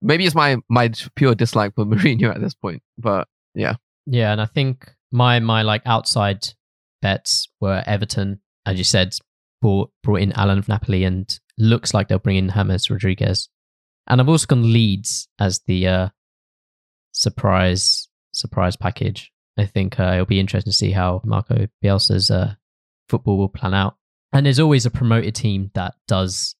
Maybe 0.00 0.24
it's 0.24 0.34
my 0.34 0.58
my 0.68 0.92
pure 1.16 1.34
dislike 1.34 1.74
for 1.74 1.84
Mourinho 1.86 2.32
at 2.32 2.40
this 2.40 2.54
point, 2.54 2.82
but 2.96 3.26
yeah, 3.54 3.74
Yeah, 4.06 4.32
and 4.32 4.40
I 4.40 4.46
think 4.46 4.90
my 5.12 5.38
my 5.40 5.62
like 5.62 5.82
outside 5.86 6.48
bets 7.00 7.48
were 7.60 7.82
Everton, 7.86 8.40
as 8.66 8.78
you 8.78 8.84
said, 8.84 9.14
brought 9.60 9.90
brought 10.02 10.20
in 10.20 10.32
Allan 10.32 10.58
of 10.58 10.68
Napoli, 10.68 11.04
and 11.04 11.38
looks 11.58 11.94
like 11.94 12.08
they'll 12.08 12.18
bring 12.18 12.36
in 12.36 12.50
James 12.50 12.90
Rodriguez. 12.90 13.48
And 14.08 14.20
I've 14.20 14.28
also 14.28 14.46
gone 14.46 14.72
Leeds 14.72 15.28
as 15.38 15.60
the 15.66 15.86
uh, 15.86 16.08
surprise 17.12 18.08
surprise 18.32 18.76
package. 18.76 19.32
I 19.58 19.66
think 19.66 20.00
uh, 20.00 20.12
it'll 20.14 20.26
be 20.26 20.40
interesting 20.40 20.72
to 20.72 20.76
see 20.76 20.92
how 20.92 21.20
Marco 21.24 21.66
Bielsa's 21.84 22.30
uh, 22.30 22.54
football 23.08 23.36
will 23.36 23.48
plan 23.48 23.74
out. 23.74 23.96
And 24.32 24.46
there's 24.46 24.60
always 24.60 24.86
a 24.86 24.90
promoted 24.90 25.34
team 25.34 25.70
that 25.74 25.94
does 26.08 26.56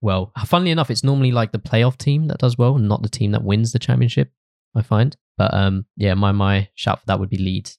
well. 0.00 0.30
Funnily 0.46 0.70
enough, 0.70 0.90
it's 0.90 1.02
normally 1.02 1.32
like 1.32 1.50
the 1.50 1.58
playoff 1.58 1.98
team 1.98 2.28
that 2.28 2.38
does 2.38 2.56
well, 2.56 2.78
not 2.78 3.02
the 3.02 3.08
team 3.08 3.32
that 3.32 3.42
wins 3.42 3.72
the 3.72 3.80
championship. 3.80 4.30
I 4.76 4.82
find, 4.82 5.16
but 5.38 5.52
um, 5.54 5.86
yeah, 5.96 6.14
my 6.14 6.32
my 6.32 6.68
shout 6.74 7.00
for 7.00 7.06
that 7.06 7.18
would 7.18 7.30
be 7.30 7.38
Leeds. 7.38 7.78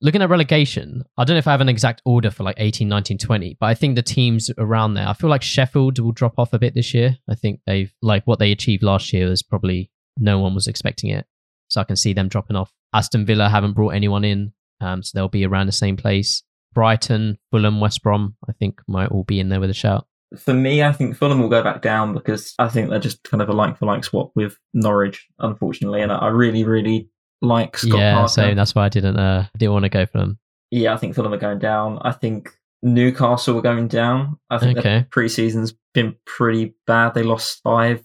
Looking 0.00 0.22
at 0.22 0.28
relegation, 0.28 1.04
I 1.16 1.24
don't 1.24 1.34
know 1.34 1.38
if 1.38 1.46
I 1.46 1.52
have 1.52 1.60
an 1.60 1.68
exact 1.68 2.02
order 2.04 2.30
for 2.30 2.42
like 2.42 2.56
18, 2.58 2.88
19, 2.88 3.16
20, 3.16 3.56
but 3.58 3.66
I 3.66 3.74
think 3.74 3.94
the 3.94 4.02
teams 4.02 4.50
around 4.58 4.94
there, 4.94 5.08
I 5.08 5.14
feel 5.14 5.30
like 5.30 5.42
Sheffield 5.42 5.98
will 5.98 6.12
drop 6.12 6.34
off 6.38 6.52
a 6.52 6.58
bit 6.58 6.74
this 6.74 6.92
year. 6.92 7.16
I 7.28 7.34
think 7.34 7.60
they've, 7.66 7.92
like, 8.02 8.26
what 8.26 8.38
they 8.38 8.52
achieved 8.52 8.82
last 8.82 9.12
year 9.12 9.28
was 9.28 9.42
probably 9.42 9.90
no 10.18 10.38
one 10.38 10.54
was 10.54 10.68
expecting 10.68 11.10
it. 11.10 11.26
So 11.68 11.80
I 11.80 11.84
can 11.84 11.96
see 11.96 12.12
them 12.12 12.28
dropping 12.28 12.56
off. 12.56 12.72
Aston 12.92 13.24
Villa 13.24 13.48
haven't 13.48 13.72
brought 13.72 13.94
anyone 13.94 14.24
in, 14.24 14.52
um, 14.80 15.02
so 15.02 15.12
they'll 15.14 15.28
be 15.28 15.46
around 15.46 15.66
the 15.66 15.72
same 15.72 15.96
place. 15.96 16.42
Brighton, 16.74 17.38
Fulham, 17.50 17.80
West 17.80 18.02
Brom, 18.02 18.36
I 18.48 18.52
think 18.52 18.80
might 18.88 19.08
all 19.08 19.24
be 19.24 19.40
in 19.40 19.48
there 19.48 19.60
with 19.60 19.70
a 19.70 19.74
shout. 19.74 20.06
For 20.36 20.52
me, 20.52 20.82
I 20.82 20.92
think 20.92 21.16
Fulham 21.16 21.40
will 21.40 21.48
go 21.48 21.62
back 21.62 21.80
down 21.80 22.12
because 22.12 22.54
I 22.58 22.68
think 22.68 22.90
they're 22.90 22.98
just 22.98 23.22
kind 23.22 23.40
of 23.40 23.48
a 23.48 23.52
like 23.52 23.78
for 23.78 23.86
like 23.86 24.04
swap 24.04 24.32
with 24.34 24.58
Norwich, 24.72 25.28
unfortunately. 25.38 26.02
And 26.02 26.10
I 26.10 26.28
really, 26.28 26.64
really 26.64 27.08
like 27.44 27.76
Scott 27.78 27.98
yeah, 27.98 28.14
Parker. 28.14 28.28
so 28.28 28.54
that's 28.54 28.74
why 28.74 28.86
I 28.86 28.88
didn't 28.88 29.16
uh 29.18 29.46
didn't 29.58 29.72
want 29.72 29.84
to 29.84 29.88
go 29.90 30.06
for 30.06 30.18
them. 30.18 30.38
Yeah, 30.70 30.94
I 30.94 30.96
think 30.96 31.14
Fulham 31.14 31.32
are 31.32 31.38
going 31.38 31.58
down. 31.58 31.98
I 32.02 32.12
think 32.12 32.48
Newcastle 32.82 33.56
are 33.58 33.62
going 33.62 33.88
down. 33.88 34.38
I 34.50 34.58
think 34.58 34.78
Okay. 34.78 34.88
their 34.90 35.06
pre-season's 35.10 35.74
been 35.94 36.16
pretty 36.26 36.74
bad. 36.86 37.14
They 37.14 37.22
lost 37.22 37.62
5-2 37.64 38.02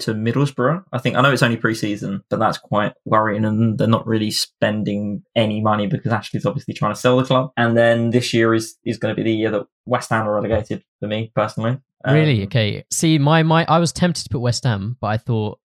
to 0.00 0.14
Middlesbrough. 0.14 0.84
I 0.92 0.98
think 0.98 1.16
I 1.16 1.20
know 1.20 1.32
it's 1.32 1.42
only 1.42 1.56
pre-season, 1.58 2.22
but 2.30 2.38
that's 2.38 2.56
quite 2.56 2.92
worrying 3.04 3.44
and 3.44 3.76
they're 3.76 3.86
not 3.88 4.06
really 4.06 4.30
spending 4.30 5.22
any 5.36 5.60
money 5.60 5.86
because 5.88 6.12
Ashley's 6.12 6.46
obviously 6.46 6.72
trying 6.72 6.94
to 6.94 7.00
sell 7.00 7.18
the 7.18 7.24
club. 7.24 7.50
And 7.56 7.76
then 7.76 8.10
this 8.10 8.32
year 8.32 8.54
is 8.54 8.76
is 8.84 8.96
going 8.98 9.14
to 9.14 9.16
be 9.22 9.28
the 9.28 9.36
year 9.36 9.50
that 9.50 9.66
West 9.84 10.10
Ham 10.10 10.26
are 10.26 10.34
relegated 10.34 10.84
for 11.00 11.08
me 11.08 11.30
personally. 11.34 11.78
Um, 12.04 12.14
Really? 12.14 12.44
Okay. 12.44 12.84
See, 12.90 13.18
my 13.18 13.42
my 13.42 13.66
I 13.68 13.78
was 13.78 13.92
tempted 13.92 14.22
to 14.24 14.28
put 14.30 14.40
West 14.40 14.64
Ham, 14.64 14.96
but 15.00 15.08
I 15.08 15.16
thought, 15.18 15.58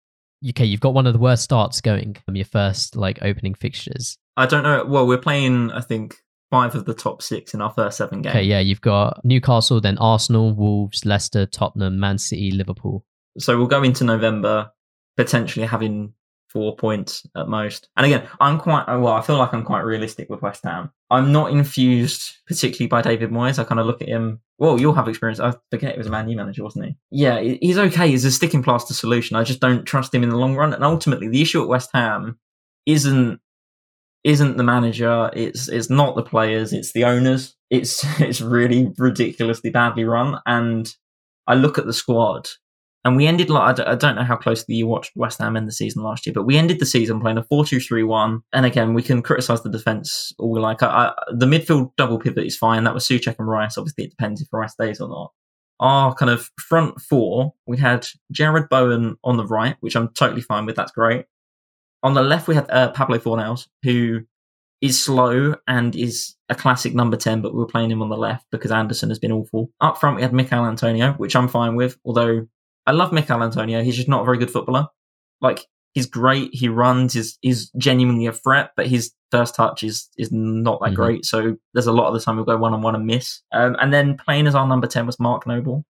okay, 0.51 0.65
you've 0.65 0.81
got 0.81 0.95
one 0.95 1.07
of 1.07 1.13
the 1.13 1.19
worst 1.19 1.43
starts 1.43 1.81
going 1.81 2.17
from 2.25 2.37
your 2.37 2.45
first 2.45 2.97
like 2.97 3.19
opening 3.23 3.55
fixtures. 3.55 4.19
I 4.37 4.47
don't 4.47 4.63
know. 4.63 4.85
Well, 4.85 5.07
we're 5.07 5.19
playing 5.19 5.73
I 5.73 5.81
think 5.81 6.17
five 6.51 6.75
of 6.75 6.85
the 6.85 6.95
top 6.95 7.23
6 7.23 7.55
in 7.55 7.61
our 7.61 7.71
first 7.71 7.99
7 7.99 8.23
games. 8.23 8.35
Okay, 8.35 8.45
yeah, 8.45 8.61
you've 8.61 8.81
got 8.81 9.21
Newcastle, 9.25 9.81
then 9.81 9.99
Arsenal, 9.99 10.55
Wolves, 10.55 11.05
Leicester, 11.05 11.47
Tottenham, 11.47 12.01
Man 12.01 12.19
City, 12.19 12.51
Liverpool. 12.51 13.05
So 13.39 13.57
we'll 13.59 13.67
go 13.67 13.83
into 13.83 14.05
November 14.05 14.71
potentially 15.17 15.67
having 15.67 16.15
four 16.49 16.77
points 16.77 17.27
at 17.37 17.49
most. 17.49 17.89
And 17.97 18.07
again, 18.07 18.27
I'm 18.41 18.59
quite 18.59 18.85
uh, 18.85 18.99
well. 18.99 19.13
I 19.13 19.21
feel 19.21 19.37
like 19.37 19.53
I'm 19.53 19.65
quite 19.65 19.81
realistic 19.81 20.29
with 20.29 20.43
West 20.43 20.65
Ham. 20.65 20.91
I'm 21.11 21.33
not 21.33 21.51
infused 21.51 22.37
particularly 22.47 22.89
by 22.89 23.03
David 23.03 23.31
Moyes. 23.31 23.59
I 23.59 23.65
kind 23.65 23.81
of 23.81 23.87
look 23.87 24.03
at 24.03 24.09
him. 24.09 24.41
Well, 24.59 24.81
you'll 24.81 24.95
have 24.95 25.09
experience. 25.09 25.41
I 25.41 25.55
forget 25.71 25.93
it 25.93 25.99
was 25.99 26.07
a 26.07 26.11
Man 26.11 26.29
U 26.29 26.37
manager, 26.37 26.65
wasn't 26.65 26.87
he? 26.87 26.97
Yeah, 27.11 27.41
he's 27.41 27.79
okay. 27.79 28.09
He's 28.09 28.25
a 28.25 28.33
sticking 28.33 28.63
plaster 28.63 28.95
solution. 28.95 29.37
I 29.37 29.45
just 29.45 29.61
don't 29.61 29.85
trust 29.85 30.15
him 30.15 30.23
in 30.23 30.31
the 30.31 30.37
long 30.37 30.57
run. 30.57 30.75
And 30.75 30.85
ultimately, 30.85 31.29
the 31.29 31.43
issue 31.43 31.63
at 31.63 31.69
West 31.69 31.91
Ham 31.95 32.39
isn't 32.87 33.41
isn't 34.25 34.57
the 34.57 34.65
manager. 34.65 35.31
It's 35.33 35.69
it's 35.69 35.91
not 35.91 36.17
the 36.17 36.23
players. 36.23 36.73
It's 36.73 36.93
the 36.93 37.05
owners. 37.05 37.57
It's 37.71 38.05
it's 38.21 38.41
really 38.41 38.93
ridiculously 38.99 39.71
badly 39.71 40.05
run. 40.05 40.41
And 40.47 40.93
I 41.47 41.55
look 41.55 41.79
at 41.79 41.87
the 41.87 41.93
squad 41.93 42.49
and 43.09 43.17
we 43.17 43.27
ended 43.27 43.51
I 43.51 43.73
don't 43.73 44.17
know 44.17 44.23
how 44.23 44.37
closely 44.37 44.75
you 44.75 44.87
watched 44.87 45.17
West 45.17 45.39
Ham 45.39 45.57
end 45.57 45.67
the 45.67 45.73
season 45.73 46.03
last 46.03 46.27
year, 46.27 46.35
but 46.35 46.45
we 46.45 46.59
ended 46.59 46.79
the 46.79 46.85
season 46.85 47.21
playing 47.21 47.39
a 47.39 47.43
4-2-3-1. 47.43 48.43
And 48.53 48.67
again, 48.67 48.93
we 48.93 49.03
can 49.03 49.23
criticize 49.23 49.63
the 49.63 49.71
defense 49.71 50.35
all 50.39 50.51
we 50.51 50.61
like. 50.61 50.83
I, 50.83 50.87
I, 50.87 51.15
the 51.33 51.47
midfield 51.47 51.93
double 51.97 52.19
pivot 52.19 52.45
is 52.45 52.57
fine. 52.57 52.85
That 52.85 52.93
was 52.93 53.09
Souček 53.09 53.37
and 53.39 53.49
Rice. 53.49 53.79
Obviously, 53.79 54.05
it 54.05 54.11
depends 54.11 54.43
if 54.43 54.49
Rice 54.53 54.73
stays 54.73 55.01
or 55.01 55.09
not. 55.09 55.33
Our 55.81 56.13
kind 56.15 56.31
of 56.31 56.51
front 56.61 57.01
four, 57.01 57.55
we 57.67 57.79
had 57.79 58.07
Jarrod 58.31 58.69
Bowen 58.69 59.17
on 59.25 59.39
the 59.39 59.47
right, 59.47 59.77
which 59.81 59.97
I'm 59.97 60.09
totally 60.09 60.43
fine 60.43 60.67
with. 60.67 60.77
That's 60.77 60.93
great. 60.93 61.25
On 62.03 62.13
the 62.13 62.23
left, 62.23 62.47
we 62.47 62.57
had 62.57 62.71
uh, 62.71 62.91
Pablo 62.91 63.17
Fornals, 63.19 63.69
who 63.85 64.27
is 64.83 65.03
slow 65.03 65.55
and 65.67 65.97
is 65.97 66.37
a 66.51 66.55
classic 66.55 66.95
number 66.95 67.17
10, 67.17 67.41
but 67.41 67.55
we 67.55 67.59
were 67.59 67.67
playing 67.67 67.91
him 67.91 68.03
on 68.03 68.11
the 68.11 68.17
left 68.19 68.45
because 68.51 68.71
Anderson 68.71 69.09
has 69.09 69.19
been 69.19 69.33
awful. 69.33 69.71
Up 69.81 69.99
front, 69.99 70.17
we 70.17 70.23
had 70.23 70.35
Michail 70.35 70.67
Antonio, 70.67 71.13
which 71.15 71.35
I'm 71.35 71.49
fine 71.49 71.75
with, 71.75 71.97
although 72.05 72.47
I 72.89 72.93
love 72.93 73.13
Michail 73.13 73.43
Antonio. 73.43 73.83
He's 73.83 73.97
just 73.97 74.09
not 74.09 74.23
a 74.23 74.25
very 74.25 74.39
good 74.39 74.51
footballer. 74.51 74.87
Like, 75.41 75.67
he's 75.93 76.07
great. 76.07 76.51
He 76.53 76.69
runs, 76.69 77.13
he's, 77.13 77.39
he's 77.43 77.71
genuinely 77.77 78.27
a 78.27 78.33
threat, 78.33 78.71
but 78.77 78.87
his 78.87 79.13
first 79.31 79.55
touch 79.55 79.83
is, 79.83 80.09
is 80.17 80.33
not 80.33 80.81
that 80.81 80.93
Mhm. 80.93 80.97
great. 80.97 81.25
So 81.27 81.57
there's 81.75 81.87
a 81.87 81.93
lot 81.93 82.09
of 82.09 82.15
the 82.15 82.21
time 82.21 82.37
we'll 82.37 82.45
go 82.47 82.57
one 82.57 82.73
on 82.73 82.81
one 82.83 82.95
and 82.95 83.05
miss. 83.07 83.43
Um, 83.53 83.77
and 83.81 83.93
then 83.93 84.17
playing 84.17 84.47
as 84.47 84.55
our 84.55 84.67
number 84.67 84.87
10 84.87 85.07
was 85.07 85.21
Mark 85.21 85.47
Noble. 85.47 85.85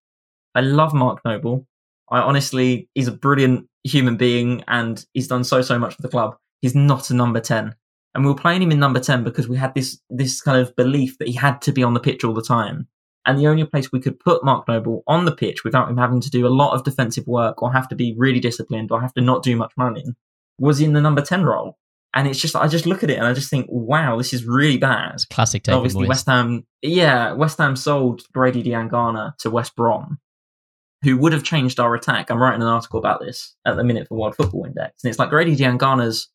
I 0.55 0.61
love 0.61 0.92
Mark 0.92 1.20
Noble. 1.24 1.66
I 2.11 2.18
honestly, 2.20 2.88
he's 2.94 3.07
a 3.09 3.12
brilliant 3.12 3.68
human 3.84 4.16
being 4.16 4.64
and 4.66 5.05
he's 5.14 5.28
done 5.28 5.44
so, 5.44 5.62
so 5.62 5.78
much 5.78 5.94
for 5.94 6.03
the 6.03 6.09
club. 6.09 6.36
He's 6.62 6.74
not 6.74 7.11
a 7.11 7.14
number 7.14 7.40
10. 7.40 7.74
And 8.14 8.24
we 8.24 8.30
were 8.30 8.36
playing 8.38 8.62
him 8.62 8.72
in 8.72 8.80
number 8.80 8.99
10 9.01 9.22
because 9.22 9.49
we 9.49 9.57
had 9.57 9.74
this, 9.74 10.01
this 10.11 10.40
kind 10.40 10.61
of 10.61 10.74
belief 10.74 11.16
that 11.18 11.28
he 11.28 11.34
had 11.34 11.61
to 11.62 11.72
be 11.72 11.84
on 11.84 11.94
the 11.94 12.01
pitch 12.01 12.24
all 12.24 12.34
the 12.34 12.42
time. 12.42 12.88
And 13.29 13.39
the 13.39 13.47
only 13.47 13.64
place 13.64 13.93
we 13.93 14.01
could 14.01 14.18
put 14.18 14.43
Mark 14.43 14.66
Noble 14.66 15.05
on 15.07 15.26
the 15.26 15.37
pitch 15.37 15.62
without 15.62 15.91
him 15.91 15.99
having 15.99 16.22
to 16.22 16.31
do 16.31 16.47
a 16.47 16.49
lot 16.49 16.72
of 16.72 16.83
defensive 16.83 17.26
work 17.26 17.62
or 17.62 17.70
have 17.70 17.87
to 17.89 17.95
be 17.95 18.14
really 18.16 18.41
disciplined 18.41 18.91
or 18.91 19.03
have 19.03 19.12
to 19.14 19.20
not 19.20 19.43
do 19.43 19.55
much 19.55 19.70
running 19.76 20.16
was 20.59 20.81
in 20.81 20.95
the 20.95 21.01
number 21.03 21.20
10 21.20 21.45
role. 21.45 21.76
And 22.14 22.26
it's 22.26 22.41
just, 22.41 22.57
I 22.57 22.68
just 22.68 22.87
look 22.87 23.05
at 23.05 23.11
it 23.11 23.18
and 23.18 23.26
I 23.26 23.35
just 23.35 23.51
think, 23.51 23.66
wow, 23.68 24.16
this 24.16 24.33
is 24.33 24.47
really 24.47 24.79
bad. 24.79 25.12
It's 25.12 25.26
classic 25.26 25.62
David 25.62 25.76
Obviously, 25.76 26.07
Moyes. 26.07 26.09
West 26.09 26.26
Ham, 26.26 26.66
yeah, 26.81 27.33
West 27.35 27.59
Ham 27.59 27.76
sold 27.76 28.22
Grady 28.33 28.62
Diangana 28.62 29.37
to 29.41 29.51
West 29.51 29.76
Brom, 29.76 30.18
who 31.05 31.18
would 31.18 31.35
have 31.35 31.45
changed 31.45 31.79
our 31.79 31.95
attack. 31.95 32.31
I'm 32.31 32.41
writing 32.41 32.62
an 32.62 32.68
article 32.68 32.99
about 32.99 33.20
this 33.20 33.55
at 33.66 33.76
the 33.76 33.85
minute 33.85 34.09
for 34.09 34.16
World 34.16 34.37
Football 34.37 34.64
Index, 34.64 35.05
and 35.05 35.11
it's 35.11 35.18
like 35.18 35.29
Grady 35.29 35.55
Diangana's 35.55 36.31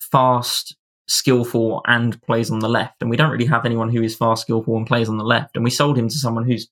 fast, 0.00 0.76
skillful, 1.12 1.82
and 1.86 2.20
plays 2.22 2.50
on 2.50 2.60
the 2.60 2.68
left, 2.68 3.00
and 3.00 3.10
we 3.10 3.16
don't 3.16 3.30
really 3.30 3.46
have 3.46 3.66
anyone 3.66 3.90
who 3.90 4.02
is 4.02 4.16
fast, 4.16 4.42
skillful, 4.42 4.76
and 4.76 4.86
plays 4.86 5.08
on 5.08 5.18
the 5.18 5.24
left, 5.24 5.54
and 5.54 5.64
we 5.64 5.70
sold 5.70 5.98
him 5.98 6.08
to 6.08 6.18
someone 6.18 6.44
who's 6.44 6.68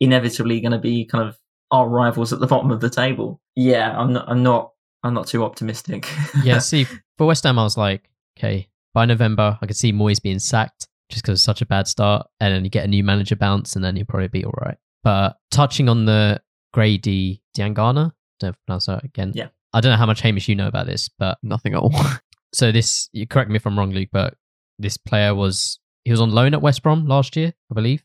inevitably 0.00 0.60
going 0.60 0.72
to 0.72 0.78
be 0.78 1.04
kind 1.04 1.28
of 1.28 1.38
our 1.70 1.88
rivals 1.88 2.32
at 2.32 2.40
the 2.40 2.46
bottom 2.46 2.70
of 2.70 2.80
the 2.80 2.90
table. 2.90 3.40
Yeah, 3.54 3.96
I'm 3.96 4.12
not, 4.12 4.24
I'm 4.28 4.42
not, 4.42 4.72
I'm 5.02 5.14
not 5.14 5.26
too 5.26 5.44
optimistic. 5.44 6.08
yeah, 6.42 6.58
see, 6.60 6.86
for 7.18 7.26
West 7.26 7.44
Ham, 7.44 7.58
I 7.58 7.64
was 7.64 7.76
like, 7.76 8.08
okay, 8.38 8.68
by 8.94 9.04
November, 9.04 9.58
I 9.60 9.66
could 9.66 9.76
see 9.76 9.92
Moyes 9.92 10.22
being 10.22 10.38
sacked 10.38 10.88
just 11.10 11.22
because 11.22 11.38
it's 11.38 11.44
such 11.44 11.60
a 11.60 11.66
bad 11.66 11.86
start, 11.86 12.26
and 12.40 12.54
then 12.54 12.64
you 12.64 12.70
get 12.70 12.84
a 12.84 12.88
new 12.88 13.04
manager 13.04 13.36
bounce, 13.36 13.76
and 13.76 13.84
then 13.84 13.96
you'll 13.96 14.06
probably 14.06 14.28
be 14.28 14.44
all 14.44 14.54
right. 14.64 14.78
But 15.02 15.36
touching 15.50 15.88
on 15.88 16.06
the 16.06 16.40
Grady 16.72 17.42
Diangana, 17.56 18.12
don't 18.40 18.56
pronounce 18.66 18.86
that 18.86 19.04
again. 19.04 19.32
Yeah. 19.34 19.48
I 19.74 19.80
don't 19.80 19.90
know 19.90 19.98
how 19.98 20.06
much 20.06 20.20
Hamish 20.20 20.48
you 20.48 20.54
know 20.54 20.68
about 20.68 20.86
this, 20.86 21.08
but 21.08 21.36
nothing 21.42 21.74
at 21.74 21.80
all. 21.80 21.92
so 22.54 22.72
this, 22.72 23.08
you 23.12 23.26
correct 23.26 23.50
me 23.50 23.56
if 23.56 23.66
I'm 23.66 23.78
wrong, 23.78 23.90
Luke, 23.90 24.10
but 24.12 24.34
this 24.78 24.96
player 24.96 25.34
was 25.34 25.78
he 26.04 26.10
was 26.10 26.20
on 26.20 26.30
loan 26.30 26.54
at 26.54 26.62
West 26.62 26.82
Brom 26.82 27.06
last 27.06 27.36
year, 27.36 27.52
I 27.70 27.74
believe. 27.74 28.04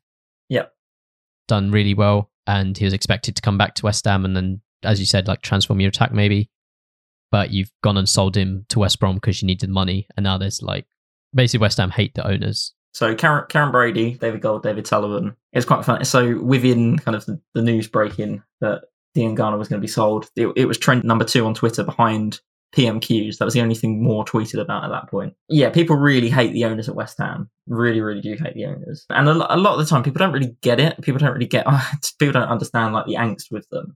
Yep. 0.50 0.74
Done 1.47 1.72
really 1.72 1.93
well, 1.93 2.32
and 2.47 2.78
he 2.78 2.86
was 2.86 2.93
expected 2.93 3.36
to 3.36 3.41
come 3.41 3.58
back 3.58 3.76
to 3.76 3.86
West 3.86 4.06
Ham 4.06 4.26
and 4.26 4.36
then, 4.36 4.62
as 4.84 5.00
you 5.00 5.06
said, 5.06 5.28
like 5.28 5.41
transform 5.41 5.80
your 5.80 5.89
attack 5.89 6.14
maybe. 6.14 6.50
But 7.32 7.52
you've 7.52 7.72
gone 7.84 7.97
and 7.97 8.10
sold 8.10 8.36
him 8.36 8.66
to 8.70 8.80
West 8.80 9.00
Brom 9.00 9.16
because 9.16 9.41
you 9.41 9.45
needed 9.45 9.70
money, 9.70 10.08
and 10.18 10.24
now 10.24 10.38
there's 10.38 10.62
like 10.62 10.86
basically 11.34 11.62
West 11.62 11.78
Ham 11.78 11.91
hate 11.91 12.16
the 12.16 12.28
owners. 12.28 12.74
So 12.93 13.14
Karen, 13.14 13.45
Karen 13.50 13.72
Brady, 13.72 14.16
David 14.16 14.41
Gold, 14.41 14.64
David 14.64 14.88
Sullivan. 14.88 15.36
It's 15.54 15.66
quite 15.66 15.86
funny. 15.86 16.06
So 16.06 16.39
within 16.39 16.97
kind 16.97 17.16
of 17.16 17.26
the, 17.26 17.39
the 17.54 17.62
news 17.62 17.88
breaking 17.88 18.41
that 18.62 18.86
Diangana 19.16 19.60
was 19.60 19.68
going 19.68 19.80
to 19.80 19.86
be 19.86 19.88
sold, 19.88 20.30
it, 20.36 20.47
it 20.56 20.66
was 20.66 20.80
trend 20.80 21.04
number 21.04 21.24
two 21.24 21.45
on 21.45 21.54
Twitter 21.54 21.84
behind 21.84 22.39
PMQs. 22.76 23.38
That 23.38 23.45
was 23.45 23.53
the 23.53 23.61
only 23.61 23.76
thing 23.76 24.03
more 24.03 24.24
tweeted 24.26 24.59
about 24.59 24.84
at 24.84 24.89
that 24.89 25.09
point. 25.09 25.34
Yeah, 25.47 25.70
people 25.70 25.95
really 25.95 26.30
hate 26.30 26.53
the 26.53 26.65
owners 26.65 26.88
at 26.88 26.95
West 26.95 27.17
Ham. 27.17 27.49
Really, 27.67 28.01
really 28.01 28.22
do 28.22 28.36
hate 28.36 28.53
the 28.53 28.65
owners. 28.65 29.05
And 29.09 29.28
a, 29.28 29.55
a 29.55 29.57
lot 29.57 29.74
of 29.74 29.80
the 29.80 29.86
time, 29.86 30.03
people 30.03 30.20
don't 30.20 30.34
really 30.34 30.55
get 30.61 30.80
it. 30.80 31.01
People 31.01 31.20
don't 31.20 31.34
really 31.34 31.47
get. 31.47 31.65
people 32.20 32.34
don't 32.34 32.49
understand 32.49 32.93
like 32.93 33.05
the 33.05 33.15
angst 33.15 33.51
with 33.51 33.67
them. 33.70 33.95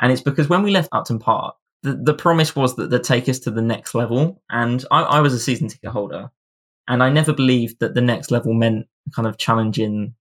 And 0.00 0.12
it's 0.12 0.22
because 0.22 0.48
when 0.48 0.62
we 0.62 0.70
left 0.70 0.88
Upton 0.92 1.18
Park, 1.18 1.54
the, 1.82 1.94
the 1.94 2.14
promise 2.14 2.54
was 2.54 2.76
that 2.76 2.90
they'd 2.90 3.02
take 3.02 3.28
us 3.28 3.38
to 3.40 3.50
the 3.50 3.62
next 3.62 3.94
level. 3.94 4.42
And 4.50 4.84
I, 4.90 5.02
I 5.02 5.20
was 5.20 5.32
a 5.32 5.38
season 5.38 5.68
ticket 5.68 5.90
holder, 5.90 6.30
and 6.88 7.02
I 7.02 7.10
never 7.10 7.32
believed 7.32 7.80
that 7.80 7.94
the 7.94 8.00
next 8.00 8.30
level 8.30 8.52
meant 8.52 8.86
kind 9.14 9.28
of 9.28 9.38
challenging 9.38 10.14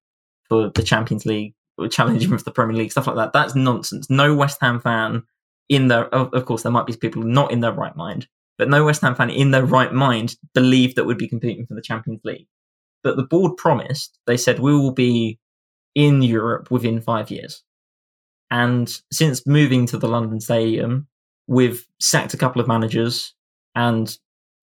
for 0.47 0.71
the 0.73 0.83
Champions 0.83 1.25
League 1.25 1.53
or 1.77 1.87
challenging 1.87 2.29
for 2.37 2.43
the 2.43 2.51
Premier 2.51 2.77
League, 2.77 2.91
stuff 2.91 3.07
like 3.07 3.15
that. 3.15 3.33
That's 3.33 3.55
nonsense. 3.55 4.09
No 4.09 4.35
West 4.35 4.57
Ham 4.61 4.79
fan 4.79 5.23
in 5.69 5.87
their, 5.87 6.05
of, 6.13 6.45
course, 6.45 6.63
there 6.63 6.71
might 6.71 6.87
be 6.87 6.95
people 6.95 7.23
not 7.23 7.51
in 7.51 7.61
their 7.61 7.71
right 7.71 7.95
mind, 7.95 8.27
but 8.57 8.69
no 8.69 8.83
West 8.83 9.01
Ham 9.01 9.15
fan 9.15 9.29
in 9.29 9.51
their 9.51 9.65
right 9.65 9.93
mind 9.93 10.35
believed 10.53 10.95
that 10.95 11.05
would 11.05 11.17
be 11.17 11.27
competing 11.27 11.65
for 11.65 11.75
the 11.75 11.81
Champions 11.81 12.21
League. 12.23 12.47
But 13.03 13.15
the 13.15 13.23
board 13.23 13.55
promised, 13.55 14.17
they 14.27 14.35
said, 14.35 14.59
we 14.59 14.73
will 14.73 14.91
be 14.91 15.39
in 15.95 16.21
Europe 16.21 16.69
within 16.69 17.01
five 17.01 17.31
years. 17.31 17.63
And 18.51 18.91
since 19.11 19.45
moving 19.45 19.85
to 19.87 19.97
the 19.97 20.07
London 20.07 20.39
Stadium, 20.39 21.07
we've 21.47 21.85
sacked 21.99 22.33
a 22.33 22.37
couple 22.37 22.61
of 22.61 22.67
managers 22.67 23.33
and 23.75 24.17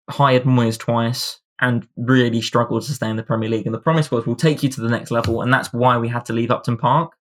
hired 0.10 0.44
Moyes 0.44 0.80
twice 0.80 1.40
and 1.60 1.88
really 1.96 2.42
struggled 2.42 2.84
to 2.84 2.94
stay 2.94 3.10
in 3.10 3.16
the 3.16 3.24
Premier 3.24 3.50
League. 3.50 3.66
And 3.66 3.76
the 3.76 3.80
promise 3.80 4.12
was 4.12 4.26
we'll 4.26 4.36
take 4.36 4.64
you 4.64 4.70
to 4.70 4.82
the 4.82 4.90
next 4.90 5.12
level. 5.12 5.42
And 5.42 5.54
that's 5.54 5.72
why 5.74 5.98
we 5.98 6.08
had 6.08 6.26
to 6.26 6.34
leave 6.34 6.52
Upton 6.52 6.78
Park. 6.78 7.14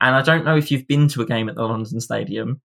And 0.00 0.14
I 0.14 0.22
don't 0.22 0.44
know 0.44 0.56
if 0.56 0.70
you've 0.70 0.86
been 0.86 1.08
to 1.08 1.22
a 1.22 1.26
game 1.26 1.48
at 1.48 1.54
the 1.54 1.64
London 1.64 2.00
Stadium. 2.00 2.60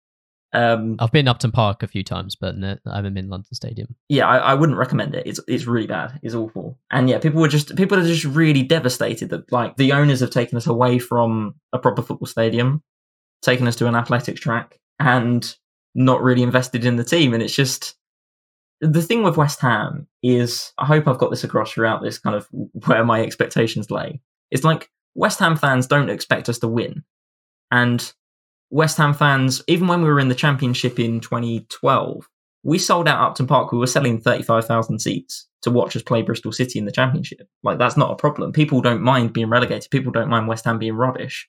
Um, 0.53 0.97
I've 0.99 1.13
been 1.13 1.29
Upton 1.29 1.53
Park 1.53 1.83
a 1.83 1.87
few 1.87 2.03
times, 2.03 2.35
but 2.35 2.57
no, 2.57 2.77
I 2.87 2.97
haven't 2.97 3.15
been 3.15 3.29
London 3.29 3.55
Stadium. 3.55 3.95
yeah, 4.09 4.27
I, 4.27 4.39
I 4.39 4.55
wouldn't 4.55 4.79
recommend 4.79 5.15
it. 5.15 5.27
It's 5.27 5.41
it's 5.47 5.67
really 5.67 5.87
bad. 5.87 6.19
It's 6.23 6.35
awful. 6.35 6.79
And 6.91 7.09
yeah, 7.09 7.19
people 7.19 7.41
were 7.41 7.49
just 7.49 7.77
people 7.77 7.99
are 7.99 8.07
just 8.07 8.25
really 8.25 8.63
devastated 8.63 9.31
that 9.31 9.51
like 9.53 9.77
the 9.77 9.93
owners 9.93 10.21
have 10.21 10.31
taken 10.31 10.57
us 10.57 10.67
away 10.67 10.99
from 10.99 11.55
a 11.73 11.79
proper 11.79 12.03
football 12.03 12.27
stadium, 12.27 12.83
taken 13.43 13.69
us 13.69 13.77
to 13.77 13.87
an 13.87 13.95
athletics 13.95 14.41
track, 14.41 14.79
and 14.99 15.57
not 15.95 16.23
really 16.23 16.43
invested 16.43 16.85
in 16.85 16.97
the 16.97 17.05
team. 17.05 17.33
And 17.33 17.43
it's 17.43 17.55
just 17.55 17.97
the 18.81 19.03
thing 19.03 19.23
with 19.23 19.37
West 19.37 19.61
Ham 19.61 20.09
is 20.23 20.73
I 20.79 20.87
hope 20.87 21.07
I've 21.07 21.19
got 21.19 21.31
this 21.31 21.45
across 21.45 21.73
throughout 21.73 22.03
this 22.03 22.19
kind 22.19 22.35
of 22.35 22.49
where 22.87 23.05
my 23.05 23.23
expectations 23.23 23.91
lay. 23.91 24.21
It's 24.51 24.65
like 24.65 24.91
West 25.15 25.39
Ham 25.39 25.57
fans 25.57 25.87
don't 25.87 26.11
expect 26.11 26.49
us 26.49 26.59
to 26.61 26.69
win. 26.69 27.05
And 27.71 28.13
West 28.71 28.97
Ham 28.99 29.13
fans, 29.13 29.63
even 29.67 29.89
when 29.89 30.03
we 30.03 30.09
were 30.09 30.21
in 30.21 30.29
the 30.29 30.35
championship 30.35 30.99
in 30.99 31.21
2012, 31.21 32.29
we 32.63 32.79
sold 32.79 33.09
out 33.09 33.21
Upton 33.21 33.47
Park. 33.47 33.73
We 33.73 33.79
were 33.79 33.87
selling 33.87 34.21
35,000 34.21 35.01
seats 35.01 35.49
to 35.63 35.71
watch 35.71 35.97
us 35.97 36.03
play 36.03 36.23
Bristol 36.23 36.53
City 36.53 36.79
in 36.79 36.85
the 36.85 36.93
championship. 36.93 37.49
Like, 37.63 37.79
that's 37.79 37.97
not 37.97 38.13
a 38.13 38.17
problem. 38.17 38.53
People 38.53 38.81
don't 38.81 39.03
mind 39.03 39.33
being 39.33 39.51
relegated. 39.51 39.91
People 39.91 40.13
don't 40.13 40.29
mind 40.29 40.49
West 40.49 40.65
Ham 40.65 40.79
being 40.79 40.95
rubbish. 40.95 41.49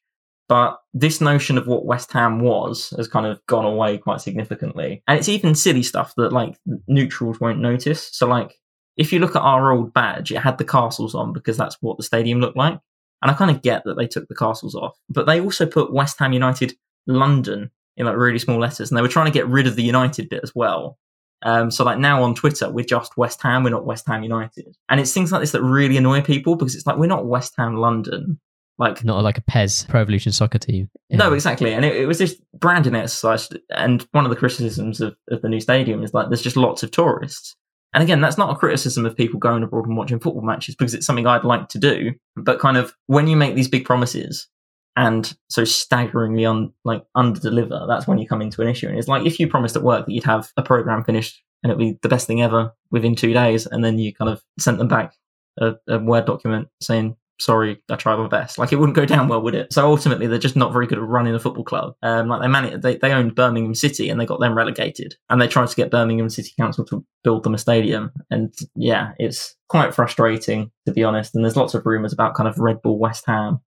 But 0.50 0.78
this 0.94 1.22
notion 1.22 1.58
of 1.58 1.68
what 1.68 1.86
West 1.86 2.12
Ham 2.12 2.42
was 2.42 2.94
has 2.98 3.08
kind 3.08 3.26
of 3.26 3.40
gone 3.48 3.66
away 3.66 3.98
quite 3.98 4.20
significantly. 4.20 5.02
And 5.08 5.18
it's 5.18 5.30
even 5.30 5.56
silly 5.56 5.84
stuff 5.84 6.14
that, 6.18 6.34
like, 6.34 6.58
neutrals 6.88 7.40
won't 7.40 7.60
notice. 7.60 8.10
So, 8.12 8.28
like, 8.28 8.56
if 8.98 9.14
you 9.14 9.20
look 9.20 9.36
at 9.36 9.44
our 9.44 9.72
old 9.72 9.94
badge, 9.94 10.32
it 10.32 10.40
had 10.40 10.58
the 10.58 10.66
castles 10.66 11.16
on 11.16 11.32
because 11.32 11.56
that's 11.56 11.78
what 11.82 11.98
the 11.98 12.04
stadium 12.04 12.40
looked 12.40 12.58
like. 12.58 12.80
And 13.22 13.32
I 13.32 13.34
kind 13.34 13.52
of 13.52 13.62
get 13.62 13.84
that 13.86 13.96
they 13.96 14.08
took 14.08 14.28
the 14.28 14.36
castles 14.36 14.76
off. 14.76 14.98
But 15.08 15.26
they 15.26 15.40
also 15.40 15.66
put 15.66 15.94
West 15.94 16.20
Ham 16.20 16.34
United 16.34 16.74
London 17.08 17.72
in 17.98 18.06
like 18.06 18.16
really 18.16 18.40
small 18.40 18.60
letters, 18.60 18.90
and 18.90 18.98
they 18.98 19.02
were 19.02 19.08
trying 19.08 19.26
to 19.26 19.32
get 19.32 19.48
rid 19.48 19.68
of 19.68 19.76
the 19.76 19.84
United 19.84 20.30
bit 20.30 20.42
as 20.44 20.54
well. 20.56 20.98
Um, 21.44 21.72
so 21.72 21.84
like 21.84 21.98
now 21.98 22.24
on 22.24 22.36
Twitter, 22.36 22.70
we're 22.70 22.86
just 22.86 23.18
West 23.18 23.42
Ham, 23.42 23.64
we're 23.64 23.72
not 23.72 23.86
West 23.86 24.08
Ham 24.08 24.24
United, 24.24 24.76
and 24.90 25.00
it's 25.00 25.14
things 25.14 25.32
like 25.32 25.42
this 25.42 25.52
that 25.52 25.64
really 25.64 25.98
annoy 25.98 26.22
people 26.22 26.56
because 26.56 26.76
it's 26.76 26.86
like 26.86 26.98
we're 26.98 27.08
not 27.08 27.26
West 27.26 27.54
Ham 27.58 27.76
London, 27.76 28.40
like 28.78 29.04
Not 29.04 29.24
like 29.24 29.38
a 29.38 29.42
PES 29.42 29.86
Pro 29.86 30.02
Evolution 30.02 30.32
soccer 30.32 30.60
team. 30.60 30.90
Yeah. 31.10 31.18
no, 31.18 31.34
exactly, 31.34 31.74
and 31.74 31.84
it, 31.84 31.96
it 31.96 32.06
was 32.06 32.20
this 32.20 32.40
branding 32.54 32.96
exercise. 32.96 33.50
And 33.70 34.08
one 34.12 34.26
of 34.26 34.30
the 34.30 34.36
criticisms 34.36 35.02
of, 35.02 35.16
of 35.30 35.42
the 35.42 35.50
new 35.50 35.60
stadium 35.60 36.04
is 36.04 36.14
like 36.14 36.30
there's 36.30 36.42
just 36.42 36.58
lots 36.58 36.84
of 36.84 36.92
tourists. 36.92 37.56
And 37.94 38.02
again, 38.02 38.22
that's 38.22 38.38
not 38.38 38.56
a 38.56 38.56
criticism 38.56 39.06
of 39.06 39.18
people 39.18 39.40
going 39.40 39.64
abroad 39.64 39.86
and 39.86 39.98
watching 39.98 40.20
football 40.20 40.44
matches 40.44 40.76
because 40.76 40.94
it's 40.94 41.06
something 41.06 41.28
I'd 41.28 41.44
like 41.44 41.68
to 41.70 41.78
do. 41.78 42.14
But 42.38 42.60
kind 42.60 42.78
of 42.78 42.96
when 43.08 43.28
you 43.28 43.36
make 43.36 43.56
these 43.56 43.68
big 43.68 43.84
promises 43.84 44.48
and 44.96 45.34
so 45.50 45.64
staggeringly 45.64 46.46
on 46.46 46.74
like 46.84 47.04
under 47.16 47.40
deliver, 47.40 47.86
that's 47.88 48.08
when 48.08 48.18
you 48.18 48.28
come 48.28 48.42
into 48.42 48.62
an 48.62 48.68
issue. 48.68 48.88
And 48.88 48.98
it's 48.98 49.08
like 49.08 49.26
if 49.26 49.40
you 49.40 49.48
promised 49.48 49.76
at 49.76 49.84
work 49.84 50.06
that 50.06 50.12
you'd 50.12 50.24
have 50.26 50.50
a 50.58 50.64
program 50.64 51.04
finished 51.04 51.42
and 51.64 51.72
it'd 51.72 51.80
be 51.80 51.98
the 52.02 52.10
best 52.10 52.28
thing 52.28 52.42
ever 52.42 52.74
within 52.92 53.16
two 53.16 53.34
days, 53.34 53.66
and 53.68 53.84
then 53.84 54.00
you 54.00 54.14
kind 54.14 54.30
of 54.30 54.42
sent 54.60 54.78
them 54.78 54.88
back 54.88 55.14
a, 55.60 55.74
a 55.88 56.00
word 56.00 56.26
document 56.26 56.68
saying 56.82 57.16
sorry, 57.42 57.82
I 57.90 57.96
tried 57.96 58.18
my 58.18 58.28
best. 58.28 58.58
Like 58.58 58.72
it 58.72 58.78
wouldn't 58.78 58.96
go 58.96 59.06
down 59.06 59.28
well, 59.28 59.42
would 59.42 59.56
it? 59.56 59.74
So 59.74 59.86
ultimately, 59.86 60.28
they're 60.28 60.38
just 60.38 60.56
not 60.56 60.72
very 60.72 60.88
good 60.88 61.00
at 61.00 61.04
running 61.04 61.34
a 61.34 61.40
football 61.40 61.64
club. 61.64 61.96
Um, 62.04 62.28
like 62.28 62.42
they 62.42 62.48
managed, 62.48 62.84
they, 62.84 62.98
they 62.98 63.12
owned 63.12 63.36
Birmingham 63.36 63.74
City 63.74 64.10
and 64.10 64.20
they 64.20 64.26
got 64.26 64.40
them 64.40 64.56
relegated, 64.56 65.16
and 65.30 65.42
they 65.42 65.48
tried 65.48 65.68
to 65.68 65.76
get 65.76 65.92
Birmingham 65.92 66.30
City 66.30 66.52
Council 66.60 66.86
to 66.86 67.06
build 67.24 67.44
them 67.44 67.56
a 67.56 67.58
stadium. 67.58 68.12
And 68.30 68.54
yeah, 68.76 69.14
it's 69.18 69.56
quite 69.68 69.94
frustrating 69.94 70.72
to 70.86 70.94
be 70.94 71.04
honest. 71.04 71.36
And 71.36 71.44
there's 71.44 71.58
lots 71.58 71.74
of 71.74 71.86
rumours 71.86 72.14
about 72.14 72.36
kind 72.36 72.48
of 72.48 72.60
Red 72.60 72.82
Bull 72.82 73.00
West 73.00 73.26
Ham, 73.28 73.60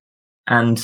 and 0.47 0.83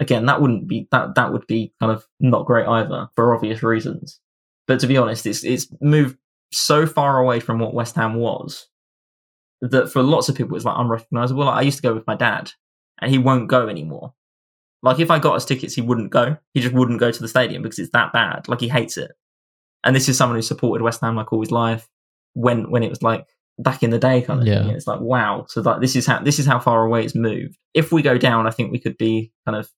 again, 0.00 0.26
that 0.26 0.40
wouldn't 0.40 0.66
be 0.66 0.88
that 0.90 1.14
that 1.14 1.32
would 1.32 1.46
be 1.46 1.72
kind 1.80 1.92
of 1.92 2.04
not 2.18 2.46
great 2.46 2.66
either 2.66 3.08
for 3.14 3.34
obvious 3.34 3.62
reasons. 3.62 4.18
But 4.66 4.80
to 4.80 4.86
be 4.88 4.96
honest, 4.96 5.26
it's 5.26 5.44
it's 5.44 5.68
moved 5.80 6.16
so 6.52 6.86
far 6.86 7.18
away 7.20 7.38
from 7.38 7.58
what 7.60 7.74
West 7.74 7.94
Ham 7.94 8.14
was 8.14 8.66
that 9.60 9.92
for 9.92 10.02
lots 10.02 10.28
of 10.28 10.34
people 10.34 10.56
it's 10.56 10.64
like 10.64 10.78
unrecognizable. 10.78 11.44
Like, 11.44 11.58
I 11.58 11.62
used 11.62 11.76
to 11.78 11.82
go 11.82 11.94
with 11.94 12.06
my 12.06 12.16
dad, 12.16 12.50
and 13.00 13.10
he 13.10 13.18
won't 13.18 13.48
go 13.48 13.68
anymore. 13.68 14.14
Like 14.82 14.98
if 14.98 15.10
I 15.10 15.18
got 15.18 15.36
us 15.36 15.44
tickets, 15.44 15.74
he 15.74 15.82
wouldn't 15.82 16.10
go. 16.10 16.38
He 16.54 16.60
just 16.60 16.74
wouldn't 16.74 17.00
go 17.00 17.10
to 17.12 17.20
the 17.20 17.28
stadium 17.28 17.62
because 17.62 17.78
it's 17.78 17.92
that 17.92 18.12
bad. 18.12 18.48
Like 18.48 18.60
he 18.60 18.68
hates 18.68 18.96
it. 18.96 19.12
And 19.84 19.94
this 19.94 20.08
is 20.08 20.16
someone 20.16 20.36
who 20.38 20.42
supported 20.42 20.82
West 20.82 21.00
Ham 21.02 21.16
like 21.16 21.32
all 21.32 21.40
his 21.40 21.50
life 21.50 21.88
when 22.32 22.70
when 22.70 22.82
it 22.82 22.88
was 22.88 23.02
like 23.02 23.26
back 23.58 23.82
in 23.82 23.90
the 23.90 23.98
day 23.98 24.22
kind 24.22 24.40
of 24.40 24.46
Yeah. 24.46 24.60
thing. 24.60 24.68
And 24.68 24.76
it's 24.76 24.86
like 24.86 25.00
wow. 25.00 25.44
So 25.48 25.60
like 25.60 25.82
this 25.82 25.96
is 25.96 26.06
how 26.06 26.20
this 26.22 26.38
is 26.38 26.46
how 26.46 26.58
far 26.58 26.84
away 26.86 27.04
it's 27.04 27.14
moved. 27.14 27.58
If 27.74 27.92
we 27.92 28.00
go 28.00 28.16
down, 28.16 28.46
I 28.46 28.50
think 28.50 28.72
we 28.72 28.78
could 28.78 28.96
be 28.96 29.32
kind 29.46 29.58
of 29.58 29.68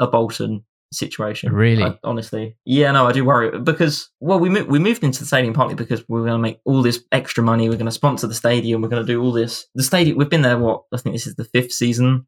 a 0.00 0.06
Bolton 0.06 0.64
situation. 0.92 1.52
Really? 1.52 1.82
I- 1.82 1.98
honestly, 2.04 2.56
yeah. 2.64 2.92
No, 2.92 3.06
I 3.06 3.12
do 3.12 3.24
worry 3.24 3.58
because 3.58 4.08
well, 4.20 4.38
we 4.38 4.48
mo- 4.48 4.64
we 4.64 4.78
moved 4.78 5.02
into 5.04 5.20
the 5.20 5.26
stadium 5.26 5.52
partly 5.54 5.74
because 5.74 6.00
we 6.08 6.20
we're 6.20 6.26
going 6.26 6.38
to 6.38 6.42
make 6.42 6.60
all 6.64 6.82
this 6.82 7.02
extra 7.12 7.42
money. 7.42 7.68
We're 7.68 7.74
going 7.76 7.86
to 7.86 7.90
sponsor 7.92 8.26
the 8.26 8.34
stadium. 8.34 8.82
We're 8.82 8.88
going 8.88 9.04
to 9.04 9.12
do 9.12 9.22
all 9.22 9.32
this. 9.32 9.66
The 9.74 9.82
stadium. 9.82 10.16
We've 10.16 10.30
been 10.30 10.42
there. 10.42 10.58
What 10.58 10.82
I 10.92 10.96
think 10.98 11.14
this 11.14 11.26
is 11.26 11.34
the 11.34 11.44
fifth 11.44 11.72
season. 11.72 12.26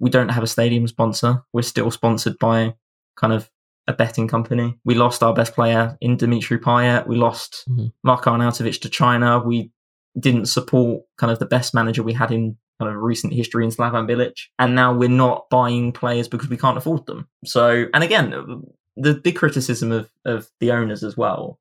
We 0.00 0.10
don't 0.10 0.28
have 0.30 0.42
a 0.42 0.46
stadium 0.48 0.86
sponsor. 0.86 1.42
We're 1.52 1.62
still 1.62 1.90
sponsored 1.90 2.38
by 2.38 2.74
kind 3.16 3.32
of 3.32 3.50
a 3.88 3.92
betting 3.92 4.28
company. 4.28 4.78
We 4.84 4.94
lost 4.94 5.22
our 5.22 5.34
best 5.34 5.54
player 5.54 5.96
in 6.00 6.16
Dimitri 6.16 6.58
Payet. 6.58 7.06
We 7.08 7.16
lost 7.16 7.64
Mhm. 7.68 7.92
Marko 8.04 8.30
Arnautovic 8.32 8.80
to 8.82 8.88
China. 8.88 9.42
We 9.44 9.72
didn't 10.18 10.46
support 10.46 11.02
kind 11.16 11.32
of 11.32 11.38
the 11.40 11.46
best 11.46 11.74
manager 11.74 12.02
we 12.02 12.12
had 12.12 12.30
in 12.30 12.56
kind 12.78 12.94
of 12.94 13.02
recent 13.02 13.32
history 13.32 13.64
in 13.64 13.70
Slaven 13.70 14.08
Bilic. 14.08 14.36
And 14.58 14.74
now 14.74 14.94
we're 14.94 15.08
not 15.08 15.48
buying 15.50 15.92
players 15.92 16.28
because 16.28 16.48
we 16.48 16.56
can't 16.56 16.78
afford 16.78 17.06
them. 17.06 17.28
So, 17.44 17.86
and 17.92 18.04
again, 18.04 18.62
the 18.96 19.14
big 19.14 19.36
criticism 19.36 19.92
of, 19.92 20.10
of 20.24 20.48
the 20.60 20.72
owners 20.72 21.02
as 21.02 21.16
well 21.16 21.58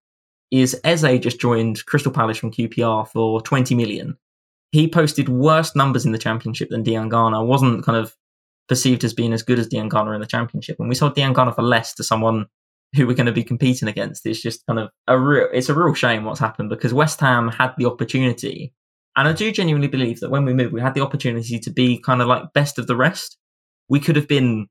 is 0.51 0.79
Eze 0.83 1.19
just 1.19 1.39
joined 1.39 1.85
Crystal 1.85 2.11
Palace 2.11 2.37
from 2.37 2.51
QPR 2.51 3.07
for 3.07 3.41
20 3.41 3.75
million. 3.75 4.17
He 4.71 4.87
posted 4.87 5.29
worse 5.29 5.75
numbers 5.75 6.05
in 6.05 6.11
the 6.11 6.17
championship 6.17 6.69
than 6.69 6.83
Diangana, 6.83 7.45
wasn't 7.45 7.83
kind 7.85 7.97
of 7.97 8.15
perceived 8.67 9.03
as 9.03 9.13
being 9.13 9.33
as 9.33 9.43
good 9.43 9.59
as 9.59 9.67
Diangana 9.67 10.13
in 10.13 10.21
the 10.21 10.27
championship. 10.27 10.77
And 10.79 10.89
we 10.89 10.95
sold 10.95 11.15
Diangana 11.15 11.55
for 11.55 11.61
less 11.61 11.93
to 11.95 12.03
someone 12.03 12.47
who 12.95 13.07
we're 13.07 13.15
going 13.15 13.25
to 13.25 13.31
be 13.31 13.43
competing 13.43 13.87
against. 13.87 14.25
It's 14.25 14.41
just 14.41 14.65
kind 14.65 14.79
of 14.79 14.89
a 15.07 15.19
real, 15.19 15.47
it's 15.53 15.69
a 15.69 15.73
real 15.73 15.93
shame 15.93 16.23
what's 16.23 16.39
happened 16.39 16.69
because 16.69 16.93
West 16.93 17.19
Ham 17.19 17.49
had 17.49 17.73
the 17.77 17.85
opportunity. 17.85 18.73
And 19.17 19.27
I 19.27 19.33
do 19.33 19.51
genuinely 19.51 19.87
believe 19.87 20.19
that 20.21 20.29
when 20.29 20.45
we 20.45 20.53
moved, 20.53 20.71
we 20.73 20.79
had 20.81 20.93
the 20.93 21.01
opportunity 21.01 21.59
to 21.59 21.69
be 21.71 21.97
kind 21.99 22.21
of 22.21 22.27
like 22.27 22.53
best 22.53 22.77
of 22.79 22.87
the 22.87 22.95
rest. 22.95 23.37
We 23.89 23.99
could 23.99 24.15
have 24.15 24.27
been 24.27 24.67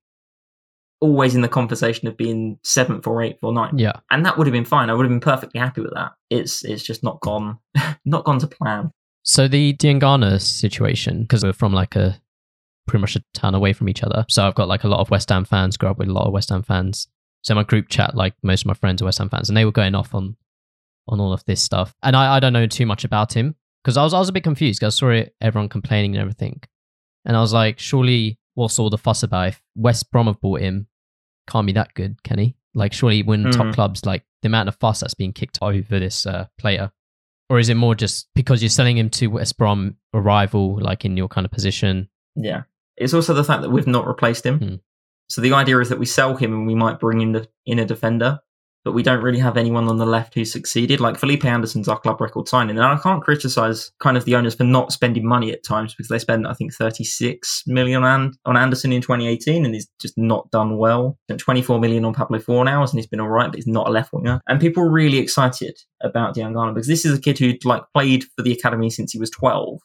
always 1.01 1.35
in 1.35 1.43
the 1.43 1.49
conversation 1.49 2.09
of 2.09 2.17
being 2.17 2.59
seventh 2.65 3.07
or 3.07 3.23
eighth 3.23 3.41
or 3.43 3.53
ninth 3.53 3.79
Yeah. 3.79 3.93
and 4.11 4.25
that 4.25 4.39
would 4.39 4.47
have 4.47 4.53
been 4.53 4.65
fine. 4.65 4.89
I 4.89 4.95
would 4.95 5.05
have 5.05 5.11
been 5.11 5.21
perfectly 5.21 5.61
happy 5.61 5.83
with 5.83 5.93
that. 5.95 6.13
It's 6.31 6.65
it's 6.65 6.83
just 6.83 7.03
not 7.03 7.21
gone, 7.21 7.59
not 8.07 8.25
gone 8.25 8.39
to 8.39 8.47
plan. 8.47 8.91
So 9.23 9.47
the 9.49 9.75
Diangana 9.75 10.41
situation, 10.41 11.23
because 11.23 11.45
we're 11.45 11.53
from 11.53 11.73
like 11.75 11.97
a 11.97 12.21
pretty 12.87 13.01
much 13.01 13.17
a 13.17 13.23
town 13.35 13.55
away 13.55 13.73
from 13.73 13.89
each 13.89 14.03
other. 14.05 14.25
So 14.29 14.47
I've 14.47 14.55
got 14.55 14.69
like 14.69 14.85
a 14.85 14.89
lot 14.89 15.01
of 15.01 15.11
West 15.11 15.29
Ham 15.29 15.45
fans, 15.45 15.77
grew 15.77 15.91
up 15.91 15.99
with 15.99 16.09
a 16.09 16.13
lot 16.13 16.27
of 16.27 16.33
West 16.33 16.49
Ham 16.51 16.63
fans. 16.63 17.09
So 17.43 17.55
my 17.55 17.65
group 17.65 17.89
chat, 17.89 18.15
like 18.15 18.35
most 18.43 18.63
of 18.63 18.67
my 18.69 18.75
friends 18.75 19.03
are 19.03 19.07
West 19.07 19.19
Ham 19.19 19.29
fans, 19.29 19.49
and 19.51 19.57
they 19.57 19.65
were 19.65 19.73
going 19.73 19.95
off 19.95 20.15
on 20.15 20.37
on 21.09 21.21
all 21.21 21.33
of 21.33 21.45
this 21.45 21.61
stuff. 21.61 21.95
And 22.03 22.17
I, 22.17 22.37
I 22.37 22.41
don't 22.41 22.53
know 22.53 22.67
too 22.67 22.87
much 22.87 23.05
about 23.05 23.33
him 23.35 23.55
because 23.87 23.97
I 23.97 24.03
was 24.03 24.13
I 24.13 24.19
was 24.19 24.29
a 24.29 24.33
bit 24.33 24.43
confused. 24.43 24.81
'cause 24.81 24.97
I 24.97 24.99
saw 24.99 25.11
it, 25.11 25.37
everyone 25.41 25.69
complaining 25.69 26.17
and 26.17 26.21
everything, 26.21 26.61
and 27.25 27.37
I 27.37 27.41
was 27.41 27.53
like, 27.53 27.79
surely 27.79 28.39
what's 28.55 28.81
all 28.81 28.91
the 28.91 28.99
fuss 28.99 29.23
about? 29.23 29.49
If 29.49 29.63
West 29.77 30.11
Brom 30.11 30.27
have 30.27 30.41
bought 30.41 30.61
him, 30.61 30.89
can't 31.49 31.67
be 31.69 31.73
that 31.75 31.95
good, 31.95 32.21
can 32.25 32.39
he? 32.39 32.57
Like 32.75 32.93
surely 32.93 33.23
when 33.23 33.45
top 33.53 33.67
Mhm. 33.67 33.75
clubs 33.75 34.05
like 34.05 34.25
the 34.43 34.49
amount 34.49 34.69
of 34.69 34.75
fuss 34.77 35.01
that's 35.01 35.15
being 35.15 35.33
kicked 35.33 35.59
over 35.63 36.01
this 36.01 36.27
uh, 36.27 36.47
player, 36.59 36.91
or 37.49 37.61
is 37.61 37.69
it 37.69 37.77
more 37.77 37.95
just 37.95 38.29
because 38.35 38.61
you're 38.61 38.69
selling 38.71 38.99
him 38.99 39.09
to 39.11 39.29
West 39.29 39.57
Brom, 39.57 39.97
a 40.13 40.21
rival, 40.21 40.79
like 40.81 41.05
in 41.05 41.17
your 41.17 41.29
kind 41.29 41.45
of 41.45 41.53
position? 41.53 42.09
Yeah. 42.35 42.65
It's 42.97 43.15
also 43.15 43.35
the 43.35 43.45
fact 43.45 43.63
that 43.63 43.71
we've 43.71 43.87
not 43.87 44.07
replaced 44.09 44.45
him. 44.45 44.59
Hmm. 44.59 44.75
So 45.29 45.41
the 45.41 45.53
idea 45.53 45.79
is 45.81 45.89
that 45.91 45.99
we 45.99 46.07
sell 46.07 46.35
him 46.37 46.53
and 46.53 46.67
we 46.67 46.75
might 46.75 46.99
bring 46.99 47.21
in 47.21 47.33
the 47.33 47.49
in 47.67 47.79
a 47.79 47.85
defender, 47.85 48.41
but 48.87 48.93
we 48.93 49.03
don't 49.03 49.21
really 49.21 49.41
have 49.41 49.57
anyone 49.57 49.89
on 49.89 49.97
the 49.97 50.07
left 50.07 50.33
who 50.33 50.45
succeeded. 50.45 51.01
Like 51.01 51.19
Felipe 51.19 51.45
Anderson's 51.45 51.89
our 51.89 51.99
club 51.99 52.21
record 52.21 52.47
signing, 52.47 52.77
and 52.77 52.87
I 52.87 52.97
can't 52.97 53.21
criticize 53.21 53.91
kind 53.99 54.17
of 54.17 54.25
the 54.25 54.37
owners 54.37 54.55
for 54.55 54.63
not 54.63 54.93
spending 54.93 55.27
money 55.27 55.51
at 55.51 55.65
times 55.65 55.93
because 55.93 56.07
they 56.07 56.21
spent 56.21 56.47
I 56.47 56.53
think 56.53 56.73
36 56.73 57.65
million 57.67 58.05
on, 58.05 58.35
on 58.45 58.57
Anderson 58.57 58.93
in 58.93 59.03
2018 59.03 59.65
and 59.65 59.75
he's 59.75 59.89
just 60.01 60.17
not 60.17 60.49
done 60.53 60.79
well. 60.79 61.19
Spent 61.25 61.41
24 61.41 61.81
million 61.81 62.05
on 62.05 62.15
Pablo 62.15 62.39
Fornals 62.39 62.91
and 62.91 63.01
he's 63.01 63.09
been 63.09 63.19
all 63.19 63.27
right, 63.27 63.51
but 63.51 63.57
he's 63.57 63.67
not 63.67 63.89
a 63.89 63.91
left 63.91 64.13
winger. 64.13 64.41
And 64.47 64.61
people 64.61 64.85
are 64.85 64.91
really 64.91 65.19
excited 65.19 65.77
about 66.01 66.37
Diangana 66.37 66.73
because 66.73 66.87
this 66.87 67.05
is 67.05 67.19
a 67.19 67.21
kid 67.21 67.41
who'd 67.41 67.65
like 67.65 67.83
played 67.93 68.23
for 68.37 68.43
the 68.43 68.53
academy 68.53 68.89
since 68.89 69.11
he 69.11 69.19
was 69.19 69.31
12, 69.31 69.81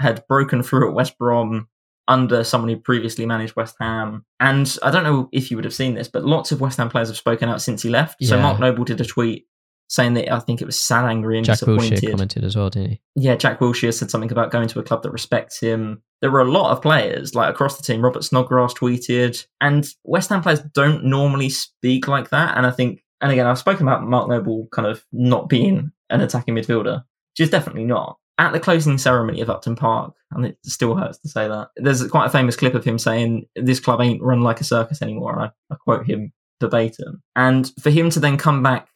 had 0.00 0.22
broken 0.28 0.62
through 0.62 0.90
at 0.90 0.94
West 0.94 1.16
Brom 1.16 1.66
under 2.08 2.42
someone 2.42 2.70
who 2.70 2.76
previously 2.76 3.26
managed 3.26 3.54
West 3.54 3.76
Ham. 3.80 4.24
And 4.40 4.76
I 4.82 4.90
don't 4.90 5.04
know 5.04 5.28
if 5.30 5.50
you 5.50 5.56
would 5.56 5.64
have 5.64 5.74
seen 5.74 5.94
this, 5.94 6.08
but 6.08 6.24
lots 6.24 6.50
of 6.50 6.60
West 6.60 6.78
Ham 6.78 6.88
players 6.88 7.08
have 7.08 7.16
spoken 7.16 7.48
out 7.48 7.62
since 7.62 7.82
he 7.82 7.90
left. 7.90 8.24
So 8.24 8.40
Mark 8.40 8.58
Noble 8.58 8.84
did 8.84 9.00
a 9.00 9.04
tweet 9.04 9.46
saying 9.90 10.14
that 10.14 10.32
I 10.32 10.38
think 10.38 10.60
it 10.60 10.66
was 10.66 10.80
sad, 10.80 11.04
angry, 11.06 11.38
and 11.38 11.46
Jack 11.46 11.54
disappointed. 11.54 12.00
Wilshere 12.00 12.10
commented 12.10 12.44
as 12.44 12.56
well, 12.56 12.70
didn't 12.70 12.90
he? 12.90 13.00
Yeah, 13.14 13.36
Jack 13.36 13.60
Wilshere 13.60 13.94
said 13.94 14.10
something 14.10 14.30
about 14.30 14.50
going 14.50 14.68
to 14.68 14.80
a 14.80 14.82
club 14.82 15.02
that 15.02 15.10
respects 15.10 15.60
him. 15.60 16.02
There 16.20 16.30
were 16.30 16.40
a 16.40 16.50
lot 16.50 16.72
of 16.72 16.82
players 16.82 17.34
like 17.34 17.50
across 17.50 17.76
the 17.76 17.82
team. 17.82 18.02
Robert 18.02 18.24
Snodgrass 18.24 18.74
tweeted, 18.74 19.46
and 19.60 19.86
West 20.04 20.28
Ham 20.30 20.42
players 20.42 20.60
don't 20.60 21.04
normally 21.04 21.48
speak 21.48 22.08
like 22.08 22.30
that. 22.30 22.56
And 22.56 22.66
I 22.66 22.70
think, 22.70 23.02
and 23.20 23.32
again, 23.32 23.46
I've 23.46 23.58
spoken 23.58 23.86
about 23.86 24.02
Mark 24.02 24.28
Noble 24.28 24.68
kind 24.72 24.86
of 24.86 25.04
not 25.12 25.48
being 25.48 25.92
an 26.10 26.20
attacking 26.20 26.54
midfielder, 26.54 27.04
which 27.32 27.46
is 27.46 27.50
definitely 27.50 27.84
not. 27.84 28.18
At 28.38 28.52
the 28.52 28.60
closing 28.60 28.98
ceremony 28.98 29.40
of 29.40 29.50
Upton 29.50 29.74
Park, 29.74 30.14
and 30.30 30.46
it 30.46 30.58
still 30.64 30.94
hurts 30.94 31.18
to 31.18 31.28
say 31.28 31.48
that, 31.48 31.70
there's 31.76 32.06
quite 32.06 32.26
a 32.26 32.30
famous 32.30 32.56
clip 32.56 32.74
of 32.74 32.84
him 32.84 32.98
saying, 32.98 33.46
This 33.56 33.80
club 33.80 34.00
ain't 34.00 34.22
run 34.22 34.42
like 34.42 34.60
a 34.60 34.64
circus 34.64 35.02
anymore. 35.02 35.32
And 35.32 35.42
I, 35.42 35.74
I 35.74 35.76
quote 35.76 36.06
him 36.06 36.32
verbatim. 36.60 37.22
And 37.36 37.70
for 37.80 37.90
him 37.90 38.10
to 38.10 38.20
then 38.20 38.36
come 38.36 38.62
back 38.62 38.88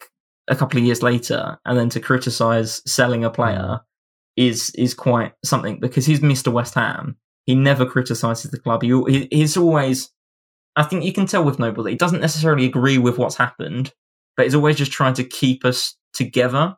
a 0.47 0.55
couple 0.55 0.77
of 0.77 0.85
years 0.85 1.01
later 1.01 1.57
and 1.65 1.77
then 1.77 1.89
to 1.89 1.99
criticize 1.99 2.81
selling 2.85 3.23
a 3.23 3.29
player 3.29 3.79
mm. 3.79 3.81
is 4.35 4.71
is 4.75 4.93
quite 4.93 5.33
something 5.43 5.79
because 5.79 6.05
he's 6.05 6.19
Mr. 6.19 6.51
West 6.51 6.73
Ham. 6.75 7.17
He 7.45 7.55
never 7.55 7.85
criticizes 7.85 8.51
the 8.51 8.59
club. 8.59 8.83
He, 8.83 8.89
he 9.07 9.27
he's 9.31 9.57
always 9.57 10.11
I 10.75 10.83
think 10.83 11.03
you 11.03 11.13
can 11.13 11.27
tell 11.27 11.43
with 11.43 11.59
Noble 11.59 11.83
that 11.83 11.91
he 11.91 11.95
doesn't 11.95 12.21
necessarily 12.21 12.65
agree 12.65 12.97
with 12.97 13.17
what's 13.17 13.37
happened, 13.37 13.93
but 14.35 14.45
he's 14.45 14.55
always 14.55 14.75
just 14.75 14.91
trying 14.91 15.13
to 15.15 15.23
keep 15.23 15.65
us 15.65 15.95
together. 16.13 16.75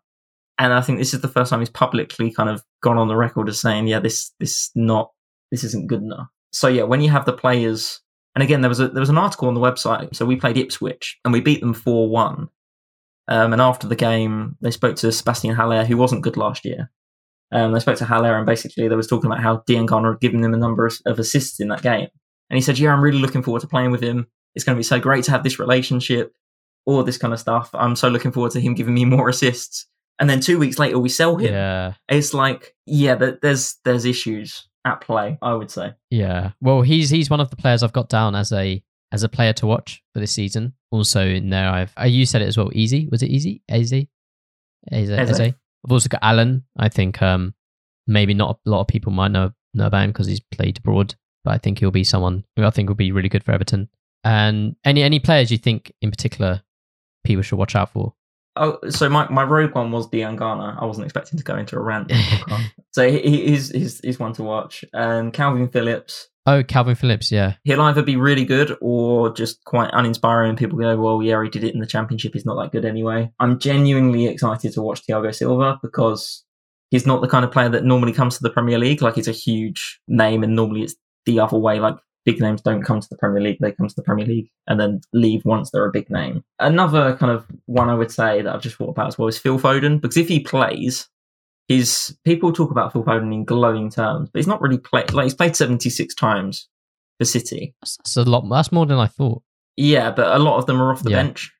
And 0.57 0.73
I 0.73 0.81
think 0.81 0.99
this 0.99 1.13
is 1.13 1.21
the 1.21 1.27
first 1.27 1.49
time 1.49 1.59
he's 1.59 1.69
publicly 1.69 2.31
kind 2.31 2.49
of 2.49 2.63
gone 2.81 2.97
on 2.97 3.07
the 3.07 3.15
record 3.15 3.49
as 3.49 3.59
saying, 3.59 3.87
yeah, 3.87 3.99
this 3.99 4.31
this 4.39 4.71
not 4.75 5.11
this 5.51 5.63
isn't 5.63 5.87
good 5.87 6.01
enough. 6.01 6.27
So 6.51 6.67
yeah, 6.67 6.83
when 6.83 7.01
you 7.01 7.09
have 7.09 7.25
the 7.25 7.33
players 7.33 8.01
and 8.35 8.43
again 8.43 8.61
there 8.61 8.69
was 8.69 8.79
a 8.79 8.87
there 8.87 9.01
was 9.01 9.09
an 9.09 9.17
article 9.17 9.47
on 9.47 9.53
the 9.53 9.59
website. 9.59 10.15
So 10.15 10.25
we 10.25 10.35
played 10.35 10.57
Ipswich 10.57 11.19
and 11.25 11.33
we 11.33 11.41
beat 11.41 11.59
them 11.59 11.73
four 11.73 12.09
one. 12.09 12.49
Um, 13.27 13.53
and 13.53 13.61
after 13.61 13.87
the 13.87 13.95
game, 13.95 14.55
they 14.61 14.71
spoke 14.71 14.95
to 14.97 15.11
Sebastian 15.11 15.55
Haller, 15.55 15.83
who 15.83 15.97
wasn't 15.97 16.21
good 16.21 16.37
last 16.37 16.63
year. 16.63 16.91
Um, 17.51 17.71
they 17.71 17.79
spoke 17.79 17.97
to 17.97 18.05
Haller, 18.05 18.37
and 18.37 18.45
basically 18.45 18.87
they 18.87 18.95
was 18.95 19.07
talking 19.07 19.31
about 19.31 19.41
how 19.41 19.63
Diangana 19.67 20.11
had 20.13 20.19
given 20.19 20.41
them 20.41 20.53
a 20.53 20.57
number 20.57 20.85
of, 20.85 20.95
of 21.05 21.19
assists 21.19 21.59
in 21.59 21.69
that 21.69 21.81
game. 21.81 22.07
And 22.49 22.57
he 22.57 22.61
said, 22.61 22.77
"Yeah, 22.77 22.93
I'm 22.93 23.01
really 23.01 23.19
looking 23.19 23.41
forward 23.41 23.61
to 23.61 23.67
playing 23.67 23.91
with 23.91 24.01
him. 24.01 24.27
It's 24.53 24.63
going 24.63 24.75
to 24.75 24.79
be 24.79 24.83
so 24.83 24.99
great 24.99 25.23
to 25.25 25.31
have 25.31 25.43
this 25.43 25.59
relationship, 25.59 26.33
all 26.85 27.03
this 27.03 27.17
kind 27.17 27.33
of 27.33 27.39
stuff. 27.39 27.69
I'm 27.73 27.95
so 27.95 28.09
looking 28.09 28.31
forward 28.31 28.51
to 28.51 28.61
him 28.61 28.75
giving 28.75 28.93
me 28.93 29.05
more 29.05 29.29
assists." 29.29 29.87
And 30.19 30.29
then 30.29 30.39
two 30.39 30.59
weeks 30.59 30.79
later, 30.79 30.97
we 30.99 31.09
sell 31.09 31.35
him. 31.35 31.53
Yeah. 31.53 31.93
It's 32.07 32.33
like, 32.33 32.75
yeah, 32.85 33.15
there's 33.15 33.77
there's 33.83 34.05
issues 34.05 34.67
at 34.85 35.01
play. 35.01 35.37
I 35.41 35.53
would 35.53 35.71
say. 35.71 35.93
Yeah. 36.09 36.51
Well, 36.61 36.81
he's 36.81 37.09
he's 37.09 37.29
one 37.29 37.41
of 37.41 37.49
the 37.49 37.57
players 37.57 37.83
I've 37.83 37.93
got 37.93 38.09
down 38.09 38.35
as 38.35 38.51
a 38.51 38.81
as 39.11 39.23
a 39.23 39.29
player 39.29 39.53
to 39.53 39.67
watch 39.67 40.03
for 40.13 40.19
this 40.19 40.31
season. 40.31 40.73
Also 40.91 41.25
in 41.25 41.49
there, 41.49 41.69
I've 41.69 41.93
uh, 41.99 42.05
you 42.05 42.25
said 42.25 42.41
it 42.41 42.47
as 42.47 42.57
well. 42.57 42.69
Easy 42.73 43.07
was 43.11 43.23
it 43.23 43.29
easy? 43.29 43.61
Easy. 43.71 44.09
Eze. 44.91 45.09
Eze. 45.09 45.39
I've 45.41 45.91
also 45.91 46.09
got 46.09 46.23
Allan. 46.23 46.63
I 46.77 46.89
think 46.89 47.21
um 47.21 47.53
maybe 48.07 48.33
not 48.33 48.59
a 48.65 48.69
lot 48.69 48.81
of 48.81 48.87
people 48.87 49.11
might 49.11 49.31
know 49.31 49.51
know 49.73 49.87
about 49.87 50.03
him 50.03 50.11
because 50.11 50.27
he's 50.27 50.39
played 50.39 50.77
abroad, 50.77 51.15
but 51.43 51.51
I 51.51 51.57
think 51.57 51.79
he'll 51.79 51.91
be 51.91 52.03
someone 52.03 52.45
who 52.55 52.63
I 52.63 52.69
think 52.69 52.89
will 52.89 52.95
be 52.95 53.11
really 53.11 53.29
good 53.29 53.43
for 53.43 53.51
Everton. 53.51 53.89
And 54.23 54.75
any 54.83 55.03
any 55.03 55.19
players 55.19 55.51
you 55.51 55.57
think 55.57 55.91
in 56.01 56.09
particular 56.09 56.61
people 57.23 57.43
should 57.43 57.59
watch 57.59 57.75
out 57.75 57.91
for? 57.91 58.13
Oh, 58.57 58.77
so 58.89 59.09
my, 59.09 59.27
my 59.29 59.43
rogue 59.43 59.75
one 59.75 59.91
was 59.91 60.09
Diangana. 60.09 60.81
I 60.81 60.85
wasn't 60.85 61.05
expecting 61.05 61.37
to 61.37 61.43
go 61.43 61.55
into 61.57 61.75
a 61.75 61.81
rant. 61.81 62.11
on 62.11 62.17
the 62.17 62.23
podcast. 62.23 62.71
so 62.91 63.09
he, 63.09 63.19
he- 63.21 63.47
he's, 63.47 63.69
he's 63.71 63.99
he's 63.99 64.19
one 64.19 64.33
to 64.33 64.43
watch. 64.43 64.85
Um, 64.93 65.31
Calvin 65.31 65.67
Phillips. 65.67 66.29
Oh, 66.47 66.61
Calvin 66.63 66.95
Phillips. 66.95 67.31
Yeah. 67.31 67.55
He'll 67.63 67.81
either 67.81 68.03
be 68.03 68.15
really 68.17 68.45
good 68.45 68.77
or 68.79 69.33
just 69.33 69.63
quite 69.65 69.89
uninspiring. 69.93 70.55
People 70.55 70.77
go, 70.77 70.95
well, 70.95 71.23
yeah, 71.23 71.41
he 71.43 71.49
did 71.49 71.63
it 71.63 71.73
in 71.73 71.79
the 71.79 71.87
championship. 71.87 72.33
He's 72.33 72.45
not 72.45 72.61
that 72.61 72.71
good 72.71 72.85
anyway. 72.85 73.31
I'm 73.39 73.57
genuinely 73.59 74.27
excited 74.27 74.71
to 74.73 74.81
watch 74.83 75.01
Thiago 75.07 75.33
Silva 75.33 75.79
because 75.81 76.45
he's 76.91 77.07
not 77.07 77.21
the 77.21 77.27
kind 77.27 77.43
of 77.43 77.51
player 77.51 77.69
that 77.69 77.83
normally 77.83 78.13
comes 78.13 78.37
to 78.37 78.43
the 78.43 78.51
Premier 78.51 78.77
League. 78.77 79.01
Like 79.01 79.15
he's 79.15 79.27
a 79.27 79.31
huge 79.31 79.99
name, 80.07 80.43
and 80.43 80.55
normally 80.55 80.83
it's 80.83 80.95
the 81.25 81.39
other 81.39 81.57
way. 81.57 81.79
Like 81.79 81.95
big 82.25 82.39
names 82.41 82.61
don't 82.61 82.83
come 82.83 82.99
to 82.99 83.07
the 83.09 83.17
Premier 83.17 83.41
League; 83.41 83.57
they 83.61 83.71
come 83.71 83.87
to 83.87 83.95
the 83.95 84.01
Premier 84.03 84.25
League 84.25 84.49
and 84.67 84.79
then 84.79 85.01
leave 85.13 85.45
once 85.45 85.71
they're 85.71 85.85
a 85.85 85.91
big 85.91 86.09
name. 86.09 86.43
Another 86.59 87.15
kind 87.15 87.31
of 87.31 87.45
one 87.65 87.89
I 87.89 87.93
would 87.95 88.11
say 88.11 88.41
that 88.41 88.53
I've 88.53 88.61
just 88.61 88.75
thought 88.77 88.89
about 88.89 89.07
as 89.07 89.17
well 89.17 89.27
is 89.27 89.37
Phil 89.37 89.59
Foden 89.59 90.01
because 90.01 90.17
if 90.17 90.27
he 90.27 90.39
plays, 90.39 91.07
his 91.67 92.17
people 92.25 92.51
talk 92.51 92.71
about 92.71 92.91
Phil 92.93 93.03
Foden 93.03 93.33
in 93.33 93.45
glowing 93.45 93.89
terms, 93.89 94.29
but 94.31 94.39
he's 94.39 94.47
not 94.47 94.61
really 94.61 94.77
played. 94.77 95.13
Like 95.13 95.23
he's 95.25 95.33
played 95.35 95.55
76 95.55 96.13
times 96.15 96.67
for 97.17 97.25
City. 97.25 97.73
That's, 97.81 97.97
that's 97.97 98.17
a 98.17 98.23
lot. 98.23 98.47
That's 98.49 98.71
more 98.71 98.85
than 98.85 98.97
I 98.97 99.07
thought. 99.07 99.41
Yeah, 99.77 100.11
but 100.11 100.35
a 100.35 100.39
lot 100.39 100.57
of 100.57 100.65
them 100.65 100.81
are 100.81 100.91
off 100.91 101.03
the 101.03 101.11
Yeah. 101.11 101.23
bench. 101.23 101.51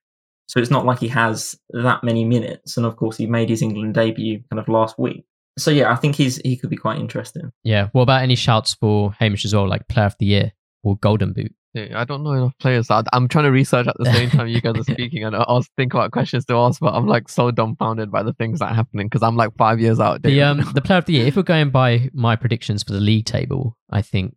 So 0.48 0.60
it's 0.60 0.70
not 0.70 0.86
like 0.86 1.00
he 1.00 1.08
has 1.08 1.58
that 1.72 2.04
many 2.04 2.24
minutes. 2.24 2.78
And 2.78 2.86
of 2.86 2.96
course, 2.98 3.18
he 3.18 3.26
made 3.26 3.50
his 3.50 3.64
England 3.64 3.96
debut 3.96 4.44
kind 4.52 4.60
of 4.60 4.68
last 4.68 4.98
week. 5.00 5.26
So 5.58 5.72
yeah, 5.72 5.92
I 5.92 5.96
think 5.96 6.16
he's 6.16 6.38
he 6.38 6.58
could 6.58 6.70
be 6.70 6.76
quite 6.78 7.00
interesting. 7.00 7.52
Yeah. 7.64 7.90
What 7.94 8.02
about 8.04 8.22
any 8.24 8.36
shouts 8.36 8.74
for 8.74 9.14
Hamish 9.20 9.46
as 9.46 9.56
well, 9.56 9.68
like 9.68 9.88
Player 9.88 10.08
of 10.08 10.16
the 10.20 10.26
Year 10.26 10.52
or 10.84 10.98
Golden 10.98 11.32
Boot? 11.34 11.54
Yeah, 11.74 12.00
I 12.00 12.06
don't 12.06 12.24
know 12.24 12.32
enough 12.32 12.54
players. 12.60 12.90
I- 12.90 13.04
I'm 13.12 13.28
trying 13.28 13.44
to 13.46 13.52
research 13.52 13.86
at 13.88 13.98
the 13.98 14.06
same 14.06 14.30
time 14.30 14.48
you 14.48 14.62
guys 14.62 14.76
are 14.78 14.84
speaking, 14.94 15.24
and 15.26 15.36
I 15.36 15.40
I 15.44 15.54
was 15.54 15.68
thinking 15.76 16.00
about 16.00 16.12
questions 16.12 16.46
to 16.46 16.56
ask, 16.56 16.80
but 16.80 16.94
I'm 16.94 17.06
like 17.08 17.28
so 17.30 17.52
dumbfounded 17.52 18.12
by 18.12 18.24
the 18.24 18.32
things 18.34 18.60
that 18.60 18.72
are 18.72 18.76
happening 18.76 19.08
because 19.08 19.24
I'm 19.24 19.36
like 19.36 19.56
five 19.58 19.80
years 19.82 20.00
out. 20.00 20.22
The 20.24 20.42
um 20.42 20.62
the 20.74 20.82
player 20.82 21.00
of 21.00 21.06
the 21.06 21.14
year. 21.14 21.28
If 21.28 21.36
we're 21.36 21.44
going 21.44 21.70
by 21.72 22.10
my 22.14 22.36
predictions 22.38 22.84
for 22.84 22.94
the 22.94 23.02
league 23.02 23.26
table, 23.26 23.78
I 23.90 24.02
think 24.02 24.36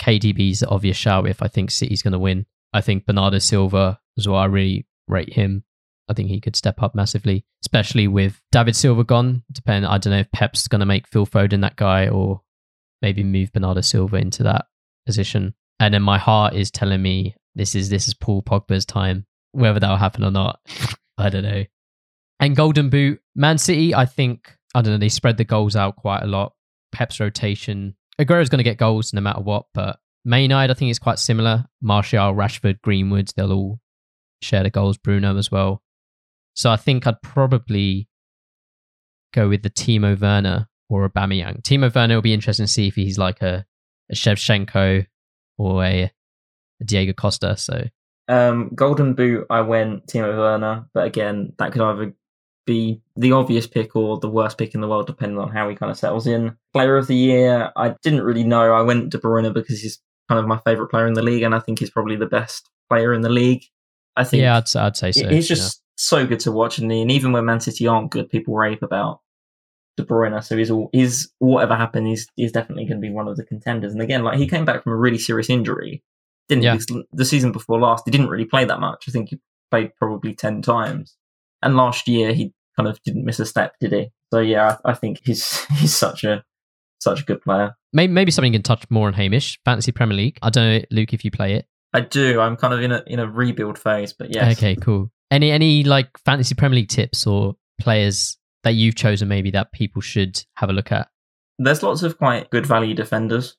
KDB's 0.00 0.60
the 0.60 0.68
obvious 0.68 0.96
shout. 0.96 1.26
If 1.28 1.42
I 1.42 1.48
think 1.48 1.70
City's 1.70 2.02
going 2.02 2.12
to 2.12 2.18
win, 2.18 2.46
I 2.72 2.80
think 2.80 3.06
Bernardo 3.06 3.38
Silva 3.38 3.98
as 4.18 4.28
well. 4.28 4.38
I 4.38 4.44
really 4.46 4.86
rate 5.08 5.32
him. 5.32 5.64
I 6.08 6.14
think 6.14 6.28
he 6.28 6.40
could 6.40 6.56
step 6.56 6.82
up 6.82 6.94
massively, 6.94 7.44
especially 7.64 8.08
with 8.08 8.40
David 8.52 8.76
Silva 8.76 9.04
gone. 9.04 9.42
Depend. 9.50 9.86
I 9.86 9.98
don't 9.98 10.12
know 10.12 10.20
if 10.20 10.30
Pep's 10.32 10.68
going 10.68 10.80
to 10.80 10.86
make 10.86 11.08
Phil 11.08 11.26
Foden 11.26 11.62
that 11.62 11.76
guy 11.76 12.08
or 12.08 12.42
maybe 13.02 13.24
move 13.24 13.52
Bernardo 13.52 13.80
Silva 13.80 14.16
into 14.16 14.42
that 14.44 14.66
position. 15.04 15.54
And 15.80 15.92
then 15.92 16.02
my 16.02 16.18
heart 16.18 16.54
is 16.54 16.70
telling 16.70 17.02
me 17.02 17.34
this 17.54 17.74
is 17.74 17.88
this 17.88 18.08
is 18.08 18.14
Paul 18.14 18.42
Pogba's 18.42 18.86
time. 18.86 19.26
Whether 19.52 19.80
that'll 19.80 19.96
happen 19.96 20.24
or 20.24 20.30
not, 20.30 20.60
I 21.18 21.28
don't 21.28 21.42
know. 21.42 21.64
And 22.40 22.54
Golden 22.54 22.90
Boot, 22.90 23.20
Man 23.34 23.58
City, 23.58 23.94
I 23.94 24.04
think, 24.04 24.54
I 24.74 24.82
don't 24.82 24.92
know, 24.92 24.98
they 24.98 25.08
spread 25.08 25.38
the 25.38 25.44
goals 25.44 25.74
out 25.74 25.96
quite 25.96 26.22
a 26.22 26.26
lot. 26.26 26.52
Pep's 26.92 27.18
rotation. 27.18 27.96
Aguero's 28.18 28.48
going 28.48 28.58
to 28.58 28.64
get 28.64 28.78
goals 28.78 29.12
no 29.12 29.20
matter 29.20 29.40
what, 29.40 29.66
but 29.72 29.98
United, 30.24 30.70
I 30.70 30.74
think 30.74 30.90
it's 30.90 30.98
quite 30.98 31.18
similar. 31.18 31.64
Martial, 31.80 32.34
Rashford, 32.34 32.80
Greenwood, 32.82 33.30
they'll 33.36 33.52
all 33.52 33.80
share 34.42 34.62
the 34.62 34.70
goals. 34.70 34.98
Bruno 34.98 35.36
as 35.36 35.50
well. 35.50 35.82
So 36.56 36.70
I 36.70 36.76
think 36.76 37.06
I'd 37.06 37.20
probably 37.22 38.08
go 39.32 39.48
with 39.48 39.62
the 39.62 39.70
Timo 39.70 40.18
Werner 40.18 40.68
or 40.88 41.08
Aubameyang. 41.08 41.62
Timo 41.62 41.94
Werner 41.94 42.14
will 42.14 42.22
be 42.22 42.32
interesting 42.32 42.66
to 42.66 42.72
see 42.72 42.88
if 42.88 42.94
he's 42.94 43.18
like 43.18 43.42
a, 43.42 43.64
a 44.10 44.14
Shevchenko 44.14 45.06
or 45.58 45.84
a, 45.84 46.10
a 46.80 46.84
Diego 46.84 47.12
Costa. 47.12 47.56
So 47.56 47.84
Um, 48.28 48.70
Golden 48.74 49.14
Boot, 49.14 49.46
I 49.50 49.60
went 49.60 50.06
Timo 50.06 50.36
Werner, 50.36 50.86
but 50.94 51.06
again, 51.06 51.52
that 51.58 51.72
could 51.72 51.82
either 51.82 52.14
be 52.66 53.00
the 53.14 53.32
obvious 53.32 53.66
pick 53.66 53.94
or 53.94 54.18
the 54.18 54.28
worst 54.28 54.58
pick 54.58 54.74
in 54.74 54.80
the 54.80 54.88
world, 54.88 55.06
depending 55.06 55.38
on 55.38 55.50
how 55.50 55.68
he 55.68 55.76
kind 55.76 55.92
of 55.92 55.98
settles 55.98 56.26
in. 56.26 56.56
Player 56.72 56.96
of 56.96 57.06
the 57.06 57.14
year, 57.14 57.70
I 57.76 57.94
didn't 58.02 58.22
really 58.22 58.44
know. 58.44 58.72
I 58.72 58.82
went 58.82 59.10
De 59.10 59.18
Bruyne 59.18 59.52
because 59.52 59.80
he's 59.80 60.00
kind 60.28 60.38
of 60.38 60.46
my 60.46 60.58
favorite 60.64 60.88
player 60.88 61.06
in 61.06 61.14
the 61.14 61.22
league, 61.22 61.42
and 61.42 61.54
I 61.54 61.60
think 61.60 61.78
he's 61.78 61.90
probably 61.90 62.16
the 62.16 62.26
best 62.26 62.68
player 62.88 63.12
in 63.12 63.20
the 63.20 63.28
league. 63.28 63.62
I 64.16 64.24
think. 64.24 64.40
Yeah, 64.40 64.56
I'd, 64.56 64.76
I'd 64.76 64.96
say 64.96 65.12
so. 65.12 65.28
He's 65.28 65.46
just 65.46 65.82
so 65.96 66.26
good 66.26 66.40
to 66.40 66.52
watch, 66.52 66.78
and, 66.78 66.90
and 66.92 67.10
even 67.10 67.32
when 67.32 67.44
Man 67.44 67.60
City 67.60 67.86
aren't 67.86 68.10
good, 68.10 68.28
people 68.30 68.54
rave 68.54 68.82
about 68.82 69.20
De 69.96 70.04
Bruyne. 70.04 70.42
So 70.44 70.56
he's 70.56 70.70
all 70.70 70.90
he's 70.92 71.32
whatever 71.38 71.74
happened, 71.76 72.06
he's 72.06 72.26
he's 72.36 72.52
definitely 72.52 72.84
going 72.84 73.00
to 73.00 73.06
be 73.06 73.12
one 73.12 73.28
of 73.28 73.36
the 73.36 73.44
contenders. 73.44 73.92
And 73.92 74.02
again, 74.02 74.22
like 74.24 74.38
he 74.38 74.46
came 74.48 74.64
back 74.64 74.82
from 74.82 74.92
a 74.92 74.96
really 74.96 75.18
serious 75.18 75.48
injury, 75.50 76.02
didn't 76.48 76.64
Yeah. 76.64 76.76
he? 76.76 77.02
The 77.12 77.24
season 77.24 77.52
before 77.52 77.80
last, 77.80 78.02
he 78.04 78.10
didn't 78.10 78.28
really 78.28 78.44
play 78.44 78.64
that 78.64 78.80
much. 78.80 79.04
I 79.08 79.10
think 79.10 79.30
he 79.30 79.40
played 79.70 79.92
probably 79.96 80.34
ten 80.34 80.62
times. 80.62 81.16
And 81.62 81.76
last 81.76 82.06
year, 82.06 82.32
he 82.34 82.52
kind 82.76 82.88
of 82.88 83.02
didn't 83.02 83.24
miss 83.24 83.40
a 83.40 83.46
step, 83.46 83.74
did 83.80 83.92
he? 83.92 84.10
So 84.32 84.40
yeah, 84.40 84.76
I, 84.84 84.90
I 84.90 84.94
think 84.94 85.20
he's 85.24 85.64
he's 85.78 85.94
such 85.94 86.24
a 86.24 86.44
such 87.00 87.22
a 87.22 87.24
good 87.24 87.40
player. 87.40 87.74
Maybe, 87.92 88.12
maybe 88.12 88.30
something 88.30 88.52
you 88.52 88.58
can 88.58 88.62
touch 88.62 88.84
more 88.90 89.06
on 89.06 89.14
Hamish. 89.14 89.58
Fantasy 89.64 89.92
Premier 89.92 90.16
League. 90.16 90.38
I 90.42 90.50
don't 90.50 90.74
know, 90.80 90.84
Luke, 90.90 91.14
if 91.14 91.24
you 91.24 91.30
play 91.30 91.54
it. 91.54 91.66
I 91.94 92.00
do. 92.00 92.40
I'm 92.40 92.56
kind 92.56 92.74
of 92.74 92.82
in 92.82 92.92
a 92.92 93.02
in 93.06 93.18
a 93.18 93.26
rebuild 93.26 93.78
phase, 93.78 94.12
but 94.12 94.34
yes. 94.34 94.58
Okay, 94.58 94.76
cool. 94.76 95.10
Any 95.30 95.50
any 95.50 95.84
like 95.84 96.08
fantasy 96.24 96.54
Premier 96.54 96.76
League 96.76 96.88
tips 96.88 97.26
or 97.26 97.56
players 97.78 98.38
that 98.64 98.74
you've 98.74 98.94
chosen 98.94 99.28
maybe 99.28 99.50
that 99.52 99.72
people 99.72 100.02
should 100.02 100.42
have 100.54 100.70
a 100.70 100.72
look 100.72 100.92
at? 100.92 101.08
There's 101.58 101.82
lots 101.82 102.02
of 102.02 102.18
quite 102.18 102.50
good 102.50 102.66
value 102.66 102.94
defenders. 102.94 103.56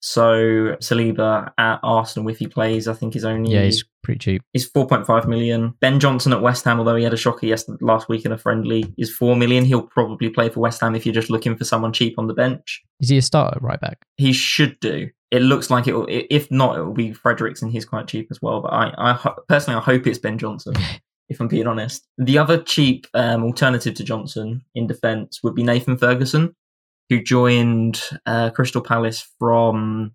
So 0.00 0.76
Saliba 0.82 1.50
at 1.56 1.80
Arsenal, 1.82 2.28
if 2.28 2.38
he 2.38 2.46
plays, 2.46 2.88
I 2.88 2.92
think 2.92 3.16
is 3.16 3.24
only 3.24 3.54
Yeah, 3.54 3.64
he's 3.64 3.84
pretty 4.02 4.18
cheap. 4.18 4.42
He's 4.52 4.70
4.5 4.70 5.26
million. 5.26 5.72
Ben 5.80 5.98
Johnson 5.98 6.34
at 6.34 6.42
West 6.42 6.62
Ham, 6.66 6.78
although 6.78 6.94
he 6.94 7.04
had 7.04 7.14
a 7.14 7.16
shocker 7.16 7.46
yesterday, 7.46 7.78
last 7.80 8.06
week 8.06 8.26
in 8.26 8.32
a 8.32 8.36
friendly, 8.36 8.92
is 8.98 9.10
4 9.10 9.34
million. 9.34 9.64
He'll 9.64 9.80
probably 9.80 10.28
play 10.28 10.50
for 10.50 10.60
West 10.60 10.82
Ham 10.82 10.94
if 10.94 11.06
you're 11.06 11.14
just 11.14 11.30
looking 11.30 11.56
for 11.56 11.64
someone 11.64 11.94
cheap 11.94 12.18
on 12.18 12.26
the 12.26 12.34
bench. 12.34 12.82
Is 13.00 13.08
he 13.08 13.16
a 13.16 13.22
starter 13.22 13.58
right 13.62 13.80
back? 13.80 14.04
He 14.18 14.34
should 14.34 14.78
do. 14.80 15.08
It 15.34 15.42
looks 15.42 15.68
like 15.68 15.88
it 15.88 15.94
will, 15.94 16.06
if 16.08 16.48
not, 16.52 16.78
it 16.78 16.84
will 16.84 16.92
be 16.92 17.12
Fredericks 17.12 17.60
and 17.60 17.72
he's 17.72 17.84
quite 17.84 18.06
cheap 18.06 18.28
as 18.30 18.40
well. 18.40 18.60
But 18.60 18.72
I, 18.72 18.94
I 18.96 19.12
ho- 19.14 19.42
personally, 19.48 19.76
I 19.76 19.82
hope 19.82 20.06
it's 20.06 20.18
Ben 20.18 20.38
Johnson, 20.38 20.74
if 21.28 21.40
I'm 21.40 21.48
being 21.48 21.66
honest. 21.66 22.06
The 22.18 22.38
other 22.38 22.62
cheap 22.62 23.08
um, 23.14 23.42
alternative 23.42 23.94
to 23.94 24.04
Johnson 24.04 24.64
in 24.76 24.86
defence 24.86 25.40
would 25.42 25.56
be 25.56 25.64
Nathan 25.64 25.98
Ferguson, 25.98 26.54
who 27.10 27.20
joined 27.20 28.00
uh, 28.26 28.50
Crystal 28.50 28.80
Palace 28.80 29.28
from 29.40 30.14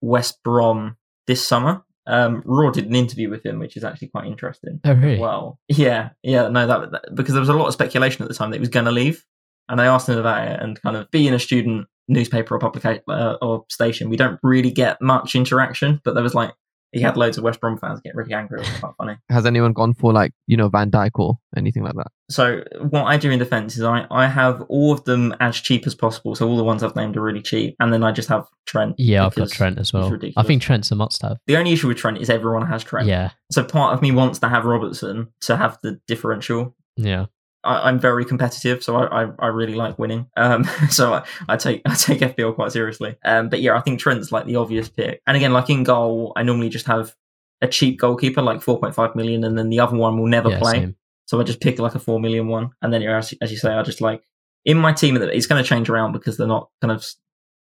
West 0.00 0.42
Brom 0.42 0.96
this 1.28 1.46
summer. 1.46 1.84
Um, 2.08 2.42
Raw 2.44 2.70
did 2.70 2.86
an 2.86 2.96
interview 2.96 3.30
with 3.30 3.46
him, 3.46 3.60
which 3.60 3.76
is 3.76 3.84
actually 3.84 4.08
quite 4.08 4.26
interesting. 4.26 4.80
Oh, 4.84 4.94
really? 4.94 5.20
Well, 5.20 5.60
yeah, 5.68 6.08
yeah, 6.24 6.48
no, 6.48 6.66
that, 6.66 6.90
that 6.90 7.14
because 7.14 7.34
there 7.34 7.40
was 7.40 7.48
a 7.48 7.54
lot 7.54 7.68
of 7.68 7.72
speculation 7.72 8.24
at 8.24 8.28
the 8.28 8.34
time 8.34 8.50
that 8.50 8.56
he 8.56 8.60
was 8.60 8.68
going 8.68 8.86
to 8.86 8.90
leave, 8.90 9.24
and 9.68 9.80
I 9.80 9.86
asked 9.86 10.08
him 10.08 10.18
about 10.18 10.48
it. 10.48 10.60
And 10.60 10.82
kind 10.82 10.96
of 10.96 11.08
being 11.12 11.32
a 11.34 11.38
student 11.38 11.86
newspaper 12.10 12.54
or 12.54 12.58
publication 12.58 13.02
uh, 13.08 13.36
or 13.40 13.64
station, 13.70 14.10
we 14.10 14.16
don't 14.16 14.38
really 14.42 14.70
get 14.70 15.00
much 15.00 15.34
interaction. 15.34 16.00
But 16.04 16.14
there 16.14 16.22
was 16.22 16.34
like 16.34 16.52
he 16.92 17.00
had 17.00 17.16
loads 17.16 17.38
of 17.38 17.44
West 17.44 17.60
Brom 17.60 17.78
fans 17.78 18.00
get 18.00 18.16
really 18.16 18.34
angry. 18.34 18.60
It 18.60 18.68
was 18.68 18.80
quite 18.80 18.92
funny. 18.98 19.16
Has 19.30 19.46
anyone 19.46 19.72
gone 19.72 19.94
for 19.94 20.12
like 20.12 20.32
you 20.48 20.56
know 20.56 20.68
Van 20.68 20.90
Dijk 20.90 21.10
or 21.14 21.38
anything 21.56 21.84
like 21.84 21.94
that? 21.94 22.08
So 22.30 22.64
what 22.88 23.04
I 23.04 23.16
do 23.16 23.30
in 23.30 23.38
defence 23.38 23.76
is 23.76 23.84
I 23.84 24.06
I 24.10 24.26
have 24.26 24.62
all 24.62 24.92
of 24.92 25.04
them 25.04 25.34
as 25.40 25.56
cheap 25.56 25.86
as 25.86 25.94
possible. 25.94 26.34
So 26.34 26.48
all 26.48 26.56
the 26.56 26.64
ones 26.64 26.82
I've 26.82 26.96
named 26.96 27.16
are 27.16 27.22
really 27.22 27.42
cheap, 27.42 27.76
and 27.78 27.92
then 27.92 28.02
I 28.02 28.10
just 28.12 28.28
have 28.28 28.46
Trent. 28.66 28.96
Yeah, 28.98 29.24
I've 29.24 29.34
got 29.36 29.50
Trent 29.50 29.78
as 29.78 29.88
he's 29.90 29.94
well. 29.94 30.12
I 30.36 30.42
think 30.42 30.62
Trent's 30.62 30.90
a 30.90 30.96
must 30.96 31.22
have. 31.22 31.38
The 31.46 31.56
only 31.56 31.72
issue 31.72 31.86
with 31.88 31.96
Trent 31.98 32.18
is 32.18 32.28
everyone 32.28 32.66
has 32.66 32.82
Trent. 32.82 33.06
Yeah, 33.06 33.30
So 33.52 33.62
part 33.64 33.94
of 33.94 34.02
me 34.02 34.10
wants 34.10 34.40
to 34.40 34.48
have 34.48 34.64
Robertson 34.64 35.28
to 35.42 35.56
have 35.56 35.78
the 35.82 36.00
differential. 36.08 36.74
yeah. 36.96 37.26
I, 37.64 37.88
I'm 37.88 37.98
very 37.98 38.24
competitive, 38.24 38.82
so 38.82 38.96
I, 38.96 39.24
I, 39.24 39.30
I 39.38 39.46
really 39.48 39.74
like 39.74 39.98
winning. 39.98 40.26
Um, 40.36 40.64
so 40.90 41.14
I, 41.14 41.24
I 41.48 41.56
take 41.56 41.82
I 41.86 41.94
take 41.94 42.20
FPL 42.20 42.54
quite 42.54 42.72
seriously. 42.72 43.16
Um, 43.24 43.48
but 43.48 43.60
yeah, 43.60 43.76
I 43.76 43.80
think 43.80 44.00
Trent's 44.00 44.32
like 44.32 44.46
the 44.46 44.56
obvious 44.56 44.88
pick. 44.88 45.22
And 45.26 45.36
again, 45.36 45.52
like 45.52 45.70
in 45.70 45.84
goal, 45.84 46.32
I 46.36 46.42
normally 46.42 46.68
just 46.68 46.86
have 46.86 47.14
a 47.62 47.68
cheap 47.68 48.00
goalkeeper, 48.00 48.42
like 48.42 48.60
4.5 48.60 49.14
million, 49.14 49.44
and 49.44 49.58
then 49.58 49.68
the 49.68 49.80
other 49.80 49.96
one 49.96 50.18
will 50.18 50.26
never 50.26 50.50
yeah, 50.50 50.58
play. 50.58 50.72
same. 50.72 50.96
So 51.26 51.40
I 51.40 51.44
just 51.44 51.60
pick 51.60 51.78
like 51.78 51.94
a 51.94 52.00
four 52.00 52.18
million 52.18 52.48
one, 52.48 52.70
and 52.82 52.92
then 52.92 53.02
as, 53.02 53.34
as 53.40 53.52
you 53.52 53.58
say, 53.58 53.72
I 53.72 53.82
just 53.82 54.00
like 54.00 54.22
in 54.64 54.76
my 54.76 54.92
team. 54.92 55.16
It's 55.16 55.46
going 55.46 55.62
to 55.62 55.68
change 55.68 55.88
around 55.88 56.12
because 56.12 56.36
they're 56.36 56.46
not 56.46 56.70
kind 56.80 56.92
of 56.92 57.06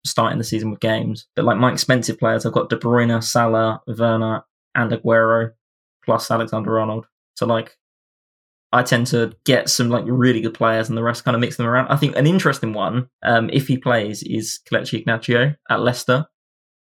starting 0.05 0.39
the 0.39 0.45
season 0.45 0.71
with 0.71 0.81
games. 0.81 1.27
But 1.37 1.45
like 1.45 1.59
my 1.59 1.73
expensive 1.73 2.19
players, 2.19 2.45
I've 2.45 2.53
got 2.53 2.71
De 2.71 2.77
Bruyne, 2.77 3.23
Salah, 3.23 3.81
Werner, 3.87 4.45
and 4.75 4.91
Aguero, 4.91 5.53
plus 6.05 6.31
Alexander 6.31 6.79
Arnold. 6.79 7.07
So 7.37 7.47
like 7.47 7.77
I 8.73 8.83
tend 8.83 9.07
to 9.09 9.33
get 9.45 9.69
some 9.69 9.91
like 9.91 10.05
really 10.07 10.41
good 10.41 10.55
players, 10.55 10.89
and 10.89 10.97
the 10.97 11.03
rest 11.03 11.25
kind 11.25 11.35
of 11.35 11.41
mix 11.41 11.57
them 11.57 11.67
around. 11.67 11.89
I 11.89 11.97
think 11.97 12.17
an 12.17 12.27
interesting 12.27 12.73
one, 12.73 13.09
um, 13.23 13.51
if 13.53 13.69
he 13.69 13.77
plays, 13.77 14.23
is 14.23 14.61
Kelechi 14.71 15.05
Iheanacho 15.05 15.57
at 15.69 15.81
Leicester 15.81 16.27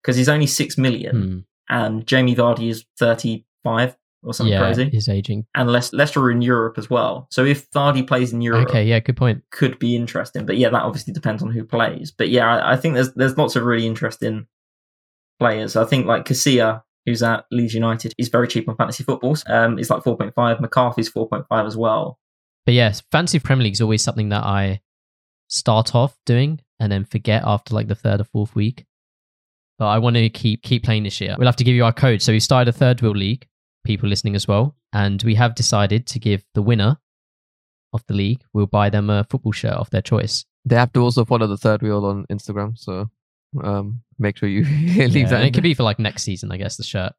because 0.02 0.16
he's 0.16 0.28
only 0.28 0.46
six 0.46 0.76
million, 0.78 1.44
Hmm. 1.68 1.74
and 1.74 2.06
Jamie 2.06 2.34
Vardy 2.36 2.68
is 2.70 2.84
thirty-five 2.98 3.96
or 4.24 4.34
something 4.34 4.52
Yeah, 4.52 4.64
crazy 4.64 4.90
he's 4.90 5.08
aging. 5.08 5.46
and 5.54 5.70
Le- 5.70 5.82
Leicester 5.92 6.20
are 6.20 6.30
in 6.30 6.42
Europe 6.42 6.76
as 6.76 6.90
well. 6.90 7.28
So 7.30 7.44
if 7.44 7.70
Vardy 7.70 8.04
plays 8.06 8.32
in 8.32 8.40
Europe, 8.42 8.68
Okay, 8.68 8.84
yeah, 8.84 8.98
good 8.98 9.16
point. 9.16 9.44
could 9.52 9.78
be 9.78 9.94
interesting. 9.94 10.44
But 10.44 10.56
yeah, 10.58 10.70
that 10.70 10.82
obviously 10.82 11.12
depends 11.12 11.40
on 11.42 11.52
who 11.52 11.64
plays. 11.64 12.10
But 12.10 12.28
yeah, 12.28 12.46
I, 12.52 12.72
I 12.72 12.76
think 12.76 12.94
there's 12.96 13.12
there's 13.14 13.38
lots 13.38 13.54
of 13.56 13.62
really 13.64 13.86
interesting 13.86 14.46
players. 15.38 15.76
I 15.76 15.84
think 15.84 16.06
like 16.06 16.24
Casilla, 16.24 16.82
who's 17.08 17.22
at 17.22 17.44
Leeds 17.50 17.74
United, 17.74 18.14
is 18.18 18.28
very 18.28 18.46
cheap 18.48 18.68
on 18.68 18.76
fantasy 18.76 19.04
football. 19.04 19.36
Um, 19.46 19.78
it's 19.78 19.90
like 19.90 20.02
4.5. 20.02 20.60
McCarthy's 20.60 21.10
4.5 21.10 21.66
as 21.66 21.76
well. 21.76 22.18
But 22.66 22.74
yes, 22.74 23.02
fantasy 23.10 23.38
Premier 23.38 23.64
League 23.64 23.72
is 23.72 23.80
always 23.80 24.02
something 24.02 24.28
that 24.28 24.44
I 24.44 24.80
start 25.48 25.94
off 25.94 26.18
doing 26.26 26.60
and 26.78 26.92
then 26.92 27.04
forget 27.04 27.42
after 27.44 27.74
like 27.74 27.88
the 27.88 27.94
third 27.94 28.20
or 28.20 28.24
fourth 28.24 28.54
week. 28.54 28.84
But 29.78 29.86
I 29.86 29.98
want 29.98 30.16
to 30.16 30.28
keep 30.28 30.62
keep 30.62 30.84
playing 30.84 31.04
this 31.04 31.20
year. 31.20 31.34
We'll 31.38 31.46
have 31.46 31.56
to 31.56 31.64
give 31.64 31.74
you 31.74 31.84
our 31.84 31.92
code. 31.92 32.20
So 32.20 32.32
we 32.32 32.40
started 32.40 32.68
a 32.68 32.76
third 32.76 33.00
wheel 33.00 33.12
league. 33.12 33.46
People 33.84 34.08
listening 34.08 34.34
as 34.34 34.46
well, 34.46 34.76
and 34.92 35.22
we 35.22 35.36
have 35.36 35.54
decided 35.54 36.06
to 36.08 36.18
give 36.18 36.44
the 36.54 36.60
winner 36.60 36.98
of 37.92 38.04
the 38.06 38.14
league. 38.14 38.42
We'll 38.52 38.66
buy 38.66 38.90
them 38.90 39.08
a 39.08 39.24
football 39.30 39.52
shirt 39.52 39.72
of 39.72 39.88
their 39.90 40.02
choice. 40.02 40.44
They 40.64 40.76
have 40.76 40.92
to 40.92 41.00
also 41.00 41.24
follow 41.24 41.46
the 41.46 41.56
third 41.56 41.80
wheel 41.80 42.04
on 42.04 42.26
Instagram, 42.30 42.76
so 42.76 43.08
um, 43.62 44.02
make 44.18 44.36
sure 44.36 44.48
you 44.48 44.62
leave 44.64 45.14
Yeah, 45.16 45.26
that. 45.28 45.36
and 45.36 45.44
it 45.44 45.54
could 45.54 45.62
be 45.62 45.74
for 45.74 45.82
like 45.82 45.98
next 45.98 46.22
season, 46.24 46.52
I 46.52 46.56
guess. 46.56 46.76
The 46.76 46.82
shirt. 46.84 47.12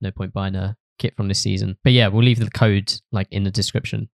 No 0.00 0.10
point 0.10 0.32
buying 0.32 0.54
a 0.54 0.76
kit 0.98 1.16
from 1.16 1.28
this 1.28 1.38
season. 1.40 1.76
But 1.84 1.92
yeah, 1.92 2.08
we'll 2.08 2.24
leave 2.24 2.38
the 2.38 2.50
code 2.50 2.92
like 3.12 3.28
in 3.30 3.44
the 3.44 3.50
description. 3.50 4.08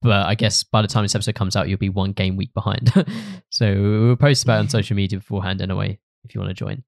But 0.00 0.26
I 0.26 0.34
guess 0.34 0.64
by 0.64 0.82
the 0.82 0.88
time 0.88 1.04
this 1.04 1.14
episode 1.14 1.34
comes 1.36 1.54
out, 1.54 1.68
you'll 1.68 1.78
be 1.78 1.88
one 1.88 2.12
game 2.12 2.36
week 2.36 2.52
behind. 2.54 2.92
so 3.50 3.72
we'll 3.72 4.16
post 4.16 4.42
about 4.44 4.56
it 4.56 4.60
on 4.60 4.68
social 4.68 4.96
media 4.96 5.18
beforehand 5.20 5.62
anyway, 5.62 5.98
if 6.24 6.34
you 6.34 6.40
want 6.40 6.50
to 6.50 6.54
join. 6.54 6.82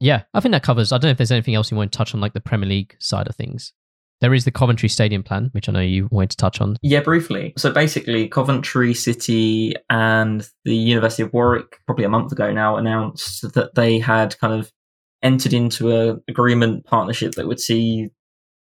Yeah, 0.00 0.22
I 0.32 0.40
think 0.40 0.52
that 0.52 0.62
covers. 0.62 0.90
I 0.90 0.96
don't 0.96 1.08
know 1.08 1.12
if 1.12 1.18
there's 1.18 1.30
anything 1.32 1.54
else 1.54 1.70
you 1.70 1.76
want 1.76 1.92
to 1.92 1.96
touch 1.96 2.14
on, 2.14 2.20
like 2.20 2.32
the 2.32 2.40
Premier 2.40 2.68
League 2.68 2.96
side 2.98 3.28
of 3.28 3.36
things. 3.36 3.72
There 4.24 4.32
is 4.32 4.46
the 4.46 4.50
Coventry 4.50 4.88
Stadium 4.88 5.22
plan, 5.22 5.50
which 5.52 5.68
I 5.68 5.72
know 5.72 5.80
you 5.80 6.08
wanted 6.10 6.30
to 6.30 6.38
touch 6.38 6.58
on. 6.58 6.78
Yeah, 6.80 7.00
briefly. 7.00 7.52
So 7.58 7.70
basically, 7.70 8.26
Coventry 8.26 8.94
City 8.94 9.74
and 9.90 10.48
the 10.64 10.74
University 10.74 11.22
of 11.24 11.34
Warwick, 11.34 11.78
probably 11.84 12.06
a 12.06 12.08
month 12.08 12.32
ago 12.32 12.50
now, 12.50 12.78
announced 12.78 13.52
that 13.52 13.74
they 13.74 13.98
had 13.98 14.38
kind 14.38 14.54
of 14.54 14.72
entered 15.22 15.52
into 15.52 15.94
a 15.94 16.16
agreement 16.26 16.86
partnership 16.86 17.34
that 17.34 17.46
would 17.46 17.60
see 17.60 18.08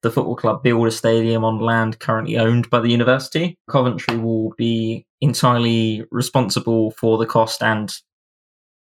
the 0.05 0.13
football 0.13 0.37
club 0.37 0.63
build 0.63 0.87
a 0.87 0.93
stadium 0.93 1.43
on 1.45 1.59
land 1.59 1.99
currently 1.99 2.39
owned 2.39 2.71
by 2.71 2.79
the 2.79 2.93
university. 2.93 3.59
Coventry 3.69 4.17
will 4.17 4.55
be 4.57 5.07
entirely 5.21 6.05
responsible 6.13 6.93
for 6.93 7.19
the 7.19 7.27
cost 7.27 7.65
and 7.65 7.93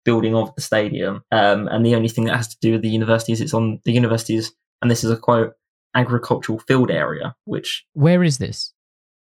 building 0.05 0.35
of 0.35 0.53
the 0.57 0.61
stadium. 0.61 1.23
Um, 1.31 1.69
and 1.69 1.87
the 1.87 1.95
only 1.95 2.09
thing 2.09 2.25
that 2.25 2.37
has 2.37 2.49
to 2.49 2.57
do 2.61 2.73
with 2.73 2.83
the 2.83 2.91
university 2.91 3.33
is 3.33 3.41
it's 3.41 3.55
on 3.55 3.79
the 3.85 3.93
university's, 3.93 4.51
and 4.83 4.91
this 4.91 5.05
is 5.05 5.13
a 5.13 5.17
quote, 5.17 5.53
agricultural 5.95 6.59
field 6.61 6.91
area, 6.91 7.35
which 7.45 7.85
Where 7.93 8.23
is 8.23 8.39
this? 8.39 8.73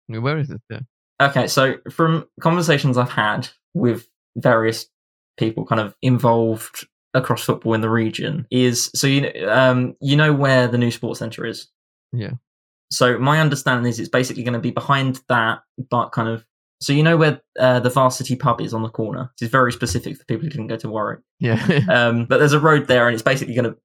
Where 0.08 0.38
is 0.38 0.50
it? 0.50 0.60
Yeah. 0.70 0.80
Okay, 1.20 1.46
so 1.46 1.76
from 1.90 2.26
conversations 2.40 2.98
I've 2.98 3.10
had 3.10 3.48
with 3.74 4.08
various 4.36 4.86
people 5.38 5.64
kind 5.64 5.80
of 5.80 5.94
involved 6.02 6.86
across 7.14 7.44
football 7.44 7.74
in 7.74 7.80
the 7.82 7.90
region 7.90 8.46
is 8.50 8.90
so 8.94 9.06
you 9.06 9.20
know 9.20 9.52
um 9.52 9.94
you 10.00 10.16
know 10.16 10.32
where 10.32 10.66
the 10.66 10.78
new 10.78 10.90
sports 10.90 11.18
center 11.18 11.44
is. 11.46 11.68
Yeah. 12.12 12.32
So 12.90 13.18
my 13.18 13.40
understanding 13.40 13.88
is 13.88 13.98
it's 13.98 14.08
basically 14.08 14.42
going 14.42 14.52
to 14.54 14.60
be 14.60 14.70
behind 14.70 15.20
that, 15.28 15.60
but 15.90 16.10
kind 16.10 16.28
of 16.28 16.44
so 16.82 16.92
you 16.92 17.02
know 17.02 17.16
where 17.16 17.40
uh, 17.60 17.78
the 17.78 17.90
varsity 17.90 18.34
pub 18.34 18.60
is 18.60 18.74
on 18.74 18.82
the 18.82 18.88
corner. 18.88 19.30
It's 19.40 19.50
very 19.50 19.72
specific 19.72 20.16
for 20.16 20.24
people 20.24 20.44
who 20.44 20.50
didn't 20.50 20.66
go 20.66 20.76
to 20.76 20.88
Warwick. 20.88 21.20
Yeah. 21.38 21.80
Um, 21.92 22.24
but 22.24 22.38
there's 22.38 22.54
a 22.54 22.60
road 22.60 22.86
there, 22.86 23.06
and 23.06 23.14
it's 23.14 23.22
basically 23.22 23.54
going 23.54 23.74
to, 23.74 23.76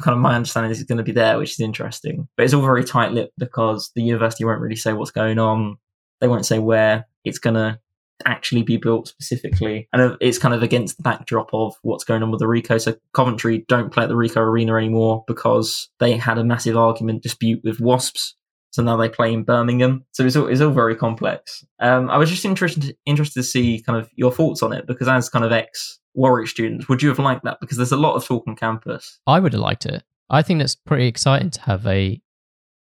kind 0.00 0.14
of 0.14 0.18
my 0.18 0.34
understanding 0.34 0.70
is 0.70 0.80
it's 0.80 0.88
going 0.88 0.98
to 0.98 1.04
be 1.04 1.12
there, 1.12 1.38
which 1.38 1.52
is 1.52 1.60
interesting. 1.60 2.28
But 2.36 2.44
it's 2.44 2.54
all 2.54 2.62
very 2.62 2.84
tight 2.84 3.12
lipped 3.12 3.38
because 3.38 3.90
the 3.94 4.02
university 4.02 4.44
won't 4.44 4.60
really 4.60 4.76
say 4.76 4.92
what's 4.92 5.10
going 5.10 5.38
on. 5.38 5.78
They 6.20 6.28
won't 6.28 6.46
say 6.46 6.58
where 6.58 7.06
it's 7.24 7.38
going 7.38 7.54
to 7.54 7.78
actually 8.26 8.62
be 8.62 8.76
built 8.76 9.08
specifically, 9.08 9.88
and 9.92 10.16
it's 10.20 10.38
kind 10.38 10.54
of 10.54 10.62
against 10.62 10.98
the 10.98 11.02
backdrop 11.02 11.48
of 11.52 11.74
what's 11.82 12.04
going 12.04 12.22
on 12.22 12.30
with 12.30 12.40
the 12.40 12.46
Ricoh. 12.46 12.80
So 12.80 12.94
Coventry 13.14 13.64
don't 13.68 13.92
play 13.92 14.04
at 14.04 14.08
the 14.08 14.14
Ricoh 14.14 14.36
Arena 14.36 14.76
anymore 14.76 15.24
because 15.26 15.88
they 15.98 16.16
had 16.16 16.38
a 16.38 16.44
massive 16.44 16.76
argument 16.76 17.22
dispute 17.22 17.62
with 17.64 17.80
Wasps. 17.80 18.36
So 18.72 18.82
now 18.82 18.96
they 18.96 19.08
play 19.08 19.32
in 19.32 19.44
Birmingham. 19.44 20.04
So 20.12 20.24
it's 20.24 20.34
all, 20.34 20.46
it's 20.48 20.62
all 20.62 20.70
very 20.70 20.96
complex. 20.96 21.64
Um, 21.78 22.10
I 22.10 22.16
was 22.16 22.30
just 22.30 22.44
interested 22.44 22.96
interested 23.04 23.40
to 23.40 23.44
see 23.44 23.80
kind 23.80 23.98
of 23.98 24.10
your 24.16 24.32
thoughts 24.32 24.62
on 24.62 24.72
it 24.72 24.86
because 24.86 25.08
as 25.08 25.28
kind 25.28 25.44
of 25.44 25.52
ex 25.52 25.98
Warwick 26.14 26.48
students, 26.48 26.88
would 26.88 27.02
you 27.02 27.10
have 27.10 27.18
liked 27.18 27.44
that? 27.44 27.60
Because 27.60 27.76
there's 27.76 27.92
a 27.92 27.96
lot 27.96 28.16
of 28.16 28.24
talk 28.24 28.44
on 28.48 28.56
campus. 28.56 29.20
I 29.26 29.40
would 29.40 29.52
have 29.52 29.60
liked 29.60 29.86
it. 29.86 30.02
I 30.30 30.40
think 30.42 30.58
that's 30.58 30.74
pretty 30.74 31.06
exciting 31.06 31.50
to 31.50 31.60
have 31.62 31.86
a, 31.86 32.20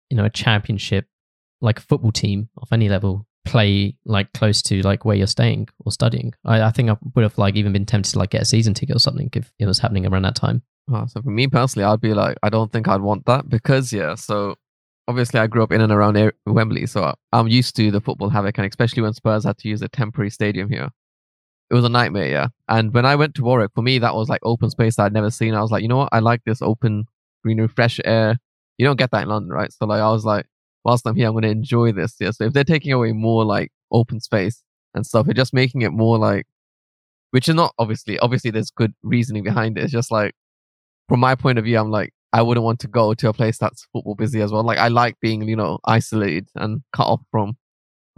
you 0.10 0.18
know, 0.18 0.26
a 0.26 0.30
championship, 0.30 1.08
like 1.62 1.80
a 1.80 1.82
football 1.82 2.12
team 2.12 2.50
of 2.58 2.68
any 2.74 2.90
level, 2.90 3.26
play 3.46 3.96
like 4.04 4.34
close 4.34 4.62
to 4.64 4.82
like 4.82 5.06
where 5.06 5.16
you're 5.16 5.28
staying 5.28 5.70
or 5.86 5.94
studying. 5.94 6.34
I, 6.44 6.64
I 6.64 6.72
think 6.72 6.90
I 6.90 6.98
would 7.16 7.24
have 7.24 7.38
like 7.38 7.56
even 7.56 7.72
been 7.72 7.86
tempted 7.86 8.12
to 8.12 8.20
like 8.20 8.32
get 8.32 8.42
a 8.42 8.46
season 8.46 8.74
ticket 8.74 8.98
or 8.98 9.00
something 9.00 9.30
if 9.34 9.54
it 9.60 9.66
was 9.66 9.80
happening 9.80 10.06
around 10.06 10.24
that 10.24 10.36
time. 10.36 10.62
Oh, 10.92 11.06
so 11.08 11.22
for 11.22 11.30
me 11.30 11.48
personally, 11.48 11.86
I'd 11.86 12.02
be 12.02 12.14
like, 12.14 12.38
I 12.44 12.50
don't 12.50 12.72
think 12.72 12.90
I'd 12.90 13.02
want 13.02 13.26
that 13.28 13.48
because 13.48 13.94
yeah. 13.94 14.16
So 14.16 14.56
obviously, 15.10 15.40
I 15.40 15.48
grew 15.48 15.64
up 15.64 15.72
in 15.72 15.82
and 15.82 15.92
around 15.92 16.32
Wembley, 16.46 16.86
so 16.86 17.14
I'm 17.34 17.48
used 17.48 17.76
to 17.78 17.90
the 17.90 18.00
football 18.00 18.30
havoc, 18.30 18.58
and 18.60 18.68
especially 18.68 19.02
when 19.02 19.14
Spurs 19.14 19.44
had 19.44 19.58
to 19.58 19.68
use 19.68 19.82
a 19.82 19.90
temporary 19.90 20.30
stadium 20.30 20.70
here, 20.70 20.90
it 21.70 21.74
was 21.74 21.84
a 21.84 21.90
nightmare. 21.90 22.30
Yeah, 22.30 22.48
and 22.68 22.94
when 22.94 23.06
I 23.06 23.16
went 23.16 23.34
to 23.36 23.44
Warwick, 23.44 23.72
for 23.74 23.82
me 23.82 23.98
that 24.00 24.14
was 24.16 24.30
like 24.30 24.42
open 24.44 24.70
space 24.70 24.96
that 24.96 25.04
I'd 25.04 25.14
never 25.14 25.32
seen. 25.32 25.56
I 25.56 25.62
was 25.62 25.72
like, 25.72 25.82
you 25.82 25.88
know 25.88 25.98
what, 25.98 26.10
I 26.12 26.20
like 26.20 26.44
this 26.46 26.62
open 26.62 27.06
greenery, 27.44 27.68
fresh 27.68 28.00
air. 28.06 28.38
You 28.78 28.86
don't 28.86 28.98
get 28.98 29.12
that 29.12 29.24
in 29.24 29.30
London, 29.30 29.52
right? 29.52 29.74
So 29.74 29.86
like, 29.86 30.00
I 30.00 30.10
was 30.10 30.26
like, 30.26 30.46
whilst 30.86 31.06
I'm 31.06 31.16
here, 31.16 31.28
I'm 31.28 31.34
going 31.34 31.44
to 31.44 31.50
enjoy 31.50 31.92
this. 31.92 32.16
Yeah. 32.20 32.32
So 32.32 32.46
if 32.46 32.54
they're 32.54 32.64
taking 32.64 32.94
away 32.94 33.12
more 33.12 33.44
like 33.44 33.72
open 33.92 34.22
space 34.22 34.64
and 34.94 35.06
stuff, 35.06 35.28
it's 35.28 35.36
just 35.36 35.54
making 35.54 35.82
it 35.82 35.92
more 35.92 36.18
like, 36.18 36.48
which 37.32 37.50
is 37.50 37.56
not 37.56 37.74
obviously, 37.78 38.18
obviously 38.20 38.52
there's 38.52 38.72
good 38.72 38.94
reasoning 39.04 39.44
behind 39.44 39.78
it. 39.78 39.84
It's 39.84 39.92
just 39.92 40.12
like, 40.12 40.34
from 41.10 41.20
my 41.20 41.36
point 41.36 41.58
of 41.58 41.66
view, 41.66 41.78
I'm 41.78 41.92
like, 41.92 42.14
I 42.34 42.42
wouldn't 42.42 42.64
want 42.64 42.80
to 42.82 42.88
go 42.88 43.14
to 43.14 43.30
a 43.30 43.34
place 43.34 43.58
that's 43.58 43.88
football 43.92 44.16
busy 44.16 44.42
as 44.42 44.52
well. 44.52 44.64
Like 44.64 44.78
I 44.78 44.88
like 44.90 45.20
being, 45.20 45.48
you 45.48 45.56
know, 45.56 45.80
isolated 45.86 46.50
and 46.56 46.82
cut 46.94 47.08
off 47.08 47.22
from 47.32 47.58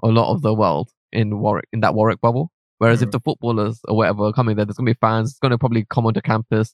a 0.04 0.08
lot 0.08 0.32
of 0.34 0.42
the 0.42 0.54
world 0.54 0.90
in 1.14 1.40
Warwick, 1.40 1.68
in 1.74 1.80
that 1.82 1.94
Warwick 1.96 2.20
bubble. 2.22 2.52
Whereas 2.80 3.02
if 3.02 3.10
Mm. 3.10 3.12
the 3.14 3.20
footballers 3.22 3.80
or 3.88 3.96
whatever 3.96 4.24
are 4.26 4.34
coming 4.34 4.56
there, 4.56 4.66
there's 4.66 4.78
gonna 4.78 4.90
be 4.92 4.98
fans. 5.00 5.30
It's 5.32 5.40
gonna 5.40 5.58
probably 5.58 5.86
come 5.90 6.06
onto 6.08 6.22
campus, 6.22 6.74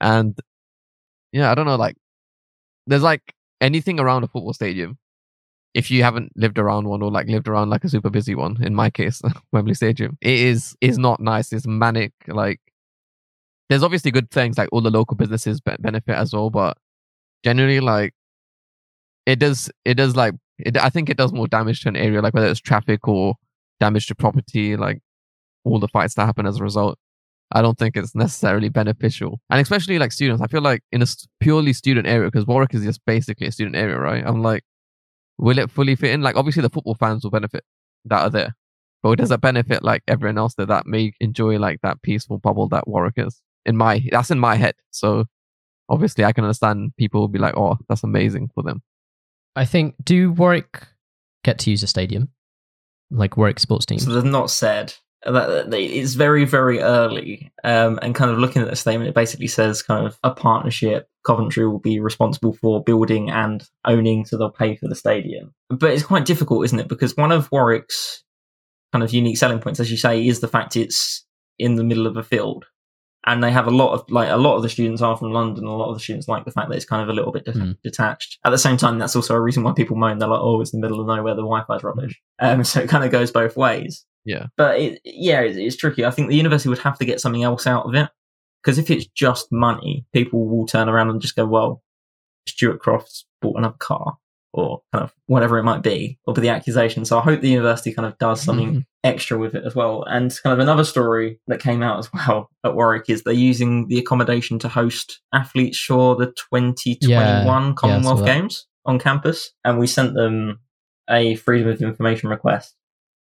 and 0.00 0.38
yeah, 1.32 1.50
I 1.50 1.54
don't 1.54 1.66
know. 1.66 1.76
Like, 1.76 1.96
there's 2.86 3.02
like 3.02 3.34
anything 3.60 3.98
around 4.00 4.24
a 4.24 4.28
football 4.28 4.52
stadium. 4.52 4.98
If 5.74 5.90
you 5.90 6.02
haven't 6.02 6.32
lived 6.36 6.58
around 6.58 6.88
one 6.88 7.02
or 7.02 7.10
like 7.10 7.28
lived 7.28 7.48
around 7.48 7.70
like 7.70 7.84
a 7.84 7.88
super 7.88 8.10
busy 8.10 8.34
one, 8.34 8.62
in 8.62 8.74
my 8.74 8.90
case, 8.90 9.20
Wembley 9.52 9.74
Stadium, 9.74 10.16
it 10.20 10.38
is 10.38 10.76
is 10.80 10.98
not 10.98 11.20
nice. 11.20 11.52
It's 11.52 11.66
manic. 11.66 12.12
Like, 12.26 12.60
there's 13.68 13.82
obviously 13.82 14.10
good 14.10 14.30
things 14.30 14.58
like 14.58 14.68
all 14.72 14.80
the 14.80 14.90
local 14.90 15.16
businesses 15.16 15.60
be- 15.60 15.76
benefit 15.78 16.16
as 16.16 16.32
well, 16.32 16.50
but 16.50 16.78
generally, 17.44 17.80
like, 17.80 18.14
it 19.26 19.38
does 19.38 19.70
it 19.84 19.94
does 19.94 20.16
like 20.16 20.34
it. 20.58 20.76
I 20.76 20.88
think 20.90 21.10
it 21.10 21.16
does 21.16 21.32
more 21.32 21.48
damage 21.48 21.82
to 21.82 21.88
an 21.88 21.96
area, 21.96 22.22
like 22.22 22.34
whether 22.34 22.46
it's 22.46 22.60
traffic 22.60 23.06
or 23.06 23.34
damage 23.80 24.06
to 24.06 24.14
property, 24.14 24.76
like 24.76 25.00
all 25.64 25.78
the 25.78 25.88
fights 25.88 26.14
that 26.14 26.26
happen 26.26 26.46
as 26.46 26.58
a 26.58 26.62
result. 26.62 26.98
I 27.50 27.62
don't 27.62 27.78
think 27.78 27.96
it's 27.96 28.14
necessarily 28.14 28.68
beneficial. 28.68 29.40
And 29.50 29.60
especially 29.60 29.98
like 29.98 30.12
students, 30.12 30.42
I 30.42 30.48
feel 30.48 30.60
like 30.60 30.82
in 30.92 31.02
a 31.02 31.06
purely 31.40 31.72
student 31.72 32.06
area, 32.06 32.28
because 32.28 32.46
Warwick 32.46 32.74
is 32.74 32.84
just 32.84 33.00
basically 33.06 33.46
a 33.46 33.52
student 33.52 33.76
area, 33.76 33.98
right? 33.98 34.22
I'm 34.26 34.42
like, 34.42 34.64
will 35.38 35.58
it 35.58 35.70
fully 35.70 35.96
fit 35.96 36.10
in? 36.10 36.20
Like, 36.20 36.36
obviously 36.36 36.62
the 36.62 36.70
football 36.70 36.94
fans 36.94 37.24
will 37.24 37.30
benefit 37.30 37.64
that 38.04 38.22
are 38.22 38.30
there, 38.30 38.56
but 39.02 39.16
does 39.16 39.30
it 39.30 39.40
benefit 39.40 39.82
like 39.82 40.02
everyone 40.06 40.36
else 40.38 40.54
that 40.56 40.68
that 40.68 40.86
may 40.86 41.12
enjoy 41.20 41.58
like 41.58 41.80
that 41.82 42.02
peaceful 42.02 42.38
bubble 42.38 42.68
that 42.68 42.86
Warwick 42.86 43.14
is? 43.16 43.40
In 43.66 43.76
my, 43.76 44.02
that's 44.10 44.30
in 44.30 44.38
my 44.38 44.56
head. 44.56 44.74
So 44.90 45.26
obviously 45.88 46.24
I 46.24 46.32
can 46.32 46.44
understand 46.44 46.92
people 46.96 47.20
will 47.20 47.28
be 47.28 47.38
like, 47.38 47.56
oh, 47.56 47.78
that's 47.88 48.04
amazing 48.04 48.50
for 48.54 48.62
them. 48.62 48.82
I 49.56 49.64
think, 49.64 49.94
do 50.02 50.32
Warwick 50.32 50.86
get 51.44 51.58
to 51.60 51.70
use 51.70 51.82
a 51.82 51.86
stadium? 51.86 52.28
Like 53.10 53.36
Warwick 53.36 53.58
sports 53.58 53.86
team? 53.86 53.98
So 53.98 54.10
they've 54.10 54.24
not 54.24 54.50
said 54.50 54.94
that 55.24 55.70
that 55.70 55.80
it's 55.80 56.14
very 56.14 56.44
very 56.44 56.80
early. 56.80 57.50
Um, 57.64 57.98
and 58.02 58.14
kind 58.14 58.30
of 58.30 58.38
looking 58.38 58.62
at 58.62 58.68
the 58.68 58.76
statement, 58.76 59.08
it 59.08 59.14
basically 59.14 59.48
says 59.48 59.82
kind 59.82 60.06
of 60.06 60.18
a 60.22 60.30
partnership. 60.30 61.08
Coventry 61.24 61.66
will 61.66 61.80
be 61.80 62.00
responsible 62.00 62.52
for 62.52 62.82
building 62.82 63.30
and 63.30 63.66
owning, 63.84 64.24
so 64.24 64.38
they'll 64.38 64.50
pay 64.50 64.76
for 64.76 64.88
the 64.88 64.94
stadium. 64.94 65.54
But 65.68 65.92
it's 65.92 66.04
quite 66.04 66.24
difficult, 66.24 66.64
isn't 66.66 66.78
it? 66.78 66.88
Because 66.88 67.16
one 67.16 67.32
of 67.32 67.50
Warwick's 67.50 68.22
kind 68.92 69.02
of 69.02 69.12
unique 69.12 69.36
selling 69.36 69.58
points, 69.58 69.80
as 69.80 69.90
you 69.90 69.96
say, 69.96 70.26
is 70.26 70.40
the 70.40 70.48
fact 70.48 70.76
it's 70.76 71.26
in 71.58 71.74
the 71.74 71.84
middle 71.84 72.06
of 72.06 72.16
a 72.16 72.22
field. 72.22 72.66
And 73.26 73.42
they 73.42 73.50
have 73.50 73.66
a 73.66 73.70
lot 73.72 73.92
of 73.92 74.08
like 74.10 74.30
a 74.30 74.36
lot 74.36 74.56
of 74.56 74.62
the 74.62 74.68
students 74.68 75.02
are 75.02 75.16
from 75.16 75.32
London. 75.32 75.64
A 75.64 75.76
lot 75.76 75.88
of 75.90 75.94
the 75.96 76.00
students 76.00 76.28
like 76.28 76.44
the 76.44 76.50
fact 76.52 76.68
that 76.70 76.76
it's 76.76 76.84
kind 76.86 77.02
of 77.02 77.08
a 77.08 77.12
little 77.12 77.32
bit 77.32 77.44
de- 77.44 77.52
Hmm. 77.52 77.72
detached. 77.82 78.38
At 78.44 78.50
the 78.50 78.58
same 78.58 78.76
time, 78.76 78.98
that's 78.98 79.16
also 79.16 79.34
a 79.34 79.40
reason 79.40 79.62
why 79.64 79.72
people 79.72 79.96
moan. 79.96 80.18
They're 80.18 80.28
like, 80.28 80.40
"Oh, 80.40 80.60
it's 80.60 80.70
the 80.70 80.78
middle 80.78 81.00
of 81.00 81.06
nowhere. 81.08 81.34
The 81.34 81.42
Wi-Fi's 81.42 81.82
rubbish." 81.82 82.18
Um, 82.38 82.64
so 82.70 82.80
it 82.80 82.88
kind 82.88 83.04
of 83.04 83.10
goes 83.10 83.30
both 83.30 83.56
ways 83.56 84.06
Yeah. 84.24 84.46
but 84.56 84.78
it, 84.80 85.00
yeah, 85.04 85.40
it's, 85.40 85.58
it's 85.58 85.76
tricky. 85.76 86.04
I 86.06 86.10
think 86.10 86.28
the 86.28 86.36
university 86.36 86.68
would 86.70 86.78
have 86.78 86.98
to 87.00 87.04
get 87.04 87.20
something 87.20 87.42
else 87.42 87.66
out 87.66 87.84
of 87.86 87.94
it 87.94 88.08
because 88.62 88.78
if 88.78 88.90
it's 88.90 89.06
just 89.08 89.48
money, 89.52 90.06
people 90.14 90.48
will 90.48 90.66
turn 90.66 90.88
around 90.88 91.10
and 91.10 91.20
just 91.20 91.36
go, 91.36 91.44
"Well, 91.44 91.82
Stuart 92.46 92.80
Croft's 92.80 93.26
bought 93.42 93.58
another 93.58 93.76
car," 93.78 94.16
or 94.58 94.82
kind 94.92 95.04
of 95.04 95.12
whatever 95.26 95.58
it 95.58 95.62
might 95.62 95.82
be, 95.82 96.18
or 96.26 96.34
be 96.34 96.40
the 96.40 96.48
accusation. 96.48 97.04
So 97.04 97.18
I 97.18 97.22
hope 97.22 97.40
the 97.40 97.48
university 97.48 97.92
kind 97.92 98.06
of 98.06 98.18
does 98.18 98.42
something 98.42 98.84
extra 99.04 99.38
with 99.38 99.54
it 99.54 99.64
as 99.64 99.74
well. 99.74 100.04
And 100.04 100.34
kind 100.42 100.52
of 100.52 100.58
another 100.58 100.84
story 100.84 101.40
that 101.46 101.60
came 101.60 101.82
out 101.82 101.98
as 101.98 102.10
well 102.14 102.50
at 102.64 102.74
Warwick 102.74 103.08
is 103.08 103.22
they're 103.22 103.32
using 103.32 103.88
the 103.88 103.98
accommodation 103.98 104.58
to 104.60 104.68
host 104.68 105.20
athletes 105.32 105.82
for 105.82 106.16
the 106.16 106.26
2021 106.26 107.08
Yeah, 107.10 107.44
yeah, 107.44 107.72
Commonwealth 107.74 108.20
that. 108.20 108.26
Games 108.26 108.66
on 108.84 108.98
campus, 108.98 109.52
and 109.64 109.78
we 109.78 109.86
sent 109.86 110.14
them 110.14 110.60
a 111.10 111.36
freedom 111.36 111.68
of 111.68 111.80
information 111.80 112.28
request, 112.28 112.74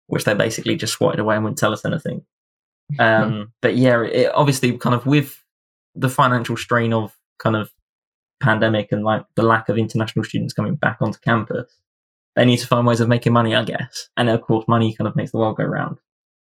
which 0.07 0.23
they 0.23 0.34
basically 0.34 0.76
just 0.76 0.93
swatted 0.93 1.19
away 1.19 1.35
and 1.35 1.43
wouldn't 1.43 1.59
tell 1.59 1.73
us 1.73 1.85
anything. 1.85 2.26
Um, 2.99 3.51
but 3.61 3.76
yeah, 3.76 4.01
it 4.01 4.31
obviously 4.34 4.77
kind 4.77 4.95
of 4.95 5.05
with 5.05 5.43
the 5.93 6.07
financial 6.07 6.55
strain 6.55 6.93
of 6.93 7.14
kind 7.38 7.57
of 7.57 7.69
pandemic 8.39 8.91
and 8.91 9.03
like 9.03 9.23
the 9.35 9.43
lack 9.43 9.69
of 9.69 9.77
international 9.77 10.26
students 10.26 10.53
coming 10.53 10.76
back 10.76 10.97
onto 11.01 11.19
campus, 11.19 11.72
they 12.35 12.45
need 12.45 12.57
to 12.57 12.68
find 12.68 12.85
ways 12.85 12.99
of 12.99 13.07
making 13.09 13.34
money, 13.34 13.55
I 13.55 13.64
guess. 13.64 14.09
And 14.15 14.30
of 14.30 14.41
course, 14.41 14.65
money 14.68 14.93
kind 14.95 15.07
of 15.07 15.15
makes 15.15 15.31
the 15.31 15.38
world 15.38 15.57
go 15.57 15.64
round. 15.64 15.97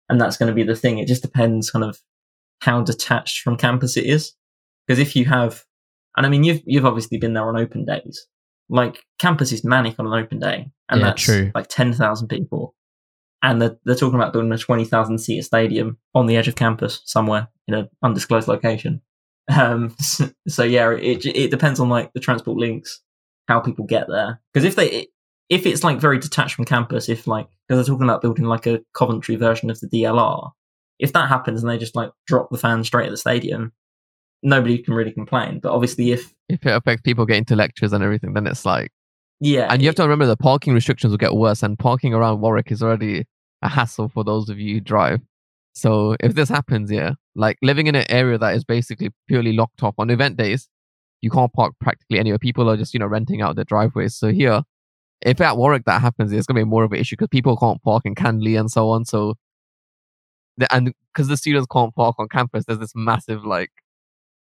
And 0.09 0.21
that's 0.21 0.37
going 0.37 0.49
to 0.49 0.55
be 0.55 0.65
the 0.65 0.77
thing. 0.77 0.99
It 0.99 1.09
just 1.09 1.23
depends 1.23 1.71
kind 1.71 1.85
of 1.85 1.99
how 2.61 2.83
detached 2.83 3.43
from 3.43 3.57
campus 3.57 3.97
it 3.97 4.05
is. 4.05 4.33
Because 4.87 4.99
if 4.99 5.17
you 5.17 5.25
have, 5.27 5.65
and 6.17 6.27
I 6.27 6.29
mean, 6.29 6.45
you've, 6.45 6.63
you've 6.67 6.85
obviously 6.85 7.19
been 7.19 7.35
there 7.35 7.49
on 7.49 7.57
open 7.57 7.85
days. 7.85 8.27
Like 8.69 9.05
campus 9.19 9.53
is 9.53 9.65
manic 9.65 9.97
on 9.99 10.07
an 10.07 10.13
open 10.13 10.39
day. 10.41 10.71
And 10.89 11.01
Yeah, 11.01 11.07
that's 11.07 11.23
true. 11.23 11.53
like 11.55 11.69
10,000 11.69 12.29
people. 12.29 12.75
And 13.43 13.61
they're, 13.61 13.77
they're 13.85 13.95
talking 13.95 14.19
about 14.19 14.33
building 14.33 14.53
a 14.53 14.59
20,000 14.59 15.19
seat 15.19 15.43
stadium 15.43 15.99
on 16.15 16.27
the 16.27 16.37
edge 16.37 16.49
of 16.49 16.55
campus 16.57 17.03
somewhere 17.05 17.49
in 17.69 17.75
an 17.75 17.89
undisclosed 18.03 18.49
location. 18.49 19.01
Um, 19.53 19.95
so, 19.99 20.31
so 20.49 20.63
yeah, 20.63 20.91
it, 20.91 21.25
it 21.27 21.51
depends 21.51 21.81
on 21.81 21.89
like 21.89 22.13
the 22.13 22.21
transport 22.21 22.59
links, 22.59 23.01
how 23.49 23.61
people 23.61 23.85
get 23.85 24.07
there. 24.09 24.41
Because 24.53 24.65
if 24.65 24.77
they, 24.77 25.09
if 25.49 25.67
it's 25.67 25.85
like 25.85 26.01
very 26.01 26.19
detached 26.19 26.55
from 26.55 26.65
campus, 26.65 27.09
if 27.09 27.27
like, 27.27 27.47
because 27.69 27.87
they're 27.87 27.95
talking 27.95 28.09
about 28.09 28.23
building 28.23 28.47
like 28.47 28.67
a 28.67 28.81
Coventry 28.95 29.37
version 29.37 29.71
of 29.71 29.81
the 29.81 29.89
DLR, 29.89 30.51
if 30.99 31.13
that 31.13 31.29
happens 31.29 31.63
and 31.63 31.71
they 31.71 31.79
just 31.79 31.97
like 31.97 32.11
drop 32.27 32.49
the 32.51 32.59
fans 32.59 32.87
straight 32.87 33.07
at 33.07 33.11
the 33.11 33.17
stadium, 33.17 33.73
nobody 34.43 34.79
can 34.79 34.95
really 34.95 35.13
complain. 35.13 35.61
But 35.61 35.73
obviously, 35.73 36.13
if 36.13 36.33
If 36.49 36.65
it 36.65 36.71
affects 36.71 37.03
people 37.03 37.27
getting 37.27 37.45
to 37.47 37.57
lectures 37.57 37.93
and 37.93 38.05
everything, 38.05 38.35
then 38.35 38.47
it's 38.47 38.65
like, 38.65 38.93
yeah, 39.41 39.67
and 39.71 39.83
you 39.83 39.89
have 39.89 39.97
to 39.97 40.03
remember 40.03 40.27
the 40.27 40.37
parking 40.37 40.75
restrictions 40.75 41.11
will 41.11 41.19
get 41.19 41.35
worse, 41.35 41.63
and 41.63 41.79
parking 41.79 42.15
around 42.15 42.41
Warwick 42.41 42.71
is 42.71 42.83
already 42.83 43.27
a 43.63 43.69
hassle 43.69 44.09
for 44.09 44.23
those 44.23 44.49
of 44.49 44.59
you 44.59 44.75
who 44.75 44.81
drive. 44.81 45.21
So 45.75 46.17
if 46.21 46.35
this 46.35 46.49
happens, 46.49 46.91
yeah, 46.91 47.15
like 47.35 47.59
living 47.61 47.89
in 47.89 47.97
an 47.97 48.07
area 48.09 48.39
that 48.39 48.55
is 48.55 48.65
basically 48.65 49.11
purely 49.29 49.53
locked 49.53 49.83
off 49.83 49.95
on 49.99 50.09
event 50.09 50.37
days, 50.37 50.69
you 51.21 51.31
can't 51.31 51.53
park 51.53 51.75
practically 51.81 52.19
anywhere. 52.19 52.39
People 52.39 52.71
are 52.71 52.77
just 52.77 52.95
you 52.95 53.01
know 53.01 53.07
renting 53.07 53.43
out 53.43 53.57
their 53.57 53.65
driveways. 53.65 54.15
So 54.15 54.29
here, 54.29 54.63
if 55.21 55.41
at 55.41 55.57
Warwick 55.57 55.85
that 55.87 56.01
happens, 56.01 56.33
it's 56.33 56.47
gonna 56.47 56.61
be 56.61 56.65
more 56.65 56.85
of 56.85 56.93
an 56.93 57.01
issue 57.01 57.17
because 57.17 57.29
people 57.29 57.57
can't 57.57 57.83
park 57.83 58.03
in 58.05 58.15
Canley 58.15 58.59
and 58.59 58.71
so 58.71 58.91
on. 58.91 59.05
So, 59.05 59.35
and 60.71 60.95
because 61.13 61.29
the 61.29 61.37
students 61.37 61.67
can't 61.71 61.95
park 61.95 62.17
on 62.19 62.29
campus, 62.29 62.65
there's 62.67 62.79
this 62.79 62.93
massive 62.95 63.45
like, 63.45 63.71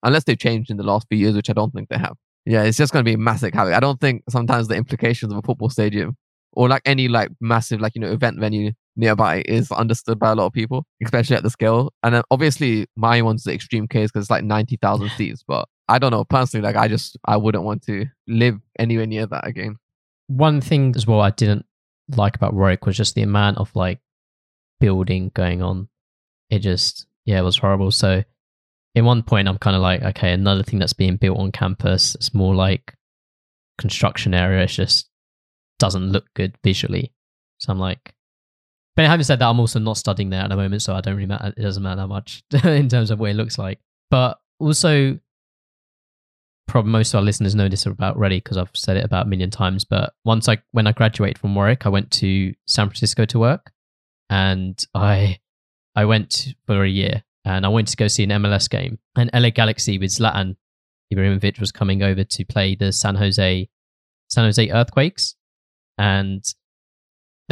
unless 0.02 0.24
they've 0.24 0.38
changed 0.38 0.70
in 0.70 0.76
the 0.76 0.82
last 0.82 1.06
few 1.09 1.18
years, 1.18 1.34
which 1.34 1.48
I 1.48 1.54
don't 1.54 1.72
think 1.72 1.88
they 1.88 1.98
have. 1.98 2.16
Yeah, 2.44 2.64
it's 2.64 2.76
just 2.76 2.92
going 2.92 3.04
to 3.04 3.09
be 3.09 3.14
a 3.14 3.18
massive 3.18 3.54
havoc. 3.54 3.72
I 3.72 3.80
don't 3.80 4.00
think 4.00 4.24
sometimes 4.28 4.66
the 4.66 4.74
implications 4.74 5.32
of 5.32 5.38
a 5.38 5.42
football 5.42 5.70
stadium 5.70 6.16
or 6.52 6.68
like 6.68 6.82
any 6.84 7.09
like 7.09 7.30
massive 7.40 7.80
like 7.80 7.94
you 7.94 8.00
know 8.00 8.10
event 8.10 8.38
venue 8.38 8.72
nearby 8.97 9.43
is 9.47 9.70
understood 9.73 10.19
by 10.19 10.31
a 10.31 10.35
lot 10.35 10.47
of 10.47 10.52
people, 10.52 10.85
especially 11.02 11.36
at 11.36 11.43
the 11.43 11.51
scale. 11.51 11.93
And 12.02 12.14
then 12.14 12.23
obviously 12.31 12.86
my 12.97 13.23
one's 13.23 13.44
the 13.44 13.52
extreme 13.52 13.89
case 13.89 14.10
because 14.10 14.24
it's 14.24 14.31
like 14.31 14.44
ninety 14.44 14.77
thousand 14.81 15.10
seats. 15.10 15.44
But 15.47 15.69
I 15.89 15.98
don't 15.98 16.10
know 16.10 16.24
personally. 16.24 16.64
Like 16.64 16.77
I 16.77 16.89
just 16.89 17.16
I 17.24 17.36
wouldn't 17.36 17.64
want 17.64 17.82
to 17.86 18.06
live 18.28 18.59
anywhere 18.78 19.06
near 19.06 19.27
that 19.27 19.47
again. 19.47 19.77
One 20.28 20.60
thing 20.60 20.94
as 20.97 21.06
well 21.06 21.20
I 21.20 21.31
didn't 21.31 21.66
like 22.16 22.36
about 22.36 22.55
Warwick 22.55 22.86
was 22.86 22.97
just 22.97 23.14
the 23.14 23.23
amount 23.23 23.59
of 23.59 23.74
like 23.74 24.01
building 24.81 25.31
going 25.35 25.62
on. 25.62 25.89
It 26.51 26.59
just, 26.59 27.06
yeah, 27.24 27.39
it 27.39 27.44
was 27.44 27.56
horrible. 27.56 27.90
So, 27.90 28.23
in 28.94 29.05
one 29.05 29.23
point, 29.23 29.48
I'm 29.48 29.59
kind 29.59 29.77
of 29.77 29.81
like, 29.81 30.02
okay, 30.02 30.32
another 30.32 30.62
thing 30.62 30.78
that's 30.78 30.93
being 30.93 31.16
built 31.16 31.39
on 31.39 31.52
campus. 31.52 32.14
It's 32.14 32.35
more 32.35 32.55
like 32.55 32.94
construction 33.78 34.35
area. 34.35 34.64
It's 34.64 34.74
just 34.74 35.09
doesn't 35.78 36.12
look 36.12 36.27
good 36.35 36.56
visually. 36.62 37.12
So 37.59 37.73
I'm 37.73 37.78
like, 37.78 38.12
but 38.94 39.06
having 39.06 39.24
said 39.24 39.39
that, 39.39 39.48
I'm 39.48 39.60
also 39.60 39.78
not 39.78 39.97
studying 39.97 40.31
there 40.31 40.43
at 40.43 40.51
the 40.51 40.56
moment, 40.56 40.82
so 40.82 40.94
I 40.94 41.01
don't 41.01 41.14
really 41.14 41.27
matter. 41.27 41.52
It 41.56 41.62
doesn't 41.62 41.82
matter 41.82 42.02
that 42.02 42.09
much 42.09 42.43
in 42.64 42.89
terms 42.89 43.10
of 43.10 43.19
what 43.19 43.31
it 43.31 43.36
looks 43.36 43.59
like. 43.59 43.78
But 44.10 44.39
also, 44.59 45.19
probably 46.69 46.93
most 46.93 47.14
of 47.14 47.19
our 47.19 47.24
listeners 47.24 47.55
know 47.55 47.69
this 47.69 47.86
about 47.86 48.16
already 48.16 48.39
because 48.39 48.56
I've 48.56 48.70
said 48.74 48.97
it 48.97 49.05
about 49.05 49.27
a 49.27 49.28
million 49.28 49.51
times. 49.51 49.85
But 49.85 50.14
once 50.24 50.48
I, 50.48 50.59
when 50.73 50.86
I 50.86 50.93
graduated 50.93 51.39
from 51.39 51.55
Warwick, 51.55 51.86
I 51.86 51.89
went 51.89 52.10
to 52.12 52.55
San 52.66 52.89
Francisco 52.89 53.24
to 53.27 53.39
work, 53.39 53.73
and 54.28 54.85
I, 54.94 55.39
I 55.97 56.05
went 56.05 56.55
for 56.66 56.85
a 56.85 56.89
year, 56.89 57.23
and 57.44 57.64
I 57.64 57.70
went 57.70 57.89
to 57.89 57.97
go 57.97 58.09
see 58.09 58.24
an 58.24 58.31
MLS 58.31 58.69
game, 58.69 58.98
and 59.16 59.31
LA 59.32 59.51
Galaxy 59.51 59.98
with 59.98 60.10
Zlatan 60.10 60.56
Ibrahimovic 61.12 61.60
was 61.60 61.73
coming 61.73 62.02
over 62.02 62.24
to 62.24 62.44
play 62.44 62.74
the 62.74 62.93
San 62.93 63.14
Jose, 63.16 63.69
San 64.28 64.44
Jose 64.44 64.70
Earthquakes, 64.70 65.35
and 65.98 66.44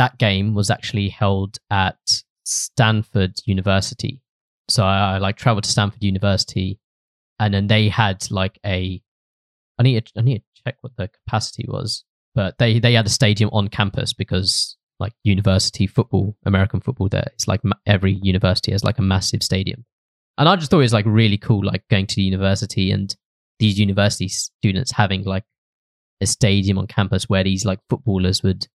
that 0.00 0.16
game 0.16 0.54
was 0.54 0.70
actually 0.70 1.10
held 1.10 1.58
at 1.70 1.98
Stanford 2.44 3.34
University. 3.44 4.22
So 4.70 4.82
I, 4.82 5.16
I 5.16 5.18
like 5.18 5.36
traveled 5.36 5.64
to 5.64 5.70
Stanford 5.70 6.02
University, 6.02 6.80
and 7.38 7.52
then 7.52 7.66
they 7.66 7.90
had 7.90 8.26
like 8.30 8.58
a. 8.64 9.02
I 9.78 9.82
need 9.82 10.06
to, 10.06 10.12
I 10.16 10.22
need 10.22 10.38
to 10.38 10.62
check 10.64 10.76
what 10.80 10.96
the 10.96 11.08
capacity 11.08 11.66
was, 11.68 12.02
but 12.34 12.56
they 12.56 12.78
they 12.78 12.94
had 12.94 13.04
a 13.04 13.10
stadium 13.10 13.50
on 13.52 13.68
campus 13.68 14.14
because 14.14 14.78
like 14.98 15.12
university 15.22 15.86
football, 15.86 16.34
American 16.46 16.80
football. 16.80 17.10
There, 17.10 17.28
it's 17.34 17.46
like 17.46 17.62
ma- 17.62 17.76
every 17.84 18.14
university 18.22 18.72
has 18.72 18.82
like 18.82 18.98
a 18.98 19.02
massive 19.02 19.42
stadium, 19.42 19.84
and 20.38 20.48
I 20.48 20.56
just 20.56 20.70
thought 20.70 20.78
it 20.78 20.90
was 20.90 20.94
like 20.94 21.04
really 21.04 21.36
cool, 21.36 21.62
like 21.62 21.86
going 21.90 22.06
to 22.06 22.16
the 22.16 22.22
university 22.22 22.90
and 22.90 23.14
these 23.58 23.78
university 23.78 24.28
students 24.28 24.92
having 24.92 25.24
like 25.24 25.44
a 26.22 26.26
stadium 26.26 26.78
on 26.78 26.86
campus 26.86 27.28
where 27.28 27.44
these 27.44 27.66
like 27.66 27.80
footballers 27.90 28.42
would 28.42 28.66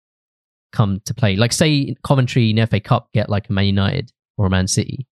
come 0.75 1.01
to 1.05 1.13
play. 1.13 1.35
Like 1.35 1.53
say 1.53 1.95
Coventry 2.03 2.51
in 2.51 2.65
FA 2.67 2.79
Cup 2.79 3.09
get 3.13 3.29
like 3.29 3.49
a 3.49 3.53
Man 3.53 3.65
United 3.65 4.11
or 4.37 4.45
a 4.45 4.49
Man 4.49 4.67
City, 4.67 5.07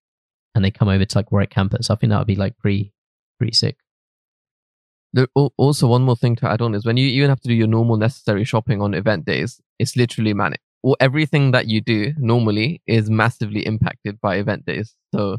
and 0.53 0.64
they 0.64 0.72
come 0.72 0.90
over 0.90 1.06
to 1.06 1.18
like 1.18 1.31
Warwick 1.31 1.49
campus. 1.49 1.90
I 1.90 1.95
think 1.95 2.11
that 2.11 2.19
would 2.19 2.27
be 2.27 2.35
like 2.35 2.57
pretty 2.57 2.94
pretty 3.38 3.53
sick. 3.53 3.77
There, 5.14 5.27
also, 5.35 5.88
one 5.88 6.02
more 6.02 6.15
thing 6.15 6.35
to 6.38 6.49
add 6.49 6.61
on 6.61 6.73
is 6.73 6.85
when 6.85 6.98
you 6.98 7.07
even 7.07 7.30
have 7.30 7.40
to 7.41 7.48
do 7.48 7.53
your 7.53 7.68
normal 7.68 7.98
necessary 7.98 8.44
shopping 8.44 8.81
on 8.81 8.95
event 8.95 9.26
days, 9.26 9.61
it's 9.77 9.95
literally 9.95 10.34
manic. 10.34 10.60
Or 10.81 10.98
everything 10.99 11.52
that 11.52 11.68
you 11.68 11.81
do 11.81 12.14
normally 12.18 12.81
is 12.88 13.10
massively 13.10 13.65
impacted 13.65 14.19
by 14.19 14.38
event 14.38 14.65
days. 14.65 14.95
So 15.14 15.38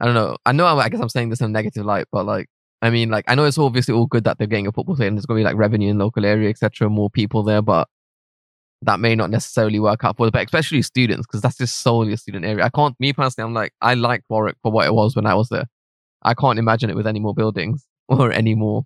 I 0.00 0.06
don't 0.06 0.14
know. 0.14 0.36
I 0.46 0.52
know. 0.52 0.66
I 0.66 0.88
guess 0.88 1.00
I'm 1.00 1.10
saying 1.10 1.28
this 1.28 1.40
in 1.40 1.46
a 1.46 1.48
negative 1.50 1.84
light, 1.84 2.06
but 2.10 2.24
like, 2.24 2.48
I 2.80 2.90
mean, 2.90 3.10
like, 3.10 3.26
I 3.28 3.34
know 3.34 3.44
it's 3.44 3.58
obviously 3.58 3.94
all 3.94 4.06
good 4.06 4.24
that 4.24 4.38
they're 4.38 4.46
getting 4.46 4.66
a 4.66 4.72
football 4.72 4.96
stadium. 4.96 5.14
There's 5.14 5.26
going 5.26 5.38
to 5.38 5.44
be 5.44 5.50
like 5.50 5.56
revenue 5.56 5.90
in 5.90 5.98
local 5.98 6.24
area, 6.24 6.48
etc. 6.48 6.88
More 6.88 7.10
people 7.10 7.42
there, 7.42 7.62
but 7.62 7.88
that 8.84 9.00
may 9.00 9.14
not 9.14 9.30
necessarily 9.30 9.80
work 9.80 10.04
out 10.04 10.16
for 10.16 10.30
but 10.30 10.44
especially 10.44 10.82
students, 10.82 11.26
because 11.26 11.40
that's 11.40 11.58
just 11.58 11.80
solely 11.80 12.12
a 12.12 12.16
student 12.16 12.44
area. 12.44 12.64
I 12.64 12.70
can't, 12.70 12.98
me 13.00 13.12
personally, 13.12 13.48
I'm 13.48 13.54
like, 13.54 13.72
I 13.80 13.94
like 13.94 14.22
Warwick 14.28 14.56
for 14.62 14.70
what 14.70 14.86
it 14.86 14.94
was 14.94 15.16
when 15.16 15.26
I 15.26 15.34
was 15.34 15.48
there. 15.48 15.66
I 16.22 16.34
can't 16.34 16.58
imagine 16.58 16.90
it 16.90 16.96
with 16.96 17.06
any 17.06 17.20
more 17.20 17.34
buildings 17.34 17.84
or 18.08 18.32
any 18.32 18.54
more, 18.54 18.84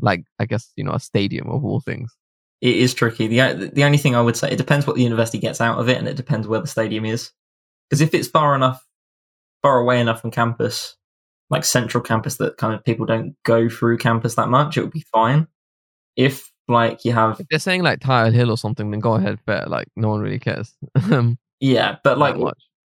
like, 0.00 0.24
I 0.38 0.46
guess, 0.46 0.72
you 0.76 0.84
know, 0.84 0.92
a 0.92 1.00
stadium 1.00 1.48
of 1.48 1.64
all 1.64 1.80
things. 1.80 2.16
It 2.60 2.76
is 2.76 2.94
tricky. 2.94 3.26
The 3.26 3.70
the 3.72 3.82
only 3.82 3.98
thing 3.98 4.14
I 4.14 4.20
would 4.20 4.36
say 4.36 4.48
it 4.52 4.56
depends 4.56 4.86
what 4.86 4.94
the 4.94 5.02
university 5.02 5.38
gets 5.38 5.60
out 5.60 5.80
of 5.80 5.88
it, 5.88 5.98
and 5.98 6.06
it 6.06 6.14
depends 6.14 6.46
where 6.46 6.60
the 6.60 6.68
stadium 6.68 7.04
is. 7.04 7.32
Because 7.90 8.00
if 8.00 8.14
it's 8.14 8.28
far 8.28 8.54
enough, 8.54 8.86
far 9.62 9.80
away 9.80 10.00
enough 10.00 10.20
from 10.20 10.30
campus, 10.30 10.96
like 11.50 11.64
central 11.64 12.04
campus, 12.04 12.36
that 12.36 12.58
kind 12.58 12.72
of 12.72 12.84
people 12.84 13.04
don't 13.04 13.34
go 13.42 13.68
through 13.68 13.98
campus 13.98 14.36
that 14.36 14.48
much, 14.48 14.76
it 14.76 14.82
would 14.82 14.92
be 14.92 15.04
fine. 15.12 15.48
If 16.14 16.51
like 16.68 17.04
you 17.04 17.12
have, 17.12 17.40
If 17.40 17.46
they're 17.48 17.58
saying 17.58 17.82
like 17.82 18.00
Tile 18.00 18.30
Hill 18.32 18.50
or 18.50 18.56
something, 18.58 18.90
then 18.90 19.00
go 19.00 19.14
ahead, 19.14 19.38
fair. 19.46 19.64
Like, 19.66 19.88
no 19.96 20.08
one 20.08 20.20
really 20.20 20.38
cares. 20.38 20.74
Um, 21.10 21.38
yeah, 21.60 21.96
but 22.02 22.18
like 22.18 22.36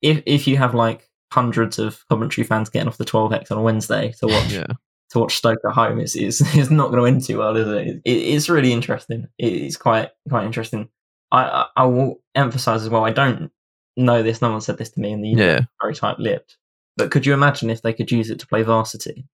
if 0.02 0.22
if 0.26 0.48
you 0.48 0.58
have 0.58 0.76
like 0.76 1.10
hundreds 1.34 1.80
of 1.80 2.04
Coventry 2.10 2.44
fans 2.44 2.70
getting 2.70 2.88
off 2.88 2.98
the 2.98 3.06
12x 3.06 3.52
on 3.52 3.58
a 3.58 3.62
Wednesday 3.62 4.14
to 4.20 4.28
watch 4.28 4.52
Yeah. 4.52 4.68
to 5.12 5.20
watch 5.20 5.36
Stoke 5.36 5.60
at 5.68 5.74
home, 5.74 6.00
it's 6.00 6.16
it's, 6.16 6.42
it's 6.56 6.70
not 6.70 6.92
going 6.92 7.02
to 7.02 7.08
end 7.08 7.24
too 7.24 7.40
well, 7.40 7.56
is 7.58 7.68
it? 7.68 8.02
it? 8.06 8.12
It's 8.12 8.50
really 8.50 8.72
interesting. 8.74 9.28
It, 9.38 9.54
it's 9.54 9.78
quite 9.78 10.10
quite 10.30 10.46
interesting. 10.46 10.90
I, 11.32 11.44
I 11.44 11.66
I 11.76 11.86
will 11.86 12.22
emphasize 12.36 12.84
as 12.84 12.90
well. 12.90 13.04
I 13.04 13.12
don't 13.12 13.52
know 13.98 14.22
this. 14.24 14.42
No 14.42 14.52
one 14.52 14.62
said 14.62 14.78
this 14.78 14.92
to 14.92 15.00
me, 15.00 15.12
and 15.12 15.24
the 15.24 15.30
Yeah. 15.30 15.62
very 15.82 15.96
tight 15.96 16.20
lipped. 16.20 16.58
But 16.98 17.12
could 17.12 17.26
you 17.26 17.34
imagine 17.34 17.70
if 17.70 17.82
they 17.82 17.94
could 17.94 18.12
use 18.12 18.30
it 18.30 18.40
to 18.40 18.48
play 18.48 18.62
varsity? 18.64 19.26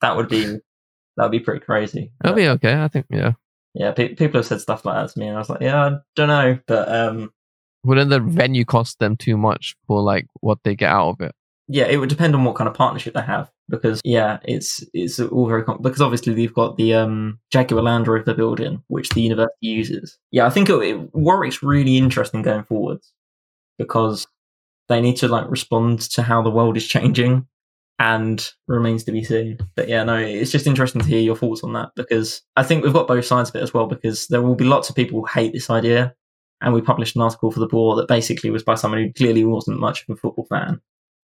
That 0.00 0.16
would 0.16 0.28
be 0.28 0.44
that 1.16 1.22
would 1.22 1.30
be 1.32 1.40
pretty 1.40 1.64
crazy. 1.64 2.10
That'll 2.20 2.36
be 2.36 2.48
okay. 2.48 2.82
I 2.82 2.88
think, 2.88 3.06
yeah. 3.10 3.32
Yeah, 3.74 3.92
pe- 3.92 4.14
people 4.14 4.38
have 4.38 4.46
said 4.46 4.60
stuff 4.60 4.84
like 4.84 4.94
that 4.96 5.12
to 5.12 5.18
me, 5.18 5.26
and 5.26 5.36
I 5.36 5.40
was 5.40 5.48
like, 5.48 5.60
yeah, 5.60 5.86
I 5.86 5.98
don't 6.14 6.28
know, 6.28 6.58
but 6.66 6.88
um, 6.88 7.32
Wouldn't 7.84 8.10
the 8.10 8.20
venue 8.20 8.64
cost 8.64 8.98
them 8.98 9.16
too 9.16 9.36
much 9.36 9.74
for 9.86 10.02
like 10.02 10.26
what 10.40 10.58
they 10.64 10.74
get 10.76 10.90
out 10.90 11.10
of 11.10 11.20
it? 11.20 11.34
yeah, 11.68 11.86
it 11.86 11.96
would 11.96 12.08
depend 12.08 12.34
on 12.34 12.44
what 12.44 12.56
kind 12.56 12.68
of 12.68 12.74
partnership 12.74 13.14
they 13.14 13.22
have 13.22 13.50
because 13.68 14.00
yeah, 14.04 14.38
it's 14.44 14.84
it's 14.92 15.18
all 15.20 15.46
very 15.46 15.64
com- 15.64 15.80
because 15.80 16.02
obviously 16.02 16.34
they've 16.34 16.52
got 16.52 16.76
the 16.76 16.92
um 16.92 17.38
Jaguar 17.50 17.82
Land 17.82 18.08
Rover 18.08 18.34
building 18.34 18.82
which 18.88 19.08
the 19.10 19.22
university 19.22 19.54
uses. 19.60 20.18
Yeah, 20.30 20.46
I 20.46 20.50
think 20.50 20.68
it, 20.68 20.74
it, 20.74 21.14
Warwick's 21.14 21.62
really 21.62 21.96
interesting 21.96 22.42
going 22.42 22.64
forwards 22.64 23.12
because 23.78 24.26
they 24.88 25.00
need 25.00 25.16
to 25.18 25.28
like 25.28 25.50
respond 25.50 26.00
to 26.10 26.22
how 26.22 26.42
the 26.42 26.50
world 26.50 26.76
is 26.76 26.86
changing 26.86 27.46
and 27.98 28.50
remains 28.66 29.04
to 29.04 29.12
be 29.12 29.22
seen. 29.24 29.58
But 29.76 29.88
yeah, 29.88 30.02
no, 30.04 30.16
it's 30.16 30.50
just 30.50 30.66
interesting 30.66 31.00
to 31.02 31.06
hear 31.08 31.20
your 31.20 31.36
thoughts 31.36 31.62
on 31.62 31.72
that 31.74 31.90
because 31.94 32.42
I 32.56 32.62
think 32.64 32.82
we've 32.84 32.92
got 32.92 33.06
both 33.06 33.24
sides 33.24 33.50
of 33.50 33.56
it 33.56 33.62
as 33.62 33.72
well 33.72 33.86
because 33.86 34.26
there 34.28 34.42
will 34.42 34.54
be 34.56 34.64
lots 34.64 34.90
of 34.90 34.96
people 34.96 35.20
who 35.20 35.26
hate 35.26 35.52
this 35.52 35.70
idea. 35.70 36.14
And 36.60 36.72
we 36.74 36.80
published 36.80 37.16
an 37.16 37.22
article 37.22 37.50
for 37.50 37.58
the 37.60 37.66
Boar 37.66 37.96
that 37.96 38.06
basically 38.08 38.50
was 38.50 38.62
by 38.62 38.76
someone 38.76 39.02
who 39.02 39.12
clearly 39.12 39.44
wasn't 39.44 39.80
much 39.80 40.02
of 40.02 40.10
a 40.10 40.16
football 40.16 40.44
fan, 40.46 40.80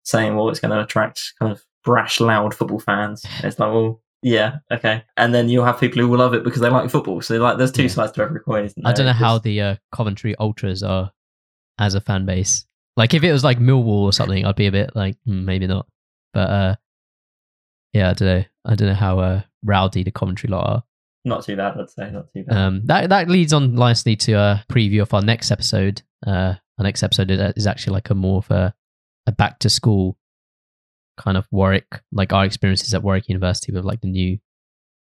saying, 0.03 0.35
well, 0.35 0.49
it's 0.49 0.60
going 0.60 0.72
to 0.72 0.81
attract 0.84 1.34
kind 1.40 1.52
of 1.52 1.64
brash, 1.84 2.19
loud 2.19 2.53
football 2.53 2.80
fans. 2.80 3.26
And 3.38 3.45
it's 3.45 3.57
like, 3.60 3.73
well, 3.73 3.99
yeah, 4.22 4.57
okay. 4.72 5.03
And 5.18 5.34
then 5.34 5.49
you'll 5.49 5.65
have 5.65 5.80
people 5.80 6.02
who 6.02 6.07
will 6.07 6.19
love 6.19 6.34
it 6.35 6.44
because 6.44 6.61
they 6.61 6.69
like 6.69 6.90
football. 6.91 7.19
So 7.22 7.38
like, 7.40 7.57
there's 7.57 7.72
two 7.72 7.84
Yeah. 7.84 7.88
sides 7.90 8.11
to 8.14 8.22
every 8.22 8.40
coin. 8.41 8.65
Isn't 8.65 8.84
there? 8.84 8.91
I 8.91 8.94
don't 8.94 9.06
know 9.07 9.11
It's 9.11 9.19
how 9.19 9.34
just- 9.35 9.44
the 9.44 9.61
uh, 9.61 9.76
Coventry 9.91 10.35
Ultras 10.40 10.84
are 10.84 11.11
as 11.80 11.95
a 11.95 12.02
fan 12.02 12.26
base. 12.27 12.65
Like 12.95 13.15
if 13.15 13.23
it 13.23 13.31
was 13.31 13.44
like 13.44 13.57
Millwall 13.57 14.03
or 14.03 14.14
something, 14.14 14.45
I'd 14.45 14.56
be 14.56 14.68
a 14.68 14.72
bit 14.72 14.95
like 14.95 15.18
hmm, 15.26 15.45
maybe 15.45 15.65
not. 15.65 15.88
But 16.34 16.49
uh, 16.49 16.76
yeah, 17.93 18.10
I 18.10 18.14
don't 18.14 18.27
know. 18.27 18.43
I 18.65 18.76
don't 18.76 18.88
know 18.88 18.93
how 18.95 19.19
uh, 19.19 19.41
rowdy 19.64 20.03
the 20.03 20.11
Coventry 20.11 20.49
lot 20.49 20.68
are. 20.68 20.84
not 21.26 21.45
too 21.45 21.55
bad. 21.55 21.77
I'd 21.77 21.89
say 21.89 22.10
not 22.11 22.31
too 22.34 22.43
bad. 22.43 22.57
Um, 22.57 22.81
that 22.85 23.10
that 23.10 23.30
leads 23.30 23.53
on 23.53 23.76
nicely 23.76 24.15
to 24.18 24.34
a 24.34 24.65
preview 24.69 25.01
of 25.01 25.14
our 25.14 25.22
next 25.22 25.51
episode. 25.51 26.01
Uh, 26.26 26.55
our 26.77 26.84
next 26.84 27.03
episode 27.03 27.30
is, 27.30 27.68
actually 27.68 27.93
like 27.93 28.10
a 28.10 28.15
more 28.15 28.39
of 28.39 28.49
a, 28.49 28.73
a 29.27 29.31
back 29.31 29.60
to 29.60 29.69
school 29.69 30.18
kind 31.18 31.38
of 31.38 31.47
Warwick, 31.51 32.01
like 32.11 32.34
our 32.34 32.45
experiences 32.45 32.93
at 32.93 33.03
Warwick 33.03 33.30
University 33.30 33.72
with 33.72 33.85
like 33.85 34.01
the 34.01 34.07
new 34.07 34.39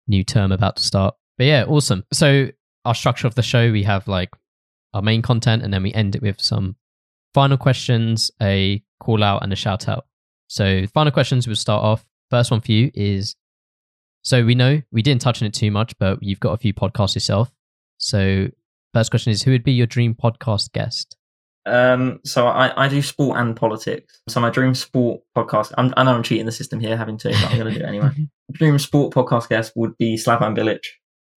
new 0.07 0.24
term 0.24 0.53
about 0.53 0.77
to 0.77 0.82
start. 0.82 1.15
But 1.36 1.47
yeah, 1.47 1.65
awesome. 1.66 2.05
So 2.12 2.49
our 2.85 2.95
structure 2.95 3.27
of 3.27 3.35
the 3.35 3.43
show, 3.43 3.73
we 3.73 3.82
have 3.82 4.07
like 4.07 4.31
our 4.95 5.03
main 5.03 5.23
content, 5.23 5.62
and 5.62 5.73
then 5.73 5.82
we 5.82 5.93
end 5.93 6.15
it 6.15 6.23
with 6.23 6.40
some 6.40 6.77
final 7.35 7.57
questions, 7.57 8.31
a 8.40 8.82
call 9.01 9.23
out, 9.23 9.43
and 9.43 9.53
a 9.53 9.57
shout 9.57 9.89
out. 9.89 10.07
So 10.49 10.87
final 10.93 11.12
questions 11.12 11.47
we'll 11.47 11.57
start 11.57 11.85
off. 11.85 12.05
First 12.31 12.51
one 12.51 12.61
for 12.61 12.73
you 12.73 12.91
is 12.95 13.37
so 14.23 14.45
we 14.45 14.55
know 14.55 14.83
we 14.91 15.03
didn't 15.03 15.23
touch 15.23 15.41
on 15.41 15.47
it 15.47 15.55
too 15.55 15.70
much, 15.70 15.97
but 15.99 16.23
you've 16.23 16.41
got 16.41 16.53
a 16.53 16.59
few 16.59 16.75
podcasts 16.75 17.15
yourself. 17.15 17.51
So 17.99 18.49
first 18.93 19.11
question 19.11 19.31
is 19.31 19.43
who 19.43 19.53
would 19.53 19.65
be 19.65 19.73
your 19.73 19.87
dream 19.87 20.15
podcast 20.15 20.73
guest? 20.73 21.16
Um, 21.66 22.20
so 22.25 22.47
I, 22.47 22.85
I 22.85 22.89
do 22.89 23.03
sport 23.03 23.39
and 23.39 23.55
politics. 23.55 24.20
So 24.29 24.41
my 24.41 24.51
dream 24.51 24.75
sport 24.75 25.20
podcast. 25.37 25.73
I'm, 25.77 25.93
I 25.97 26.05
know 26.05 26.15
I'm 26.15 26.23
cheating 26.23 26.47
the 26.47 26.53
system 26.53 26.81
here, 26.81 26.97
having 26.97 27.19
to, 27.19 27.29
but 27.29 27.51
I'm 27.51 27.59
going 27.59 27.73
to 27.73 27.79
do 27.79 27.85
it 27.85 27.89
anyway. 27.89 28.11
dream 28.53 28.79
sport 28.79 29.15
podcast 29.15 29.49
guest 29.49 29.73
would 29.77 29.97
be 29.99 30.16
Slaven 30.16 30.57
Bilic 30.57 30.81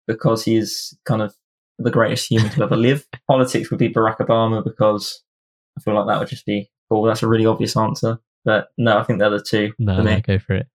because 0.07 0.43
he 0.43 0.57
is 0.57 0.97
kind 1.05 1.21
of 1.21 1.33
the 1.79 1.91
greatest 1.91 2.29
human 2.29 2.51
to 2.51 2.63
ever 2.63 2.75
live. 2.75 3.07
Politics 3.27 3.71
would 3.71 3.79
be 3.79 3.89
Barack 3.89 4.17
Obama 4.17 4.63
because 4.63 5.23
I 5.77 5.81
feel 5.81 5.95
like 5.95 6.07
that 6.07 6.19
would 6.19 6.29
just 6.29 6.45
be 6.45 6.69
cool. 6.89 7.03
That's 7.03 7.23
a 7.23 7.27
really 7.27 7.45
obvious 7.45 7.75
answer, 7.75 8.19
but 8.45 8.69
no, 8.77 8.97
I 8.97 9.03
think 9.03 9.19
they're 9.19 9.29
the 9.29 9.43
two 9.43 9.73
No, 9.79 10.01
no, 10.01 10.19
go 10.21 10.39
for 10.39 10.55
it. 10.55 10.67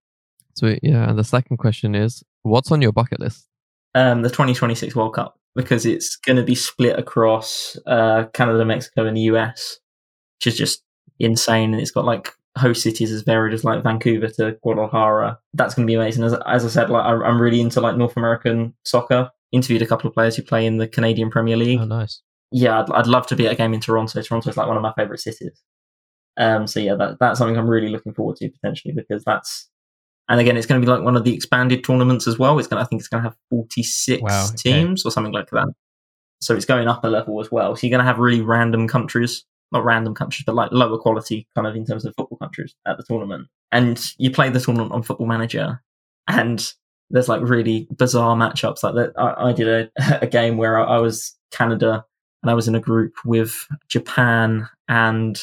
Sweet. 0.55 0.79
Yeah. 0.83 1.09
And 1.09 1.19
the 1.19 1.23
second 1.23 1.57
question 1.57 1.95
is, 1.95 2.23
what's 2.43 2.71
on 2.71 2.81
your 2.81 2.93
bucket 2.93 3.19
list? 3.19 3.47
Um, 3.93 4.21
the 4.21 4.29
2026 4.29 4.95
World 4.95 5.13
Cup 5.13 5.37
because 5.55 5.85
it's 5.85 6.17
going 6.17 6.35
to 6.35 6.43
be 6.43 6.55
split 6.55 6.99
across 6.99 7.77
uh, 7.87 8.25
Canada, 8.33 8.65
Mexico, 8.65 9.05
and 9.05 9.15
the 9.15 9.21
US, 9.21 9.79
which 10.37 10.47
is 10.47 10.57
just 10.57 10.83
insane. 11.19 11.73
And 11.73 11.81
it's 11.81 11.91
got 11.91 12.05
like 12.05 12.31
host 12.57 12.83
cities 12.83 13.11
as 13.11 13.21
varied 13.21 13.53
as 13.53 13.63
like 13.63 13.83
Vancouver 13.83 14.27
to 14.27 14.57
Guadalajara. 14.61 15.39
That's 15.53 15.73
going 15.73 15.87
to 15.87 15.91
be 15.91 15.95
amazing. 15.95 16.23
As, 16.23 16.33
as 16.45 16.65
I 16.65 16.67
said, 16.67 16.89
like 16.89 17.05
I, 17.05 17.11
I'm 17.11 17.41
really 17.41 17.61
into 17.61 17.81
like 17.81 17.97
North 17.97 18.17
American 18.17 18.73
soccer. 18.83 19.31
Interviewed 19.51 19.81
a 19.81 19.87
couple 19.87 20.09
of 20.09 20.13
players 20.13 20.35
who 20.35 20.41
play 20.41 20.65
in 20.65 20.77
the 20.77 20.87
Canadian 20.87 21.29
Premier 21.29 21.55
League. 21.55 21.79
Oh, 21.79 21.85
nice. 21.85 22.21
yeah, 22.51 22.81
I'd, 22.81 22.91
I'd 22.91 23.07
love 23.07 23.25
to 23.27 23.35
be 23.35 23.47
at 23.47 23.53
a 23.53 23.55
game 23.55 23.73
in 23.73 23.79
Toronto. 23.79 24.21
Toronto's 24.21 24.57
like 24.57 24.67
one 24.67 24.75
of 24.75 24.83
my 24.83 24.93
favorite 24.97 25.19
cities. 25.19 25.61
Um, 26.37 26.67
so 26.67 26.79
yeah, 26.79 26.95
that, 26.95 27.17
that's 27.19 27.39
something 27.39 27.57
I'm 27.57 27.69
really 27.69 27.89
looking 27.89 28.13
forward 28.13 28.37
to 28.37 28.49
potentially 28.49 28.93
because 28.93 29.23
that's, 29.23 29.69
and 30.27 30.39
again, 30.39 30.57
it's 30.57 30.65
going 30.65 30.81
to 30.81 30.85
be 30.85 30.91
like 30.91 31.03
one 31.03 31.15
of 31.15 31.23
the 31.23 31.33
expanded 31.33 31.83
tournaments 31.83 32.27
as 32.27 32.39
well. 32.39 32.57
It's 32.59 32.67
going, 32.67 32.79
to, 32.79 32.85
I 32.85 32.87
think 32.87 32.99
it's 32.99 33.07
going 33.07 33.23
to 33.23 33.29
have 33.29 33.37
46 33.49 34.21
Wow, 34.21 34.45
okay. 34.45 34.55
teams 34.57 35.05
or 35.05 35.11
something 35.11 35.33
like 35.33 35.49
that. 35.51 35.67
so 36.41 36.55
it's 36.55 36.65
going 36.65 36.87
up 36.87 37.03
a 37.03 37.07
level 37.07 37.39
as 37.39 37.51
well. 37.51 37.75
So 37.75 37.85
you're 37.85 37.91
going 37.95 38.05
to 38.05 38.11
have 38.11 38.19
really 38.19 38.41
random 38.41 38.87
countries, 38.87 39.45
not 39.71 39.85
random 39.85 40.15
countries, 40.15 40.43
but 40.45 40.55
like 40.55 40.71
lower 40.71 40.97
quality 40.97 41.47
kind 41.55 41.67
of 41.67 41.75
in 41.75 41.85
terms 41.85 42.05
of 42.05 42.13
football 42.17 42.37
countries 42.37 42.73
at 42.87 42.97
the 42.97 43.03
tournament. 43.03 43.47
And 43.71 44.03
you 44.17 44.31
play 44.31 44.49
the 44.49 44.59
tournament 44.59 44.91
on 44.93 45.03
Football 45.03 45.27
Manager, 45.27 45.81
and 46.27 46.73
there's 47.09 47.29
like 47.29 47.41
really 47.41 47.87
bizarre 47.91 48.35
matchups 48.35 48.83
like 48.83 48.95
that. 48.95 49.13
I, 49.17 49.49
I 49.49 49.53
did 49.53 49.67
a, 49.67 49.89
a 50.21 50.27
game 50.27 50.57
where 50.57 50.79
I, 50.79 50.95
I 50.95 50.97
was 50.99 51.35
Canada 51.51 52.03
and 52.41 52.49
I 52.49 52.53
was 52.53 52.67
in 52.67 52.75
a 52.75 52.79
group 52.79 53.13
with 53.25 53.67
Japan 53.87 54.67
and 54.87 55.39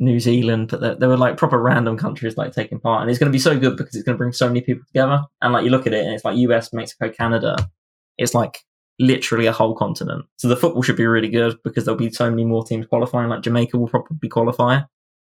New 0.00 0.18
Zealand, 0.18 0.68
but 0.68 0.80
there, 0.80 0.94
there, 0.94 1.08
were 1.08 1.16
like 1.16 1.36
proper 1.36 1.60
random 1.60 1.96
countries 1.98 2.36
like 2.36 2.52
taking 2.52 2.80
part, 2.80 3.02
and 3.02 3.10
it's 3.10 3.18
going 3.18 3.30
to 3.30 3.36
be 3.36 3.38
so 3.38 3.58
good 3.58 3.76
because 3.76 3.94
it's 3.94 4.04
going 4.04 4.14
to 4.14 4.18
bring 4.18 4.32
so 4.32 4.48
many 4.48 4.62
people 4.62 4.82
together. 4.86 5.22
And 5.42 5.52
like 5.52 5.64
you 5.64 5.70
look 5.70 5.86
at 5.86 5.92
it, 5.92 6.04
and 6.04 6.14
it's 6.14 6.24
like 6.24 6.38
US, 6.38 6.72
Mexico, 6.72 7.10
Canada. 7.10 7.70
It's 8.16 8.34
like 8.34 8.60
literally 8.98 9.46
a 9.46 9.52
whole 9.52 9.74
continent. 9.74 10.24
So 10.36 10.48
the 10.48 10.56
football 10.56 10.82
should 10.82 10.96
be 10.96 11.06
really 11.06 11.28
good 11.28 11.58
because 11.64 11.84
there'll 11.84 11.98
be 11.98 12.10
so 12.10 12.30
many 12.30 12.44
more 12.44 12.64
teams 12.64 12.86
qualifying. 12.86 13.28
Like 13.28 13.42
Jamaica 13.42 13.76
will 13.76 13.88
probably 13.88 14.28
qualify, 14.30 14.80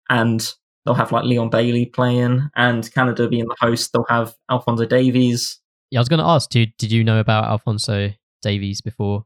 and 0.09 0.55
they'll 0.87 0.95
have 0.95 1.11
like 1.11 1.25
Leon 1.25 1.51
Bailey 1.51 1.87
playing, 1.87 2.49
and 2.55 2.93
Canada 2.95 3.29
being 3.29 3.47
the 3.49 3.57
host, 3.61 3.93
they'll 3.93 4.07
have 4.09 4.35
Alphonso 4.49 4.87
Davies. 4.87 5.59
Yeah, 5.91 5.99
I 5.99 6.03
was 6.03 6.09
going 6.09 6.21
to 6.21 6.27
ask, 6.27 6.49
did 6.49 6.73
did 6.79 6.93
you 6.93 7.03
know 7.03 7.19
about 7.19 7.45
Alphonso 7.45 8.11
Davies 8.41 8.81
before 8.81 9.25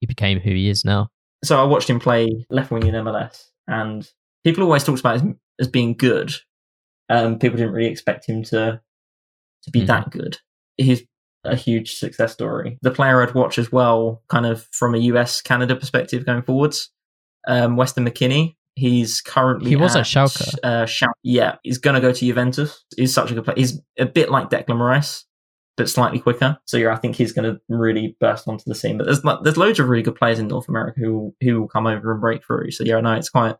he 0.00 0.06
became 0.06 0.40
who 0.40 0.50
he 0.50 0.68
is 0.68 0.84
now? 0.84 1.08
So 1.42 1.58
I 1.58 1.64
watched 1.64 1.88
him 1.88 2.00
play 2.00 2.46
left 2.50 2.70
wing 2.70 2.86
in 2.86 2.94
MLS, 2.94 3.44
and 3.66 4.06
people 4.46 4.62
always 4.62 4.84
talked 4.84 5.00
about 5.00 5.20
him 5.20 5.40
as 5.58 5.66
being 5.66 5.94
good. 5.94 6.32
Um, 7.08 7.40
people 7.40 7.56
didn't 7.56 7.72
really 7.72 7.90
expect 7.90 8.28
him 8.28 8.44
to 8.44 8.80
to 9.64 9.70
be 9.72 9.80
mm-hmm. 9.80 9.86
that 9.88 10.10
good. 10.10 10.38
He's 10.76 11.02
a 11.44 11.56
huge 11.56 11.96
success 11.96 12.32
story. 12.32 12.78
The 12.80 12.92
player 12.92 13.22
I'd 13.22 13.34
watch 13.34 13.58
as 13.58 13.72
well, 13.72 14.22
kind 14.28 14.46
of 14.46 14.64
from 14.70 14.94
a 14.94 14.98
US 14.98 15.40
Canada 15.40 15.74
perspective 15.74 16.24
going 16.24 16.42
forwards, 16.42 16.92
um, 17.48 17.76
Weston 17.76 18.04
McKennie. 18.04 18.54
He's 18.76 19.20
currently 19.20 19.70
he 19.70 19.76
was 19.76 19.96
at, 19.96 20.00
at 20.00 20.06
Schalke. 20.06 20.54
Uh, 20.62 20.84
Schalke. 20.84 21.14
Yeah, 21.24 21.56
he's 21.64 21.78
going 21.78 21.94
to 21.94 22.00
go 22.00 22.12
to 22.12 22.18
Juventus. 22.26 22.84
He's 22.96 23.12
such 23.12 23.30
a 23.32 23.34
good 23.34 23.44
player. 23.44 23.56
He's 23.56 23.80
a 23.98 24.06
bit 24.06 24.30
like 24.30 24.50
Declan 24.50 24.78
Rice, 24.78 25.24
but 25.76 25.88
slightly 25.88 26.20
quicker. 26.20 26.58
So 26.66 26.76
yeah, 26.76 26.92
I 26.92 26.96
think 26.96 27.16
he's 27.16 27.32
going 27.32 27.50
to 27.52 27.60
really 27.68 28.16
burst 28.20 28.46
onto 28.46 28.64
the 28.66 28.74
scene. 28.74 28.98
But 28.98 29.06
there's 29.06 29.22
there's 29.42 29.56
loads 29.56 29.80
of 29.80 29.88
really 29.88 30.02
good 30.02 30.14
players 30.14 30.38
in 30.38 30.46
North 30.46 30.68
America 30.68 31.00
who 31.00 31.34
who 31.40 31.62
will 31.62 31.68
come 31.68 31.86
over 31.86 32.12
and 32.12 32.20
break 32.20 32.44
through. 32.44 32.70
So 32.70 32.84
yeah, 32.84 32.96
I 32.96 33.00
know 33.00 33.14
it's 33.14 33.30
quite 33.30 33.56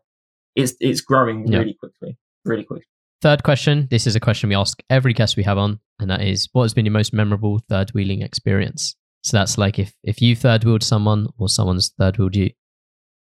it's 0.57 0.73
it's 0.79 1.01
growing 1.01 1.45
really 1.49 1.75
quickly, 1.75 2.17
really 2.43 2.63
quickly. 2.63 2.85
Third 3.21 3.43
question. 3.43 3.87
This 3.89 4.05
is 4.05 4.15
a 4.15 4.19
question 4.19 4.49
we 4.49 4.55
ask 4.55 4.79
every 4.89 5.13
guest 5.13 5.37
we 5.37 5.43
have 5.43 5.57
on, 5.57 5.79
and 5.99 6.09
that 6.09 6.21
is, 6.21 6.49
what 6.51 6.63
has 6.63 6.73
been 6.73 6.85
your 6.85 6.93
most 6.93 7.13
memorable 7.13 7.61
third 7.69 7.91
wheeling 7.91 8.21
experience? 8.21 8.95
So 9.23 9.37
that's 9.37 9.57
like 9.57 9.79
if 9.79 9.93
if 10.03 10.21
you 10.21 10.35
third 10.35 10.63
wheeled 10.63 10.83
someone 10.83 11.27
or 11.37 11.47
someone's 11.47 11.93
third 11.97 12.17
wheeled 12.17 12.35
you. 12.35 12.49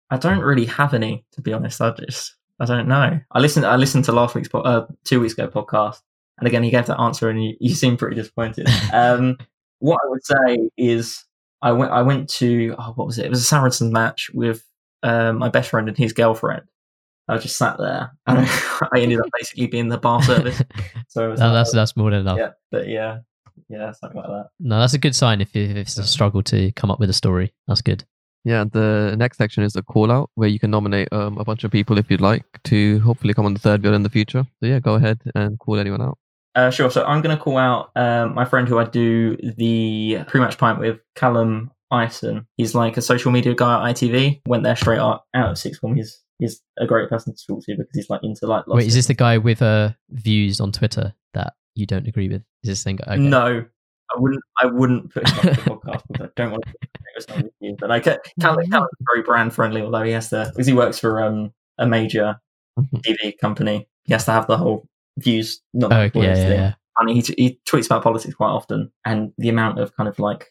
I 0.09 0.17
don't 0.17 0.41
really 0.41 0.65
have 0.65 0.93
any, 0.93 1.25
to 1.33 1.41
be 1.41 1.53
honest. 1.53 1.81
I 1.81 1.91
just 1.91 2.35
I 2.59 2.65
don't 2.65 2.87
know. 2.87 3.19
I 3.31 3.39
listened 3.39 3.65
I 3.65 3.75
listened 3.75 4.05
to 4.05 4.11
last 4.11 4.35
week's 4.35 4.49
uh, 4.53 4.85
two 5.03 5.19
weeks 5.19 5.33
ago 5.33 5.47
podcast, 5.47 6.01
and 6.37 6.47
again 6.47 6.63
he 6.63 6.69
gave 6.69 6.85
that 6.85 6.99
answer, 6.99 7.29
and 7.29 7.43
you, 7.43 7.55
you 7.59 7.73
seem 7.73 7.97
pretty 7.97 8.15
disappointed. 8.15 8.67
um, 8.93 9.37
what 9.79 9.99
I 10.03 10.09
would 10.09 10.25
say 10.25 10.69
is 10.77 11.25
I 11.61 11.71
went 11.71 11.91
I 11.91 12.03
went 12.03 12.29
to 12.31 12.75
oh, 12.77 12.93
what 12.95 13.07
was 13.07 13.17
it? 13.17 13.25
It 13.25 13.29
was 13.29 13.41
a 13.41 13.45
Saracens 13.45 13.91
match 13.91 14.29
with 14.33 14.63
uh, 15.01 15.33
my 15.33 15.49
best 15.49 15.69
friend 15.69 15.87
and 15.87 15.97
his 15.97 16.13
girlfriend, 16.13 16.63
I 17.27 17.37
just 17.37 17.57
sat 17.57 17.77
there 17.77 18.11
and 18.27 18.39
I 18.93 18.99
ended 18.99 19.19
up 19.19 19.27
basically 19.37 19.67
being 19.67 19.89
the 19.89 19.97
bar 19.97 20.21
service. 20.21 20.61
So 21.09 21.27
no, 21.27 21.29
like, 21.29 21.37
that's 21.37 21.71
that's 21.71 21.95
more 21.95 22.09
than 22.09 22.21
enough. 22.21 22.39
Yeah, 22.39 22.49
but 22.71 22.87
yeah, 22.87 23.19
yeah, 23.69 23.91
something 23.91 24.19
like 24.19 24.29
that. 24.29 24.47
No, 24.59 24.79
that's 24.79 24.95
a 24.95 24.97
good 24.97 25.13
sign 25.13 25.41
if, 25.41 25.55
if 25.55 25.77
it's 25.77 25.95
a 25.99 26.03
struggle 26.03 26.41
to 26.43 26.71
come 26.71 26.89
up 26.89 26.99
with 26.99 27.07
a 27.07 27.13
story. 27.13 27.53
That's 27.67 27.83
good. 27.83 28.03
Yeah, 28.43 28.63
the 28.63 29.15
next 29.15 29.37
section 29.37 29.63
is 29.63 29.75
a 29.75 29.83
call 29.83 30.11
out 30.11 30.31
where 30.33 30.49
you 30.49 30.57
can 30.57 30.71
nominate 30.71 31.13
um, 31.13 31.37
a 31.37 31.45
bunch 31.45 31.63
of 31.63 31.71
people 31.71 31.99
if 31.99 32.09
you'd 32.09 32.19
like 32.19 32.45
to 32.63 32.99
hopefully 33.01 33.35
come 33.35 33.45
on 33.45 33.53
the 33.53 33.59
third 33.59 33.83
wheel 33.83 33.93
in 33.93 34.01
the 34.01 34.09
future. 34.09 34.43
So 34.59 34.65
yeah, 34.65 34.79
go 34.79 34.95
ahead 34.95 35.21
and 35.35 35.59
call 35.59 35.77
anyone 35.77 36.01
out. 36.01 36.17
Uh, 36.55 36.69
sure. 36.69 36.89
So 36.89 37.03
I'm 37.05 37.21
going 37.21 37.35
to 37.35 37.41
call 37.41 37.57
out 37.57 37.91
um, 37.95 38.33
my 38.33 38.45
friend 38.45 38.67
who 38.67 38.79
I 38.79 38.85
do 38.85 39.37
the 39.37 40.23
pre-match 40.27 40.57
pint 40.57 40.79
with, 40.79 40.99
Callum 41.15 41.71
Ison. 41.91 42.45
He's 42.57 42.75
like 42.75 42.97
a 42.97 43.01
social 43.01 43.31
media 43.31 43.53
guy 43.55 43.89
at 43.89 43.95
ITV. 43.95 44.41
Went 44.47 44.63
there 44.63 44.75
straight 44.75 44.99
out, 44.99 45.23
out 45.33 45.51
of 45.51 45.57
sixth 45.57 45.79
form. 45.79 45.95
He's 45.95 46.21
he's 46.39 46.61
a 46.77 46.85
great 46.85 47.09
person 47.09 47.35
to 47.35 47.45
talk 47.47 47.63
to 47.65 47.75
because 47.77 47.91
he's 47.93 48.09
like 48.09 48.21
into 48.23 48.47
like. 48.47 48.67
Wait, 48.67 48.87
is 48.87 48.95
this 48.95 49.07
the 49.07 49.13
guy 49.13 49.37
with 49.37 49.61
uh, 49.61 49.91
views 50.09 50.59
on 50.59 50.71
Twitter 50.71 51.13
that 51.33 51.53
you 51.75 51.85
don't 51.85 52.07
agree 52.07 52.29
with? 52.29 52.43
Is 52.63 52.69
this 52.69 52.83
thing? 52.83 52.99
Okay. 53.07 53.17
No, 53.17 53.65
I 54.13 54.19
wouldn't. 54.19 54.43
I 54.61 54.65
wouldn't 54.65 55.13
put 55.13 55.27
him 55.27 55.37
on 55.39 55.45
the 55.45 55.61
podcast 55.61 56.01
because 56.07 56.27
I 56.27 56.29
don't 56.35 56.51
want 56.51 56.63
to 56.65 56.71
put 56.71 56.89
his 57.15 57.43
with 57.43 57.53
you. 57.59 57.75
But 57.79 57.89
like, 57.89 58.03
Callum, 58.39 58.65
Callum's 58.69 58.89
very 59.13 59.23
brand 59.23 59.53
friendly, 59.53 59.81
although 59.81 60.03
he 60.03 60.11
has 60.11 60.29
to 60.29 60.49
because 60.49 60.67
he 60.67 60.73
works 60.73 60.99
for 60.99 61.21
um 61.21 61.53
a 61.77 61.87
major 61.87 62.39
mm-hmm. 62.79 62.97
TV 62.97 63.37
company. 63.37 63.87
He 64.05 64.13
has 64.13 64.25
to 64.25 64.31
have 64.31 64.47
the 64.47 64.57
whole 64.57 64.87
views 65.17 65.61
not 65.73 65.93
oh, 65.93 66.19
yeah, 66.19 66.35
yeah, 66.35 66.49
yeah. 66.49 66.73
And 66.97 67.09
he 67.09 67.21
he 67.37 67.59
tweets 67.67 67.87
about 67.87 68.03
politics 68.03 68.35
quite 68.35 68.49
often, 68.49 68.91
and 69.05 69.31
the 69.37 69.49
amount 69.49 69.79
of 69.79 69.95
kind 69.95 70.09
of 70.09 70.19
like 70.19 70.47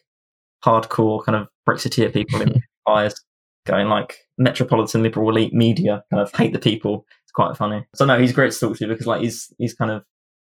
hardcore 0.63 1.23
kind 1.23 1.35
of 1.35 1.47
Brexiteer 1.67 2.11
people 2.11 2.41
in 2.41 2.61
fires 2.85 3.15
going 3.65 3.87
like 3.87 4.17
metropolitan 4.37 5.03
liberal 5.03 5.29
elite 5.29 5.53
media 5.53 6.03
kind 6.11 6.21
of 6.21 6.33
hate 6.35 6.53
the 6.53 6.59
people. 6.59 7.05
It's 7.23 7.31
quite 7.31 7.55
funny. 7.57 7.85
So 7.95 8.05
no, 8.05 8.19
he's 8.19 8.33
great 8.33 8.51
to 8.51 8.59
talk 8.59 8.77
to 8.77 8.87
because 8.87 9.07
like 9.07 9.21
he's 9.21 9.53
he's 9.57 9.73
kind 9.73 9.91
of 9.91 10.03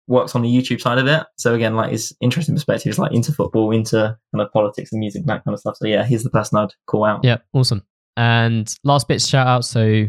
works 0.06 0.34
on 0.34 0.42
the 0.42 0.48
YouTube 0.48 0.80
side 0.80 0.98
of 0.98 1.06
it. 1.06 1.24
So 1.36 1.54
again, 1.54 1.76
like 1.76 1.92
his 1.92 2.14
interesting 2.20 2.54
perspective 2.54 2.90
is 2.90 2.98
like 2.98 3.12
into 3.12 3.32
football, 3.32 3.70
into 3.70 4.16
kind 4.34 4.42
of 4.42 4.52
politics 4.52 4.92
and 4.92 5.00
music, 5.00 5.20
and 5.20 5.28
that 5.28 5.44
kind 5.44 5.54
of 5.54 5.60
stuff. 5.60 5.76
So 5.76 5.86
yeah, 5.86 6.04
he's 6.04 6.24
the 6.24 6.30
person 6.30 6.58
I'd 6.58 6.74
call 6.86 7.04
out. 7.04 7.24
Yeah, 7.24 7.38
awesome. 7.52 7.82
And 8.16 8.72
last 8.84 9.08
bit 9.08 9.22
shout 9.22 9.46
out, 9.46 9.64
so 9.64 10.06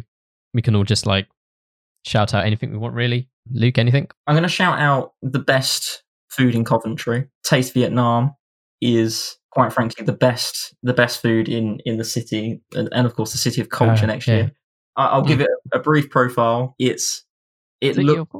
we 0.53 0.61
can 0.61 0.75
all 0.75 0.83
just 0.83 1.05
like 1.05 1.27
shout 2.05 2.33
out 2.33 2.45
anything 2.45 2.71
we 2.71 2.77
want 2.77 2.95
really. 2.95 3.29
Luke, 3.51 3.77
anything? 3.77 4.07
I'm 4.27 4.35
gonna 4.35 4.47
shout 4.47 4.79
out 4.79 5.13
the 5.21 5.39
best 5.39 6.03
food 6.29 6.55
in 6.55 6.65
Coventry. 6.65 7.27
Taste 7.43 7.73
Vietnam 7.73 8.35
is 8.81 9.37
quite 9.51 9.71
frankly 9.71 10.05
the 10.05 10.13
best 10.13 10.73
the 10.81 10.93
best 10.93 11.21
food 11.21 11.47
in 11.47 11.79
in 11.85 11.97
the 11.97 12.03
city 12.03 12.61
and, 12.73 12.89
and 12.91 13.05
of 13.05 13.15
course 13.15 13.31
the 13.31 13.37
city 13.37 13.61
of 13.61 13.69
culture 13.69 14.05
uh, 14.05 14.07
next 14.07 14.27
yeah. 14.27 14.35
year 14.35 14.51
I, 14.95 15.17
will 15.17 15.25
give 15.25 15.39
mm. 15.39 15.43
it 15.43 15.49
a, 15.73 15.79
brief 15.79 16.09
profile. 16.09 16.75
It's 16.79 17.23
it 17.79 17.97
looks 17.97 18.31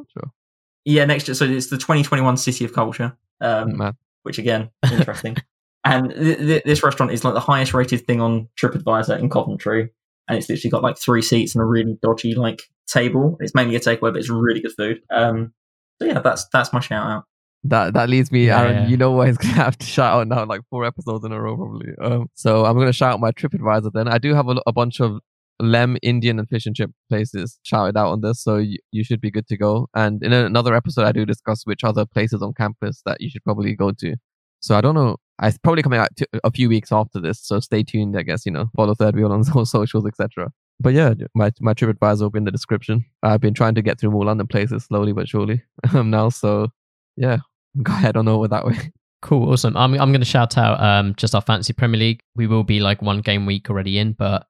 yeah 0.85 1.05
next 1.05 1.27
year 1.27 1.35
so 1.35 1.45
it's 1.45 1.67
the 1.67 1.77
2021 1.77 2.37
city 2.37 2.65
of 2.65 2.73
culture 2.73 3.15
um, 3.39 3.95
which 4.23 4.37
again 4.37 4.69
interesting. 4.91 5.37
And 5.83 6.11
th- 6.11 6.37
th- 6.37 6.63
this 6.63 6.83
restaurant 6.83 7.11
is 7.11 7.23
like 7.23 7.33
the 7.33 7.39
highest 7.39 7.73
rated 7.73 8.05
thing 8.05 8.21
on 8.21 8.49
tripadvisor 8.59 9.17
in 9.17 9.29
coventry 9.29 9.91
and 10.27 10.37
it's 10.37 10.47
literally 10.49 10.69
got 10.69 10.83
like 10.83 10.97
three 10.97 11.21
seats 11.21 11.55
and 11.55 11.61
a 11.61 11.65
really 11.65 11.97
dodgy 12.01 12.35
like 12.35 12.61
table. 12.87 13.37
It's 13.39 13.55
mainly 13.55 13.75
a 13.75 13.79
takeaway 13.79 14.11
but 14.11 14.17
it's 14.17 14.29
really 14.29 14.61
good 14.61 14.73
food. 14.77 15.01
Um 15.09 15.53
so 15.99 16.07
yeah 16.07 16.19
that's 16.19 16.47
that's 16.51 16.73
my 16.73 16.79
shout 16.79 17.07
out 17.07 17.23
that 17.63 17.93
that 17.93 18.09
leads 18.09 18.31
me, 18.31 18.47
yeah, 18.47 18.61
Aaron. 18.61 18.75
Yeah. 18.75 18.87
You 18.87 18.97
know 18.97 19.11
what? 19.11 19.27
He's 19.27 19.37
gonna 19.37 19.53
have 19.53 19.77
to 19.77 19.85
shout 19.85 20.19
out 20.19 20.27
now, 20.27 20.45
like 20.45 20.61
four 20.69 20.85
episodes 20.85 21.25
in 21.25 21.31
a 21.31 21.41
row, 21.41 21.55
probably. 21.55 21.89
Um, 22.01 22.27
so 22.33 22.65
I'm 22.65 22.77
gonna 22.77 22.93
shout 22.93 23.13
out 23.13 23.19
my 23.19 23.31
TripAdvisor. 23.31 23.91
Then 23.93 24.07
I 24.07 24.17
do 24.17 24.33
have 24.33 24.47
a, 24.47 24.61
a 24.65 24.73
bunch 24.73 24.99
of 24.99 25.19
Leam 25.61 25.97
Indian 26.01 26.39
and 26.39 26.49
fish 26.49 26.65
and 26.65 26.75
chip 26.75 26.91
places 27.09 27.59
shouted 27.63 27.97
out 27.97 28.11
on 28.11 28.21
this, 28.21 28.43
so 28.43 28.57
you, 28.57 28.79
you 28.91 29.03
should 29.03 29.21
be 29.21 29.29
good 29.29 29.47
to 29.47 29.57
go. 29.57 29.87
And 29.93 30.23
in 30.23 30.33
another 30.33 30.73
episode, 30.73 31.05
I 31.05 31.11
do 31.11 31.25
discuss 31.25 31.65
which 31.65 31.83
other 31.83 32.05
places 32.05 32.41
on 32.41 32.53
campus 32.53 33.03
that 33.05 33.21
you 33.21 33.29
should 33.29 33.43
probably 33.43 33.75
go 33.75 33.91
to. 33.91 34.15
So 34.59 34.75
I 34.75 34.81
don't 34.81 34.95
know. 34.95 35.17
It's 35.43 35.57
probably 35.57 35.81
coming 35.81 35.99
out 35.99 36.09
a 36.43 36.51
few 36.51 36.69
weeks 36.69 36.91
after 36.91 37.19
this, 37.19 37.39
so 37.39 37.59
stay 37.59 37.83
tuned. 37.83 38.17
I 38.17 38.23
guess 38.23 38.45
you 38.45 38.51
know, 38.51 38.69
follow 38.75 38.95
Third 38.95 39.15
Wheel 39.15 39.31
on 39.31 39.43
socials, 39.65 40.05
etc. 40.07 40.51
But 40.79 40.93
yeah, 40.93 41.13
my 41.35 41.51
my 41.59 41.75
TripAdvisor 41.75 42.21
will 42.21 42.29
be 42.31 42.39
in 42.39 42.45
the 42.45 42.51
description. 42.51 43.05
I've 43.21 43.41
been 43.41 43.53
trying 43.53 43.75
to 43.75 43.83
get 43.83 43.99
through 43.99 44.11
more 44.11 44.25
London 44.25 44.47
places 44.47 44.85
slowly 44.85 45.13
but 45.13 45.29
surely 45.29 45.61
um, 45.93 46.09
now. 46.09 46.29
So 46.29 46.69
yeah, 47.17 47.37
go 47.83 47.93
ahead 47.93 48.17
on 48.17 48.27
over 48.27 48.47
that 48.47 48.65
way. 48.65 48.91
Cool, 49.21 49.51
awesome. 49.51 49.77
I'm 49.77 49.93
I'm 49.93 50.11
going 50.11 50.21
to 50.21 50.25
shout 50.25 50.57
out 50.57 50.81
um 50.81 51.13
just 51.15 51.35
our 51.35 51.41
fantasy 51.41 51.73
Premier 51.73 51.99
League. 51.99 52.21
We 52.35 52.47
will 52.47 52.63
be 52.63 52.79
like 52.79 53.01
one 53.01 53.21
game 53.21 53.45
week 53.45 53.69
already 53.69 53.99
in, 53.99 54.13
but 54.13 54.47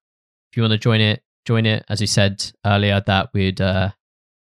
if 0.51 0.57
you 0.57 0.63
want 0.63 0.71
to 0.71 0.77
join 0.77 1.01
it, 1.01 1.23
join 1.45 1.65
it. 1.65 1.83
As 1.89 1.99
we 1.99 2.07
said 2.07 2.43
earlier, 2.65 3.01
that 3.05 3.29
we'd 3.33 3.59
uh, 3.59 3.89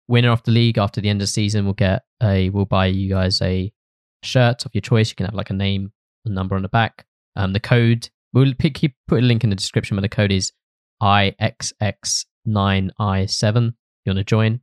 winner 0.08 0.32
of 0.32 0.44
the 0.44 0.52
league 0.52 0.78
after 0.78 1.02
the 1.02 1.10
end 1.10 1.22
of 1.22 1.24
the 1.24 1.32
season 1.32 1.66
will 1.66 1.74
get 1.74 2.04
a 2.22 2.50
we'll 2.50 2.66
buy 2.66 2.86
you 2.86 3.10
guys 3.10 3.42
a 3.42 3.72
shirt 4.24 4.66
of 4.66 4.74
your 4.74 4.82
choice. 4.82 5.10
You 5.10 5.16
can 5.16 5.26
have 5.26 5.36
like 5.36 5.50
a 5.50 5.54
name, 5.54 5.92
a 6.26 6.30
number 6.30 6.56
on 6.56 6.62
the 6.62 6.70
back. 6.70 7.06
Um, 7.36 7.52
the 7.52 7.60
code 7.60 8.10
we'll 8.34 8.54
pick, 8.58 8.76
keep 8.76 8.96
put 9.08 9.20
a 9.20 9.26
link 9.26 9.44
in 9.44 9.50
the 9.50 9.56
description, 9.56 9.98
but 9.98 10.02
the 10.02 10.10
code 10.10 10.32
is 10.32 10.52
IXX9I7. 11.02 13.68
If 13.68 13.74
you 14.06 14.10
want 14.10 14.18
to 14.18 14.24
join, 14.24 14.62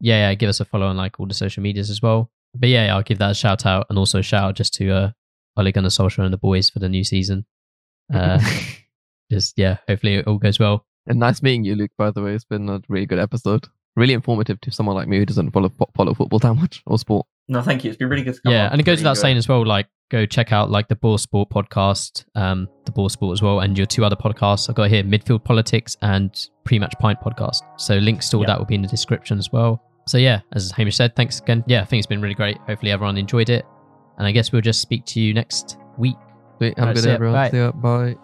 yeah, 0.00 0.28
yeah, 0.28 0.34
give 0.34 0.48
us 0.48 0.60
a 0.60 0.64
follow 0.64 0.86
on 0.86 0.96
like 0.96 1.18
all 1.18 1.26
the 1.26 1.34
social 1.34 1.62
medias 1.62 1.90
as 1.90 2.02
well 2.02 2.30
but 2.54 2.68
yeah, 2.68 2.94
I'll 2.94 3.02
give 3.02 3.18
that 3.18 3.30
a 3.30 3.34
shout 3.34 3.66
out 3.66 3.86
and 3.90 3.98
also 3.98 4.18
a 4.18 4.22
shout 4.22 4.44
out 4.44 4.54
just 4.56 4.74
to 4.74 4.90
uh, 4.90 5.10
Ole 5.56 5.72
Gunnar 5.72 5.88
Solskjaer 5.88 6.24
and 6.24 6.32
the 6.32 6.38
boys 6.38 6.70
for 6.70 6.78
the 6.78 6.88
new 6.88 7.04
season. 7.04 7.46
Uh, 8.12 8.38
just 9.32 9.54
yeah, 9.58 9.78
hopefully 9.88 10.16
it 10.16 10.26
all 10.26 10.36
goes 10.38 10.58
well. 10.58 10.84
And 11.06 11.18
nice 11.18 11.42
meeting 11.42 11.64
you, 11.64 11.74
Luke. 11.74 11.90
By 11.96 12.10
the 12.10 12.22
way, 12.22 12.34
it's 12.34 12.44
been 12.44 12.68
a 12.68 12.80
really 12.88 13.06
good 13.06 13.18
episode. 13.18 13.66
Really 13.96 14.12
informative 14.12 14.60
to 14.62 14.70
someone 14.70 14.94
like 14.94 15.08
me 15.08 15.18
who 15.18 15.24
doesn't 15.26 15.52
follow 15.52 15.72
follow 15.96 16.12
football 16.14 16.38
that 16.40 16.54
much 16.54 16.82
or 16.86 16.98
sport. 16.98 17.26
No, 17.48 17.62
thank 17.62 17.84
you. 17.84 17.90
It's 17.90 17.96
been 17.98 18.08
really 18.08 18.22
good. 18.24 18.36
yeah, 18.44 18.68
and 18.70 18.80
it 18.80 18.84
goes 18.84 18.98
without 18.98 19.16
saying 19.16 19.36
as 19.36 19.48
well. 19.48 19.64
Like 19.64 19.86
go 20.10 20.26
check 20.26 20.52
out 20.52 20.70
like 20.70 20.88
the 20.88 20.96
Boar 20.96 21.18
Sport 21.18 21.48
podcast, 21.50 22.24
um, 22.34 22.68
the 22.84 22.92
Boar 22.92 23.08
Sport 23.08 23.32
as 23.32 23.42
well, 23.42 23.60
and 23.60 23.76
your 23.76 23.86
two 23.86 24.04
other 24.04 24.16
podcasts. 24.16 24.68
I've 24.68 24.76
got 24.76 24.90
here 24.90 25.02
Midfield 25.02 25.44
Politics 25.44 25.96
and 26.02 26.48
Pre 26.64 26.78
Match 26.78 26.94
Pint 26.98 27.20
podcast. 27.20 27.60
So 27.78 27.96
links 27.96 28.28
to 28.30 28.36
all 28.36 28.42
Yeah. 28.42 28.48
that 28.48 28.58
will 28.58 28.66
be 28.66 28.74
in 28.74 28.82
the 28.82 28.88
description 28.88 29.38
as 29.38 29.50
well. 29.52 29.82
So 30.06 30.18
yeah, 30.18 30.40
as 30.52 30.70
Hamish 30.72 30.96
said, 30.96 31.16
thanks 31.16 31.40
again. 31.40 31.64
Yeah, 31.66 31.82
I 31.82 31.84
think 31.84 31.98
it's 31.98 32.06
been 32.06 32.20
really 32.20 32.34
great. 32.34 32.58
Hopefully 32.66 32.92
everyone 32.92 33.16
enjoyed 33.16 33.48
it. 33.48 33.64
And 34.18 34.26
I 34.26 34.32
guess 34.32 34.52
we'll 34.52 34.62
just 34.62 34.80
speak 34.80 35.04
to 35.06 35.20
you 35.20 35.34
next 35.34 35.78
week. 35.98 36.16
Sweet. 36.58 36.78
Have 36.78 36.90
a 36.90 36.94
good 36.94 37.04
day, 37.04 37.10
everyone. 37.10 37.34
Bye. 37.34 37.50
See 37.50 37.56
ya. 37.56 37.72
Bye. 37.72 38.16